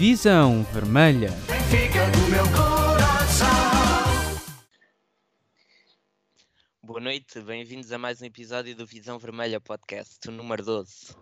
Visão 0.00 0.62
Vermelha. 0.72 1.28
Boa 6.82 7.00
noite, 7.00 7.38
bem-vindos 7.42 7.92
a 7.92 7.98
mais 7.98 8.22
um 8.22 8.24
episódio 8.24 8.74
do 8.74 8.86
Visão 8.86 9.18
Vermelha 9.18 9.60
Podcast, 9.60 10.30
número 10.30 10.64
12. 10.64 11.14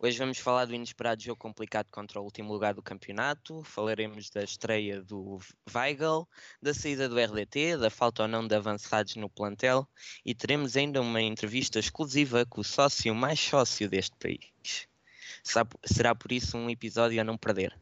Hoje 0.00 0.18
vamos 0.18 0.38
falar 0.38 0.64
do 0.64 0.74
inesperado 0.74 1.22
jogo 1.22 1.38
complicado 1.38 1.92
contra 1.92 2.20
o 2.20 2.24
último 2.24 2.52
lugar 2.52 2.74
do 2.74 2.82
campeonato, 2.82 3.62
falaremos 3.62 4.30
da 4.30 4.42
estreia 4.42 5.00
do 5.00 5.38
Weigl, 5.72 6.28
da 6.60 6.74
saída 6.74 7.08
do 7.08 7.20
RDT, 7.20 7.76
da 7.76 7.88
falta 7.88 8.22
ou 8.22 8.28
não 8.28 8.48
de 8.48 8.56
avançados 8.56 9.14
no 9.14 9.30
plantel 9.30 9.86
e 10.26 10.34
teremos 10.34 10.76
ainda 10.76 11.00
uma 11.00 11.22
entrevista 11.22 11.78
exclusiva 11.78 12.44
com 12.44 12.62
o 12.62 12.64
sócio 12.64 13.14
mais 13.14 13.38
sócio 13.38 13.88
deste 13.88 14.16
país. 14.16 14.88
Será 15.84 16.16
por 16.16 16.32
isso 16.32 16.58
um 16.58 16.68
episódio 16.68 17.20
a 17.20 17.24
não 17.24 17.38
perder. 17.38 17.78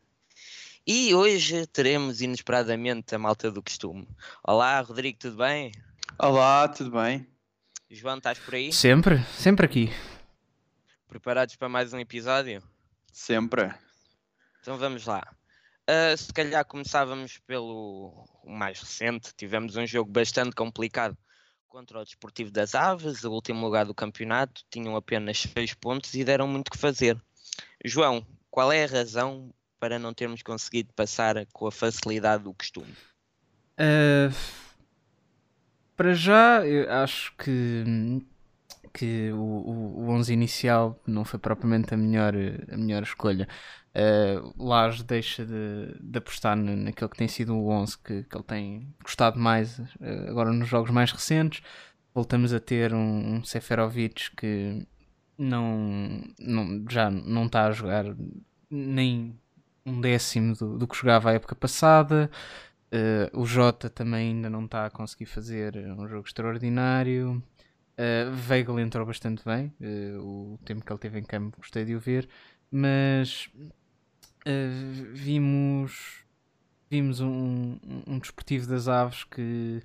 E 0.89 1.13
hoje 1.17 1.67
teremos 1.67 2.21
inesperadamente 2.21 3.13
a 3.13 3.19
malta 3.19 3.51
do 3.51 3.61
costume. 3.61 4.07
Olá, 4.41 4.81
Rodrigo, 4.81 5.19
tudo 5.19 5.39
bem? 5.39 5.73
Olá, 6.17 6.69
tudo 6.69 6.93
bem? 6.93 7.27
João, 7.91 8.19
estás 8.19 8.39
por 8.39 8.55
aí? 8.55 8.73
Sempre, 8.73 9.21
sempre 9.37 9.67
aqui. 9.67 9.91
Preparados 11.09 11.57
para 11.57 11.69
mais 11.69 11.93
um 11.93 11.99
episódio? 11.99 12.63
Sempre. 13.13 13.75
Então 14.61 14.79
vamos 14.79 15.05
lá. 15.07 15.27
Uh, 15.91 16.17
se 16.17 16.33
calhar 16.33 16.65
começávamos 16.65 17.39
pelo 17.39 18.25
mais 18.45 18.79
recente. 18.79 19.35
Tivemos 19.37 19.75
um 19.77 19.87
jogo 19.89 20.09
bastante 20.09 20.55
complicado 20.55 21.19
contra 21.67 21.99
o 21.99 22.05
Desportivo 22.05 22.53
das 22.53 22.77
Aves, 22.77 23.25
o 23.25 23.33
último 23.33 23.61
lugar 23.61 23.87
do 23.87 23.95
campeonato. 23.95 24.63
Tinham 24.71 24.95
apenas 24.95 25.49
6 25.53 25.75
pontos 25.75 26.15
e 26.15 26.23
deram 26.23 26.47
muito 26.47 26.71
que 26.71 26.79
fazer. 26.79 27.21
João, 27.85 28.25
qual 28.49 28.71
é 28.71 28.85
a 28.85 28.89
razão 28.89 29.53
para 29.79 29.99
não 29.99 30.15
termos 30.15 30.43
conseguido 30.43 30.93
passar 30.95 31.47
com 31.53 31.67
a 31.67 31.73
facilidade 31.73 32.45
do 32.45 32.55
costume? 32.55 32.93
Uh, 33.79 34.35
para 35.97 36.15
já, 36.15 36.67
eu 36.67 36.91
acho 36.93 37.35
que, 37.37 38.23
que 38.93 39.31
o, 39.33 39.37
o, 39.37 40.05
o 40.05 40.11
11 40.11 40.33
inicial 40.33 41.01
não 41.07 41.25
foi 41.25 41.39
propriamente 41.39 41.95
a 41.95 41.97
melhor, 41.97 42.35
a 42.71 42.77
melhor 42.77 43.03
escolha. 43.03 43.49
Uh, 43.97 45.03
deixa 45.07 45.47
de, 45.47 45.97
de 45.99 46.19
apostar 46.19 46.55
naquele 46.55 47.09
que 47.09 47.17
tem 47.17 47.29
sido 47.29 47.57
o 47.57 47.71
11 47.71 47.99
que, 47.99 48.23
que 48.25 48.37
ele 48.37 48.45
tem 48.45 48.95
gostado 49.03 49.39
mais 49.39 49.79
uh, 49.79 50.29
agora 50.29 50.53
nos 50.53 50.69
jogos 50.69 50.91
mais 50.91 51.11
recentes. 51.11 51.63
Voltamos 52.15 52.53
a 52.53 52.61
ter 52.61 52.93
um, 52.93 53.37
um 53.37 53.45
Seferovic 53.45 54.35
que 54.37 54.87
não, 55.39 56.23
não, 56.39 56.85
já 56.91 57.11
não 57.11 57.47
está 57.47 57.67
a 57.67 57.73
jogar 57.73 58.05
nem 58.71 59.39
um 59.87 60.01
décimo 60.01 60.55
do, 60.55 60.77
do 60.77 60.89
que 60.89 60.97
jogava 60.97 61.31
a 61.31 61.35
época 61.35 61.55
passada. 61.55 62.31
Uh, 62.93 63.41
o 63.41 63.47
Jota 63.47 63.89
também 63.89 64.31
ainda 64.31 64.51
não 64.51 64.65
está 64.65 64.87
a 64.87 64.91
conseguir 64.91 65.27
fazer 65.27 65.77
um 65.77 66.09
jogo 66.09 66.27
extraordinário. 66.27 67.43
Uh, 67.99 68.51
Weigl 68.51 68.81
entrou 68.81 69.07
bastante 69.07 69.43
bem. 69.45 69.73
Uh, 69.81 70.55
o 70.55 70.59
tempo 70.65 70.85
que 70.85 70.93
ele 70.93 70.99
teve 70.99 71.19
em 71.19 71.25
campo 71.25 71.57
gostei 71.59 71.85
de 71.85 71.95
o 71.95 72.01
ver. 72.01 72.29
Mas 72.71 73.49
uh, 73.57 75.13
vimos, 75.13 76.25
vimos 76.91 77.21
um, 77.21 77.79
um 78.07 78.19
desportivo 78.19 78.67
das 78.67 78.89
aves 78.89 79.25
que, 79.25 79.81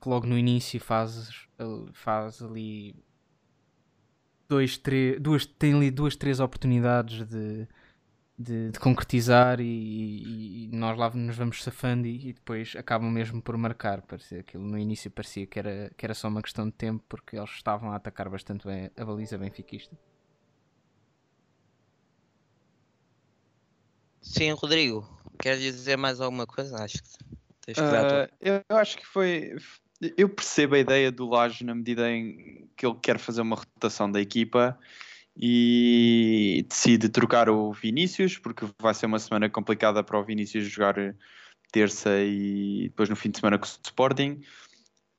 que 0.00 0.08
logo 0.08 0.26
no 0.26 0.36
início 0.36 0.80
faz, 0.80 1.46
faz 1.92 2.42
ali 2.42 2.94
dois, 4.48 4.76
três, 4.76 5.20
duas, 5.20 5.46
tem 5.46 5.74
ali 5.74 5.90
duas, 5.90 6.16
três 6.16 6.40
oportunidades 6.40 7.26
de, 7.26 7.66
de, 8.38 8.70
de 8.70 8.78
concretizar 8.78 9.60
e, 9.60 10.66
e, 10.66 10.68
nós 10.72 10.98
lá 10.98 11.10
nos 11.10 11.36
vamos 11.36 11.62
safando 11.62 12.06
e, 12.06 12.28
e, 12.28 12.32
depois 12.34 12.74
acabam 12.76 13.10
mesmo 13.10 13.40
por 13.40 13.56
marcar. 13.56 14.02
Parecia, 14.02 14.40
aquilo 14.40 14.64
no 14.64 14.78
início 14.78 15.10
parecia 15.10 15.46
que 15.46 15.58
era, 15.58 15.90
que 15.96 16.04
era 16.04 16.14
só 16.14 16.28
uma 16.28 16.42
questão 16.42 16.66
de 16.66 16.72
tempo 16.72 17.02
porque 17.08 17.36
eles 17.36 17.50
estavam 17.50 17.90
a 17.92 17.96
atacar 17.96 18.28
bastante 18.28 18.66
bem 18.66 18.90
a 18.96 19.04
baliza 19.04 19.38
benfiquista. 19.38 19.96
Sim, 24.20 24.50
Rodrigo, 24.52 25.08
queres 25.38 25.60
dizer 25.60 25.96
mais 25.96 26.20
alguma 26.20 26.46
coisa? 26.46 26.82
Acho 26.82 27.02
que 27.02 27.08
tens 27.64 27.78
que 27.78 27.80
uh, 27.80 28.62
Eu 28.68 28.76
acho 28.76 28.98
que 28.98 29.06
foi. 29.06 29.56
Eu 30.16 30.28
percebo 30.28 30.74
a 30.74 30.78
ideia 30.78 31.10
do 31.10 31.26
Laje 31.26 31.64
na 31.64 31.74
medida 31.74 32.10
em 32.10 32.68
que 32.76 32.84
ele 32.84 32.98
quer 33.00 33.18
fazer 33.18 33.40
uma 33.40 33.56
rotação 33.56 34.10
da 34.10 34.20
equipa 34.20 34.78
e 35.36 36.64
decide 36.68 37.08
trocar 37.08 37.50
o 37.50 37.72
Vinícius, 37.72 38.38
porque 38.38 38.66
vai 38.80 38.94
ser 38.94 39.06
uma 39.06 39.18
semana 39.18 39.50
complicada 39.50 40.02
para 40.02 40.18
o 40.18 40.24
Vinícius 40.24 40.64
jogar 40.64 40.96
terça 41.70 42.10
e 42.20 42.84
depois 42.84 43.10
no 43.10 43.16
fim 43.16 43.30
de 43.30 43.38
semana 43.38 43.58
com 43.58 43.66
o 43.66 43.68
Sporting. 43.84 44.40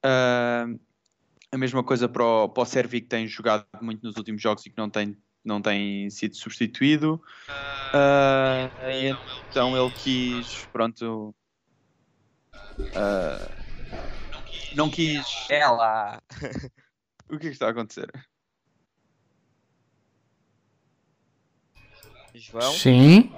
Uh, 0.04 0.80
a 1.52 1.58
mesma 1.58 1.84
coisa 1.84 2.10
para 2.10 2.24
o, 2.24 2.50
para 2.50 2.64
o 2.64 2.66
Servi, 2.66 3.02
que 3.02 3.08
tem 3.08 3.28
jogado 3.28 3.66
muito 3.82 4.04
nos 4.04 4.18
últimos 4.18 4.42
jogos 4.42 4.66
e 4.66 4.70
que 4.72 4.78
não 4.78 4.90
tem, 4.90 5.16
não 5.46 5.62
tem 5.62 6.10
sido 6.10 6.36
substituído. 6.36 7.22
Uh, 7.94 8.70
então 9.50 9.78
ele 9.78 9.94
quis, 9.94 10.66
pronto. 10.74 11.36
Uh, 12.80 13.58
não 14.76 14.90
quis. 14.90 15.26
Ela! 15.50 16.22
o 17.30 17.38
que 17.38 17.48
é 17.48 17.50
que 17.50 17.56
está 17.56 17.68
a 17.68 17.72
acontecer? 17.72 18.12
João? 22.40 22.72
Sim. 22.74 23.32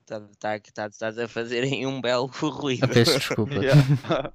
Estás 0.00 0.22
tá, 0.38 0.60
tá, 0.88 0.90
tá, 0.90 1.24
a 1.24 1.28
fazer 1.28 1.64
um 1.86 2.00
belo 2.00 2.26
ruído. 2.40 2.84
Eu 2.84 2.88
peço 2.88 3.18
desculpa. 3.18 3.54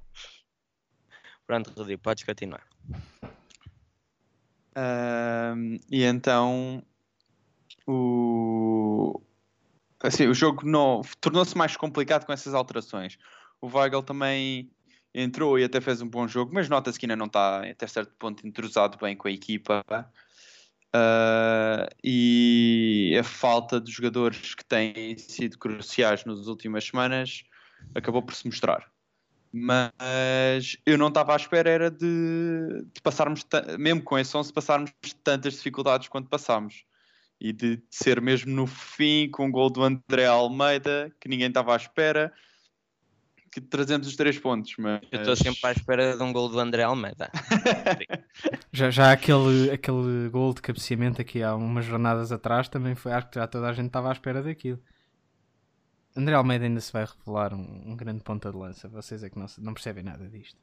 Pronto, 1.46 1.72
Rodrigo, 1.76 2.02
podes 2.02 2.24
continuar. 2.24 2.66
Uh, 4.74 5.78
e 5.90 6.02
então 6.02 6.82
o, 7.86 9.20
assim, 10.00 10.26
o 10.26 10.34
jogo 10.34 10.62
tornou-se 11.20 11.56
mais 11.56 11.76
complicado 11.76 12.26
com 12.26 12.32
essas 12.32 12.54
alterações. 12.54 13.18
O 13.60 13.66
Weigl 13.66 14.02
também 14.02 14.70
entrou 15.14 15.58
e 15.58 15.64
até 15.64 15.80
fez 15.80 16.00
um 16.00 16.08
bom 16.08 16.26
jogo, 16.26 16.52
mas 16.54 16.68
nota-se 16.68 16.98
que 16.98 17.06
ainda 17.06 17.16
não 17.16 17.26
está 17.26 17.68
até 17.68 17.86
certo 17.86 18.14
ponto 18.18 18.46
entrosado 18.46 18.98
bem 18.98 19.16
com 19.16 19.28
a 19.28 19.32
equipa. 19.32 19.84
Uh, 20.94 21.88
e 22.04 23.16
a 23.18 23.24
falta 23.24 23.80
de 23.80 23.90
jogadores 23.90 24.54
que 24.54 24.64
têm 24.64 25.16
sido 25.16 25.56
cruciais 25.56 26.24
nas 26.26 26.46
últimas 26.46 26.84
semanas 26.84 27.44
acabou 27.94 28.22
por 28.22 28.34
se 28.34 28.46
mostrar. 28.46 28.92
Mas 29.50 30.76
eu 30.84 30.96
não 30.96 31.08
estava 31.08 31.32
à 31.32 31.36
espera 31.36 31.68
era 31.68 31.90
de, 31.90 32.84
de 32.94 33.00
passarmos, 33.02 33.44
mesmo 33.78 34.02
com 34.02 34.18
esse 34.18 34.34
11, 34.36 34.52
passarmos 34.52 34.92
tantas 35.22 35.54
dificuldades 35.54 36.08
quanto 36.08 36.28
passámos. 36.28 36.84
E 37.40 37.52
de 37.52 37.82
ser 37.90 38.20
mesmo 38.20 38.52
no 38.52 38.66
fim 38.66 39.28
com 39.30 39.48
o 39.48 39.50
gol 39.50 39.68
do 39.68 39.82
André 39.82 40.26
Almeida, 40.26 41.12
que 41.20 41.28
ninguém 41.28 41.48
estava 41.48 41.74
à 41.74 41.76
espera, 41.76 42.32
que 43.52 43.60
trazemos 43.60 44.06
os 44.06 44.16
três 44.16 44.38
pontos. 44.38 44.74
Mas... 44.78 45.02
Eu 45.12 45.20
estou 45.20 45.36
sempre 45.36 45.60
à 45.64 45.72
espera 45.72 46.16
de 46.16 46.22
um 46.22 46.32
gol 46.32 46.48
do 46.48 46.58
André 46.58 46.82
Almeida. 46.82 47.30
já, 48.72 48.90
já 48.90 49.12
aquele, 49.12 49.70
aquele 49.70 50.30
gol 50.30 50.54
de 50.54 50.62
cabeceamento 50.62 51.20
aqui 51.20 51.42
há 51.42 51.54
umas 51.54 51.84
jornadas 51.84 52.32
atrás 52.32 52.68
também 52.68 52.94
foi, 52.94 53.12
acho 53.12 53.28
que 53.28 53.38
já 53.38 53.46
toda 53.46 53.68
a 53.68 53.72
gente 53.74 53.88
estava 53.88 54.08
à 54.08 54.12
espera 54.12 54.42
daquilo. 54.42 54.82
André 56.16 56.34
Almeida 56.34 56.64
ainda 56.64 56.80
se 56.80 56.92
vai 56.92 57.04
revelar 57.04 57.52
um, 57.52 57.92
um 57.92 57.96
grande 57.96 58.22
ponta 58.22 58.50
de 58.50 58.56
lança. 58.56 58.88
Vocês 58.88 59.22
é 59.22 59.28
que 59.28 59.38
não, 59.38 59.46
não 59.58 59.74
percebem 59.74 60.02
nada 60.02 60.26
disto. 60.28 60.58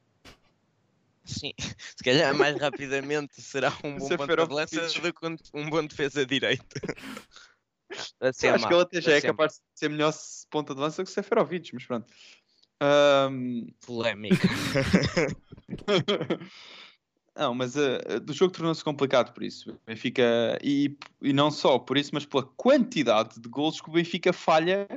Sim, 1.24 1.54
se 1.96 2.04
calhar 2.04 2.36
mais 2.36 2.60
rapidamente 2.60 3.40
será 3.40 3.72
um 3.84 3.98
bom 3.98 4.18
ponta 4.18 4.48
de 4.48 4.54
lança 4.54 5.00
do 5.00 5.14
que 5.14 5.38
um 5.54 5.70
bom 5.70 5.86
defesa 5.86 6.26
direito. 6.26 6.76
Acho 8.22 8.68
que 8.68 8.74
ele 8.74 8.82
até 8.82 9.02
já 9.02 9.14
é 9.14 9.22
capaz 9.22 9.54
de 9.54 9.60
ser 9.74 9.90
melhor 9.90 10.14
ponta 10.52 10.76
de 10.76 10.82
lança 10.82 11.04
que 11.04 11.10
o 11.10 11.14
Seferovic, 11.14 11.74
mas 11.74 11.86
pronto. 11.86 12.08
Um... 12.82 13.68
Polémica. 13.86 14.48
não, 17.36 17.54
mas 17.54 17.76
uh, 17.76 18.20
do 18.22 18.34
jogo 18.34 18.54
tornou-se 18.54 18.84
complicado 18.84 19.34
por 19.34 19.44
isso. 19.44 19.72
O 19.72 19.80
Benfica, 19.86 20.58
e, 20.64 20.98
e 21.22 21.34
não 21.34 21.52
só 21.52 21.78
por 21.78 21.98
isso, 21.98 22.12
mas 22.14 22.26
pela 22.26 22.44
quantidade 22.44 23.40
de 23.40 23.50
gols 23.50 23.82
que 23.82 23.90
o 23.90 23.94
Benfica 23.94 24.32
falha, 24.32 24.88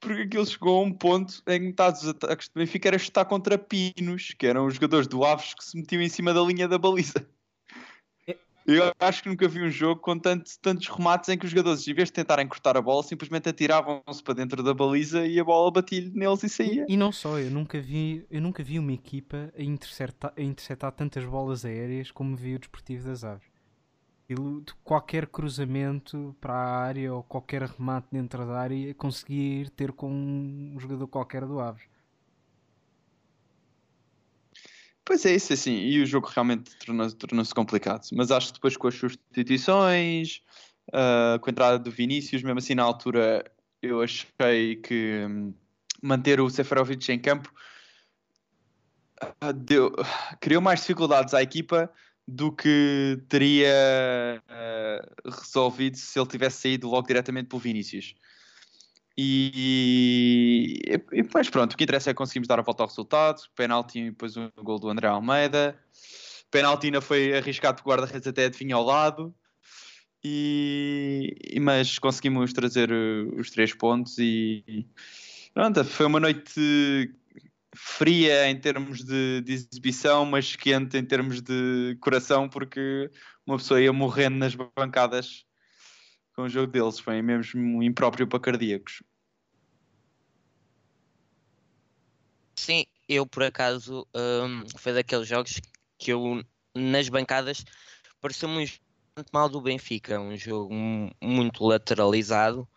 porque 0.00 0.22
aquilo 0.22 0.46
chegou 0.46 0.80
a 0.80 0.84
um 0.84 0.92
ponto 0.92 1.42
em 1.46 1.60
que 1.60 1.66
metade 1.66 2.00
dos 2.00 2.08
ataques 2.08 2.48
do 2.48 2.58
Benfica 2.58 2.88
era 2.88 2.96
estar 2.96 3.24
contra 3.26 3.58
pinos, 3.58 4.34
que 4.38 4.46
eram 4.46 4.66
os 4.66 4.74
jogadores 4.74 5.06
do 5.06 5.24
Aves 5.24 5.54
que 5.54 5.64
se 5.64 5.76
metiam 5.76 6.00
em 6.00 6.08
cima 6.08 6.32
da 6.32 6.40
linha 6.40 6.66
da 6.66 6.78
baliza. 6.78 7.28
Eu 8.70 8.92
acho 9.00 9.22
que 9.22 9.28
nunca 9.28 9.48
vi 9.48 9.60
um 9.60 9.70
jogo 9.70 10.00
com 10.00 10.16
tantos, 10.16 10.56
tantos 10.56 10.86
remates 10.86 11.28
em 11.28 11.36
que 11.36 11.44
os 11.44 11.50
jogadores, 11.50 11.86
em 11.88 11.92
vez 11.92 12.08
de 12.08 12.12
tentarem 12.12 12.46
cortar 12.46 12.76
a 12.76 12.82
bola, 12.82 13.02
simplesmente 13.02 13.48
atiravam-se 13.48 14.22
para 14.22 14.34
dentro 14.34 14.62
da 14.62 14.72
baliza 14.72 15.26
e 15.26 15.40
a 15.40 15.44
bola 15.44 15.72
batia 15.72 16.08
neles 16.14 16.44
e 16.44 16.48
saía. 16.48 16.86
E, 16.88 16.94
e, 16.94 16.96
não 16.96 17.10
só, 17.10 17.38
eu 17.40 17.50
nunca 17.50 17.80
vi, 17.80 18.24
eu 18.30 18.40
nunca 18.40 18.62
vi 18.62 18.78
uma 18.78 18.92
equipa 18.92 19.52
a 19.58 19.62
interceptar, 19.62 20.32
a 20.36 20.40
interceptar 20.40 20.92
tantas 20.92 21.24
bolas 21.24 21.64
aéreas 21.64 22.12
como 22.12 22.36
vi 22.36 22.54
o 22.54 22.58
Desportivo 22.60 23.08
das 23.08 23.24
Aves. 23.24 23.48
de 24.28 24.72
qualquer 24.84 25.26
cruzamento 25.26 26.36
para 26.40 26.54
a 26.54 26.78
área 26.78 27.12
ou 27.12 27.24
qualquer 27.24 27.62
remate 27.62 28.06
dentro 28.12 28.46
da 28.46 28.60
área 28.60 28.94
conseguir 28.94 29.70
ter 29.70 29.90
com 29.90 30.08
um 30.08 30.78
jogador 30.78 31.08
qualquer 31.08 31.44
do 31.44 31.58
Aves. 31.58 31.82
Pois 35.10 35.26
é, 35.26 35.34
isso 35.34 35.52
assim, 35.52 35.72
e 35.72 36.00
o 36.00 36.06
jogo 36.06 36.28
realmente 36.28 36.70
tornou-se 36.76 37.16
tornou 37.16 37.44
complicado. 37.52 38.06
Mas 38.12 38.30
acho 38.30 38.46
que 38.46 38.52
depois 38.52 38.76
com 38.76 38.86
as 38.86 38.94
substituições, 38.94 40.40
uh, 40.90 41.36
com 41.40 41.50
a 41.50 41.50
entrada 41.50 41.80
do 41.80 41.90
Vinícius, 41.90 42.44
mesmo 42.44 42.60
assim 42.60 42.76
na 42.76 42.84
altura 42.84 43.44
eu 43.82 44.00
achei 44.00 44.76
que 44.76 45.26
um, 45.28 45.52
manter 46.00 46.40
o 46.40 46.48
Seferovic 46.48 47.10
em 47.10 47.18
campo 47.18 47.52
uh, 49.42 49.52
deu, 49.52 49.92
criou 50.40 50.62
mais 50.62 50.78
dificuldades 50.78 51.34
à 51.34 51.42
equipa 51.42 51.92
do 52.24 52.52
que 52.52 53.20
teria 53.28 54.40
uh, 54.48 55.28
resolvido 55.28 55.96
se 55.96 56.20
ele 56.20 56.28
tivesse 56.28 56.62
saído 56.62 56.88
logo 56.88 57.08
diretamente 57.08 57.48
pelo 57.48 57.60
Vinícius. 57.60 58.14
E, 59.22 60.80
e, 61.12 61.22
depois 61.22 61.50
pronto, 61.50 61.74
o 61.74 61.76
que 61.76 61.84
interessa 61.84 62.08
é 62.08 62.14
que 62.14 62.16
conseguimos 62.16 62.48
dar 62.48 62.58
a 62.58 62.62
volta 62.62 62.82
ao 62.82 62.88
resultado, 62.88 63.42
penalti 63.54 63.98
e 63.98 64.10
depois 64.10 64.34
o 64.34 64.50
um 64.56 64.64
gol 64.64 64.78
do 64.78 64.88
André 64.88 65.08
Almeida. 65.08 65.78
Penalti 66.50 66.86
ainda 66.86 67.02
foi 67.02 67.36
arriscado 67.36 67.82
por 67.82 67.90
guarda-redes 67.90 68.26
até 68.26 68.46
adivinha 68.46 68.76
ao 68.76 68.82
lado. 68.82 69.34
E, 70.24 71.36
mas 71.60 71.98
conseguimos 71.98 72.54
trazer 72.54 72.90
os 73.36 73.50
três 73.50 73.74
pontos 73.74 74.16
e 74.18 74.86
pronto, 75.52 75.84
foi 75.84 76.06
uma 76.06 76.20
noite 76.20 77.12
fria 77.74 78.48
em 78.48 78.58
termos 78.58 79.04
de, 79.04 79.42
de, 79.42 79.52
exibição, 79.52 80.24
mas 80.24 80.56
quente 80.56 80.96
em 80.96 81.04
termos 81.04 81.42
de 81.42 81.94
coração, 82.00 82.48
porque 82.48 83.10
uma 83.46 83.58
pessoa 83.58 83.82
ia 83.82 83.92
morrendo 83.92 84.38
nas 84.38 84.54
bancadas 84.54 85.44
com 86.34 86.42
o 86.42 86.48
jogo 86.48 86.72
deles. 86.72 86.98
Foi 86.98 87.20
mesmo 87.20 87.82
impróprio 87.82 88.26
para 88.26 88.40
cardíacos. 88.40 89.02
Sim, 92.60 92.84
eu 93.08 93.26
por 93.26 93.42
acaso 93.42 94.06
um, 94.14 94.64
foi 94.76 94.92
daqueles 94.92 95.26
jogos 95.26 95.60
que 95.98 96.12
eu 96.12 96.44
nas 96.74 97.08
bancadas 97.08 97.64
pareceu 98.20 98.48
muito 98.48 98.78
mal 99.32 99.48
do 99.48 99.60
Benfica, 99.60 100.20
um 100.20 100.36
jogo 100.36 100.72
muito 101.20 101.64
lateralizado 101.64 102.68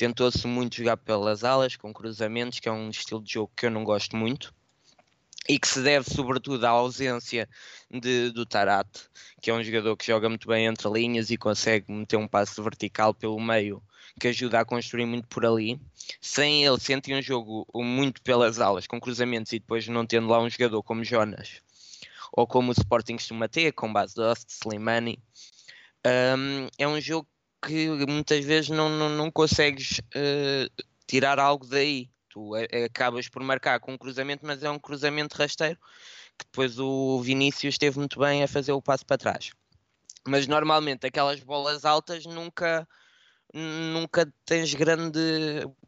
tentou-se 0.00 0.46
muito 0.46 0.76
jogar 0.76 0.96
pelas 0.96 1.44
alas, 1.44 1.76
com 1.76 1.92
cruzamentos, 1.92 2.58
que 2.58 2.66
é 2.66 2.72
um 2.72 2.88
estilo 2.88 3.22
de 3.22 3.34
jogo 3.34 3.52
que 3.54 3.66
eu 3.66 3.70
não 3.70 3.84
gosto 3.84 4.16
muito. 4.16 4.50
E 5.46 5.58
que 5.58 5.68
se 5.68 5.82
deve 5.82 6.08
sobretudo 6.08 6.64
à 6.64 6.70
ausência 6.70 7.46
de, 7.90 8.30
do 8.30 8.46
Tarat, 8.46 8.88
que 9.42 9.50
é 9.50 9.54
um 9.54 9.62
jogador 9.62 9.94
que 9.98 10.06
joga 10.06 10.26
muito 10.26 10.48
bem 10.48 10.64
entre 10.64 10.88
linhas 10.88 11.30
e 11.30 11.36
consegue 11.36 11.92
meter 11.92 12.16
um 12.16 12.26
passo 12.26 12.62
vertical 12.62 13.12
pelo 13.12 13.38
meio, 13.38 13.82
que 14.18 14.28
ajuda 14.28 14.60
a 14.60 14.64
construir 14.64 15.06
muito 15.06 15.28
por 15.28 15.44
ali. 15.44 15.80
Sem 16.20 16.64
ele, 16.64 16.80
senti 16.80 17.14
um 17.14 17.22
jogo 17.22 17.66
muito 17.74 18.22
pelas 18.22 18.58
alas, 18.58 18.86
com 18.86 19.00
cruzamentos 19.00 19.52
e 19.52 19.58
depois 19.58 19.86
não 19.86 20.06
tendo 20.06 20.28
lá 20.28 20.40
um 20.40 20.50
jogador 20.50 20.82
como 20.82 21.04
Jonas, 21.04 21.60
ou 22.32 22.46
como 22.46 22.70
o 22.70 22.72
Sporting 22.72 23.14
costuma 23.14 23.48
ter, 23.48 23.72
com 23.72 23.92
base 23.92 24.14
de 24.14 24.22
Slimani. 24.48 25.18
Um, 26.06 26.68
é 26.78 26.88
um 26.88 27.00
jogo 27.00 27.28
que 27.62 27.88
muitas 28.06 28.44
vezes 28.44 28.70
não, 28.70 28.88
não, 28.88 29.10
não 29.10 29.30
consegues 29.30 29.98
uh, 29.98 30.84
tirar 31.06 31.38
algo 31.38 31.66
daí. 31.66 32.08
Tu 32.30 32.56
é, 32.56 32.84
acabas 32.84 33.28
por 33.28 33.42
marcar 33.42 33.80
com 33.80 33.92
um 33.92 33.98
cruzamento, 33.98 34.46
mas 34.46 34.62
é 34.62 34.70
um 34.70 34.78
cruzamento 34.78 35.36
rasteiro 35.36 35.78
que 36.38 36.46
depois 36.46 36.78
o 36.78 37.20
Vinícius 37.20 37.74
esteve 37.74 37.98
muito 37.98 38.18
bem 38.18 38.42
a 38.42 38.48
fazer 38.48 38.72
o 38.72 38.80
passo 38.80 39.04
para 39.04 39.18
trás. 39.18 39.50
Mas 40.26 40.46
normalmente 40.46 41.06
aquelas 41.06 41.40
bolas 41.40 41.84
altas 41.84 42.24
nunca 42.24 42.88
nunca 43.54 44.32
tens 44.44 44.74
grande 44.74 45.18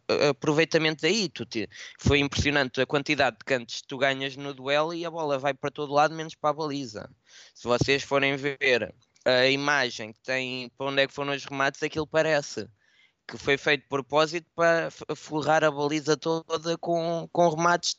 eh, 0.08 0.28
aproveitamento 0.28 1.02
daí. 1.02 1.28
Tu 1.28 1.46
te, 1.46 1.68
foi 1.98 2.18
impressionante 2.18 2.80
a 2.80 2.86
quantidade 2.86 3.38
de 3.38 3.44
cantos 3.44 3.80
que 3.80 3.88
tu 3.88 3.98
ganhas 3.98 4.36
no 4.36 4.54
duelo 4.54 4.94
e 4.94 5.04
a 5.04 5.10
bola 5.10 5.38
vai 5.38 5.54
para 5.54 5.70
todo 5.70 5.92
lado, 5.92 6.14
menos 6.14 6.34
para 6.34 6.50
a 6.50 6.54
baliza. 6.54 7.10
Se 7.54 7.64
vocês 7.64 8.02
forem 8.02 8.36
ver 8.36 8.94
a 9.24 9.46
imagem 9.46 10.12
que 10.12 10.20
tem 10.20 10.68
para 10.76 10.86
onde 10.86 11.02
é 11.02 11.06
que 11.06 11.14
foram 11.14 11.32
os 11.32 11.44
remates, 11.44 11.82
aquilo 11.82 12.06
parece 12.06 12.68
que 13.26 13.38
foi 13.38 13.56
feito 13.56 13.82
de 13.82 13.88
propósito 13.88 14.46
para 14.54 14.90
forrar 15.16 15.64
a 15.64 15.70
baliza 15.70 16.16
toda 16.16 16.76
com, 16.78 17.28
com 17.32 17.48
remates 17.48 17.96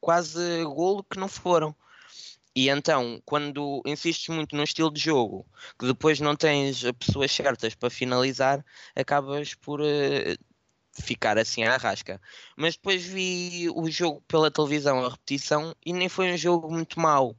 quase 0.00 0.62
golo 0.64 1.04
que 1.04 1.18
não 1.18 1.28
foram. 1.28 1.74
E 2.54 2.68
então, 2.68 3.22
quando 3.24 3.80
insistes 3.86 4.28
muito 4.34 4.56
no 4.56 4.64
estilo 4.64 4.92
de 4.92 5.00
jogo, 5.00 5.46
que 5.78 5.86
depois 5.86 6.18
não 6.20 6.34
tens 6.34 6.82
pessoas 6.98 7.30
certas 7.30 7.74
para 7.74 7.90
finalizar, 7.90 8.64
acabas 8.94 9.54
por 9.54 9.80
uh, 9.80 9.84
ficar 10.92 11.38
assim 11.38 11.62
à 11.62 11.76
rasca. 11.76 12.20
Mas 12.56 12.74
depois 12.74 13.04
vi 13.04 13.68
o 13.74 13.88
jogo 13.90 14.20
pela 14.22 14.50
televisão, 14.50 15.04
a 15.04 15.10
repetição, 15.10 15.74
e 15.86 15.92
nem 15.92 16.08
foi 16.08 16.32
um 16.32 16.36
jogo 16.36 16.70
muito 16.72 16.98
mau. 16.98 17.36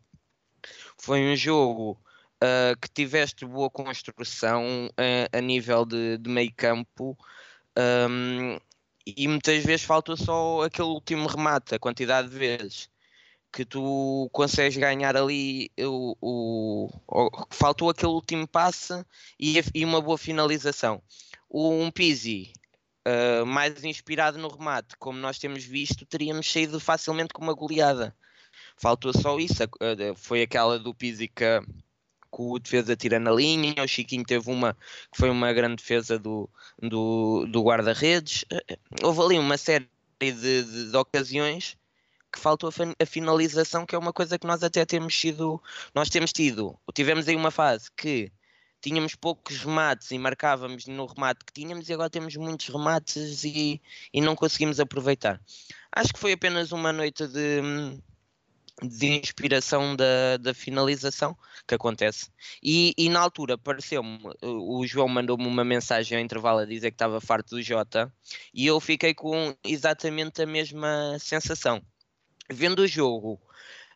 Foi 0.97 1.21
um 1.21 1.35
jogo 1.35 1.99
uh, 2.41 2.79
que 2.79 2.89
tiveste 2.89 3.45
boa 3.45 3.69
construção 3.69 4.87
uh, 4.87 5.37
a 5.37 5.41
nível 5.41 5.85
de, 5.85 6.17
de 6.17 6.29
meio 6.29 6.53
campo 6.55 7.17
um, 7.77 8.57
e 9.05 9.27
muitas 9.27 9.63
vezes 9.63 9.85
falta 9.85 10.15
só 10.15 10.63
aquele 10.63 10.89
último 10.89 11.27
remate, 11.27 11.75
a 11.75 11.79
quantidade 11.79 12.29
de 12.29 12.37
vezes 12.37 12.90
que 13.51 13.65
tu 13.65 14.29
consegues 14.31 14.77
ganhar 14.77 15.17
ali 15.17 15.69
o, 15.79 16.15
o, 16.21 16.89
o 17.07 17.29
faltou 17.49 17.89
aquele 17.89 18.13
último 18.13 18.47
passe 18.47 19.05
e, 19.39 19.61
e, 19.73 19.83
uma 19.83 20.01
boa 20.01 20.17
finalização. 20.17 21.01
Um 21.49 21.91
Pizzi 21.91 22.53
uh, 23.07 23.45
mais 23.45 23.83
inspirado 23.83 24.37
no 24.37 24.47
remate, 24.47 24.95
como 24.97 25.19
nós 25.19 25.37
temos 25.37 25.63
visto, 25.65 26.05
teríamos 26.05 26.49
saído 26.49 26.79
facilmente 26.79 27.33
com 27.33 27.43
uma 27.43 27.53
goleada. 27.53 28.15
Faltou 28.77 29.13
só 29.13 29.37
isso. 29.37 29.63
Uh, 29.63 30.15
foi 30.15 30.41
aquela 30.41 30.79
do 30.79 30.93
Pizzi 30.93 31.27
que 31.27 31.45
o 32.31 32.57
defesa 32.57 32.95
tira 32.95 33.19
na 33.19 33.31
linha, 33.31 33.83
o 33.83 33.87
Chiquinho 33.87 34.23
teve 34.23 34.49
uma 34.49 34.73
que 35.11 35.17
foi 35.17 35.29
uma 35.29 35.51
grande 35.51 35.75
defesa 35.75 36.17
do, 36.17 36.49
do, 36.81 37.45
do 37.47 37.61
guarda-redes. 37.61 38.45
Eh, 38.49 38.77
houve 39.03 39.21
ali 39.21 39.37
uma 39.39 39.57
série 39.57 39.89
de, 40.19 40.31
de, 40.31 40.91
de 40.91 40.97
ocasiões 40.97 41.77
que 42.31 42.39
faltou 42.39 42.69
a, 42.69 43.05
finalização, 43.05 43.85
que 43.85 43.95
é 43.95 43.97
uma 43.97 44.13
coisa 44.13 44.39
que 44.39 44.47
nós 44.47 44.63
até 44.63 44.85
temos 44.85 45.19
sido, 45.19 45.61
nós 45.93 46.09
temos 46.09 46.31
tido, 46.31 46.79
tivemos 46.93 47.27
aí 47.27 47.35
uma 47.35 47.51
fase 47.51 47.89
que 47.95 48.31
tínhamos 48.81 49.15
poucos 49.15 49.59
remates 49.59 50.11
e 50.11 50.17
marcávamos 50.17 50.87
no 50.87 51.05
remate 51.05 51.45
que 51.45 51.53
tínhamos 51.53 51.87
e 51.87 51.93
agora 51.93 52.09
temos 52.09 52.35
muitos 52.35 52.67
remates 52.67 53.43
e, 53.43 53.81
e 54.13 54.21
não 54.21 54.35
conseguimos 54.35 54.79
aproveitar. 54.79 55.39
Acho 55.91 56.13
que 56.13 56.19
foi 56.19 56.33
apenas 56.33 56.71
uma 56.71 56.91
noite 56.91 57.27
de, 57.27 57.61
de 58.81 59.07
inspiração 59.07 59.95
da, 59.95 60.37
da 60.37 60.53
finalização 60.53 61.37
que 61.67 61.75
acontece. 61.75 62.29
E, 62.63 62.93
e 62.97 63.07
na 63.09 63.19
altura 63.19 63.57
pareceu-me, 63.57 64.19
o 64.41 64.85
João 64.87 65.07
mandou-me 65.07 65.45
uma 65.45 65.63
mensagem 65.63 66.17
ao 66.17 66.23
intervalo 66.23 66.59
a 66.59 66.65
dizer 66.65 66.91
que 66.91 66.95
estava 66.95 67.21
farto 67.21 67.55
do 67.55 67.61
Jota 67.61 68.11
e 68.53 68.65
eu 68.65 68.79
fiquei 68.79 69.13
com 69.13 69.55
exatamente 69.63 70.41
a 70.41 70.47
mesma 70.47 71.17
sensação. 71.19 71.81
Vendo 72.51 72.79
o 72.79 72.87
jogo 72.87 73.39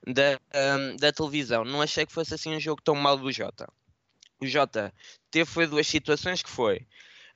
da, 0.05 0.39
um, 0.77 0.95
da 0.97 1.11
televisão, 1.11 1.65
não 1.65 1.81
achei 1.81 2.05
que 2.05 2.13
fosse 2.13 2.33
assim 2.33 2.55
um 2.55 2.59
jogo 2.59 2.81
tão 2.81 2.95
mal 2.95 3.17
do 3.17 3.31
Jota. 3.31 3.67
O 4.39 4.47
Jota 4.47 4.93
teve 5.31 5.45
foi 5.45 5.67
duas 5.67 5.87
situações 5.87 6.43
que 6.43 6.49
foi 6.49 6.85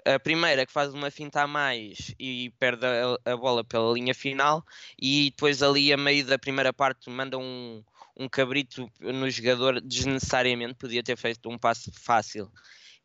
a 0.05 0.19
primeira 0.19 0.65
que 0.65 0.71
faz 0.71 0.93
uma 0.93 1.11
finta 1.11 1.41
a 1.41 1.47
mais 1.47 2.13
e 2.19 2.51
perde 2.59 2.85
a, 2.85 3.31
a, 3.31 3.37
bola 3.37 3.63
pela 3.63 3.93
linha 3.93 4.13
final 4.13 4.65
e 4.99 5.29
depois 5.31 5.61
ali 5.61 5.91
a 5.91 5.97
meio 5.97 6.25
da 6.25 6.39
primeira 6.39 6.71
parte 6.71 7.09
manda 7.09 7.37
um, 7.37 7.83
um 8.15 8.27
cabrito 8.27 8.89
no 8.99 9.29
jogador 9.29 9.81
desnecessariamente, 9.81 10.75
podia 10.75 11.03
ter 11.03 11.17
feito 11.17 11.49
um 11.49 11.57
passe 11.57 11.91
fácil 11.91 12.49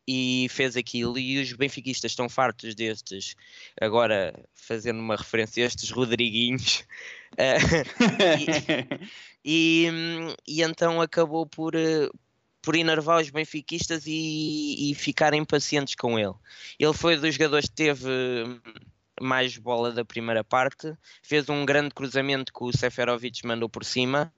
e 0.07 0.47
fez 0.49 0.77
aquilo 0.77 1.17
e 1.17 1.41
os 1.41 1.53
benfiquistas 1.53 2.11
estão 2.11 2.29
fartos 2.29 2.75
destes, 2.75 3.35
agora 3.79 4.33
fazendo 4.53 4.99
uma 4.99 5.15
referência 5.15 5.63
a 5.63 5.67
estes 5.67 5.89
Rodriguinhos 5.89 6.85
uh, 7.33 8.99
e, 9.43 9.87
e, 9.87 9.89
e, 10.47 10.61
então 10.61 11.01
acabou 11.01 11.45
por, 11.45 11.75
eh, 11.75 12.09
por 12.61 12.75
enervar 12.75 13.21
os 13.21 13.29
benfiquistas 13.29 14.05
e, 14.05 14.91
e 14.91 14.95
ficarem 14.95 15.43
pacientes 15.43 15.95
com 15.95 16.19
ele. 16.19 16.33
Ele 16.79 16.93
foi 16.93 17.17
dos 17.17 17.33
jogadores 17.33 17.67
que 17.67 17.75
teve 17.75 18.07
mais 19.21 19.57
bola 19.57 19.91
da 19.91 20.03
primeira 20.03 20.43
parte, 20.43 20.93
fez 21.21 21.49
um 21.49 21.65
grande 21.65 21.93
cruzamento 21.93 22.53
que 22.53 22.63
o 22.63 22.75
Seferovic 22.75 23.45
mandou 23.45 23.69
por 23.69 23.85
cima. 23.85 24.31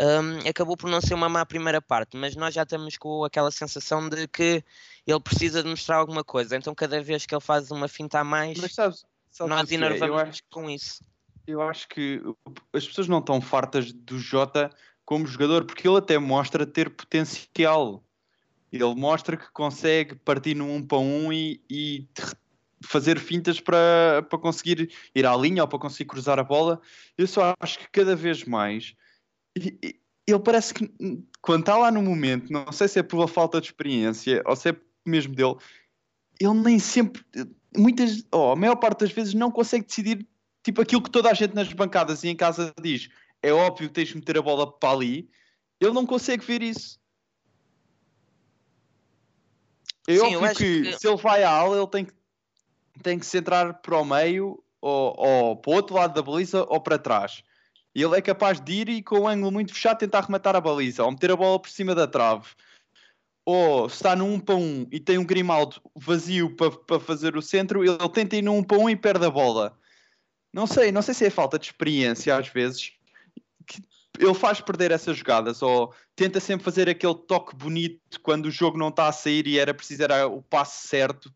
Um, 0.00 0.48
acabou 0.48 0.76
por 0.76 0.88
não 0.88 1.00
ser 1.00 1.14
uma 1.14 1.28
má 1.28 1.44
primeira 1.44 1.82
parte, 1.82 2.16
mas 2.16 2.36
nós 2.36 2.54
já 2.54 2.62
estamos 2.62 2.96
com 2.96 3.24
aquela 3.24 3.50
sensação 3.50 4.08
de 4.08 4.28
que 4.28 4.62
ele 5.04 5.20
precisa 5.20 5.60
de 5.60 5.68
mostrar 5.68 5.96
alguma 5.96 6.22
coisa. 6.22 6.56
Então, 6.56 6.72
cada 6.72 7.02
vez 7.02 7.26
que 7.26 7.34
ele 7.34 7.40
faz 7.40 7.72
uma 7.72 7.88
finta 7.88 8.20
a 8.20 8.24
mais, 8.24 8.58
sabes, 8.72 9.04
sabes 9.28 9.50
nós 9.50 9.72
enervamos 9.72 10.20
acho, 10.20 10.42
com 10.50 10.70
isso. 10.70 11.02
Eu 11.46 11.60
acho 11.60 11.88
que 11.88 12.22
as 12.72 12.86
pessoas 12.86 13.08
não 13.08 13.18
estão 13.18 13.40
fartas 13.40 13.92
do 13.92 14.20
Jota 14.20 14.70
como 15.04 15.26
jogador, 15.26 15.64
porque 15.64 15.88
ele 15.88 15.96
até 15.96 16.16
mostra 16.16 16.64
ter 16.64 16.90
potencial. 16.90 18.04
Ele 18.70 18.94
mostra 18.94 19.36
que 19.36 19.50
consegue 19.50 20.14
partir 20.14 20.54
num 20.54 20.76
um 20.76 20.86
para 20.86 20.98
um 20.98 21.32
e, 21.32 21.60
e 21.68 22.06
fazer 22.84 23.18
fintas 23.18 23.58
para, 23.58 24.22
para 24.28 24.38
conseguir 24.38 24.92
ir 25.14 25.26
à 25.26 25.34
linha 25.34 25.62
ou 25.62 25.68
para 25.68 25.78
conseguir 25.78 26.04
cruzar 26.04 26.38
a 26.38 26.44
bola. 26.44 26.80
Eu 27.16 27.26
só 27.26 27.54
acho 27.58 27.78
que 27.78 27.88
cada 27.90 28.14
vez 28.14 28.44
mais 28.44 28.94
ele 30.26 30.38
parece 30.40 30.74
que 30.74 30.90
quando 31.40 31.60
está 31.60 31.76
lá 31.76 31.90
no 31.90 32.02
momento, 32.02 32.52
não 32.52 32.70
sei 32.70 32.88
se 32.88 32.98
é 32.98 33.02
pela 33.02 33.26
falta 33.26 33.60
de 33.60 33.68
experiência 33.68 34.42
ou 34.44 34.54
se 34.54 34.70
é 34.70 34.76
mesmo 35.06 35.34
dele, 35.34 35.56
ele 36.40 36.54
nem 36.54 36.78
sempre, 36.78 37.24
muitas, 37.76 38.24
oh, 38.32 38.52
a 38.52 38.56
maior 38.56 38.76
parte 38.76 39.00
das 39.00 39.10
vezes 39.10 39.34
não 39.34 39.50
consegue 39.50 39.86
decidir 39.86 40.26
tipo 40.62 40.82
aquilo 40.82 41.02
que 41.02 41.10
toda 41.10 41.30
a 41.30 41.34
gente 41.34 41.54
nas 41.54 41.72
bancadas 41.72 42.24
e 42.24 42.28
em 42.28 42.36
casa 42.36 42.72
diz. 42.80 43.08
É 43.42 43.52
óbvio 43.52 43.88
que 43.88 43.94
tens 43.94 44.08
de 44.08 44.16
meter 44.16 44.36
a 44.38 44.42
bola 44.42 44.70
para 44.70 44.90
ali. 44.90 45.30
Ele 45.80 45.92
não 45.92 46.04
consegue 46.04 46.44
ver 46.44 46.62
isso. 46.62 47.00
É 50.06 50.16
Sim, 50.16 50.36
óbvio 50.36 50.54
que, 50.56 50.82
que, 50.82 50.98
se 50.98 51.06
ele 51.06 51.16
vai 51.16 51.42
à 51.44 51.50
ala, 51.50 51.76
ele 51.76 51.86
tem 51.86 52.04
que, 52.04 52.12
tem 53.02 53.18
que 53.18 53.26
se 53.26 53.38
entrar 53.38 53.74
para 53.74 53.98
o 53.98 54.04
meio 54.04 54.62
ou, 54.80 55.14
ou 55.16 55.56
para 55.56 55.70
o 55.70 55.74
outro 55.74 55.94
lado 55.94 56.14
da 56.14 56.22
baliza 56.22 56.64
ou 56.68 56.80
para 56.80 56.98
trás. 56.98 57.42
E 57.98 58.02
ele 58.04 58.16
é 58.16 58.22
capaz 58.22 58.60
de 58.60 58.72
ir 58.74 58.88
e 58.88 59.02
com 59.02 59.16
o 59.16 59.22
um 59.22 59.26
ângulo 59.26 59.50
muito 59.50 59.74
fechado 59.74 59.98
tentar 59.98 60.20
rematar 60.20 60.54
a 60.54 60.60
baliza 60.60 61.02
ou 61.02 61.10
meter 61.10 61.32
a 61.32 61.36
bola 61.36 61.58
por 61.58 61.68
cima 61.68 61.96
da 61.96 62.06
trave. 62.06 62.46
Ou 63.44 63.88
se 63.88 63.96
está 63.96 64.14
no 64.14 64.24
1 64.24 64.34
um 64.34 64.38
para 64.38 64.54
1 64.54 64.58
um, 64.60 64.86
e 64.92 65.00
tem 65.00 65.18
um 65.18 65.24
Grimaldo 65.24 65.82
vazio 65.96 66.54
para, 66.54 66.70
para 66.70 67.00
fazer 67.00 67.36
o 67.36 67.42
centro, 67.42 67.84
ele 67.84 68.08
tenta 68.10 68.36
ir 68.36 68.42
no 68.42 68.52
1 68.52 68.58
um 68.58 68.62
para 68.62 68.78
1 68.78 68.82
um 68.82 68.90
e 68.90 68.94
perde 68.94 69.26
a 69.26 69.30
bola. 69.30 69.76
Não 70.52 70.64
sei, 70.64 70.92
não 70.92 71.02
sei 71.02 71.12
se 71.12 71.26
é 71.26 71.30
falta 71.30 71.58
de 71.58 71.66
experiência 71.66 72.36
às 72.36 72.46
vezes 72.46 72.92
que 73.66 73.82
ele 74.16 74.34
faz 74.34 74.60
perder 74.60 74.92
essas 74.92 75.16
jogadas 75.16 75.60
ou 75.60 75.92
tenta 76.14 76.38
sempre 76.38 76.64
fazer 76.64 76.88
aquele 76.88 77.16
toque 77.16 77.56
bonito 77.56 78.20
quando 78.22 78.46
o 78.46 78.50
jogo 78.52 78.78
não 78.78 78.90
está 78.90 79.08
a 79.08 79.12
sair 79.12 79.44
e 79.48 79.58
era 79.58 79.74
preciso 79.74 80.04
era 80.04 80.28
o 80.28 80.40
passo 80.40 80.86
certo. 80.86 81.34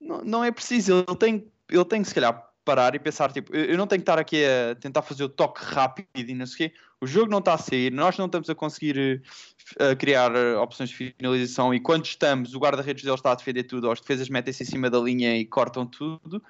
Não, 0.00 0.22
não 0.22 0.44
é 0.44 0.52
preciso, 0.52 1.04
ele 1.08 1.16
tem, 1.16 1.52
ele 1.68 1.84
tem 1.84 2.04
se 2.04 2.14
calhar 2.14 2.48
parar 2.64 2.94
e 2.94 2.98
pensar, 2.98 3.32
tipo, 3.32 3.54
eu 3.54 3.76
não 3.76 3.86
tenho 3.86 4.00
que 4.00 4.02
estar 4.02 4.18
aqui 4.18 4.44
a 4.44 4.74
tentar 4.74 5.02
fazer 5.02 5.24
o 5.24 5.28
toque 5.28 5.62
rápido 5.64 6.08
e 6.16 6.34
não 6.34 6.46
sei 6.46 6.66
o 6.66 6.70
quê. 6.70 6.76
O 7.00 7.06
jogo 7.06 7.30
não 7.30 7.38
está 7.38 7.54
a 7.54 7.58
sair, 7.58 7.90
nós 7.90 8.18
não 8.18 8.26
estamos 8.26 8.50
a 8.50 8.54
conseguir 8.54 9.22
uh, 9.76 9.96
criar 9.96 10.34
eh, 10.34 10.54
opções 10.56 10.90
de 10.90 11.14
finalização 11.16 11.72
e 11.72 11.80
quando 11.80 12.04
estamos, 12.04 12.54
o 12.54 12.58
guarda-redes 12.58 13.02
dele 13.02 13.14
está 13.16 13.32
a 13.32 13.34
defender 13.34 13.64
tudo, 13.64 13.90
as 13.90 14.00
defesas 14.00 14.28
metem-se 14.28 14.62
em 14.62 14.66
cima 14.66 14.90
da 14.90 14.98
linha 14.98 15.34
e 15.36 15.46
cortam 15.46 15.86
tudo. 15.86 16.42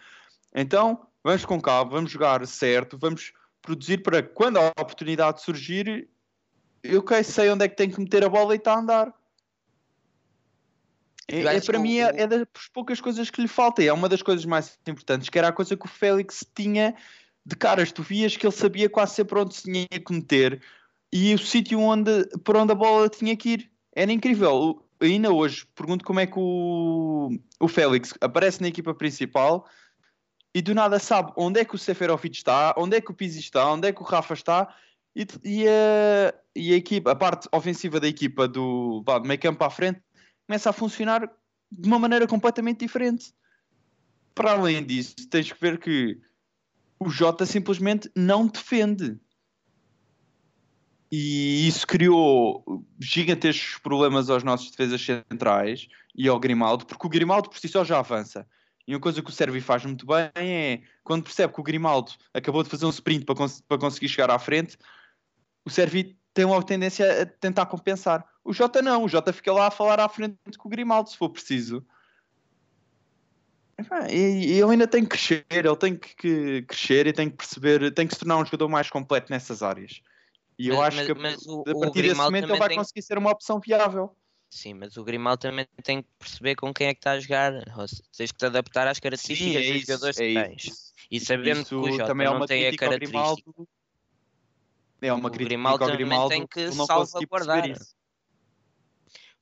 Então, 0.52 1.06
vamos 1.22 1.44
com 1.44 1.60
calma, 1.60 1.92
vamos 1.92 2.10
jogar 2.10 2.44
certo, 2.46 2.98
vamos 2.98 3.32
produzir 3.62 3.98
para 3.98 4.22
quando 4.22 4.58
a 4.58 4.68
oportunidade 4.70 5.42
surgir, 5.42 6.08
eu 6.82 7.04
sei 7.22 7.50
onde 7.50 7.64
é 7.64 7.68
que 7.68 7.76
tenho 7.76 7.92
que 7.92 8.00
meter 8.00 8.24
a 8.24 8.28
bola 8.28 8.54
e 8.54 8.58
está 8.58 8.74
a 8.74 8.78
andar. 8.78 9.19
É, 11.30 11.56
é 11.56 11.60
para 11.60 11.78
mim 11.78 11.98
é, 11.98 12.22
é, 12.22 12.26
das 12.26 12.46
poucas 12.72 13.00
coisas 13.00 13.30
que 13.30 13.40
lhe 13.40 13.48
falta. 13.48 13.82
É 13.82 13.92
uma 13.92 14.08
das 14.08 14.20
coisas 14.20 14.44
mais 14.44 14.76
importantes, 14.86 15.28
que 15.28 15.38
era 15.38 15.48
a 15.48 15.52
coisa 15.52 15.76
que 15.76 15.86
o 15.86 15.88
Félix 15.88 16.44
tinha 16.54 16.94
de 17.46 17.54
caras. 17.56 17.92
Tu 17.92 18.02
vias 18.02 18.36
que 18.36 18.44
ele 18.44 18.52
sabia 18.52 18.90
quase 18.90 19.14
sempre 19.14 19.38
onde 19.38 19.54
se 19.54 19.62
tinha 19.62 19.86
que 19.86 20.12
meter 20.12 20.60
e 21.12 21.32
o 21.34 21.38
sítio 21.38 21.80
onde, 21.80 22.26
por 22.44 22.56
onde 22.56 22.72
a 22.72 22.74
bola 22.74 23.08
tinha 23.08 23.36
que 23.36 23.50
ir. 23.50 23.70
Era 23.94 24.12
incrível. 24.12 24.84
Ainda 25.00 25.32
hoje 25.32 25.66
pergunto 25.74 26.04
como 26.04 26.20
é 26.20 26.26
que 26.26 26.38
o, 26.38 27.30
o 27.58 27.68
Félix 27.68 28.12
aparece 28.20 28.60
na 28.60 28.68
equipa 28.68 28.92
principal 28.92 29.66
e 30.54 30.60
do 30.60 30.74
nada 30.74 30.98
sabe 30.98 31.32
onde 31.36 31.60
é 31.60 31.64
que 31.64 31.74
o 31.74 31.78
Seferovic 31.78 32.36
está, 32.36 32.74
onde 32.76 32.96
é 32.96 33.00
que 33.00 33.10
o 33.10 33.14
Pizzi 33.14 33.38
está, 33.38 33.72
onde 33.72 33.88
é 33.88 33.92
que 33.92 34.02
o 34.02 34.04
Rafa 34.04 34.34
está 34.34 34.74
e, 35.14 35.26
e, 35.42 35.66
a, 35.66 36.34
e 36.54 36.72
a, 36.72 36.76
equipa, 36.76 37.12
a 37.12 37.16
parte 37.16 37.48
ofensiva 37.52 37.98
da 37.98 38.08
equipa 38.08 38.46
do, 38.46 39.02
do 39.02 39.20
meio 39.22 39.40
campo 39.40 39.64
à 39.64 39.70
frente 39.70 40.02
começa 40.50 40.70
a 40.70 40.72
funcionar 40.72 41.30
de 41.70 41.86
uma 41.86 41.96
maneira 41.96 42.26
completamente 42.26 42.80
diferente. 42.80 43.32
Para 44.34 44.50
além 44.50 44.84
disso, 44.84 45.14
tens 45.30 45.52
que 45.52 45.60
ver 45.60 45.78
que 45.78 46.20
o 46.98 47.08
Jota 47.08 47.46
simplesmente 47.46 48.10
não 48.16 48.48
defende. 48.48 49.16
E 51.08 51.68
isso 51.68 51.86
criou 51.86 52.84
gigantescos 52.98 53.78
problemas 53.78 54.28
aos 54.28 54.42
nossos 54.42 54.72
defesas 54.72 55.00
centrais 55.00 55.86
e 56.16 56.26
ao 56.26 56.40
Grimaldo, 56.40 56.84
porque 56.84 57.06
o 57.06 57.10
Grimaldo 57.10 57.48
por 57.48 57.58
si 57.58 57.68
só 57.68 57.84
já 57.84 58.00
avança. 58.00 58.44
E 58.88 58.92
uma 58.92 59.00
coisa 59.00 59.22
que 59.22 59.30
o 59.30 59.32
Sérvio 59.32 59.62
faz 59.62 59.84
muito 59.84 60.04
bem 60.04 60.32
é 60.34 60.82
quando 61.04 61.22
percebe 61.22 61.54
que 61.54 61.60
o 61.60 61.64
Grimaldo 61.64 62.10
acabou 62.34 62.64
de 62.64 62.70
fazer 62.70 62.86
um 62.86 62.90
sprint 62.90 63.24
para, 63.24 63.36
cons 63.36 63.60
para 63.60 63.78
conseguir 63.78 64.08
chegar 64.08 64.32
à 64.32 64.38
frente, 64.38 64.76
o 65.64 65.70
Sérvio 65.70 66.12
tem 66.34 66.44
uma 66.44 66.60
tendência 66.60 67.22
a 67.22 67.26
tentar 67.26 67.66
compensar. 67.66 68.28
O 68.44 68.52
Jota 68.52 68.80
não, 68.80 69.04
o 69.04 69.08
Jota 69.08 69.32
fica 69.32 69.52
lá 69.52 69.66
a 69.66 69.70
falar 69.70 70.00
à 70.00 70.08
frente 70.08 70.36
com 70.58 70.68
o 70.68 70.70
Grimaldo, 70.70 71.10
se 71.10 71.16
for 71.16 71.28
preciso. 71.28 71.84
E 74.10 74.58
ele 74.58 74.70
ainda 74.70 74.86
tem 74.86 75.02
que 75.02 75.10
crescer, 75.10 75.46
ele 75.50 75.76
tem 75.76 75.96
que 75.96 76.62
crescer 76.62 77.06
e 77.06 77.12
tem 77.12 77.30
que 77.30 77.36
perceber, 77.36 77.90
tem 77.92 78.06
que 78.06 78.14
se 78.14 78.20
tornar 78.20 78.36
um 78.38 78.44
jogador 78.44 78.68
mais 78.68 78.90
completo 78.90 79.30
nessas 79.30 79.62
áreas. 79.62 80.00
E 80.58 80.68
eu 80.68 80.82
acho 80.82 80.98
mas, 80.98 81.06
que 81.06 81.14
mas 81.14 81.46
o, 81.46 81.64
a 81.66 81.80
partir 81.80 82.02
desse 82.02 82.14
momento 82.14 82.44
ele 82.44 82.58
vai 82.58 82.68
tem... 82.68 82.76
conseguir 82.76 83.02
ser 83.02 83.16
uma 83.16 83.30
opção 83.30 83.58
viável. 83.58 84.14
Sim, 84.50 84.74
mas 84.74 84.96
o 84.96 85.04
Grimaldo 85.04 85.40
também 85.40 85.66
tem 85.82 86.02
que 86.02 86.08
perceber 86.18 86.56
com 86.56 86.74
quem 86.74 86.88
é 86.88 86.94
que 86.94 86.98
está 86.98 87.12
a 87.12 87.20
jogar. 87.20 87.52
Tens 88.16 88.32
que 88.32 88.38
te 88.38 88.46
adaptar 88.46 88.86
às 88.88 88.98
características 88.98 89.62
Sim, 89.62 89.70
é 89.70 89.72
dos 89.72 89.86
jogadores 89.86 90.16
que 90.16 90.36
é 90.36 90.48
tens. 90.48 90.92
E 91.10 91.20
sabendo 91.20 91.60
isso 91.60 91.68
que 91.68 91.74
o 91.76 91.92
Jota 91.92 92.06
também 92.06 92.26
é 92.26 92.30
não 92.30 92.46
tem 92.46 92.66
a 92.66 92.76
característica. 92.76 93.52
É 95.02 95.12
uma 95.12 95.28
o 95.28 95.30
crítica 95.30 95.48
Grimaldo 95.48 95.84
ao 95.84 95.90
Grimaldo 95.92 96.28
tem 96.28 96.46
que 96.46 96.72
salvaguardar. 96.72 97.72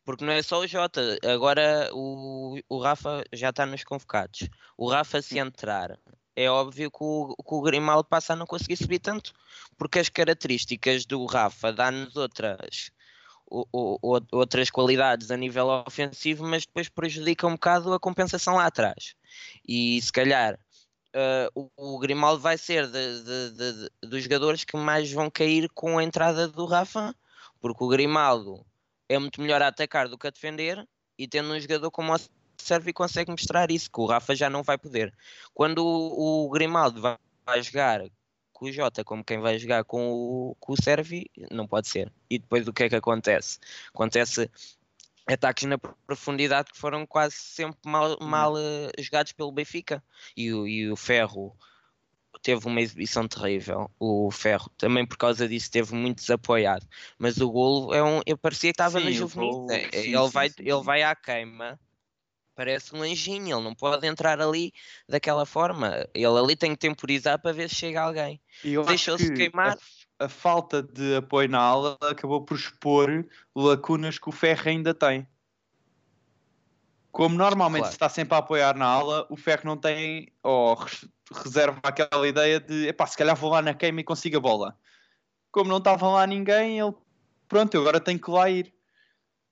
Porque 0.08 0.24
não 0.24 0.32
é 0.32 0.42
só 0.42 0.60
o 0.60 0.66
Jota, 0.66 1.18
agora 1.22 1.90
o, 1.92 2.58
o 2.66 2.78
Rafa 2.78 3.22
já 3.30 3.50
está 3.50 3.66
nos 3.66 3.84
convocados. 3.84 4.48
O 4.74 4.88
Rafa, 4.88 5.20
se 5.20 5.38
entrar, 5.38 5.98
é 6.34 6.50
óbvio 6.50 6.90
que 6.90 6.96
o, 7.02 7.36
que 7.36 7.54
o 7.54 7.60
Grimaldo 7.60 8.08
passa 8.08 8.32
a 8.32 8.36
não 8.36 8.46
conseguir 8.46 8.78
subir 8.78 9.00
tanto, 9.00 9.34
porque 9.76 9.98
as 9.98 10.08
características 10.08 11.04
do 11.04 11.26
Rafa 11.26 11.74
dão-nos 11.74 12.16
outras, 12.16 12.90
o, 13.46 13.66
o, 13.70 14.18
outras 14.32 14.70
qualidades 14.70 15.30
a 15.30 15.36
nível 15.36 15.68
ofensivo, 15.86 16.42
mas 16.42 16.64
depois 16.64 16.88
prejudica 16.88 17.46
um 17.46 17.52
bocado 17.52 17.92
a 17.92 18.00
compensação 18.00 18.54
lá 18.54 18.64
atrás. 18.64 19.14
E 19.68 20.00
se 20.00 20.10
calhar 20.10 20.54
uh, 20.54 21.70
o, 21.76 21.96
o, 21.96 21.98
Grimaldo 21.98 22.40
vai 22.40 22.56
ser 22.56 22.86
de, 22.86 23.24
de, 23.24 23.50
de, 23.50 24.08
dos 24.08 24.22
jogadores 24.22 24.64
que 24.64 24.74
mais 24.74 25.12
vão 25.12 25.28
cair 25.28 25.68
com 25.74 25.98
a 25.98 26.02
entrada 26.02 26.48
do 26.48 26.64
Rafa, 26.64 27.14
porque 27.60 27.84
o 27.84 27.88
Grimaldo 27.88 28.64
é 29.08 29.18
muito 29.18 29.40
melhor 29.40 29.62
a 29.62 29.68
atacar 29.68 30.08
do 30.08 30.18
que 30.18 30.26
a 30.26 30.30
defender, 30.30 30.86
e 31.18 31.26
tendo 31.26 31.52
um 31.52 31.58
jogador 31.58 31.90
como 31.90 32.14
o 32.14 32.18
Servi 32.58 32.92
consegue 32.92 33.30
mostrar 33.30 33.70
isso, 33.70 33.90
que 33.90 34.00
o 34.00 34.06
Rafa 34.06 34.34
já 34.34 34.50
não 34.50 34.62
vai 34.62 34.76
poder. 34.76 35.12
Quando 35.54 35.84
o, 35.84 36.46
o 36.46 36.50
Grimaldo 36.50 37.00
vai, 37.00 37.16
vai, 37.46 37.62
jogar 37.62 38.02
com 38.52 38.66
o 38.66 38.72
Jota 38.72 39.04
como 39.04 39.24
quem 39.24 39.40
vai 39.40 39.58
jogar 39.58 39.84
com 39.84 40.10
o, 40.10 40.56
com 40.60 40.72
o 40.72 40.76
não 41.50 41.66
pode 41.66 41.88
ser. 41.88 42.12
E 42.28 42.38
depois 42.38 42.66
o 42.66 42.72
que 42.72 42.84
é 42.84 42.88
que 42.88 42.96
acontece? 42.96 43.58
Acontece 43.94 44.50
ataques 45.26 45.64
na 45.64 45.78
profundidade 45.78 46.70
que 46.72 46.78
foram 46.78 47.06
quase 47.06 47.34
sempre 47.36 47.78
mal, 47.86 48.18
mal 48.20 48.54
uh, 48.54 48.90
jogados 48.98 49.32
pelo 49.32 49.52
Benfica. 49.52 50.02
E, 50.36 50.46
e 50.46 50.90
o 50.90 50.96
Ferro 50.96 51.56
teve 52.42 52.66
uma 52.66 52.80
exibição 52.80 53.26
terrível. 53.26 53.90
O 53.98 54.30
Ferro 54.30 54.70
também 54.76 55.06
por 55.06 55.16
causa 55.16 55.48
disso 55.48 55.70
teve 55.70 55.94
muito 55.94 56.18
desapoiado. 56.18 56.86
Mas 57.18 57.38
o 57.38 57.50
golo 57.50 57.94
é 57.94 58.02
um, 58.02 58.20
eu 58.26 58.36
parecia 58.36 58.70
que 58.70 58.74
estava 58.74 59.00
na 59.00 59.10
juvenil. 59.10 59.66
É, 59.70 59.88
ele, 59.92 60.18
sim, 60.18 60.30
vai, 60.30 60.50
ele 60.58 60.82
vai 60.82 61.02
à 61.02 61.14
queima. 61.14 61.78
Parece 62.54 62.94
um 62.94 63.02
anjinho, 63.02 63.56
ele 63.56 63.64
não 63.64 63.74
pode 63.74 64.04
entrar 64.06 64.40
ali 64.40 64.72
daquela 65.08 65.46
forma. 65.46 66.04
Ele 66.12 66.26
ali 66.26 66.56
tem 66.56 66.72
que 66.72 66.78
temporizar 66.78 67.38
para 67.40 67.52
ver 67.52 67.68
se 67.68 67.76
chega 67.76 68.02
alguém. 68.02 68.40
Deixou-se 68.86 69.32
queimar. 69.32 69.78
A, 70.18 70.24
a, 70.24 70.28
falta 70.28 70.82
de 70.82 71.16
apoio 71.16 71.48
na 71.48 71.60
ala 71.60 71.96
acabou 72.02 72.44
por 72.44 72.56
expor 72.56 73.24
lacunas 73.54 74.18
que 74.18 74.28
o 74.28 74.32
Ferro 74.32 74.68
ainda 74.68 74.92
tem. 74.92 75.26
Como 77.12 77.36
normalmente 77.36 77.82
claro. 77.82 77.92
está 77.92 78.08
sempre 78.08 78.34
a 78.34 78.38
apoiar 78.38 78.76
na 78.76 78.86
ala, 78.86 79.26
o 79.30 79.36
Ferro 79.36 79.62
não 79.64 79.76
tem, 79.76 80.32
ou 80.42 80.76
reserva 81.32 81.78
aquela 81.82 82.26
ideia 82.26 82.60
de 82.60 82.88
epá, 82.88 83.06
se 83.06 83.16
calhar 83.16 83.36
vou 83.36 83.50
lá 83.50 83.62
na 83.62 83.74
queima 83.74 84.00
e 84.00 84.04
consigo 84.04 84.36
a 84.36 84.40
bola. 84.40 84.78
Como 85.50 85.70
não 85.70 85.78
estava 85.78 86.08
lá 86.08 86.26
ninguém, 86.26 86.78
ele 86.78 86.94
pronto, 87.48 87.74
eu 87.74 87.80
agora 87.80 88.00
tenho 88.00 88.20
que 88.20 88.30
lá 88.30 88.48
ir. 88.50 88.72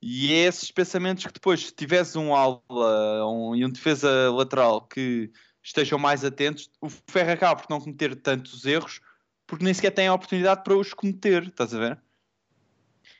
E 0.01 0.31
é 0.31 0.45
esses 0.45 0.71
pensamentos 0.71 1.25
que 1.25 1.33
depois, 1.33 1.65
se 1.67 1.73
tivesse 1.73 2.17
um 2.17 2.35
ala 2.35 2.61
um, 2.69 3.55
e 3.55 3.65
um 3.65 3.69
defesa 3.69 4.31
lateral 4.31 4.81
que 4.81 5.31
estejam 5.63 5.97
mais 5.97 6.23
atentos, 6.23 6.69
o 6.79 6.87
Ferro 6.87 7.31
acaba 7.31 7.59
por 7.59 7.69
não 7.69 7.81
cometer 7.81 8.15
tantos 8.15 8.65
erros 8.65 9.01
porque 9.47 9.63
nem 9.63 9.73
sequer 9.73 9.91
tem 9.91 10.07
a 10.07 10.13
oportunidade 10.13 10.63
para 10.63 10.75
os 10.75 10.93
cometer, 10.93 11.43
estás 11.43 11.73
a 11.73 11.79
ver? 11.79 12.01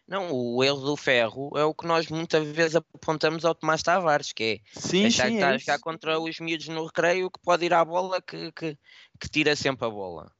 Não, 0.08 0.32
o 0.32 0.64
erro 0.64 0.80
do 0.80 0.96
ferro 0.96 1.52
é 1.58 1.66
o 1.66 1.74
que 1.74 1.86
nós 1.86 2.08
muitas 2.08 2.48
vezes 2.48 2.78
apontamos 2.78 3.44
ao 3.44 3.54
Tomás 3.54 3.84
Tavares, 3.84 4.32
que 4.32 4.62
é 4.76 4.80
sim, 4.80 5.06
achar 5.06 5.26
sim, 5.26 5.32
que 5.32 5.36
está 5.36 5.52
é 5.52 5.56
a 5.56 5.58
jogar 5.58 5.80
contra 5.80 6.18
os 6.18 6.40
miúdos 6.40 6.70
no 6.70 6.86
recreio 6.86 7.30
que 7.30 7.40
pode 7.42 7.66
ir 7.66 7.74
à 7.74 7.84
bola 7.84 8.22
que, 8.22 8.50
que, 8.54 8.78
que 9.20 9.30
tira 9.30 9.54
sempre 9.54 9.86
a 9.86 9.90
bola. 9.90 10.32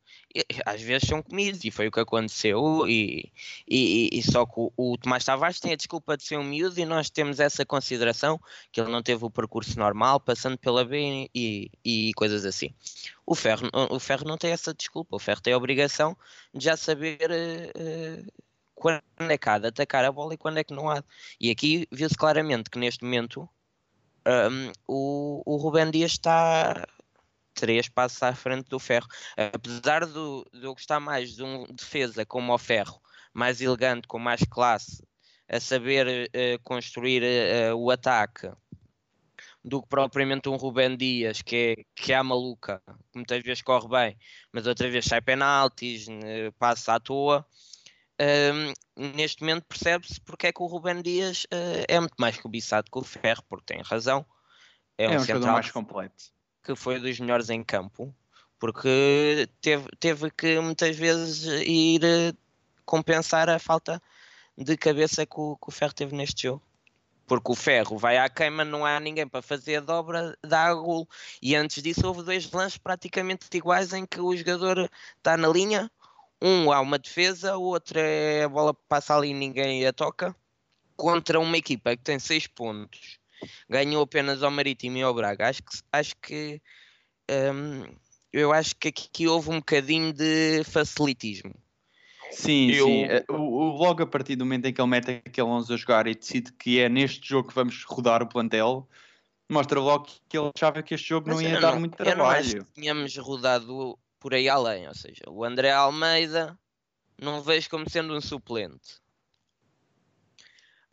às 0.66 0.82
vezes 0.82 1.10
são 1.10 1.22
comidos 1.22 1.66
e 1.66 1.72
foi 1.72 1.90
o 1.90 1.92
que 1.92 2.00
aconteceu 2.00 2.88
e, 2.88 3.30
e, 3.68 4.10
e 4.14 4.24
só 4.24 4.46
que 4.46 4.54
o, 4.56 4.72
o, 4.78 4.98
Tomás 4.98 5.26
Tavares 5.26 5.60
tem 5.60 5.74
a 5.74 5.78
desculpa 5.78 6.16
de 6.16 6.24
ser 6.24 6.38
um 6.38 6.46
miúdo 6.46 6.80
e 6.80 6.86
nós 6.86 7.10
temos 7.10 7.42
essa 7.42 7.66
consideração 7.66 8.40
que 8.72 8.80
ele 8.80 8.90
não 8.90 9.04
teve 9.04 9.26
o 9.26 9.30
percurso 9.30 9.78
normal 9.78 10.22
passando 10.22 10.58
pela 10.58 10.86
B 10.86 11.30
e, 11.36 11.70
e 11.84 12.14
coisas 12.14 12.46
assim 12.46 12.74
o 13.26 13.36
Ferro, 13.36 13.70
o 13.90 14.00
Ferro 14.00 14.24
não 14.26 14.38
tem 14.38 14.52
essa 14.52 14.74
desculpa 14.74 15.18
o 15.18 15.20
Ferro 15.20 15.42
tem 15.42 15.52
a 15.52 15.58
obrigação 15.58 16.18
de 16.54 16.64
já 16.64 16.78
saber 16.78 17.30
uh, 17.30 18.47
quando 18.80 19.02
é 19.20 19.38
que 19.38 19.50
há 19.50 19.58
de 19.58 19.68
atacar 19.68 20.06
a 20.06 20.12
bola 20.12 20.34
e 20.36 20.38
quando 20.38 20.60
é 20.60 20.64
que 20.64 20.74
não 20.74 20.90
há 20.90 21.04
e 21.42 21.50
aqui 21.50 21.88
viu-se 21.92 22.16
claramente 22.16 22.70
que 22.70 22.78
neste 22.78 23.04
momento 23.04 23.50
um, 24.28 24.72
o, 24.88 25.44
o 25.46 25.58
Rubem 25.58 25.90
Dias 25.90 26.12
está 26.12 26.86
três 27.54 27.90
passos 27.90 28.22
à 28.22 28.36
frente 28.36 28.70
do 28.70 28.78
Ferro. 28.78 29.08
Apesar 29.54 30.06
do, 30.06 30.48
de 30.54 30.64
eu 30.64 30.74
gostar 30.74 31.00
mais 31.00 31.36
de 31.36 31.44
um 31.44 31.66
defesa 31.66 32.26
como 32.26 32.54
o 32.54 32.58
Ferro, 32.58 33.02
mais 33.34 33.62
elegante, 33.62 34.08
com 34.08 34.20
mais 34.20 34.42
classe, 34.50 35.04
a 35.50 35.60
saber 35.60 36.30
uh, 36.30 36.64
construir 36.64 37.24
uh, 37.24 37.76
o 37.76 37.90
ataque, 37.90 38.52
do 39.64 39.82
que 39.82 39.90
propriamente 39.90 40.48
um 40.48 40.56
Rubem 40.56 40.96
Dias, 40.96 41.42
que 41.42 41.56
é, 41.78 41.84
que 41.96 42.14
é 42.14 42.16
a 42.16 42.24
maluca, 42.24 42.82
que 43.12 43.18
muitas 43.18 43.44
vezes 43.44 43.62
corre 43.62 43.88
bem, 43.90 44.18
mas 44.52 44.68
outra 44.68 44.90
vez 44.90 45.06
sai 45.06 45.22
penaltis, 45.22 46.08
uh, 46.08 46.52
passa 46.60 46.96
à 46.96 47.00
toa. 47.00 47.46
Um, 48.20 49.14
neste 49.14 49.42
momento 49.42 49.66
percebe-se 49.66 50.20
porque 50.22 50.48
é 50.48 50.52
que 50.52 50.62
o 50.62 50.66
Rubem 50.66 51.02
Dias 51.02 51.46
é 51.88 52.00
muito 52.00 52.16
mais 52.18 52.38
cobiçado 52.38 52.90
que 52.92 52.98
o 52.98 53.04
Ferro, 53.04 53.44
porque 53.48 53.74
tem 53.74 53.82
razão. 53.84 54.26
É, 54.98 55.06
é 55.06 55.10
um, 55.12 55.22
um 55.22 55.26
central 55.26 55.54
mais 55.54 55.70
completo 55.70 56.38
que 56.68 56.76
foi 56.76 57.00
dos 57.00 57.18
melhores 57.18 57.50
em 57.50 57.64
campo, 57.64 58.14
porque 58.60 59.48
teve, 59.62 59.88
teve 60.00 60.30
que 60.32 60.60
muitas 60.60 60.98
vezes 60.98 61.46
ir 61.66 62.04
eh, 62.04 62.34
compensar 62.86 63.50
a 63.50 63.58
falta 63.58 64.02
de 64.58 64.76
cabeça 64.76 65.26
que 65.26 65.40
o, 65.40 65.56
que 65.56 65.70
o 65.70 65.72
Ferro 65.72 65.94
teve 65.94 66.14
neste 66.14 66.44
jogo. 66.44 66.62
Porque 67.26 67.52
o 67.52 67.56
Ferro 67.56 67.98
vai 67.98 68.18
à 68.18 68.30
queima, 68.30 68.66
não 68.66 68.86
há 68.86 69.00
ninguém 69.00 69.26
para 69.28 69.42
fazer 69.42 69.78
a 69.78 69.80
dobra, 69.80 70.38
dá 70.46 70.66
a 70.66 70.74
gol. 70.74 71.08
E 71.42 71.56
antes 71.56 71.82
disso 71.82 72.06
houve 72.06 72.24
dois 72.24 72.52
lances 72.52 72.78
praticamente 72.78 73.48
iguais 73.54 73.94
em 73.94 74.06
que 74.06 74.20
o 74.20 74.36
jogador 74.36 74.90
está 75.18 75.38
na 75.38 75.48
linha, 75.48 75.90
um 76.42 76.72
há 76.72 76.80
uma 76.82 77.00
defesa, 77.00 77.58
o 77.58 77.64
outro 77.64 78.00
é 78.00 78.44
a 78.44 78.50
bola 78.50 78.74
passa 78.74 79.16
ali 79.16 79.30
e 79.30 79.34
ninguém 79.34 79.86
a 79.86 79.94
toca, 79.94 80.36
contra 80.96 81.40
uma 81.40 81.58
equipa 81.58 81.96
que 81.96 82.04
tem 82.04 82.20
seis 82.20 82.48
pontos 82.48 83.20
ganhou 83.70 84.04
apenas 84.04 84.44
ao 84.44 84.52
Marítimo 84.52 84.98
e 84.98 85.02
ao 85.02 85.14
Braga. 85.14 85.50
Acho 85.50 85.64
que, 85.64 85.78
acho 85.92 86.16
que 86.18 86.62
um, 87.30 87.84
eu 88.32 88.52
acho 88.52 88.76
que 88.76 88.88
aqui 88.90 89.28
houve 89.28 89.50
um 89.50 89.58
bocadinho 89.58 90.14
de 90.14 90.64
facilitismo. 90.64 91.54
Sim, 92.32 92.72
eu... 92.72 92.86
sim. 92.86 93.04
Eh, 93.06 93.26
o, 93.30 93.78
logo 93.78 94.04
a 94.04 94.08
partir 94.08 94.36
do 94.36 94.46
momento 94.46 94.66
em 94.66 94.74
que 94.74 94.82
ele 94.82 94.90
mete 94.90 95.22
aquele 95.26 95.48
11 95.48 95.74
a 95.74 95.78
jogar 95.78 96.08
e 96.08 96.16
decide 96.16 96.52
que 96.54 96.80
é 96.80 96.90
neste 96.90 97.28
jogo 97.28 97.48
que 97.48 97.56
vamos 97.56 97.84
rodar 97.86 98.22
o 98.22 98.28
plantel, 98.28 98.88
mostra 99.50 99.80
logo 99.80 100.08
que 100.28 100.38
ele 100.38 100.52
achava 100.54 100.84
que 100.84 100.94
este 100.94 101.08
jogo 101.08 101.30
Mas 101.30 101.38
não 101.38 101.50
ia 101.50 101.60
dar 101.60 101.72
não, 101.74 101.80
muito 101.80 101.96
trabalho. 101.96 102.20
Eu 102.20 102.24
não 102.24 102.30
acho 102.30 102.56
que 102.56 102.82
tínhamos 102.82 103.18
rodado 103.18 103.98
por 104.20 104.34
aí 104.34 104.50
além, 104.50 104.88
ou 104.88 104.96
seja, 104.96 105.24
o 105.28 105.44
André 105.44 105.72
Almeida 105.72 106.58
não 107.20 107.42
vejo 107.42 107.70
como 107.70 107.90
sendo 107.90 108.16
um 108.16 108.22
suplente. 108.22 109.02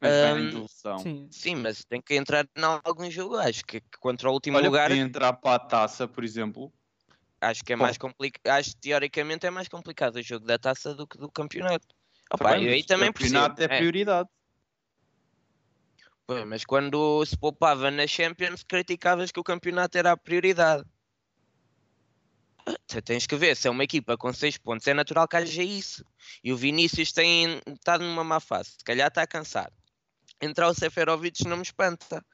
Mas 0.00 0.12
um, 0.12 0.99
sim. 0.99 1.28
sim, 1.31 1.54
mas 1.54 1.85
tem 1.85 2.00
que 2.00 2.14
entrar 2.14 2.47
em 2.57 2.62
algum 2.85 3.11
jogo. 3.11 3.37
Acho 3.37 3.64
que, 3.64 3.81
contra 3.99 4.28
o 4.28 4.33
último 4.35 4.59
Olha, 4.59 4.66
lugar. 4.66 4.90
entrar 4.90 5.33
para 5.33 5.54
a 5.54 5.59
taça, 5.59 6.07
por 6.07 6.23
exemplo. 6.23 6.71
Acho 7.40 7.64
que 7.64 7.73
é 7.73 7.76
Pô. 7.76 7.85
mais 7.85 7.97
complicado. 7.97 8.54
Acho 8.59 8.71
que 8.71 8.76
teoricamente 8.76 9.47
é 9.47 9.50
mais 9.50 9.66
complicado 9.66 10.16
o 10.16 10.23
jogo 10.23 10.45
da 10.45 10.59
taça 10.59 10.95
do 10.95 11.07
que 11.07 11.16
do 11.16 11.31
campeonato. 11.31 11.87
Opa, 12.31 12.50
aí 12.50 12.85
também 12.85 13.09
o 13.09 13.14
campeonato 13.14 13.57
percebo. 13.57 13.75
é 13.75 13.78
prioridade. 13.78 14.28
É. 16.28 16.45
mas 16.45 16.64
quando 16.64 17.25
se 17.26 17.37
poupava 17.37 17.90
na 17.90 18.07
Champions, 18.07 18.62
criticavas 18.62 19.31
que 19.31 19.40
o 19.40 19.45
campeonato 19.45 19.97
era 19.99 20.12
a 20.12 20.16
prioridade. 20.16 20.85
Tu 22.87 23.02
tens 23.02 23.26
que 23.26 23.37
ver, 23.37 23.56
se 23.56 23.68
é 23.68 23.71
uma 23.71 23.85
equipa 23.85 24.16
com 24.16 24.33
6 24.33 24.59
pontos, 24.59 24.87
é 24.87 24.94
natural 24.94 25.29
que 25.29 25.37
haja 25.37 25.62
isso. 25.62 26.05
E 26.42 26.53
o 26.53 26.57
Vinícius 26.57 27.12
tem 27.12 27.61
estado 27.66 28.05
numa 28.05 28.24
má 28.24 28.40
fase, 28.40 28.70
se 28.79 28.85
calhar 28.85 29.09
está 29.09 29.27
cansado 29.27 29.74
entrar 30.44 30.68
o 30.68 30.74
Seferovic 30.74 31.46
não 31.46 31.57
me 31.57 31.62
espanta. 31.62 32.24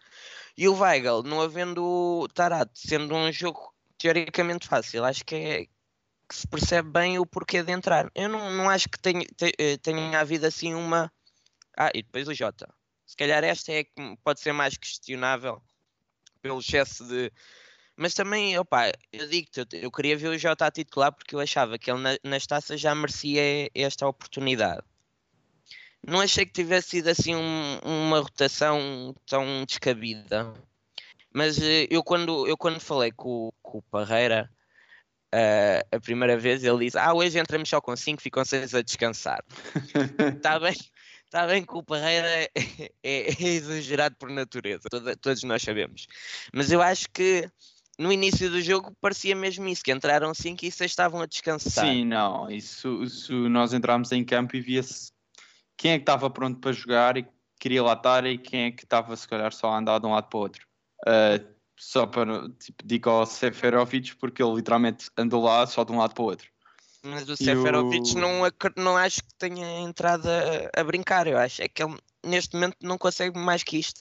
E 0.57 0.69
o 0.69 0.75
Weigl, 0.75 1.23
não 1.23 1.41
havendo 1.41 1.85
o 1.85 2.29
Tarat, 2.29 2.71
sendo 2.75 3.15
um 3.15 3.33
jogo 3.33 3.73
teoricamente 3.99 4.67
fácil, 4.67 5.05
acho 5.05 5.25
que 5.25 5.35
é 5.35 5.67
que 6.29 6.37
se 6.37 6.47
percebe 6.47 6.91
bem 6.91 7.19
o 7.19 7.27
porquê 7.27 7.63
de 7.63 7.73
entrar. 7.73 8.11
Eu 8.15 8.29
não, 8.29 8.51
não 8.53 8.71
acho 8.71 8.89
que 8.89 8.99
tenha, 8.99 9.25
eh, 9.59 9.77
tenha 9.79 10.21
havido 10.21 10.47
assim 10.47 10.75
uma. 10.75 11.13
Ah, 11.77 11.91
e 11.95 12.03
depois 12.03 12.29
o 12.29 12.35
Jota. 12.35 12.73
Se 13.05 13.17
calhar 13.17 13.43
esta 13.43 13.73
é 13.73 13.85
que 13.85 14.17
pode 14.23 14.41
ser 14.41 14.53
mais 14.53 14.77
questionável 14.77 15.61
pelo 16.41 16.61
excesso 16.61 17.05
de. 17.07 17.33
Mas 18.01 18.15
também, 18.15 18.59
opa, 18.59 18.93
eu 19.13 19.29
digo-te, 19.29 19.67
eu 19.73 19.91
queria 19.91 20.17
ver 20.17 20.29
o 20.29 20.39
Jota 20.39 20.67
a 20.67 20.71
titular 20.71 21.13
porque 21.13 21.35
eu 21.35 21.41
achava 21.41 21.79
que 21.79 21.91
ele 21.91 22.01
nas 22.25 22.47
taças 22.47 22.81
já 22.81 22.95
merecia 22.95 23.71
esta 23.75 24.07
oportunidade 24.09 24.83
não 26.07 26.21
achei 26.21 26.47
que 26.47 26.53
tivesse 26.53 26.91
sido 26.91 27.09
assim 27.09 27.35
um, 27.35 27.79
uma 27.85 28.21
rotação 28.21 29.15
tão 29.27 29.65
descabida. 29.65 30.53
Mas 31.33 31.59
uh, 31.59 31.87
eu, 31.91 32.03
quando, 32.03 32.47
eu 32.47 32.57
quando 32.57 32.81
falei 32.81 33.13
com, 33.13 33.53
com 33.63 33.79
o 33.79 33.83
Parreira 33.83 34.51
uh, 35.35 35.97
a 35.97 36.01
primeira 36.01 36.37
vez, 36.39 36.65
ele 36.65 36.87
disse: 36.87 36.99
Ah, 36.99 37.15
hoje 37.15 37.39
entramos 37.39 37.69
só 37.69 37.81
com 37.81 37.95
5, 37.95 38.23
ficam 38.23 38.45
6 38.45 38.75
a 38.75 38.83
descansar. 38.83 39.45
Está 40.37 40.59
bem, 40.59 40.77
tá 41.31 41.47
bem 41.47 41.65
que 41.65 41.75
o 41.75 41.83
Parreira 41.83 42.27
é, 42.27 42.51
é, 43.03 43.29
é 43.29 43.43
exagerado 43.43 44.17
por 44.17 44.31
natureza, 44.31 44.89
Toda, 44.91 45.17
todos 45.17 45.43
nós 45.45 45.63
sabemos. 45.63 46.07
Mas 46.53 46.73
eu 46.73 46.83
acho 46.83 47.09
que 47.11 47.49
no 48.01 48.11
início 48.11 48.51
do 48.51 48.63
jogo 48.63 48.97
parecia 48.99 49.37
mesmo 49.37 49.69
isso, 49.69 49.85
que 49.85 49.93
entraram 49.93 50.33
5 50.33 50.65
e 50.65 50.71
6 50.71 50.91
estavam 50.91 51.21
a 51.21 51.27
descansar. 51.27 51.85
Sim, 51.85 52.07
não, 52.07 52.51
isso, 52.51 53.03
isso 53.03 53.33
nós 53.51 53.75
entramos 53.75 54.11
em 54.11 54.25
campo 54.25 54.57
e 54.57 54.61
via-se 54.61 55.13
quem 55.77 55.93
é 55.93 55.99
que 55.99 56.03
estava 56.03 56.31
pronto 56.31 56.59
para 56.61 56.73
jogar 56.73 57.19
e 57.19 57.29
queria 57.61 57.83
lá 57.83 57.93
estar 57.93 58.25
e 58.25 58.39
quem 58.39 58.65
é 58.65 58.71
que 58.71 58.85
estava 58.85 59.15
se 59.15 59.29
calhar 59.29 59.53
só 59.53 59.71
a 59.71 59.79
andar 59.79 59.99
de 59.99 60.07
um 60.07 60.13
lado 60.13 60.31
para 60.31 60.39
o 60.39 60.41
outro. 60.41 60.67
Uh, 61.07 61.55
só 61.79 62.07
para, 62.07 62.49
tipo, 62.59 62.87
digo 62.87 63.11
ao 63.11 63.27
Seferovic 63.27 64.17
porque 64.17 64.43
ele 64.43 64.55
literalmente 64.55 65.11
andou 65.15 65.43
lá 65.43 65.67
só 65.67 65.85
de 65.85 65.93
um 65.93 65.99
lado 65.99 66.15
para 66.15 66.23
o 66.23 66.27
outro. 66.27 66.51
Mas 67.03 67.29
o 67.29 67.37
Seferovic 67.37 68.17
o... 68.17 68.19
não, 68.19 68.51
não 68.77 68.97
acho 68.97 69.23
que 69.23 69.35
tenha 69.39 69.81
entrado 69.81 70.27
a, 70.27 70.81
a, 70.81 70.85
brincar, 70.85 71.27
eu 71.27 71.37
acho. 71.37 71.61
É 71.61 71.69
que 71.69 71.83
ele 71.83 71.99
neste 72.25 72.55
momento 72.55 72.77
não 72.83 72.97
consegue 72.97 73.39
mais 73.39 73.63
que 73.63 73.79
isto. 73.79 74.01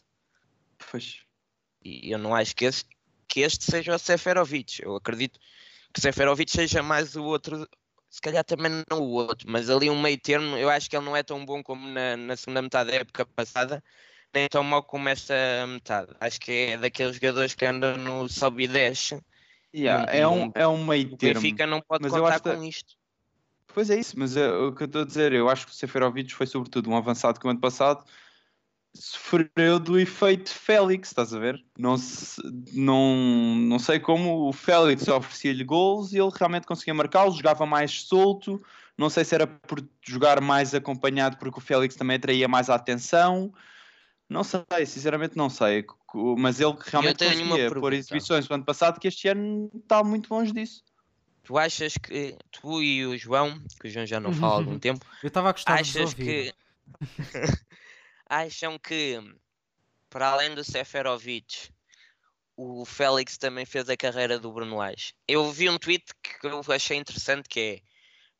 Pois. 0.89 1.19
E 1.83 2.12
eu 2.13 2.17
não 2.17 2.33
acho 2.33 2.55
que 2.55 2.65
este, 2.65 2.89
que 3.29 3.41
este 3.41 3.63
seja 3.63 3.95
o 3.95 3.99
Seferovic. 3.99 4.83
Eu 4.83 4.95
acredito 4.95 5.39
que 5.93 5.99
o 5.99 6.01
Seferovic 6.01 6.51
seja 6.51 6.83
mais 6.83 7.15
o 7.15 7.23
outro, 7.23 7.67
se 8.09 8.19
calhar 8.19 8.43
também 8.43 8.83
não 8.89 8.99
o 8.99 9.11
outro, 9.11 9.49
mas 9.49 9.69
ali 9.69 9.89
um 9.89 10.01
meio 10.01 10.19
termo, 10.19 10.57
eu 10.57 10.69
acho 10.69 10.89
que 10.89 10.97
ele 10.97 11.05
não 11.05 11.15
é 11.15 11.23
tão 11.23 11.45
bom 11.45 11.63
como 11.63 11.87
na, 11.87 12.17
na 12.17 12.35
segunda 12.35 12.61
metade 12.61 12.91
da 12.91 12.97
época 12.97 13.25
passada, 13.25 13.83
nem 14.33 14.47
tão 14.49 14.63
mau 14.63 14.83
como 14.83 15.07
esta 15.07 15.33
metade. 15.67 16.11
Acho 16.19 16.39
que 16.39 16.51
é 16.51 16.77
daqueles 16.77 17.15
jogadores 17.15 17.53
que 17.53 17.65
andam 17.65 17.97
no 17.97 18.27
sobe 18.27 18.63
e 18.63 18.67
desce. 18.67 19.21
Yeah, 19.73 20.11
é, 20.11 20.27
um, 20.27 20.51
é 20.55 20.67
um 20.67 20.83
meio 20.83 21.15
termo. 21.15 21.39
O 21.39 21.43
Benfica 21.43 21.67
não 21.67 21.79
pode 21.81 22.03
mas 22.03 22.11
contar 22.11 22.39
com 22.39 22.59
que... 22.59 22.67
isto. 22.67 22.95
Pois 23.71 23.89
é 23.91 23.99
isso, 23.99 24.17
mas 24.17 24.35
é, 24.35 24.49
o 24.51 24.73
que 24.73 24.83
eu 24.83 24.87
estou 24.87 25.03
a 25.03 25.05
dizer, 25.05 25.31
eu 25.31 25.47
acho 25.47 25.67
que 25.67 25.71
o 25.71 25.75
Seferovic 25.75 26.33
foi 26.33 26.47
sobretudo 26.47 26.89
um 26.89 26.97
avançado 26.97 27.39
que 27.39 27.45
o 27.45 27.49
ano 27.49 27.59
passado 27.59 28.03
sofreu 28.93 29.80
do 29.80 29.99
efeito 29.99 30.49
Félix, 30.49 31.10
estás 31.10 31.34
a 31.34 31.39
ver? 31.39 31.63
Não, 31.78 31.97
se, 31.97 32.41
não, 32.73 33.15
não 33.56 33.80
sei 33.80 33.99
como 33.99 34.47
o 34.47 34.54
Félix 34.54 35.08
oferecia-lhe 35.08 35.63
gols 35.63 36.12
e 36.12 36.17
ele 36.17 36.32
realmente 36.34 36.67
conseguia 36.67 36.93
marcá-los, 36.93 37.38
jogava 37.38 37.65
mais 37.65 38.04
solto. 38.04 38.62
Não 38.97 39.10
sei 39.10 39.23
se 39.23 39.34
era 39.34 39.47
por 39.47 39.82
jogar 40.02 40.41
mais 40.41 40.73
acompanhado 40.73 41.38
porque 41.38 41.60
o 41.60 41.62
Félix 41.62 41.95
também 41.95 42.17
atraía 42.17 42.47
mais 42.47 42.69
a 42.69 42.75
atenção. 42.75 43.54
Não 44.28 44.43
sei, 44.43 44.86
sinceramente 44.86 45.38
não 45.38 45.49
sei. 45.49 45.86
Mas 46.38 46.60
ele 46.60 46.75
realmente 46.80 47.23
conseguia 47.23 47.71
pôr 47.71 47.93
exibições 47.93 48.47
no 48.49 48.56
ano 48.56 48.65
passado 48.65 48.99
que 48.99 49.08
este 49.08 49.28
ano 49.28 49.71
está 49.73 50.04
muito 50.04 50.34
longe 50.34 50.52
disso. 50.52 50.84
Tu 51.43 51.58
achas 51.58 51.93
que 51.97 52.36
tu 52.52 52.84
e 52.84 53.06
o 53.06 53.17
João, 53.17 53.60
que 53.80 53.88
o 53.88 53.89
João 53.89 54.06
já 54.06 54.19
não 54.19 54.32
fala 54.34 54.54
há 54.54 54.58
algum 54.58 54.78
tempo, 54.78 55.04
eu 55.23 55.30
estava 55.30 55.49
a 55.49 55.52
gostar 55.52 55.80
achas 55.80 56.13
que 56.13 56.54
acham 58.29 58.77
que, 58.77 59.19
para 60.09 60.29
além 60.29 60.53
do 60.53 60.63
Seferovic, 60.63 61.71
o 62.55 62.85
Félix 62.85 63.37
também 63.37 63.65
fez 63.65 63.89
a 63.89 63.97
carreira 63.97 64.37
do 64.37 64.51
Bruno 64.51 64.77
Lage? 64.77 65.13
Eu 65.27 65.51
vi 65.51 65.69
um 65.69 65.77
tweet 65.77 66.05
que 66.21 66.47
eu 66.47 66.61
achei 66.69 66.97
interessante 66.97 67.49
que 67.49 67.59
é 67.59 67.89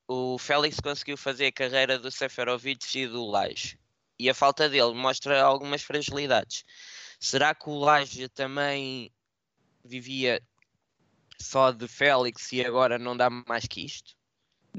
o 0.08 0.38
Félix 0.38 0.80
conseguiu 0.80 1.16
fazer 1.18 1.48
a 1.48 1.52
carreira 1.52 2.00
do 2.00 2.12
Seferovic 2.12 2.98
e 2.98 3.08
do 3.08 3.26
Lage. 3.26 3.80
E 4.18 4.30
a 4.30 4.34
falta 4.34 4.68
dele 4.68 4.94
mostra 4.94 5.42
algumas 5.42 5.84
fragilidades. 5.84 6.66
Será 7.20 7.54
que 7.54 7.70
o 7.70 7.78
Lage 7.78 8.28
também 8.30 9.12
vivia 9.86 10.42
só 11.40 11.72
de 11.72 11.88
Félix 11.88 12.52
e 12.52 12.66
agora 12.66 12.98
não 12.98 13.16
dá 13.16 13.30
mais 13.30 13.66
que 13.66 13.86
isto? 13.86 14.19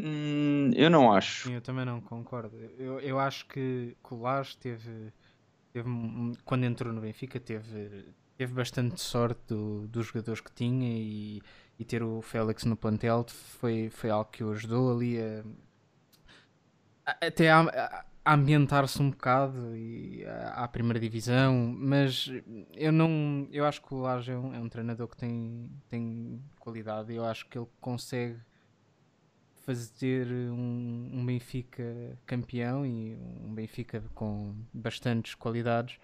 Hum, 0.03 0.71
eu 0.75 0.89
não 0.91 1.13
acho. 1.13 1.49
Sim, 1.49 1.55
eu 1.55 1.61
também 1.61 1.85
não 1.85 2.01
concordo. 2.01 2.57
Eu, 2.79 3.01
eu 3.01 3.19
acho 3.19 3.47
que 3.47 3.97
Colares 4.03 4.55
teve, 4.55 5.13
teve, 5.73 5.89
quando 6.45 6.65
entrou 6.65 6.93
no 6.93 7.01
Benfica, 7.01 7.39
teve, 7.39 8.07
teve 8.37 8.53
bastante 8.53 9.01
sorte 9.01 9.41
do, 9.49 9.87
dos 9.89 10.07
jogadores 10.07 10.41
que 10.41 10.53
tinha 10.53 10.89
e, 10.89 11.43
e 11.79 11.85
ter 11.85 12.03
o 12.03 12.23
Félix 12.23 12.65
no 12.65 12.77
plantel 12.77 13.27
foi, 13.29 13.91
foi 13.91 14.11
algo 14.11 14.31
que 14.31 14.43
o 14.43 14.53
ajudou 14.53 14.93
ali 14.97 15.19
a, 17.05 17.27
até 17.27 17.51
a, 17.51 18.05
a 18.25 18.35
ambientar-se 18.35 19.01
um 19.03 19.11
bocado 19.11 19.77
e 19.77 20.25
à 20.55 20.67
primeira 20.69 21.01
divisão, 21.01 21.75
mas 21.77 22.31
eu 22.75 22.93
não 22.93 23.49
eu 23.51 23.65
acho 23.65 23.83
que 23.83 23.93
o 23.93 23.99
Laje 24.01 24.33
é 24.33 24.39
um, 24.39 24.55
é 24.55 24.59
um 24.59 24.69
treinador 24.69 25.09
que 25.09 25.17
tem, 25.17 25.71
tem 25.89 26.41
qualidade 26.59 27.15
eu 27.15 27.25
acho 27.25 27.47
que 27.49 27.59
ele 27.59 27.69
consegue 27.81 28.39
fazer 29.61 30.27
um, 30.27 31.11
um, 31.13 31.27
Benfica 31.27 32.19
campeão 32.27 32.85
e 32.85 33.15
um 33.15 33.55
Benfica 33.55 34.03
com 34.15 34.55
bastantes 34.73 35.35
qualidades 35.35 35.99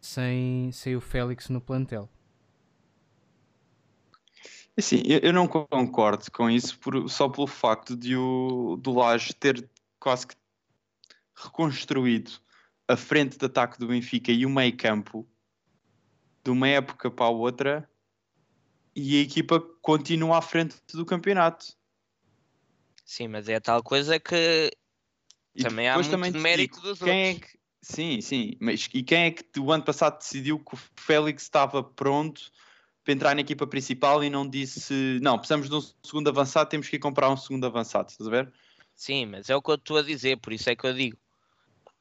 sem, 0.00 0.70
sem 0.72 0.96
o 0.96 1.00
Félix 1.00 1.48
no 1.48 1.60
plantel. 1.60 2.08
Sim, 4.78 5.02
eu, 5.06 5.18
eu 5.20 5.32
não 5.32 5.48
concordo 5.48 6.30
com 6.30 6.48
isso 6.48 6.78
por, 6.78 7.08
só 7.10 7.28
pelo 7.28 7.46
facto 7.46 7.96
de 7.96 8.16
o 8.16 8.76
do 8.80 8.92
Laje 8.92 9.34
ter 9.34 9.68
quase 9.98 10.26
que 10.26 10.36
reconstruído 11.34 12.32
a 12.86 12.96
frente 12.96 13.38
de 13.38 13.44
ataque 13.44 13.78
do 13.78 13.88
Benfica 13.88 14.32
e 14.32 14.46
o 14.46 14.50
meio 14.50 14.76
campo 14.76 15.26
de 16.44 16.50
uma 16.50 16.68
época 16.68 17.10
para 17.10 17.26
a 17.26 17.30
outra 17.30 17.90
e 18.94 19.18
a 19.18 19.22
equipa 19.22 19.60
continua 19.82 20.38
à 20.38 20.42
frente 20.42 20.76
do 20.92 21.04
campeonato. 21.04 21.77
Sim, 23.08 23.28
mas 23.28 23.48
é 23.48 23.58
tal 23.58 23.82
coisa 23.82 24.20
que 24.20 24.70
e 25.54 25.62
também 25.62 25.88
há 25.88 25.94
muito 25.94 26.10
também 26.10 26.30
mérito 26.30 26.78
dos 26.82 26.98
quem 26.98 27.08
é 27.08 27.30
outros. 27.30 27.48
É 27.48 27.48
que, 27.48 27.58
sim, 27.80 28.20
sim, 28.20 28.52
mas 28.60 28.86
e 28.92 29.02
quem 29.02 29.24
é 29.24 29.30
que 29.30 29.58
o 29.58 29.72
ano 29.72 29.82
passado 29.82 30.18
decidiu 30.18 30.58
que 30.58 30.74
o 30.74 30.78
Félix 30.94 31.44
estava 31.44 31.82
pronto 31.82 32.52
para 33.02 33.14
entrar 33.14 33.34
na 33.34 33.40
equipa 33.40 33.66
principal 33.66 34.22
e 34.22 34.28
não 34.28 34.46
disse 34.46 35.18
não, 35.22 35.38
precisamos 35.38 35.70
de 35.70 35.74
um 35.74 35.80
segundo 36.04 36.28
avançado, 36.28 36.68
temos 36.68 36.86
que 36.86 36.96
ir 36.96 36.98
comprar 36.98 37.30
um 37.30 37.36
segundo 37.38 37.64
avançado, 37.64 38.10
estás 38.10 38.28
a 38.28 38.30
ver? 38.30 38.52
Sim, 38.94 39.24
mas 39.24 39.48
é 39.48 39.56
o 39.56 39.62
que 39.62 39.70
eu 39.70 39.76
estou 39.76 39.96
a 39.96 40.02
dizer, 40.02 40.36
por 40.36 40.52
isso 40.52 40.68
é 40.68 40.76
que 40.76 40.86
eu 40.86 40.92
digo 40.92 41.16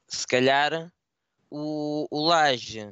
se 0.10 0.28
calhar 0.28 0.92
o, 1.50 2.06
o 2.12 2.28
Laje, 2.28 2.92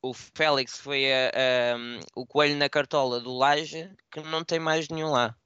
o 0.00 0.14
Félix 0.14 0.78
foi 0.78 1.12
a, 1.12 1.28
a, 1.28 1.76
o 2.14 2.26
coelho 2.26 2.56
na 2.56 2.70
cartola 2.70 3.20
do 3.20 3.36
Laje 3.36 3.94
que 4.10 4.20
não 4.20 4.42
tem 4.42 4.58
mais 4.58 4.88
nenhum 4.88 5.10
lá. 5.10 5.36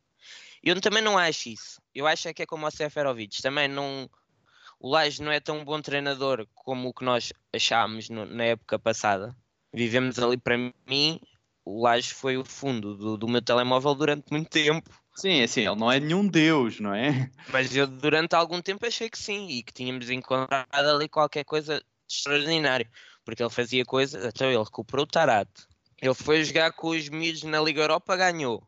Eu 0.63 0.81
também 0.81 1.03
não 1.03 1.17
acho 1.17 1.49
isso. 1.49 1.81
Eu 1.95 2.07
acho 2.07 2.29
é 2.29 2.35
que 2.35 2.43
é 2.43 2.47
como 2.47 2.67
o 2.67 2.71
Seferovic. 2.71 3.41
Também 3.43 3.69
não. 3.69 4.09
O 4.79 4.91
Laje 4.91 5.23
não 5.23 5.31
é 5.31 5.41
tão 5.41 5.65
bom 5.65 5.81
treinador 5.81 6.47
como 6.55 6.89
o 6.89 6.95
que 6.95 7.05
nós 7.05 7.33
achámos 7.55 8.09
no, 8.09 8.25
na 8.25 8.45
época 8.45 8.79
passada. 8.79 9.37
Vivemos 9.73 10.19
ali, 10.19 10.37
para 10.37 10.57
mim, 10.87 11.21
o 11.65 11.83
Laje 11.83 12.15
foi 12.15 12.37
o 12.37 12.45
fundo 12.45 12.97
do, 12.97 13.17
do 13.17 13.29
meu 13.29 13.43
telemóvel 13.43 13.95
durante 13.95 14.31
muito 14.31 14.49
tempo. 14.49 14.91
Sim, 15.15 15.43
assim, 15.43 15.67
ele 15.67 15.77
não 15.77 15.93
é 15.93 16.01
nenhum 16.01 16.27
deus, 16.27 16.81
não 16.81 16.95
é? 16.95 17.31
Mas 17.53 17.77
eu 17.77 17.87
durante 17.87 18.35
algum 18.35 18.61
tempo 18.63 18.87
achei 18.87 19.11
que 19.11 19.19
sim 19.19 19.49
e 19.49 19.63
que 19.63 19.73
tínhamos 19.73 20.09
encontrado 20.09 20.67
ali 20.75 21.09
qualquer 21.09 21.45
coisa 21.45 21.79
de 21.79 22.15
extraordinário. 22.15 22.89
Porque 23.25 23.43
ele 23.43 23.51
fazia 23.51 23.85
coisas, 23.85 24.25
até 24.25 24.47
ele 24.47 24.63
recuperou 24.63 25.05
o 25.05 25.07
Tarato. 25.09 25.69
Ele 26.01 26.15
foi 26.15 26.43
jogar 26.43 26.73
com 26.73 26.89
os 26.89 27.09
miúdos 27.09 27.43
na 27.43 27.61
Liga 27.61 27.83
Europa, 27.83 28.17
ganhou. 28.17 28.67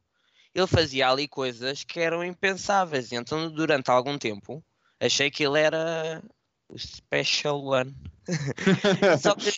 Ele 0.55 0.67
fazia 0.67 1.09
ali 1.09 1.27
coisas 1.27 1.83
que 1.83 1.99
eram 2.01 2.25
impensáveis. 2.25 3.12
Então, 3.12 3.51
durante 3.51 3.91
algum 3.91 4.19
tempo, 4.19 4.62
achei 5.01 5.31
que 5.31 5.45
ele 5.45 5.59
era 5.59 6.23
o 6.69 6.79
Special 6.79 7.65
One. 7.65 7.95
Só 9.21 9.35
que 9.35 9.53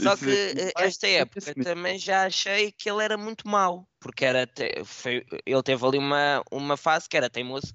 só 0.00 0.16
que 0.16 0.30
eh, 0.30 0.72
esta 0.76 1.06
época 1.06 1.54
também 1.62 1.98
já 1.98 2.26
achei 2.26 2.72
que 2.72 2.90
ele 2.90 3.02
era 3.02 3.16
muito 3.16 3.46
mau, 3.46 3.88
porque 4.00 4.24
era 4.24 4.48
foi, 4.84 5.24
ele 5.46 5.62
teve 5.62 5.86
ali 5.86 5.98
uma, 5.98 6.42
uma 6.50 6.76
fase 6.76 7.08
que 7.08 7.16
era 7.16 7.30
teimoso 7.30 7.72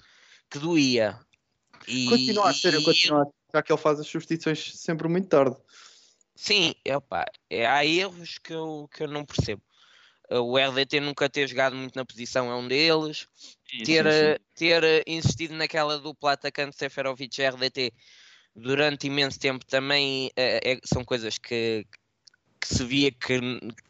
que 0.49 0.59
doía. 0.59 1.17
E, 1.87 2.05
continua 2.09 2.49
a 2.49 2.53
ser, 2.53 2.73
e, 2.73 2.83
continua 2.83 3.21
a 3.21 3.25
ser, 3.25 3.31
já 3.53 3.63
que 3.63 3.71
ele 3.71 3.81
faz 3.81 3.99
as 3.99 4.07
substituições 4.07 4.73
sempre 4.75 5.07
muito 5.07 5.29
tarde. 5.29 5.55
Sim, 6.35 6.73
opa, 6.93 7.25
é, 7.49 7.65
há 7.65 7.85
erros 7.85 8.37
que 8.37 8.53
eu, 8.53 8.89
que 8.93 9.03
eu 9.03 9.07
não 9.07 9.25
percebo. 9.25 9.61
O 10.31 10.57
RDT 10.57 10.99
nunca 10.99 11.27
ter 11.27 11.47
jogado 11.47 11.75
muito 11.75 11.95
na 11.95 12.05
posição 12.05 12.51
é 12.51 12.55
um 12.55 12.67
deles. 12.67 13.27
Sim, 13.69 13.83
ter, 13.83 14.05
sim, 14.05 14.11
sim. 14.11 14.25
Eh, 14.25 14.39
ter 14.55 14.83
eh, 14.83 15.03
insistido 15.07 15.55
naquela 15.55 15.97
dupla 15.97 16.33
atacante 16.33 16.77
Seferovic 16.77 17.41
e 17.41 17.45
RDT 17.45 17.93
durante 18.55 19.07
imenso 19.07 19.39
tempo 19.39 19.65
também 19.65 20.31
é, 20.35 20.73
é, 20.73 20.79
são 20.83 21.03
coisas 21.03 21.37
que, 21.37 21.85
que 22.59 22.67
se 22.67 22.83
via 22.83 23.11
que, 23.11 23.39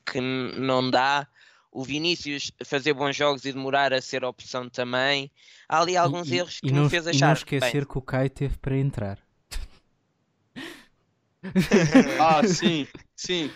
que 0.06 0.22
não 0.22 0.90
dá. 0.90 1.28
O 1.72 1.84
Vinícius 1.84 2.52
fazer 2.66 2.94
bons 2.94 3.16
jogos 3.16 3.46
e 3.46 3.54
demorar 3.54 3.94
a 3.94 4.02
ser 4.02 4.24
opção 4.24 4.70
também. 4.70 5.32
Há 5.68 5.82
ali 5.82 5.96
alguns 5.96 6.32
e, 6.32 6.38
erros 6.38 6.60
que 6.60 6.70
e 6.70 6.72
não, 6.72 6.84
me 6.84 6.90
fez 6.90 7.06
achar. 7.06 7.18
E 7.18 7.22
não 7.28 7.34
esquecer 7.34 7.74
bem. 7.74 7.86
que 7.86 7.98
o 7.98 8.02
Caio 8.02 8.30
teve 8.30 8.58
para 8.58 8.78
entrar. 8.78 9.20
ah, 12.20 12.46
sim, 12.48 12.88
sim. 13.16 13.52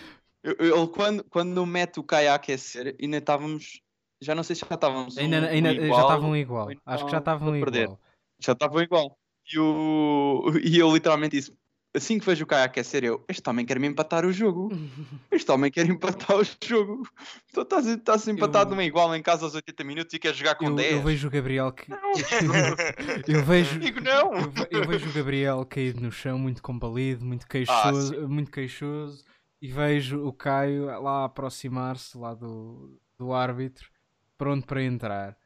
Quando, 0.92 1.24
quando 1.24 1.66
mete 1.66 1.98
o 1.98 2.04
Caio 2.04 2.30
a 2.30 2.34
aquecer, 2.34 2.96
ainda 3.00 3.16
estávamos. 3.16 3.80
Já 4.20 4.34
não 4.34 4.42
sei 4.42 4.56
se 4.56 4.64
já 4.68 4.74
estávamos. 4.74 5.16
Ainda, 5.16 5.40
um, 5.40 5.44
ainda 5.46 5.72
igual, 5.72 6.00
já 6.00 6.02
estavam 6.02 6.36
igual. 6.36 6.68
Acho 6.86 7.04
que 7.06 7.10
já 7.10 7.18
estavam 7.18 7.56
igual. 7.56 8.00
Já 8.38 8.52
estavam 8.52 8.82
igual. 8.82 9.18
E, 9.52 9.58
o, 9.58 10.44
e 10.62 10.78
eu 10.78 10.92
literalmente 10.92 11.36
disse: 11.36 11.52
assim 11.94 12.18
que 12.18 12.26
vejo 12.26 12.44
o 12.44 12.46
Caio 12.46 12.64
aquecer, 12.64 13.04
eu, 13.04 13.24
este 13.28 13.48
homem 13.48 13.64
quer 13.64 13.78
me 13.78 13.86
empatar 13.86 14.26
o 14.26 14.32
jogo. 14.32 14.70
Este 15.30 15.50
homem 15.50 15.70
quer 15.70 15.86
empatar 15.86 16.36
o 16.36 16.44
jogo. 16.64 17.08
Então 17.50 17.62
estás, 17.62 17.86
estás 17.86 18.28
empatado 18.28 18.70
eu... 18.70 18.70
numa 18.70 18.84
igual 18.84 19.14
em 19.14 19.22
casa 19.22 19.44
aos 19.44 19.54
80 19.54 19.84
minutos 19.84 20.14
e 20.14 20.18
queres 20.18 20.36
jogar 20.36 20.54
com 20.54 20.66
eu, 20.66 20.74
10. 20.74 20.92
Eu 20.92 21.02
vejo 21.02 21.28
o 21.28 21.30
Gabriel 21.30 21.72
que. 21.72 21.90
eu 23.28 23.44
vejo. 23.44 23.78
Digo 23.78 24.00
não. 24.00 24.32
Eu, 24.34 24.52
eu, 24.70 24.88
vejo 24.88 25.08
o 25.08 25.12
Gabriel 25.12 25.64
caído 25.66 26.00
no 26.00 26.12
chão, 26.12 26.38
muito 26.38 26.62
compalido, 26.62 27.24
muito 27.24 27.46
queixoso, 27.48 28.16
ah, 28.16 28.28
muito 28.28 28.50
queixoso. 28.50 29.24
E 29.64 29.72
vejo 29.72 30.26
o 30.26 30.30
Caio 30.30 30.84
lá 31.00 31.24
aproximar-se 31.24 32.18
lá 32.18 32.34
do, 32.34 33.00
do 33.16 33.32
árbitro, 33.32 33.90
pronto 34.36 34.66
para 34.66 34.82
entrar. 34.82 35.38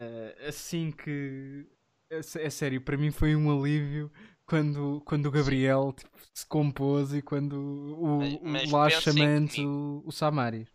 Uh, 0.00 0.48
assim 0.48 0.90
que. 0.90 1.66
É, 2.08 2.16
é 2.16 2.48
sério, 2.48 2.80
para 2.80 2.96
mim 2.96 3.10
foi 3.10 3.36
um 3.36 3.54
alívio 3.54 4.10
quando, 4.46 5.02
quando 5.04 5.26
o 5.26 5.30
Gabriel 5.30 5.92
tipo, 5.92 6.10
se 6.32 6.46
compôs 6.46 7.12
e 7.12 7.20
quando 7.20 7.60
o, 7.60 8.40
mas, 8.42 8.72
o 8.72 8.74
Lachamento 8.74 9.60
o, 9.60 10.02
o 10.08 10.12
Samaris. 10.12 10.70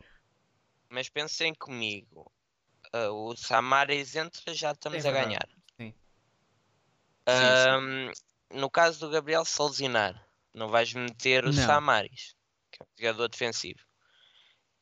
Mas 0.88 1.10
pensem 1.10 1.51
comigo, 1.56 2.32
uh, 2.93 3.12
o 3.12 3.36
Samaris 3.36 4.15
entra 4.15 4.53
já 4.53 4.71
estamos 4.71 5.03
é 5.03 5.10
a 5.10 5.12
ganhar. 5.12 5.49
Sim. 5.77 5.95
Um, 7.27 8.12
sim, 8.12 8.13
sim. 8.13 8.60
No 8.60 8.69
caso 8.69 8.99
do 8.99 9.10
Gabriel 9.10 9.45
Solzinar, 9.45 10.27
não 10.53 10.69
vais 10.69 10.93
meter 10.93 11.43
o 11.43 11.51
não. 11.51 11.53
Samaris, 11.53 12.36
jogador 12.98 13.28
defensivo. 13.28 13.80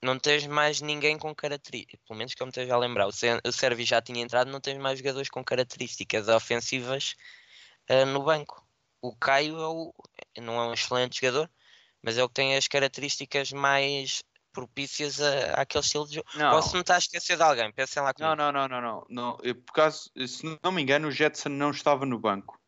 Não 0.04 0.18
tens 0.18 0.48
mais 0.48 0.82
ninguém 0.82 1.18
com 1.18 1.34
características, 1.34 2.00
pelo 2.08 2.18
menos 2.18 2.34
que 2.34 2.42
eu 2.42 2.48
me 2.48 2.52
esteja 2.52 2.74
a 2.74 2.78
lembrar. 2.78 3.08
O, 3.08 3.12
o 3.12 3.52
Servi 3.52 3.86
já 3.86 4.02
tinha 4.02 4.22
entrado, 4.22 4.50
não 4.50 4.60
tens 4.60 4.78
mais 4.80 4.98
jogadores 4.98 5.30
com 5.30 5.44
características 5.44 6.28
ofensivas 6.28 7.16
uh, 7.90 8.06
no 8.08 8.24
banco 8.24 8.66
o 9.02 9.16
Caio 9.16 9.60
é 9.60 9.68
o, 9.68 9.94
não 10.38 10.62
é 10.62 10.68
um 10.68 10.74
excelente 10.74 11.20
jogador, 11.20 11.50
mas 12.02 12.18
é 12.18 12.24
o 12.24 12.28
que 12.28 12.36
tem 12.36 12.56
as 12.56 12.68
características 12.68 13.52
mais 13.52 14.24
propícias 14.54 15.20
a, 15.20 15.62
àquele 15.62 15.84
estilo 15.84 16.08
de 16.08 16.16
jogo. 16.16 16.28
Não. 16.36 16.52
Posso 16.52 16.74
não 16.74 16.82
estar 16.82 16.96
a 16.96 17.00
esquecer 17.00 17.36
de 17.36 17.44
alguém, 17.44 17.72
pensem 17.72 18.04
lá 18.04 18.14
comigo. 18.14 18.36
Não, 18.36 18.52
não, 18.52 18.68
não, 18.68 18.82
não, 18.82 18.82
não. 18.82 19.06
não. 19.10 19.38
Eu, 19.42 19.56
por 19.56 19.74
causa, 19.74 20.10
se 20.28 20.60
não 20.64 20.72
me 20.72 20.82
engano, 20.82 21.08
o 21.08 21.12
Jetson 21.12 21.50
não 21.50 21.72
estava 21.72 22.06
no 22.06 22.20
banco. 22.20 22.61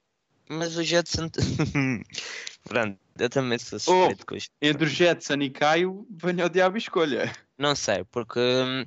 Mas 0.49 0.77
o 0.77 0.83
Jetson. 0.83 1.29
Pronto, 2.63 2.97
eu 3.19 3.29
também 3.29 3.59
sou 3.59 3.79
suspeito 3.79 4.23
oh, 4.23 4.25
com 4.25 4.35
isto. 4.35 4.51
Entre 4.61 4.85
o 4.85 4.89
Jetson 4.89 5.41
e 5.41 5.49
Caio, 5.49 6.07
venha 6.09 6.45
o 6.45 6.49
diabo 6.49 6.77
escolha. 6.77 7.33
Não 7.57 7.75
sei, 7.75 8.03
porque 8.05 8.39
hum, 8.39 8.85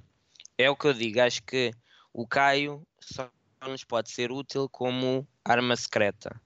é 0.57 0.71
o 0.71 0.77
que 0.77 0.87
eu 0.87 0.95
digo. 0.95 1.21
Acho 1.21 1.43
que 1.43 1.73
o 2.13 2.27
Caio 2.27 2.87
só 3.01 3.31
nos 3.67 3.85
pode 3.85 4.11
ser 4.11 4.33
útil 4.33 4.69
como 4.69 5.27
arma 5.45 5.77
secreta 5.77 6.41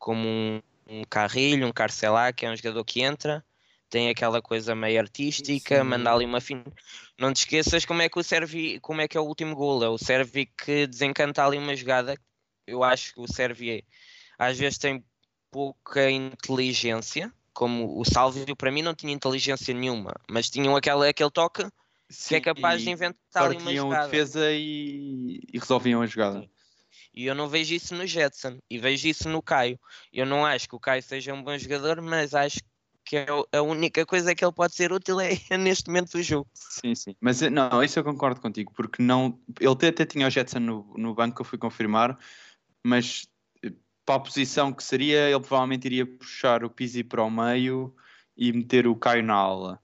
como 0.00 0.26
um, 0.26 0.62
um 0.88 1.04
Carrilho, 1.04 1.66
um 1.66 1.72
Carcelá, 1.72 2.32
que 2.32 2.46
é 2.46 2.50
um 2.50 2.56
jogador 2.56 2.82
que 2.84 3.02
entra, 3.02 3.44
tem 3.88 4.08
aquela 4.08 4.40
coisa 4.40 4.74
meio 4.74 4.98
artística, 4.98 5.76
Sim. 5.76 5.84
manda 5.84 6.12
ali 6.12 6.24
uma 6.24 6.40
fina. 6.40 6.64
Não 7.18 7.32
te 7.32 7.40
esqueças 7.40 7.84
como 7.84 8.02
é 8.02 8.08
que 8.08 8.18
o 8.18 8.22
Servi, 8.22 8.80
como 8.80 9.02
é 9.02 9.06
que 9.06 9.16
é 9.16 9.20
o 9.20 9.24
último 9.24 9.54
gol, 9.54 9.84
é 9.84 9.88
o 9.88 9.98
Servi 9.98 10.46
que 10.46 10.86
desencanta 10.86 11.44
ali 11.44 11.58
uma 11.58 11.76
jogada. 11.76 12.18
Eu 12.66 12.82
acho 12.82 13.12
que 13.14 13.20
o 13.20 13.28
Servi 13.28 13.84
às 14.40 14.58
vezes 14.58 14.78
tem 14.78 15.04
pouca 15.50 16.10
inteligência, 16.10 17.30
como 17.52 18.00
o 18.00 18.04
Salvio 18.06 18.56
para 18.56 18.72
mim 18.72 18.80
não 18.80 18.94
tinha 18.94 19.12
inteligência 19.12 19.74
nenhuma, 19.74 20.14
mas 20.30 20.48
tinham 20.48 20.74
aquele, 20.74 21.06
aquele 21.06 21.30
toque 21.30 21.62
Sim, 22.08 22.28
que 22.28 22.34
é 22.36 22.40
capaz 22.40 22.80
de 22.80 22.90
inventar 22.90 23.44
ali 23.44 23.58
uma 23.58 23.74
jogada. 23.74 24.04
defesa 24.06 24.50
e, 24.50 25.42
e 25.52 25.58
resolviam 25.58 26.00
a 26.00 26.06
jogada. 26.06 26.40
Sim. 26.40 26.48
E 27.12 27.26
eu 27.26 27.34
não 27.34 27.48
vejo 27.48 27.74
isso 27.74 27.94
no 27.94 28.06
Jetson 28.06 28.58
e 28.70 28.78
vejo 28.78 29.08
isso 29.08 29.28
no 29.28 29.42
Caio. 29.42 29.78
Eu 30.10 30.24
não 30.24 30.46
acho 30.46 30.66
que 30.66 30.74
o 30.74 30.80
Caio 30.80 31.02
seja 31.02 31.34
um 31.34 31.42
bom 31.42 31.58
jogador, 31.58 32.00
mas 32.00 32.34
acho 32.34 32.60
que 33.04 33.16
é 33.16 33.26
a 33.52 33.60
única 33.60 34.06
coisa 34.06 34.34
que 34.34 34.42
ele 34.42 34.54
pode 34.54 34.74
ser 34.74 34.90
útil 34.90 35.20
é 35.20 35.32
neste 35.58 35.88
momento 35.88 36.12
do 36.12 36.22
jogo. 36.22 36.48
Sim, 36.54 36.94
sim. 36.94 37.14
Mas 37.20 37.42
eh, 37.42 37.50
não, 37.50 37.82
isso 37.84 37.98
eu 37.98 38.04
concordo 38.04 38.40
contigo, 38.40 38.72
porque 38.74 39.02
não. 39.02 39.38
Ele 39.60 39.72
até, 39.72 39.88
até 39.88 40.06
tinha 40.06 40.26
o 40.26 40.30
Jetson 40.30 40.60
no, 40.60 40.94
no 40.96 41.14
banco, 41.14 41.42
eu 41.42 41.44
fui 41.44 41.58
confirmar, 41.58 42.18
mas 42.82 43.28
para 44.10 44.16
a 44.16 44.20
posição 44.20 44.72
que 44.72 44.82
seria, 44.82 45.30
ele 45.30 45.38
provavelmente 45.38 45.84
iria 45.84 46.04
puxar 46.04 46.64
o 46.64 46.70
Pizzi 46.70 47.04
para 47.04 47.22
o 47.22 47.30
meio 47.30 47.94
e 48.36 48.52
meter 48.52 48.88
o 48.88 48.96
Caio 48.96 49.22
na 49.22 49.34
ala. 49.34 49.80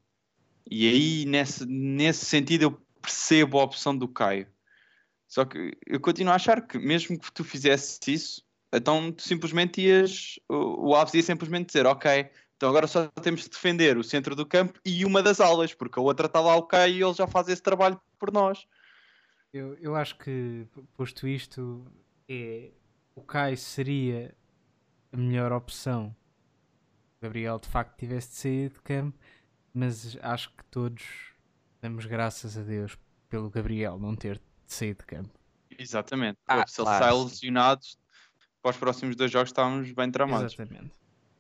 E 0.69 0.89
aí, 0.89 1.25
nesse, 1.25 1.65
nesse 1.65 2.25
sentido, 2.25 2.63
eu 2.63 2.81
percebo 3.01 3.61
a 3.61 3.63
opção 3.63 3.97
do 3.97 4.09
Caio. 4.09 4.49
Só 5.29 5.45
que 5.45 5.79
eu 5.87 6.01
continuo 6.01 6.33
a 6.33 6.35
achar 6.35 6.61
que, 6.67 6.77
mesmo 6.77 7.17
que 7.17 7.31
tu 7.31 7.45
fizesses 7.45 8.01
isso, 8.09 8.43
então 8.73 9.13
tu 9.13 9.23
simplesmente 9.23 9.81
ias. 9.81 10.41
O, 10.49 10.89
o 10.89 10.95
Alves 10.97 11.15
ia 11.15 11.23
simplesmente 11.23 11.67
dizer: 11.69 11.87
Ok, 11.87 12.29
então 12.57 12.69
agora 12.69 12.89
só 12.89 13.07
temos 13.23 13.45
de 13.45 13.51
defender 13.51 13.97
o 13.97 14.03
centro 14.03 14.35
do 14.35 14.45
campo 14.45 14.81
e 14.85 15.05
uma 15.05 15.23
das 15.23 15.41
alas, 15.41 15.73
porque 15.73 16.01
a 16.01 16.03
outra 16.03 16.27
está 16.27 16.41
lá 16.41 16.57
o 16.57 16.65
Caio 16.65 16.95
e 16.95 17.01
ele 17.05 17.15
já 17.15 17.29
faz 17.29 17.47
esse 17.47 17.63
trabalho 17.63 18.01
por 18.19 18.33
nós. 18.33 18.67
Eu, 19.53 19.75
eu 19.75 19.95
acho 19.95 20.19
que, 20.19 20.67
posto 20.97 21.29
isto, 21.29 21.87
é, 22.29 22.73
o 23.17 23.23
Caio 23.23 23.57
seria 23.57 24.33
a 25.13 25.17
melhor 25.17 25.53
opção. 25.53 26.15
O 27.19 27.25
Gabriel 27.25 27.59
de 27.59 27.69
facto 27.69 27.99
tivesse 27.99 28.31
de 28.31 28.35
sair 28.37 28.71
de 28.71 28.81
campo, 28.81 29.19
mas 29.75 30.17
acho 30.23 30.51
que 30.57 30.65
todos 30.67 31.05
damos 31.83 32.07
graças 32.07 32.57
a 32.59 32.63
Deus 32.63 32.99
pelo 33.29 33.51
Gabriel 33.51 33.99
não 33.99 34.17
ter 34.17 34.39
de 34.39 34.73
sair 34.75 34.95
de 34.95 35.05
campo. 35.05 35.39
Exatamente. 35.79 36.39
Ah, 36.47 36.67
Se 36.67 36.81
ele 36.81 36.89
claro, 36.89 36.99
sai 36.99 37.13
sim. 37.13 37.25
lesionado, 37.25 37.83
para 38.63 38.73
os 38.73 38.77
próximos 38.79 39.17
dois 39.17 39.31
jogos 39.31 39.51
estávamos 39.51 39.93
bem 39.93 40.11
tramados. 40.11 40.57
Exatamente. 40.57 40.91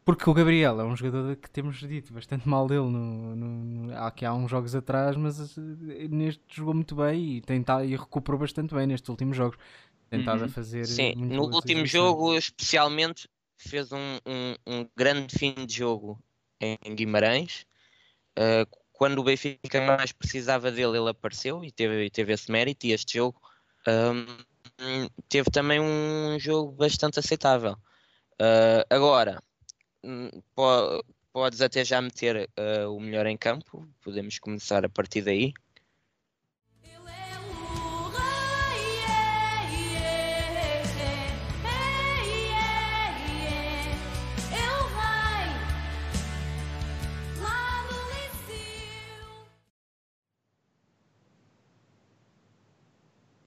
Porque 0.04 0.30
o 0.30 0.34
Gabriel 0.34 0.80
é 0.80 0.84
um 0.84 0.96
jogador 0.96 1.34
que 1.36 1.50
temos 1.50 1.78
dito 1.80 2.12
bastante 2.14 2.48
mal 2.48 2.68
dele 2.68 2.82
no, 2.88 3.34
no, 3.36 3.46
no- 3.46 3.96
há, 3.98 4.10
que 4.12 4.24
há 4.24 4.32
uns 4.34 4.50
jogos 4.50 4.74
atrás, 4.74 5.16
mas 5.16 5.58
eh, 5.58 6.08
neste 6.08 6.42
jogou 6.48 6.74
muito 6.74 6.94
bem 6.94 7.38
e, 7.38 7.40
tem 7.42 7.64
e 7.86 7.96
recuperou 7.96 8.38
bastante 8.40 8.74
bem 8.74 8.86
nestes 8.86 9.08
últimos 9.08 9.36
jogos. 9.36 9.58
Tentado 10.10 10.40
Uhum. 10.40 10.46
a 10.46 10.48
fazer. 10.48 10.86
Sim, 10.86 11.14
no 11.16 11.42
último 11.44 11.84
jogo, 11.86 12.34
especialmente, 12.36 13.28
fez 13.56 13.90
um, 13.92 14.18
um, 14.26 14.54
um 14.66 14.88
grande 14.96 15.36
fim 15.36 15.54
de 15.66 15.74
jogo 15.74 16.22
em 16.60 16.94
Guimarães. 16.94 17.66
Uh, 18.38 18.66
quando 18.92 19.18
o 19.18 19.24
Benfica 19.24 19.80
mais 19.82 20.12
precisava 20.12 20.70
dele, 20.70 20.98
ele 20.98 21.10
apareceu 21.10 21.64
e 21.64 21.70
teve, 21.70 22.04
e 22.04 22.10
teve 22.10 22.32
esse 22.32 22.50
mérito. 22.50 22.86
E 22.86 22.92
este 22.92 23.18
jogo 23.18 23.40
um, 23.88 24.26
teve 25.28 25.50
também 25.50 25.80
um 25.80 26.38
jogo 26.38 26.72
bastante 26.72 27.18
aceitável. 27.18 27.72
Uh, 28.40 28.84
agora, 28.90 29.42
hum, 30.04 30.30
po- 30.54 31.04
podes 31.32 31.60
até 31.60 31.84
já 31.84 32.00
meter 32.00 32.48
uh, 32.58 32.94
o 32.94 33.00
melhor 33.00 33.26
em 33.26 33.36
campo, 33.36 33.86
podemos 34.02 34.38
começar 34.38 34.84
a 34.84 34.88
partir 34.88 35.22
daí. 35.22 35.52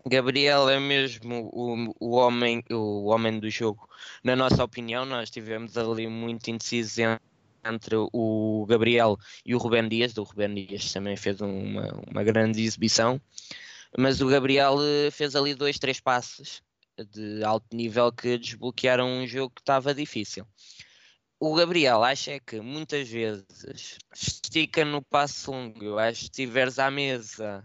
Gabriel 0.06 0.70
é 0.70 0.80
mesmo 0.80 1.50
o, 1.54 1.94
o, 2.00 2.12
homem, 2.16 2.64
o 2.72 3.06
homem 3.08 3.40
do 3.40 3.50
jogo. 3.50 3.88
Na 4.24 4.36
nossa 4.36 4.64
opinião, 4.64 5.06
nós 5.06 5.30
tivemos 5.30 5.78
ali 5.78 6.08
muito 6.08 6.50
indecisos 6.50 6.98
en- 6.98 7.20
entre 7.66 7.96
o 7.98 8.66
Gabriel 8.68 9.18
e 9.46 9.54
o 9.54 9.58
Rubén 9.58 9.88
Dias. 9.90 10.18
O 10.18 10.24
Rubén 10.24 10.54
Dias 10.54 10.92
também 10.94 11.18
fez 11.18 11.42
uma, 11.42 11.92
uma 12.10 12.24
grande 12.24 12.62
exibição, 12.64 13.22
mas 13.98 14.22
o 14.22 14.28
Gabriel 14.28 14.78
eh, 14.82 15.12
fez 15.12 15.36
ali 15.36 15.54
dois, 15.54 15.78
três 15.78 16.00
passes 16.00 16.62
de 17.12 17.44
alto 17.44 17.76
nível 17.76 18.12
que 18.12 18.38
desbloquearam 18.38 19.08
um 19.08 19.28
jogo 19.28 19.54
que 19.56 19.62
estava 19.62 19.94
difícil. 19.94 20.46
O 21.40 21.56
Gabriel 21.56 22.04
acha 22.04 22.32
é 22.32 22.40
que 22.40 22.60
muitas 22.60 23.08
vezes 23.08 23.98
estica 24.14 24.84
no 24.84 25.02
passo 25.02 25.52
longo. 25.52 25.98
Acho 25.98 26.12
que 26.14 26.20
se 26.20 26.26
estiveres 26.26 26.78
à 26.80 26.92
mesa 26.92 27.64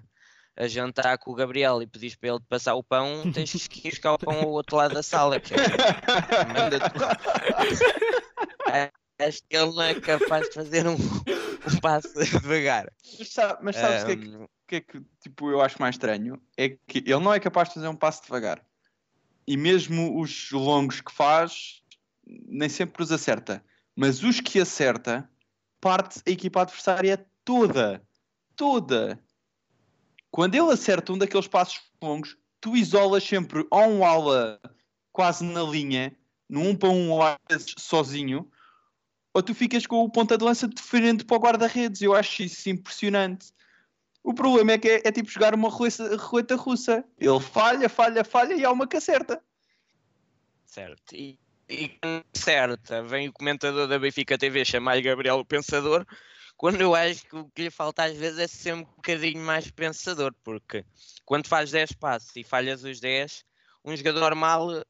a 0.57 0.67
jantar 0.69 1.19
com 1.19 1.31
o 1.33 1.35
Gabriel 1.35 1.83
e 1.83 1.87
pedis 1.87 2.15
para 2.15 2.31
ele 2.31 2.41
passar 2.49 2.75
o 2.75 2.83
pão, 2.83 3.31
tens 3.33 3.67
que 3.69 3.89
ir 3.89 3.91
buscar 3.91 4.13
o 4.15 4.19
pão 4.19 4.39
ao 4.41 4.51
outro 4.51 4.77
lado 4.77 4.95
da 4.95 5.03
sala. 5.03 5.41
Que 5.41 5.55
é, 8.69 8.91
Acho 9.27 9.43
que 9.49 9.57
ele 9.57 9.73
não 9.73 9.83
é 9.83 9.95
capaz 10.01 10.49
de 10.49 10.55
fazer 10.55 10.87
um, 10.89 10.95
um 10.95 11.81
passo 11.81 12.13
devagar. 12.15 12.93
Mas, 13.19 13.29
sabe- 13.33 13.59
mas 13.63 13.77
sabes 13.77 14.03
o 14.03 14.07
que, 14.07 14.13
é 14.13 14.17
que, 14.17 14.49
que 14.67 14.77
é 14.77 14.81
que 14.81 15.01
tipo, 15.21 15.51
eu 15.51 15.61
acho 15.61 15.81
mais 15.81 15.95
estranho? 15.95 16.41
É 16.57 16.71
que 16.71 16.99
ele 16.99 17.21
não 17.21 17.33
é 17.33 17.39
capaz 17.39 17.69
de 17.69 17.75
fazer 17.75 17.87
um 17.89 17.95
passo 17.97 18.23
devagar. 18.25 18.61
E 19.47 19.57
mesmo 19.57 20.21
os 20.21 20.51
longos 20.51 21.01
que 21.01 21.13
faz, 21.13 21.83
nem 22.27 22.69
sempre 22.69 23.03
os 23.03 23.13
acerta. 23.13 23.65
Mas 23.95 24.23
os 24.25 24.41
que 24.41 24.59
acerta, 24.59 25.29
parte 25.81 26.21
a 26.27 26.31
equipa 26.31 26.63
adversária 26.63 27.25
toda. 27.45 28.03
Toda. 28.57 29.23
Quando 30.35 30.57
ele 30.57 30.73
acerta 30.73 31.13
um 31.13 31.17
daqueles 31.17 31.47
passos 31.47 31.81
longos, 32.03 32.37
tu 32.61 32.77
isolas 32.77 33.23
sempre 33.23 33.65
ou 33.71 33.89
um 33.89 34.05
ala 34.05 34.61
quase 35.13 35.45
na 35.45 35.63
linha, 35.63 36.13
num 36.51 36.71
um 36.71 36.77
para 36.77 36.89
um 36.89 37.13
ou 37.13 37.23
às 37.23 37.37
vezes 37.49 37.73
sozinho, 37.79 38.51
ou 39.33 39.41
tu 39.45 39.55
ficas 39.55 39.87
com 39.87 40.03
o 40.03 40.11
ponta 40.11 40.37
de 40.37 40.45
lança 40.45 40.67
diferente 40.67 41.25
para 41.25 41.37
o 41.37 41.41
guarda-redes. 41.41 42.03
Eu 42.03 42.17
acho 42.17 42.43
isso 42.43 42.69
impressionante. 42.69 43.53
O 44.25 44.35
problema 44.35 44.73
é 44.73 44.79
que 44.79 44.89
é, 44.89 45.03
é 45.05 45.13
tipo 45.13 45.31
jogar 45.31 45.55
uma 45.55 45.69
roleta, 45.69 46.57
russa. 46.57 47.05
Ele 47.17 47.39
falha, 47.39 47.89
falha, 47.89 48.25
falha 48.25 48.55
e 48.55 48.65
há 48.65 48.73
uma 48.73 48.89
que 48.89 48.97
acerta. 48.97 49.41
Certo. 50.67 51.15
E, 51.15 51.39
e 51.71 51.97
acerta, 52.35 53.05
vem 53.05 53.29
o 53.29 53.33
comentador 53.33 53.87
da 53.87 54.01
Benfica 54.01 54.37
TV 54.37 54.65
chamar 54.65 55.01
Gabriel 55.01 55.39
o 55.39 55.45
Pensador, 55.45 56.05
quando 56.57 56.81
eu 56.81 56.95
acho 56.95 57.25
que 57.27 57.37
o 57.37 57.49
que 57.51 57.63
lhe 57.63 57.71
falta 57.71 58.05
às 58.05 58.17
vezes 58.17 58.39
é 58.39 58.47
ser 58.47 58.75
um 58.75 58.85
bocadinho 58.85 59.43
mais 59.43 59.71
pensador, 59.71 60.35
porque 60.43 60.85
quando 61.25 61.49
faz 61.49 61.71
10 61.71 61.93
passos 61.93 62.35
e 62.37 62.45
falhas 62.45 62.85
os 62.85 63.01
10, 63.01 63.45
um 63.85 63.97
jogador 63.97 64.35
mal 64.35 64.85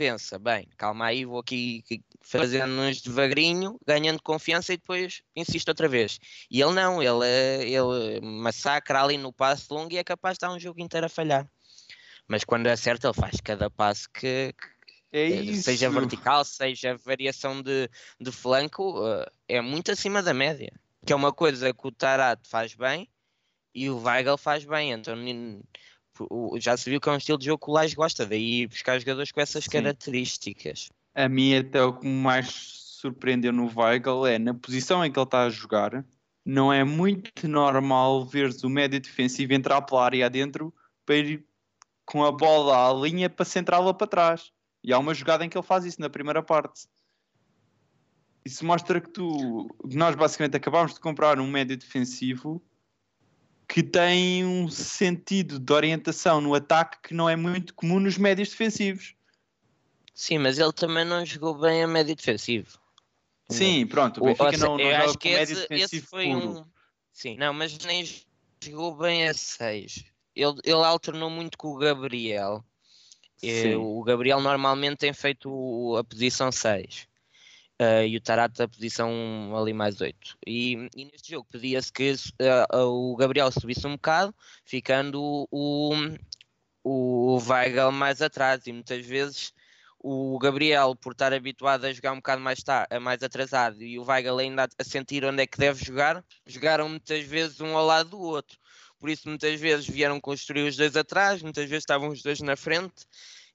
pensa, 0.00 0.38
bem, 0.38 0.66
calma 0.78 1.04
aí, 1.04 1.26
vou 1.26 1.40
aqui 1.40 1.84
fazendo 2.22 2.72
uns 2.72 3.02
devagarinho, 3.02 3.78
ganhando 3.86 4.22
confiança 4.22 4.72
e 4.72 4.78
depois 4.78 5.20
insisto 5.36 5.68
outra 5.68 5.86
vez. 5.88 6.18
E 6.50 6.62
ele 6.62 6.72
não, 6.72 7.02
ele, 7.02 7.26
ele 7.66 8.18
massacra 8.22 9.02
ali 9.02 9.18
no 9.18 9.30
passo 9.30 9.74
longo 9.74 9.92
e 9.92 9.98
é 9.98 10.04
capaz 10.04 10.34
de 10.34 10.36
estar 10.38 10.52
um 10.54 10.58
jogo 10.58 10.80
inteiro 10.80 11.04
a 11.04 11.10
falhar. 11.10 11.46
Mas 12.26 12.44
quando 12.44 12.68
acerta, 12.68 13.08
ele 13.08 13.14
faz 13.14 13.42
cada 13.42 13.68
passo 13.68 14.08
que, 14.08 14.54
É 15.12 15.28
eh, 15.28 15.52
seja 15.54 15.90
vertical, 15.90 16.46
seja 16.46 16.96
variação 16.96 17.60
de, 17.60 17.90
de 18.18 18.32
flanco, 18.32 19.06
eh, 19.06 19.30
é 19.48 19.60
muito 19.60 19.92
acima 19.92 20.22
da 20.22 20.32
média. 20.32 20.72
Que 21.04 21.12
é 21.12 21.16
uma 21.16 21.32
coisa 21.32 21.72
que 21.72 21.86
o 21.86 21.92
Tarat 21.92 22.40
faz 22.46 22.74
bem 22.74 23.08
e 23.74 23.88
o 23.88 24.02
Weigl 24.02 24.36
faz 24.36 24.64
bem. 24.64 24.92
Então 24.92 25.16
já 26.58 26.76
se 26.76 26.90
viu 26.90 27.00
que 27.00 27.08
é 27.08 27.12
um 27.12 27.16
estilo 27.16 27.38
de 27.38 27.46
jogo 27.46 27.64
que 27.64 27.70
o 27.70 27.74
Lage 27.74 27.94
gosta, 27.94 28.26
daí 28.26 28.62
ir 28.62 28.66
buscar 28.66 28.98
jogadores 28.98 29.32
com 29.32 29.40
essas 29.40 29.64
Sim. 29.64 29.70
características. 29.70 30.90
A 31.14 31.28
mim 31.28 31.56
até 31.56 31.82
o 31.82 31.94
que 31.94 32.06
mais 32.06 32.50
surpreendeu 32.50 33.52
no 33.52 33.70
Weigl 33.74 34.26
é 34.26 34.38
na 34.38 34.52
posição 34.52 35.04
em 35.04 35.10
que 35.10 35.18
ele 35.18 35.24
está 35.24 35.44
a 35.44 35.50
jogar. 35.50 36.04
Não 36.44 36.72
é 36.72 36.84
muito 36.84 37.48
normal 37.48 38.24
veres 38.24 38.62
o 38.62 38.68
médio 38.68 39.00
defensivo 39.00 39.52
entrar 39.52 39.82
pela 39.82 40.04
área 40.04 40.26
adentro 40.26 40.74
para 41.06 41.16
ir 41.16 41.44
com 42.04 42.24
a 42.24 42.32
bola 42.32 42.88
à 42.88 42.92
linha 42.92 43.30
para 43.30 43.44
centrá-la 43.44 43.94
para 43.94 44.06
trás. 44.06 44.52
E 44.82 44.92
há 44.92 44.98
uma 44.98 45.14
jogada 45.14 45.44
em 45.44 45.48
que 45.48 45.56
ele 45.56 45.66
faz 45.66 45.84
isso 45.84 46.00
na 46.00 46.10
primeira 46.10 46.42
parte. 46.42 46.86
Isso 48.44 48.64
mostra 48.64 49.00
que 49.00 49.10
tu, 49.10 49.68
nós 49.84 50.14
basicamente 50.14 50.56
acabámos 50.56 50.94
de 50.94 51.00
comprar 51.00 51.38
um 51.38 51.46
médio 51.46 51.76
defensivo 51.76 52.62
que 53.68 53.82
tem 53.82 54.44
um 54.44 54.68
sentido 54.68 55.58
de 55.58 55.72
orientação 55.72 56.40
no 56.40 56.54
ataque 56.54 57.08
que 57.08 57.14
não 57.14 57.28
é 57.28 57.36
muito 57.36 57.74
comum 57.74 58.00
nos 58.00 58.18
médios 58.18 58.48
defensivos. 58.48 59.14
Sim, 60.14 60.38
mas 60.38 60.58
ele 60.58 60.72
também 60.72 61.04
não 61.04 61.24
jogou 61.24 61.56
bem 61.56 61.84
a 61.84 61.86
médio 61.86 62.16
defensivo. 62.16 62.78
Sim, 63.48 63.86
pronto, 63.86 64.20
o 64.20 64.24
Benfica 64.24 64.52
seja, 64.52 64.66
não, 64.66 64.76
não 64.76 64.84
eu 64.84 64.96
acho 64.96 65.18
que 65.18 65.30
médio 65.30 65.52
esse, 65.52 65.62
defensivo 65.62 65.96
esse 65.96 66.00
foi 66.00 66.26
puro. 66.26 66.60
um. 66.60 66.64
Sim, 67.12 67.36
não, 67.36 67.52
mas 67.52 67.78
nem 67.78 68.04
jogou 68.62 68.96
bem 68.96 69.28
a 69.28 69.34
6. 69.34 70.04
Ele, 70.34 70.54
ele 70.64 70.84
alternou 70.84 71.28
muito 71.28 71.58
com 71.58 71.68
o 71.68 71.76
Gabriel. 71.76 72.64
Sim. 73.36 73.74
O 73.76 74.02
Gabriel 74.02 74.40
normalmente 74.40 74.98
tem 74.98 75.12
feito 75.12 75.96
a 75.96 76.04
posição 76.04 76.50
6 76.50 77.09
eh, 77.80 78.06
e 78.08 78.16
o 78.16 78.20
Tarata 78.20 78.68
posição 78.68 79.10
ali 79.56 79.72
mais 79.72 80.00
8. 80.00 80.36
E, 80.46 80.88
e 80.94 81.04
neste 81.06 81.30
jogo 81.32 81.46
pedia-se 81.50 81.90
que 81.92 82.14
eh, 82.38 82.66
o 82.84 83.16
Gabriel 83.16 83.50
subisse 83.50 83.86
um 83.86 83.92
bocado, 83.92 84.34
ficando 84.66 85.48
o, 85.50 85.94
o 86.84 87.38
Weigl 87.38 87.90
mais 87.92 88.20
atrás 88.22 88.66
e 88.66 88.72
muitas 88.72 89.04
vezes 89.06 89.52
o 89.98 90.38
Gabriel, 90.38 90.94
por 90.96 91.12
estar 91.12 91.32
habituado 91.32 91.84
a 91.84 91.92
jogar 91.92 92.12
um 92.12 92.16
bocado 92.16 92.40
mais, 92.42 92.62
ta- 92.62 92.88
mais 93.00 93.22
atrasado 93.22 93.82
e 93.82 93.98
o 93.98 94.04
Weigl 94.04 94.38
ainda 94.38 94.68
a 94.78 94.84
sentir 94.84 95.24
onde 95.24 95.42
é 95.42 95.46
que 95.46 95.58
deve 95.58 95.84
jogar, 95.84 96.24
jogaram 96.46 96.88
muitas 96.88 97.22
vezes 97.24 97.60
um 97.60 97.76
ao 97.76 97.84
lado 97.86 98.10
do 98.10 98.20
outro. 98.20 98.58
Por 98.98 99.08
isso, 99.10 99.28
muitas 99.28 99.58
vezes 99.60 99.86
vieram 99.88 100.20
construir 100.20 100.68
os 100.68 100.76
dois 100.76 100.96
atrás, 100.96 101.42
muitas 101.42 101.64
vezes 101.68 101.82
estavam 101.84 102.08
os 102.10 102.22
dois 102.22 102.40
na 102.40 102.56
frente, 102.56 103.06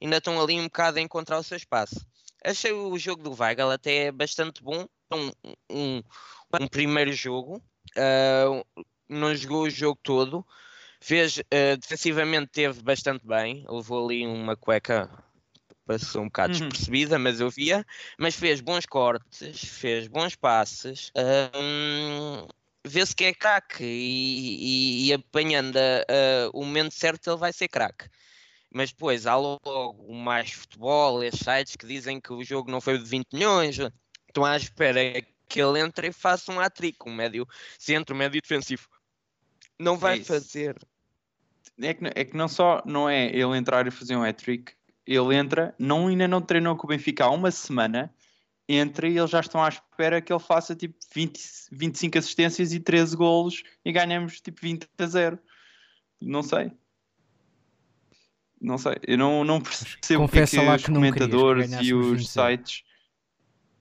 ainda 0.02 0.18
estão 0.18 0.42
ali 0.42 0.60
um 0.60 0.66
bocado 0.66 0.98
a 1.00 1.02
encontrar 1.02 1.38
o 1.40 1.44
seu 1.44 1.58
espaço. 1.58 2.06
Achei 2.46 2.72
o 2.72 2.98
jogo 2.98 3.24
do 3.24 3.34
Weigl 3.42 3.72
até 3.72 4.12
bastante 4.12 4.64
bom, 4.64 4.86
um, 5.12 5.32
um, 5.72 6.04
um 6.62 6.68
primeiro 6.68 7.12
jogo, 7.14 7.62
ah, 7.98 8.64
não 9.10 9.36
jogou 9.36 9.64
o 9.64 9.70
jogo 9.70 10.00
todo, 10.04 10.46
fez 11.02 11.42
eh, 11.52 11.78
defensivamente 11.78 12.52
teve 12.52 12.82
bastante 12.84 13.26
bem, 13.28 13.66
levou 13.70 14.06
ali 14.06 14.26
uma 14.28 14.56
cueca 14.58 15.10
passou 15.86 16.22
um 16.24 16.26
bocado 16.28 16.52
Uhum. 16.54 16.60
despercebida, 16.60 17.20
mas 17.20 17.40
eu 17.40 17.50
via, 17.50 17.86
mas 18.20 18.36
fez 18.36 18.62
bons 18.62 18.86
cortes, 18.86 19.64
fez 19.66 20.08
bons 20.08 20.36
passes, 20.36 21.12
hum, 21.56 22.48
vê-se 22.86 23.16
que 23.16 23.26
é 23.26 23.34
craque. 23.34 23.84
E, 23.84 25.06
e- 25.06 25.08
e 25.10 25.14
apanhando 25.14 25.78
o 26.54 26.64
momento 26.66 26.94
certo 26.94 27.30
ele 27.30 27.38
vai 27.38 27.54
ser 27.54 27.68
craque. 27.68 28.10
Mas 28.76 28.92
depois 28.92 29.26
há 29.26 29.38
logo 29.38 30.14
mais 30.14 30.52
futebol, 30.52 31.24
esses 31.24 31.40
sites 31.40 31.78
que 31.78 31.88
dizem 31.88 32.20
que 32.20 32.34
o 32.34 32.44
jogo 32.44 32.70
não 32.70 32.82
foi 32.82 32.98
de 32.98 33.06
20 33.06 33.28
milhões, 33.32 33.80
estão 34.28 34.44
à 34.44 34.58
espera 34.58 35.00
que 35.48 35.62
ele 35.62 35.80
entre 35.80 36.10
e 36.10 36.12
faça 36.12 36.52
um 36.52 36.60
hat-trick, 36.60 36.98
um 37.08 37.16
médio 37.16 37.48
centro, 37.80 38.14
um 38.14 38.18
médio 38.18 38.42
defensivo. 38.42 38.86
Não 39.80 39.96
vai 39.96 40.18
isso. 40.18 40.28
fazer. 40.28 40.76
É 41.82 41.94
que, 41.94 42.06
é 42.06 42.26
que 42.26 42.36
não 42.36 42.50
só 42.50 42.84
não 42.86 43.10
é 43.10 43.28
ele 43.28 43.58
entrar 43.58 43.88
e 43.88 43.92
fazer 43.92 44.18
um 44.18 44.24
hat-trick, 44.24 44.74
ele 45.08 45.34
entra, 45.34 45.74
não, 45.80 46.08
ainda 46.08 46.28
não 46.28 46.42
treinou 46.42 46.76
com 46.76 46.86
o 46.86 46.90
Benfica 46.90 47.24
há 47.24 47.30
uma 47.30 47.52
semana, 47.52 48.14
entra 48.68 49.08
e 49.08 49.18
eles 49.18 49.32
já 49.32 49.40
estão 49.40 49.64
à 49.64 49.70
espera 49.70 50.22
que 50.22 50.34
ele 50.34 50.40
faça 50.42 50.76
tipo 50.76 50.98
20, 51.14 51.40
25 51.72 52.18
assistências 52.18 52.74
e 52.74 52.82
13 52.82 53.16
golos 53.16 53.64
e 53.86 53.94
ganhamos 53.94 54.42
tipo 54.42 54.60
20 54.60 54.86
a 54.98 55.06
0. 55.06 55.40
Não 56.20 56.44
sei. 56.44 56.74
Não 58.62 58.78
sei, 58.78 58.96
eu 59.08 59.18
não, 59.18 59.44
não 59.44 59.62
percebo 59.62 60.26
o 60.26 60.30
que 60.30 60.40
é 60.40 60.48
que 60.48 60.58
lá 60.58 60.76
os 60.76 60.84
que 60.84 60.92
querias 60.92 61.14
que 61.14 61.20
comentadores 61.20 61.72
e 61.82 61.94
os 61.94 62.08
20 62.20 62.28
sites. 62.28 62.84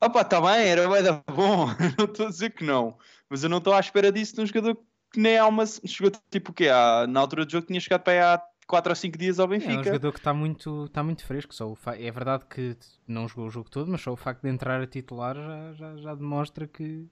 Opa, 0.00 0.24
tá 0.24 0.40
bem, 0.40 0.66
era 0.68 0.88
bem 0.88 1.02
da 1.02 1.22
bom, 1.32 1.66
não 1.98 2.04
estou 2.04 2.26
a 2.26 2.30
dizer 2.30 2.50
que 2.50 2.64
não, 2.64 2.98
mas 3.30 3.42
eu 3.42 3.48
não 3.48 3.58
estou 3.58 3.72
à 3.72 3.80
espera 3.80 4.12
disso 4.12 4.34
de 4.34 4.42
um 4.42 4.46
jogador 4.46 4.76
que 5.12 5.18
nem 5.20 5.38
há 5.38 5.46
uma. 5.46 5.64
Chegou 5.66 6.12
tipo 6.30 6.50
o 6.50 6.54
quê? 6.54 6.68
Há, 6.68 7.06
na 7.06 7.20
altura 7.20 7.46
do 7.46 7.52
jogo 7.52 7.66
tinha 7.66 7.80
chegado 7.80 8.02
para 8.02 8.12
aí 8.12 8.18
há 8.20 8.42
4 8.66 8.90
ou 8.90 8.96
5 8.96 9.16
dias 9.16 9.38
ao 9.38 9.44
É 9.46 9.48
um 9.48 9.50
Benfica. 9.52 9.84
jogador 9.84 10.12
que 10.12 10.18
está 10.18 10.34
muito, 10.34 10.88
tá 10.88 11.02
muito 11.02 11.24
fresco. 11.24 11.54
Só 11.54 11.74
fa- 11.74 11.96
É 11.96 12.10
verdade 12.10 12.44
que 12.46 12.76
não 13.06 13.28
jogou 13.28 13.46
o 13.46 13.50
jogo 13.50 13.70
todo, 13.70 13.90
mas 13.90 14.00
só 14.02 14.12
o 14.12 14.16
facto 14.16 14.42
de 14.42 14.48
entrar 14.48 14.80
a 14.82 14.86
titular 14.86 15.36
já, 15.36 15.72
já, 15.74 15.96
já 15.96 16.14
demonstra 16.14 16.66
que, 16.66 17.06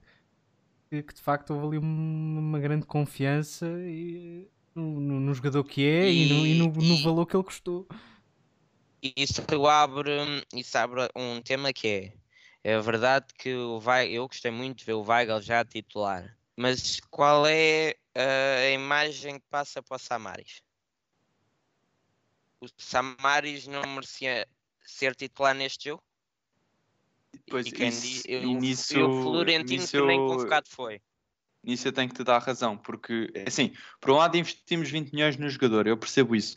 que, 0.90 1.02
de 1.02 1.20
facto 1.22 1.54
houve 1.54 1.76
ali 1.76 1.78
um- 1.78 2.38
uma 2.38 2.58
grande 2.58 2.84
confiança 2.86 3.66
e, 3.66 4.48
no, 4.74 5.00
no- 5.00 5.20
no 5.20 5.34
jogador 5.34 5.64
que 5.64 5.86
é 5.86 6.10
e, 6.12 6.26
no, 6.26 6.46
e 6.46 6.54
no- 6.54 6.72
no 6.72 6.94
E- 6.94 7.02
valor 7.02 7.26
que 7.26 7.36
ele 7.36 7.44
custou. 7.44 7.86
E 9.02 9.12
Isso 9.16 9.42
abre, 9.66 10.12
isso 10.54 10.78
abre 10.78 11.08
um 11.16 11.42
tema 11.42 11.72
que 11.72 11.88
é, 11.88 12.72
é 12.74 12.80
verdade 12.80 13.26
que 13.36 13.52
o 13.54 13.80
Vai, 13.80 14.08
eu 14.10 14.26
gostei 14.28 14.50
muito 14.50 14.78
de 14.78 14.84
ver 14.84 14.92
o 14.92 15.02
Weigl 15.02 15.40
já 15.40 15.64
titular, 15.64 16.38
mas 16.56 17.00
qual 17.10 17.44
é 17.46 17.96
a 18.14 18.70
imagem 18.70 19.40
que 19.40 19.46
passa 19.50 19.82
para 19.82 19.96
o 19.96 19.98
Samaris? 19.98 20.62
O 22.60 22.66
Samaris 22.78 23.66
não 23.66 23.82
merecia 23.82 24.46
ser 24.84 25.16
titular 25.16 25.52
neste 25.54 25.88
jogo? 25.88 26.02
Pois, 27.50 27.66
e 27.66 27.72
quem 27.72 27.88
isso- 27.88 28.02
diz, 28.02 28.24
e 28.24 28.32
eu, 28.34 28.60
nisso- 28.60 29.04
o 29.04 29.22
Florentino 29.24 29.80
nisso 29.80 29.90
que 29.90 30.00
nem 30.06 30.20
eu- 30.20 30.26
convocado 30.28 30.68
foi. 30.68 31.00
Nisso 31.62 31.86
eu 31.86 31.92
tenho 31.92 32.08
que 32.08 32.14
te 32.14 32.24
dar 32.24 32.38
razão, 32.38 32.76
porque, 32.76 33.32
assim, 33.46 33.72
por 34.00 34.10
um 34.10 34.16
lado 34.16 34.36
investimos 34.36 34.90
20 34.90 35.12
milhões 35.12 35.36
no 35.36 35.48
jogador, 35.48 35.86
eu 35.86 35.96
percebo 35.96 36.34
isso, 36.34 36.56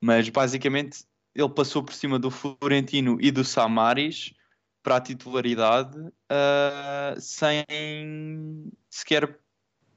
mas 0.00 0.28
basicamente 0.28 1.04
ele 1.34 1.48
passou 1.48 1.82
por 1.82 1.92
cima 1.92 2.18
do 2.18 2.30
Florentino 2.30 3.18
e 3.20 3.32
do 3.32 3.44
Samaris 3.44 4.32
para 4.80 4.96
a 4.96 5.00
titularidade 5.00 5.98
ah, 6.28 7.16
sem 7.18 7.64
sequer, 8.88 9.40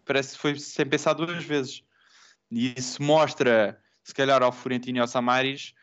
parece 0.03 0.33
que 0.33 0.41
foi 0.41 0.59
sem 0.59 0.85
pensar 0.85 1.13
duas 1.13 1.43
vezes. 1.43 1.83
E 2.49 2.73
isso 2.75 3.03
mostra, 3.03 3.79
se 4.03 4.13
calhar, 4.13 4.41
ao 4.41 4.51
Florentino 4.51 4.97
e 4.97 5.01
ao 5.01 5.07
Samaris 5.07 5.73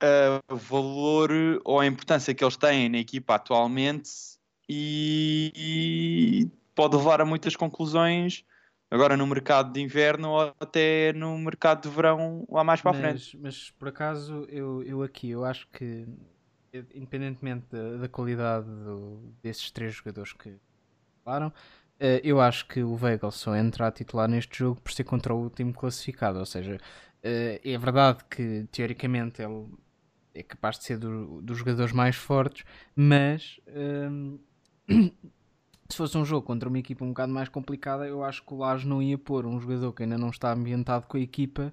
ah, 0.00 0.40
o 0.48 0.56
valor 0.56 1.30
ou 1.64 1.80
a 1.80 1.86
importância 1.86 2.34
que 2.34 2.44
eles 2.44 2.56
têm 2.56 2.88
na 2.88 2.98
equipa 2.98 3.34
atualmente 3.34 4.10
e 4.68 6.48
pode 6.76 6.96
levar 6.96 7.20
a 7.20 7.24
muitas 7.24 7.56
conclusões 7.56 8.44
agora 8.90 9.16
no 9.16 9.26
mercado 9.26 9.72
de 9.72 9.80
inverno 9.80 10.30
ou 10.30 10.54
até 10.60 11.12
no 11.12 11.36
mercado 11.38 11.88
de 11.88 11.94
verão 11.94 12.46
lá 12.48 12.62
mais 12.62 12.80
para 12.80 12.92
a 12.92 12.94
frente. 12.94 13.36
Mas, 13.36 13.42
mas 13.42 13.70
por 13.72 13.88
acaso 13.88 14.46
eu, 14.48 14.82
eu 14.84 15.02
aqui 15.02 15.30
eu 15.30 15.44
acho 15.44 15.66
que 15.72 16.06
independentemente 16.94 17.66
da, 17.70 17.96
da 17.96 18.08
qualidade 18.08 18.66
do- 18.66 19.34
desses 19.42 19.70
três 19.70 19.94
jogadores 19.94 20.32
que 20.32 20.54
falaram, 21.24 21.52
eh, 21.98 22.20
eu 22.24 22.40
acho 22.40 22.66
que 22.68 22.82
o 22.82 22.94
Weigl 22.94 23.30
só 23.30 23.56
entra 23.56 23.86
a 23.88 23.92
titular 23.92 24.28
neste 24.28 24.58
jogo 24.58 24.80
por 24.80 24.92
ser 24.92 25.04
contra 25.04 25.34
o 25.34 25.42
último 25.42 25.72
classificado. 25.72 26.38
Ou 26.38 26.46
seja, 26.46 26.78
eh, 27.22 27.60
é 27.64 27.78
verdade 27.78 28.24
que 28.30 28.66
teoricamente 28.70 29.42
ele 29.42 29.66
é 30.34 30.42
capaz 30.42 30.78
de 30.78 30.84
ser 30.84 30.98
do- 30.98 31.40
dos 31.42 31.58
jogadores 31.58 31.92
mais 31.92 32.16
fortes, 32.16 32.64
mas 32.94 33.58
ehm, 33.68 34.38
se 35.88 35.96
fosse 35.96 36.16
um 36.18 36.24
jogo 36.24 36.46
contra 36.46 36.68
uma 36.68 36.78
equipa 36.78 37.04
um 37.04 37.08
bocado 37.08 37.32
mais 37.32 37.48
complicada, 37.48 38.06
eu 38.06 38.22
acho 38.24 38.42
que 38.44 38.54
o 38.54 38.58
Lage 38.58 38.86
não 38.86 39.02
ia 39.02 39.18
pôr 39.18 39.46
um 39.46 39.60
jogador 39.60 39.92
que 39.92 40.02
ainda 40.02 40.18
não 40.18 40.30
está 40.30 40.52
ambientado 40.52 41.06
com 41.06 41.16
a 41.16 41.20
equipa 41.20 41.72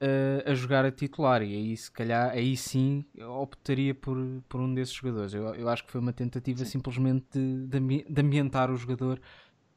eh, 0.00 0.44
a 0.46 0.54
jogar 0.54 0.84
a 0.84 0.92
titular. 0.92 1.42
E 1.42 1.54
aí, 1.54 1.76
se 1.76 1.90
calhar, 1.90 2.30
aí 2.30 2.56
sim 2.56 3.04
optaria 3.40 3.94
por, 3.94 4.18
por 4.48 4.60
um 4.60 4.72
desses 4.74 4.94
jogadores. 4.94 5.34
Eu, 5.34 5.54
eu 5.54 5.68
acho 5.68 5.84
que 5.84 5.90
foi 5.92 6.00
uma 6.00 6.12
tentativa 6.12 6.64
simplesmente 6.64 7.26
de, 7.38 7.66
de 7.80 8.04
de 8.08 8.20
ambientar 8.22 8.70
o 8.70 8.76
jogador 8.76 9.20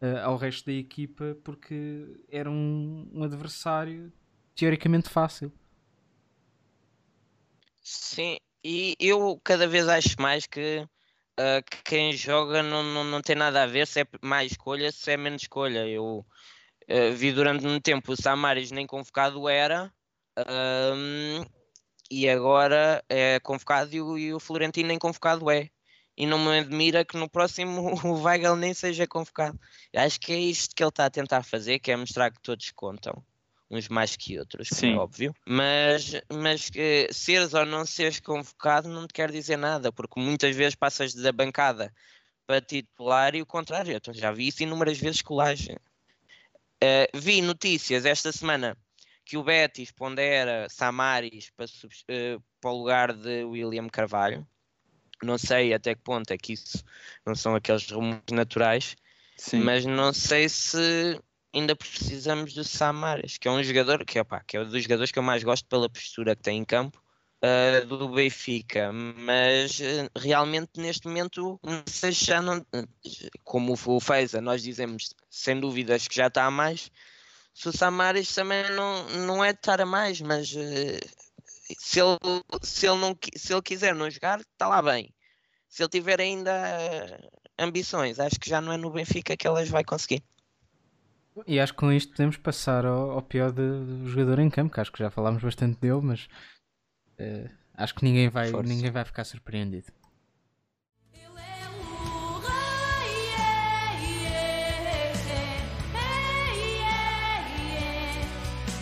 eh, 0.01 0.19
ao 0.21 0.37
resto 0.37 0.65
da 0.67 0.73
equipa 0.73 1.37
porque 1.43 2.19
era 2.29 2.49
um, 2.49 3.09
um 3.13 3.23
adversário 3.23 4.11
teoricamente 4.55 5.09
fácil. 5.09 5.51
Sim, 7.83 8.37
e 8.63 8.95
eu 8.99 9.39
cada 9.43 9.67
vez 9.67 9.87
acho 9.87 10.15
mais 10.19 10.45
que, 10.47 10.87
que 11.69 11.83
quem 11.83 12.13
joga 12.13 12.61
não, 12.63 12.83
não, 12.83 13.03
não 13.03 13.21
tem 13.21 13.35
nada 13.35 13.63
a 13.63 13.67
ver 13.67 13.87
se 13.87 14.01
é 14.01 14.05
mais 14.21 14.51
escolha, 14.51 14.91
se 14.91 15.11
é 15.11 15.17
menos 15.17 15.43
escolha. 15.43 15.87
Eu 15.87 16.25
ah, 16.89 17.11
vi 17.15 17.31
durante 17.31 17.65
um 17.65 17.79
tempo 17.79 18.11
o 18.13 18.21
Samaris 18.21 18.71
nem 18.71 18.85
convocado 18.87 19.47
era, 19.49 19.93
ahm, 20.37 21.43
e 22.09 22.29
agora 22.29 23.03
é 23.09 23.39
convocado 23.39 23.95
e 23.95 24.01
o, 24.01 24.17
e 24.17 24.33
o 24.33 24.39
Florentino 24.39 24.89
nem 24.89 24.99
convocado 24.99 25.49
é. 25.49 25.69
E 26.17 26.25
não 26.27 26.37
me 26.39 26.59
admira 26.59 27.05
que 27.05 27.17
no 27.17 27.29
próximo 27.29 27.95
o 28.05 28.21
Weigl 28.23 28.55
nem 28.55 28.73
seja 28.73 29.07
convocado. 29.07 29.59
Acho 29.95 30.19
que 30.19 30.33
é 30.33 30.39
isto 30.39 30.75
que 30.75 30.83
ele 30.83 30.89
está 30.89 31.05
a 31.05 31.09
tentar 31.09 31.43
fazer, 31.43 31.79
que 31.79 31.91
é 31.91 31.95
mostrar 31.95 32.31
que 32.31 32.41
todos 32.41 32.71
contam 32.71 33.23
uns 33.71 33.87
mais 33.87 34.17
que 34.17 34.37
outros, 34.37 34.67
como 34.69 34.81
Sim. 34.81 34.93
é 34.93 34.97
óbvio. 34.97 35.33
Mas, 35.45 36.21
mas 36.31 36.69
que 36.69 37.07
seres 37.11 37.53
ou 37.53 37.65
não 37.65 37.85
seres 37.85 38.19
convocado 38.19 38.89
não 38.89 39.07
te 39.07 39.13
quer 39.13 39.31
dizer 39.31 39.57
nada, 39.57 39.91
porque 39.91 40.19
muitas 40.19 40.55
vezes 40.55 40.75
passas 40.75 41.13
da 41.13 41.31
bancada 41.31 41.91
para 42.45 42.59
titular 42.59 43.33
e 43.33 43.41
o 43.41 43.45
contrário. 43.45 43.99
Eu 44.05 44.13
já 44.13 44.31
vi 44.31 44.49
isso 44.49 44.61
inúmeras 44.61 44.97
vezes 44.97 45.21
o 45.25 45.33
Laje. 45.33 45.77
Eh, 46.83 47.09
vi 47.13 47.41
notícias 47.41 48.05
esta 48.05 48.31
semana 48.31 48.77
que 49.23 49.37
o 49.37 49.43
Betis 49.43 49.91
pondera 49.91 50.67
Samaris 50.69 51.49
para, 51.51 51.65
eh, 52.09 52.37
para 52.59 52.71
o 52.71 52.77
lugar 52.77 53.13
de 53.13 53.45
William 53.45 53.87
Carvalho. 53.87 54.45
Não 55.23 55.37
sei 55.37 55.73
até 55.73 55.95
que 55.95 56.01
ponto 56.01 56.31
é 56.31 56.37
que 56.37 56.53
isso 56.53 56.83
não 57.25 57.35
são 57.35 57.55
aqueles 57.55 57.89
rumos 57.89 58.19
naturais, 58.31 58.97
Sim. 59.37 59.59
mas 59.59 59.85
não 59.85 60.11
sei 60.11 60.49
se 60.49 61.21
ainda 61.53 61.75
precisamos 61.75 62.53
do 62.53 62.63
Samaras, 62.63 63.37
que 63.37 63.47
é 63.47 63.51
um 63.51 63.63
jogador 63.63 64.05
que, 64.05 64.19
opá, 64.19 64.41
que 64.41 64.57
é 64.57 64.61
um 64.61 64.69
dos 64.69 64.83
jogadores 64.83 65.11
que 65.11 65.19
eu 65.19 65.23
mais 65.23 65.43
gosto 65.43 65.65
pela 65.67 65.89
postura 65.89 66.35
que 66.35 66.43
tem 66.43 66.59
em 66.59 66.65
campo 66.65 67.01
ah, 67.41 67.85
do 67.85 68.09
Benfica, 68.09 68.91
mas 68.91 69.81
eh, 69.81 70.09
realmente 70.15 70.79
neste 70.79 71.07
momento 71.07 71.59
já 72.11 72.41
não 72.41 72.65
como 73.43 73.73
o 73.73 73.99
Feiza, 73.99 74.39
nós 74.39 74.61
dizemos 74.61 75.13
sem 75.29 75.59
dúvidas 75.59 76.07
que 76.07 76.15
já 76.15 76.27
está 76.27 76.45
a 76.45 76.51
mais 76.51 76.91
se 77.53 77.69
o 77.69 77.71
Samaras 77.71 78.33
também 78.33 78.69
não, 78.71 79.09
não 79.25 79.43
é 79.43 79.51
de 79.53 79.59
estar 79.59 79.81
a 79.81 79.85
mais, 79.85 80.21
mas 80.21 80.53
eh, 80.55 80.99
se 81.77 81.99
ele, 81.99 82.17
se, 82.61 82.87
ele 82.87 82.97
não, 82.97 83.17
se 83.35 83.53
ele 83.53 83.61
quiser 83.61 83.93
não 83.93 84.09
jogar, 84.09 84.39
está 84.39 84.67
lá 84.67 84.81
bem. 84.81 85.13
Se 85.67 85.83
ele 85.83 85.89
tiver 85.89 86.19
ainda 86.19 86.51
ambições, 87.57 88.19
acho 88.19 88.39
que 88.39 88.49
já 88.49 88.61
não 88.61 88.73
é 88.73 88.77
no 88.77 88.91
Benfica 88.91 89.37
que 89.37 89.47
elas 89.47 89.69
vai 89.69 89.83
conseguir. 89.83 90.23
E 91.47 91.59
acho 91.59 91.73
que 91.73 91.79
com 91.79 91.91
isto 91.91 92.11
podemos 92.11 92.37
passar 92.37 92.85
ao, 92.85 93.11
ao 93.11 93.21
pior 93.21 93.51
de- 93.51 93.85
do 94.01 94.07
jogador 94.07 94.39
em 94.39 94.49
campo, 94.49 94.73
que 94.73 94.79
acho 94.81 94.91
que 94.91 94.99
já 94.99 95.09
falámos 95.09 95.41
bastante 95.41 95.79
dele, 95.79 96.01
mas 96.01 96.27
eh, 97.17 97.49
acho 97.75 97.95
que 97.95 98.03
ninguém 98.03 98.29
vai, 98.29 98.49
Força. 98.51 98.67
ninguém 98.67 98.91
vai 98.91 99.05
ficar 99.05 99.23
surpreendido. 99.23 99.87
Ele 101.13 101.23
é 101.39 101.69
o 101.71 102.39
rei, 102.39 103.15
é, 103.37 103.41
é, 104.35 104.43
é, 104.89 105.13
é, 105.95 106.07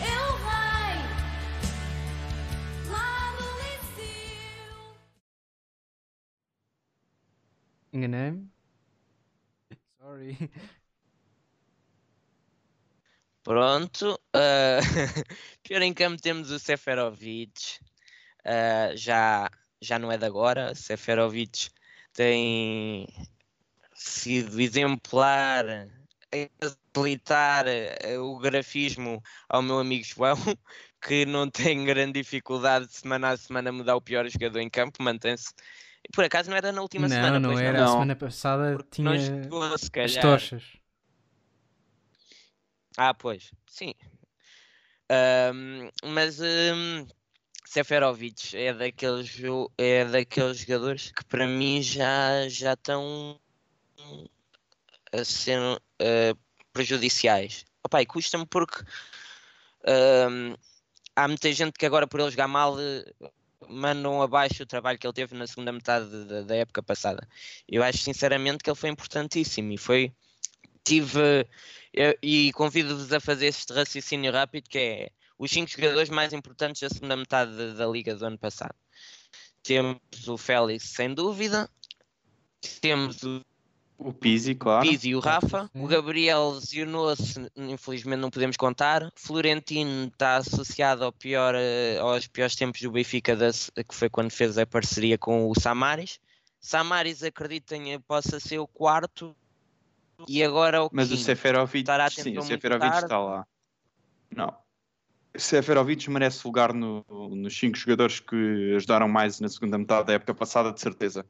é 0.02 0.18
o 0.26 0.32
rei 0.48 0.96
lá 2.90 3.32
do 3.38 3.46
Liceu. 3.62 4.96
Enganei-me? 7.92 8.48
Sorry. 10.00 10.50
Pronto. 13.42 14.20
ah, 14.34 14.80
pior 15.62 15.82
em 15.82 15.94
campo 15.94 16.20
temos 16.20 16.50
o 16.50 16.58
Seferovic. 16.58 17.78
ah, 18.44 18.92
já, 18.94 19.50
já 19.80 19.98
não 19.98 20.10
é 20.12 20.18
de 20.18 20.24
agora. 20.26 20.74
Seferovic 20.74 21.70
tem 22.12 23.06
sido 23.94 24.60
exemplar 24.60 25.64
em 26.32 26.48
facilitar 26.60 27.66
eh, 27.66 28.18
o 28.18 28.38
grafismo 28.38 29.22
ao 29.48 29.62
meu 29.62 29.78
amigo 29.78 30.04
João, 30.04 30.36
que 31.02 31.26
não 31.26 31.50
tem 31.50 31.84
grande 31.84 32.20
dificuldade 32.20 32.86
de 32.86 32.94
semana 32.94 33.30
a 33.30 33.36
semana 33.36 33.72
mudar 33.72 33.96
o 33.96 34.00
pior 34.00 34.28
jogador 34.28 34.60
em 34.60 34.70
campo, 34.70 35.02
mantém-se. 35.02 35.52
Por 36.14 36.24
acaso 36.24 36.50
não 36.50 36.56
era 36.56 36.72
na 36.72 36.80
última 36.82 37.08
não, 37.08 37.14
semana, 37.14 37.38
não 37.40 37.50
pois 37.50 37.60
era. 37.60 37.78
A 37.78 37.80
Não. 37.82 37.92
semana 37.92 38.16
passada 38.16 38.72
Porque 38.76 39.02
não 39.02 39.12
tinha 39.16 40.04
as 40.04 40.16
tochas. 40.16 40.79
Ah, 43.02 43.14
pois, 43.14 43.50
sim. 43.66 43.94
Ahm, 45.08 45.88
mas 46.04 46.38
ahm, 46.38 47.06
Seferovic 47.64 48.54
é 48.54 48.74
daqueles, 48.74 49.34
é 49.78 50.04
daqueles 50.04 50.58
jogadores 50.58 51.10
que 51.10 51.24
para 51.24 51.46
mim 51.46 51.80
já, 51.80 52.46
já 52.50 52.74
estão 52.74 53.40
a 55.14 55.24
ser 55.24 55.58
ah, 55.98 56.36
prejudiciais. 56.74 57.64
Opa, 57.82 58.02
e 58.02 58.06
custa-me 58.06 58.44
porque 58.44 58.84
ahm, 59.86 60.54
há 61.16 61.26
muita 61.26 61.50
gente 61.54 61.78
que 61.78 61.86
agora 61.86 62.06
por 62.06 62.20
ele 62.20 62.30
jogar 62.30 62.48
mal 62.48 62.78
eh, 62.78 63.02
mandam 63.66 64.20
abaixo 64.20 64.62
o 64.62 64.66
trabalho 64.66 64.98
que 64.98 65.06
ele 65.06 65.14
teve 65.14 65.34
na 65.34 65.46
segunda 65.46 65.72
metade 65.72 66.26
da, 66.26 66.42
da 66.42 66.54
época 66.54 66.82
passada. 66.82 67.26
Eu 67.66 67.82
acho 67.82 67.96
sinceramente 67.96 68.58
que 68.62 68.68
ele 68.68 68.76
foi 68.76 68.90
importantíssimo 68.90 69.72
e 69.72 69.78
foi 69.78 70.14
tive 70.90 71.46
eu- 71.92 72.18
e 72.20 72.52
convido-vos 72.52 73.12
a 73.12 73.20
fazer 73.20 73.46
este 73.46 73.72
raciocínio 73.72 74.32
rápido 74.32 74.68
que 74.68 74.78
é 74.78 75.10
os 75.38 75.50
cinco 75.50 75.70
jogadores 75.70 76.10
mais 76.10 76.32
importantes 76.32 76.82
da 76.82 76.88
segunda 76.88 77.16
metade 77.16 77.74
da, 77.74 77.86
liga 77.86 78.14
do 78.14 78.26
ano 78.26 78.36
passado. 78.38 78.74
Temos 79.62 80.26
o 80.26 80.36
Félix 80.36 80.88
sem 80.88 81.14
dúvida, 81.14 81.70
temos 82.80 83.22
o 83.22 83.40
O 83.96 84.12
Pizzi, 84.12 84.54
claro. 84.54 84.88
Pizzi 84.88 85.10
e 85.10 85.14
o 85.14 85.20
Rafa, 85.20 85.70
o 85.74 85.86
Gabriel 85.86 86.52
lesionou-se, 86.54 87.38
infelizmente 87.54 88.20
não 88.20 88.30
podemos 88.30 88.56
contar. 88.56 89.12
Florentino 89.14 90.06
está 90.06 90.38
associado 90.38 91.04
ao 91.04 91.12
pior, 91.12 91.54
eh, 91.54 91.98
aos 91.98 92.26
piores 92.26 92.56
tempos 92.56 92.80
do 92.80 92.90
Benfica, 92.90 93.36
que 93.36 93.94
foi 93.94 94.08
quando 94.08 94.30
fez 94.32 94.56
a 94.58 94.66
parceria 94.66 95.18
com 95.18 95.48
o 95.48 95.54
Samaris. 95.54 96.18
Samaris, 96.58 97.22
acreditem, 97.22 98.00
possa 98.00 98.40
ser 98.40 98.58
o 98.58 98.66
quarto 98.66 99.36
e 100.28 100.42
agora 100.42 100.84
o 100.84 100.90
Mas 100.92 101.08
o 101.08 101.14
quinto. 101.14 101.24
Seferovic, 101.24 101.88
sim, 102.10 102.36
o 102.38 102.42
Seferovic 102.42 102.96
está 102.96 103.18
lá. 103.18 103.46
Não. 104.34 104.56
O 105.34 105.38
Seferovic 105.40 106.10
merece 106.10 106.46
lugar 106.46 106.72
no- 106.72 107.04
nos 107.36 107.56
cinco 107.56 107.76
jogadores 107.76 108.18
que 108.20 108.72
ajudaram 108.76 109.08
mais 109.08 109.40
na 109.40 109.48
segunda 109.48 109.78
metade 109.78 110.08
da 110.08 110.12
época 110.14 110.34
passada, 110.34 110.72
de 110.72 110.80
certeza. 110.80 111.24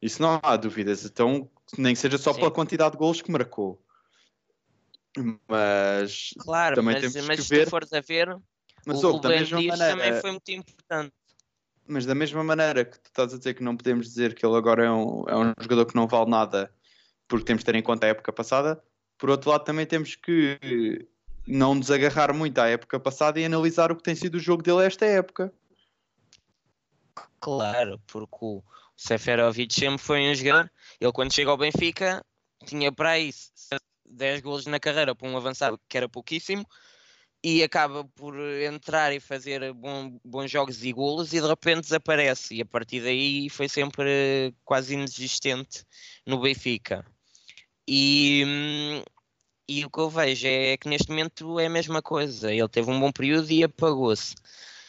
Isso 0.00 0.20
não 0.20 0.38
há 0.42 0.56
dúvidas. 0.56 1.04
Então, 1.04 1.50
nem 1.78 1.94
que 1.94 2.00
seja 2.00 2.18
só 2.18 2.32
Sim. 2.32 2.40
pela 2.40 2.50
quantidade 2.50 2.92
de 2.92 2.98
golos 2.98 3.22
que 3.22 3.30
marcou. 3.30 3.82
Mas, 5.48 6.34
Claro, 6.38 6.74
Também 6.76 6.94
mas, 6.94 7.00
temos 7.00 7.14
que 7.16 7.26
mas 7.36 7.46
se 7.46 7.48
ver- 7.56 7.64
tu 7.64 7.70
fores 7.70 7.92
a 7.92 8.00
ver, 8.00 8.36
mas 8.86 8.98
o 9.02 9.18
da 9.18 9.28
Rubem 9.28 9.44
Dias 9.44 9.78
maneira, 9.78 9.96
também 9.96 10.20
foi 10.20 10.30
muito 10.30 10.50
importante. 10.52 11.12
mas 11.88 12.04
da 12.04 12.14
mesma 12.14 12.44
maneira 12.44 12.84
que 12.84 12.98
tu 12.98 13.06
estás 13.06 13.32
a 13.32 13.38
dizer 13.38 13.54
que 13.54 13.62
não 13.62 13.76
podemos 13.76 14.06
dizer 14.06 14.34
que 14.34 14.44
ele 14.44 14.56
agora 14.56 14.84
é 14.84 14.90
um, 14.90 15.24
é 15.28 15.36
um 15.36 15.52
jogador 15.60 15.86
que 15.86 15.94
não 15.96 16.06
vale 16.06 16.28
nada 16.30 16.70
porque 17.28 17.44
temos 17.44 17.62
de 17.62 17.66
ter 17.66 17.74
em 17.74 17.82
conta 17.82 18.06
a 18.06 18.10
época 18.10 18.32
passada, 18.32 18.82
por 19.18 19.30
outro 19.30 19.50
lado 19.50 19.64
também 19.64 19.86
temos 19.86 20.14
que 20.14 20.58
não 21.46 21.74
nos 21.74 21.90
agarrar 21.90 22.32
muito 22.32 22.58
à 22.58 22.68
época 22.68 22.98
passada 22.98 23.40
e 23.40 23.44
analisar 23.44 23.92
o 23.92 23.96
que 23.96 24.02
tem 24.02 24.14
sido 24.14 24.36
o 24.36 24.40
jogo 24.40 24.62
dele 24.62 24.84
esta 24.84 25.06
época. 25.06 25.52
Claro, 27.40 28.00
porque 28.06 28.36
o 28.40 28.62
Seferovic 28.96 29.72
sempre 29.72 29.98
foi 29.98 30.30
um 30.30 30.34
jogador. 30.34 30.70
Ele, 31.00 31.12
quando 31.12 31.32
chega 31.32 31.50
ao 31.50 31.56
Benfica, 31.56 32.24
tinha 32.64 32.90
para 32.90 33.10
aí 33.10 33.30
10 34.04 34.40
golos 34.40 34.66
na 34.66 34.80
carreira 34.80 35.14
para 35.14 35.28
um 35.28 35.36
avançado, 35.36 35.78
que 35.88 35.96
era 35.96 36.08
pouquíssimo, 36.08 36.66
e 37.42 37.62
acaba 37.62 38.04
por 38.04 38.34
entrar 38.38 39.12
e 39.14 39.20
fazer 39.20 39.72
bom- 39.72 40.18
bons 40.24 40.50
jogos 40.50 40.82
e 40.82 40.92
golos, 40.92 41.32
e 41.32 41.40
de 41.40 41.46
repente 41.46 41.82
desaparece. 41.82 42.54
E 42.56 42.62
a 42.62 42.66
partir 42.66 43.00
daí 43.02 43.48
foi 43.48 43.68
sempre 43.68 44.54
quase 44.64 44.94
inexistente 44.94 45.84
no 46.26 46.40
Benfica. 46.40 47.04
E, 47.88 48.44
hum, 48.46 49.02
e 49.68 49.84
o 49.84 49.90
que 49.90 49.98
eu 49.98 50.10
vejo 50.10 50.46
é 50.46 50.76
que 50.76 50.88
neste 50.88 51.08
momento 51.08 51.58
é 51.60 51.66
a 51.66 51.70
mesma 51.70 52.02
coisa. 52.02 52.52
Ele 52.52 52.68
teve 52.68 52.90
um 52.90 52.98
bom 52.98 53.12
período 53.12 53.50
e 53.50 53.64
apagou-se. 53.64 54.34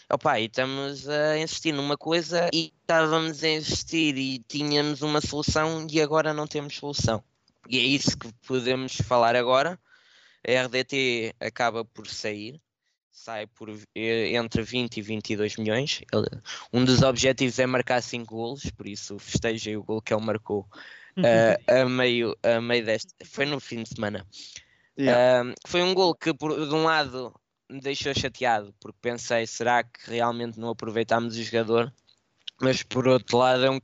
Opa, 0.10 0.40
e 0.40 0.46
estamos 0.46 1.08
a 1.10 1.38
insistir 1.38 1.74
numa 1.74 1.98
coisa 1.98 2.50
e 2.54 2.74
estávamos 2.82 3.44
a 3.44 3.50
insistir 3.50 4.18
e 4.18 4.40
tínhamos 4.40 5.02
uma 5.02 5.20
solução 5.20 5.86
e 5.92 6.02
agora 6.02 6.34
não 6.34 6.48
temos 6.48 6.76
solução. 6.78 7.22
E 7.68 7.78
é 7.78 7.82
isso 7.82 8.18
que 8.18 8.32
podemos 8.48 8.96
falar 8.96 9.36
agora. 9.36 9.78
A 10.48 10.64
RDT 10.64 11.36
acaba 11.42 11.84
por 11.84 12.08
sair, 12.08 12.62
sai 13.12 13.48
por 13.48 13.70
eh, 13.94 14.36
entre 14.36 14.62
20 14.62 14.98
e 14.98 15.02
22 15.02 15.58
milhões. 15.58 16.02
Um 16.72 16.86
dos 16.86 17.02
objetivos 17.02 17.60
é 17.60 17.66
marcar 17.66 18.02
5 18.02 18.34
golos, 18.34 18.72
por 18.72 18.88
isso 18.88 19.20
festejei 19.20 19.76
o 19.76 19.84
gol 19.84 20.02
que 20.02 20.14
ele 20.14 20.24
marcou 20.24 20.66
eh, 21.24 21.58
a, 21.68 21.86
meio, 21.90 22.36
a 22.44 22.62
meio 22.62 22.86
deste. 22.86 23.14
Foi 23.26 23.46
no 23.46 23.60
fim 23.60 23.84
de 23.84 23.90
semana. 23.90 24.26
Yeah. 24.98 25.54
Foi 25.66 25.84
um 25.84 25.94
gol 25.94 26.16
que, 26.16 26.34
por, 26.34 26.54
de 26.54 26.74
um 26.74 26.84
lado, 26.84 27.34
me 27.70 27.80
deixou 27.80 28.14
chateado, 28.14 28.74
porque 28.80 28.98
pensei, 29.02 29.46
será 29.46 29.84
que 29.84 30.10
realmente 30.10 30.60
não 30.60 30.70
aproveitámos 30.70 31.38
o 31.38 31.44
jogador? 31.44 31.94
Mas 32.60 32.82
por 32.82 33.08
outro 33.08 33.38
lado, 33.38 33.64
é, 33.64 33.70
um, 33.70 33.80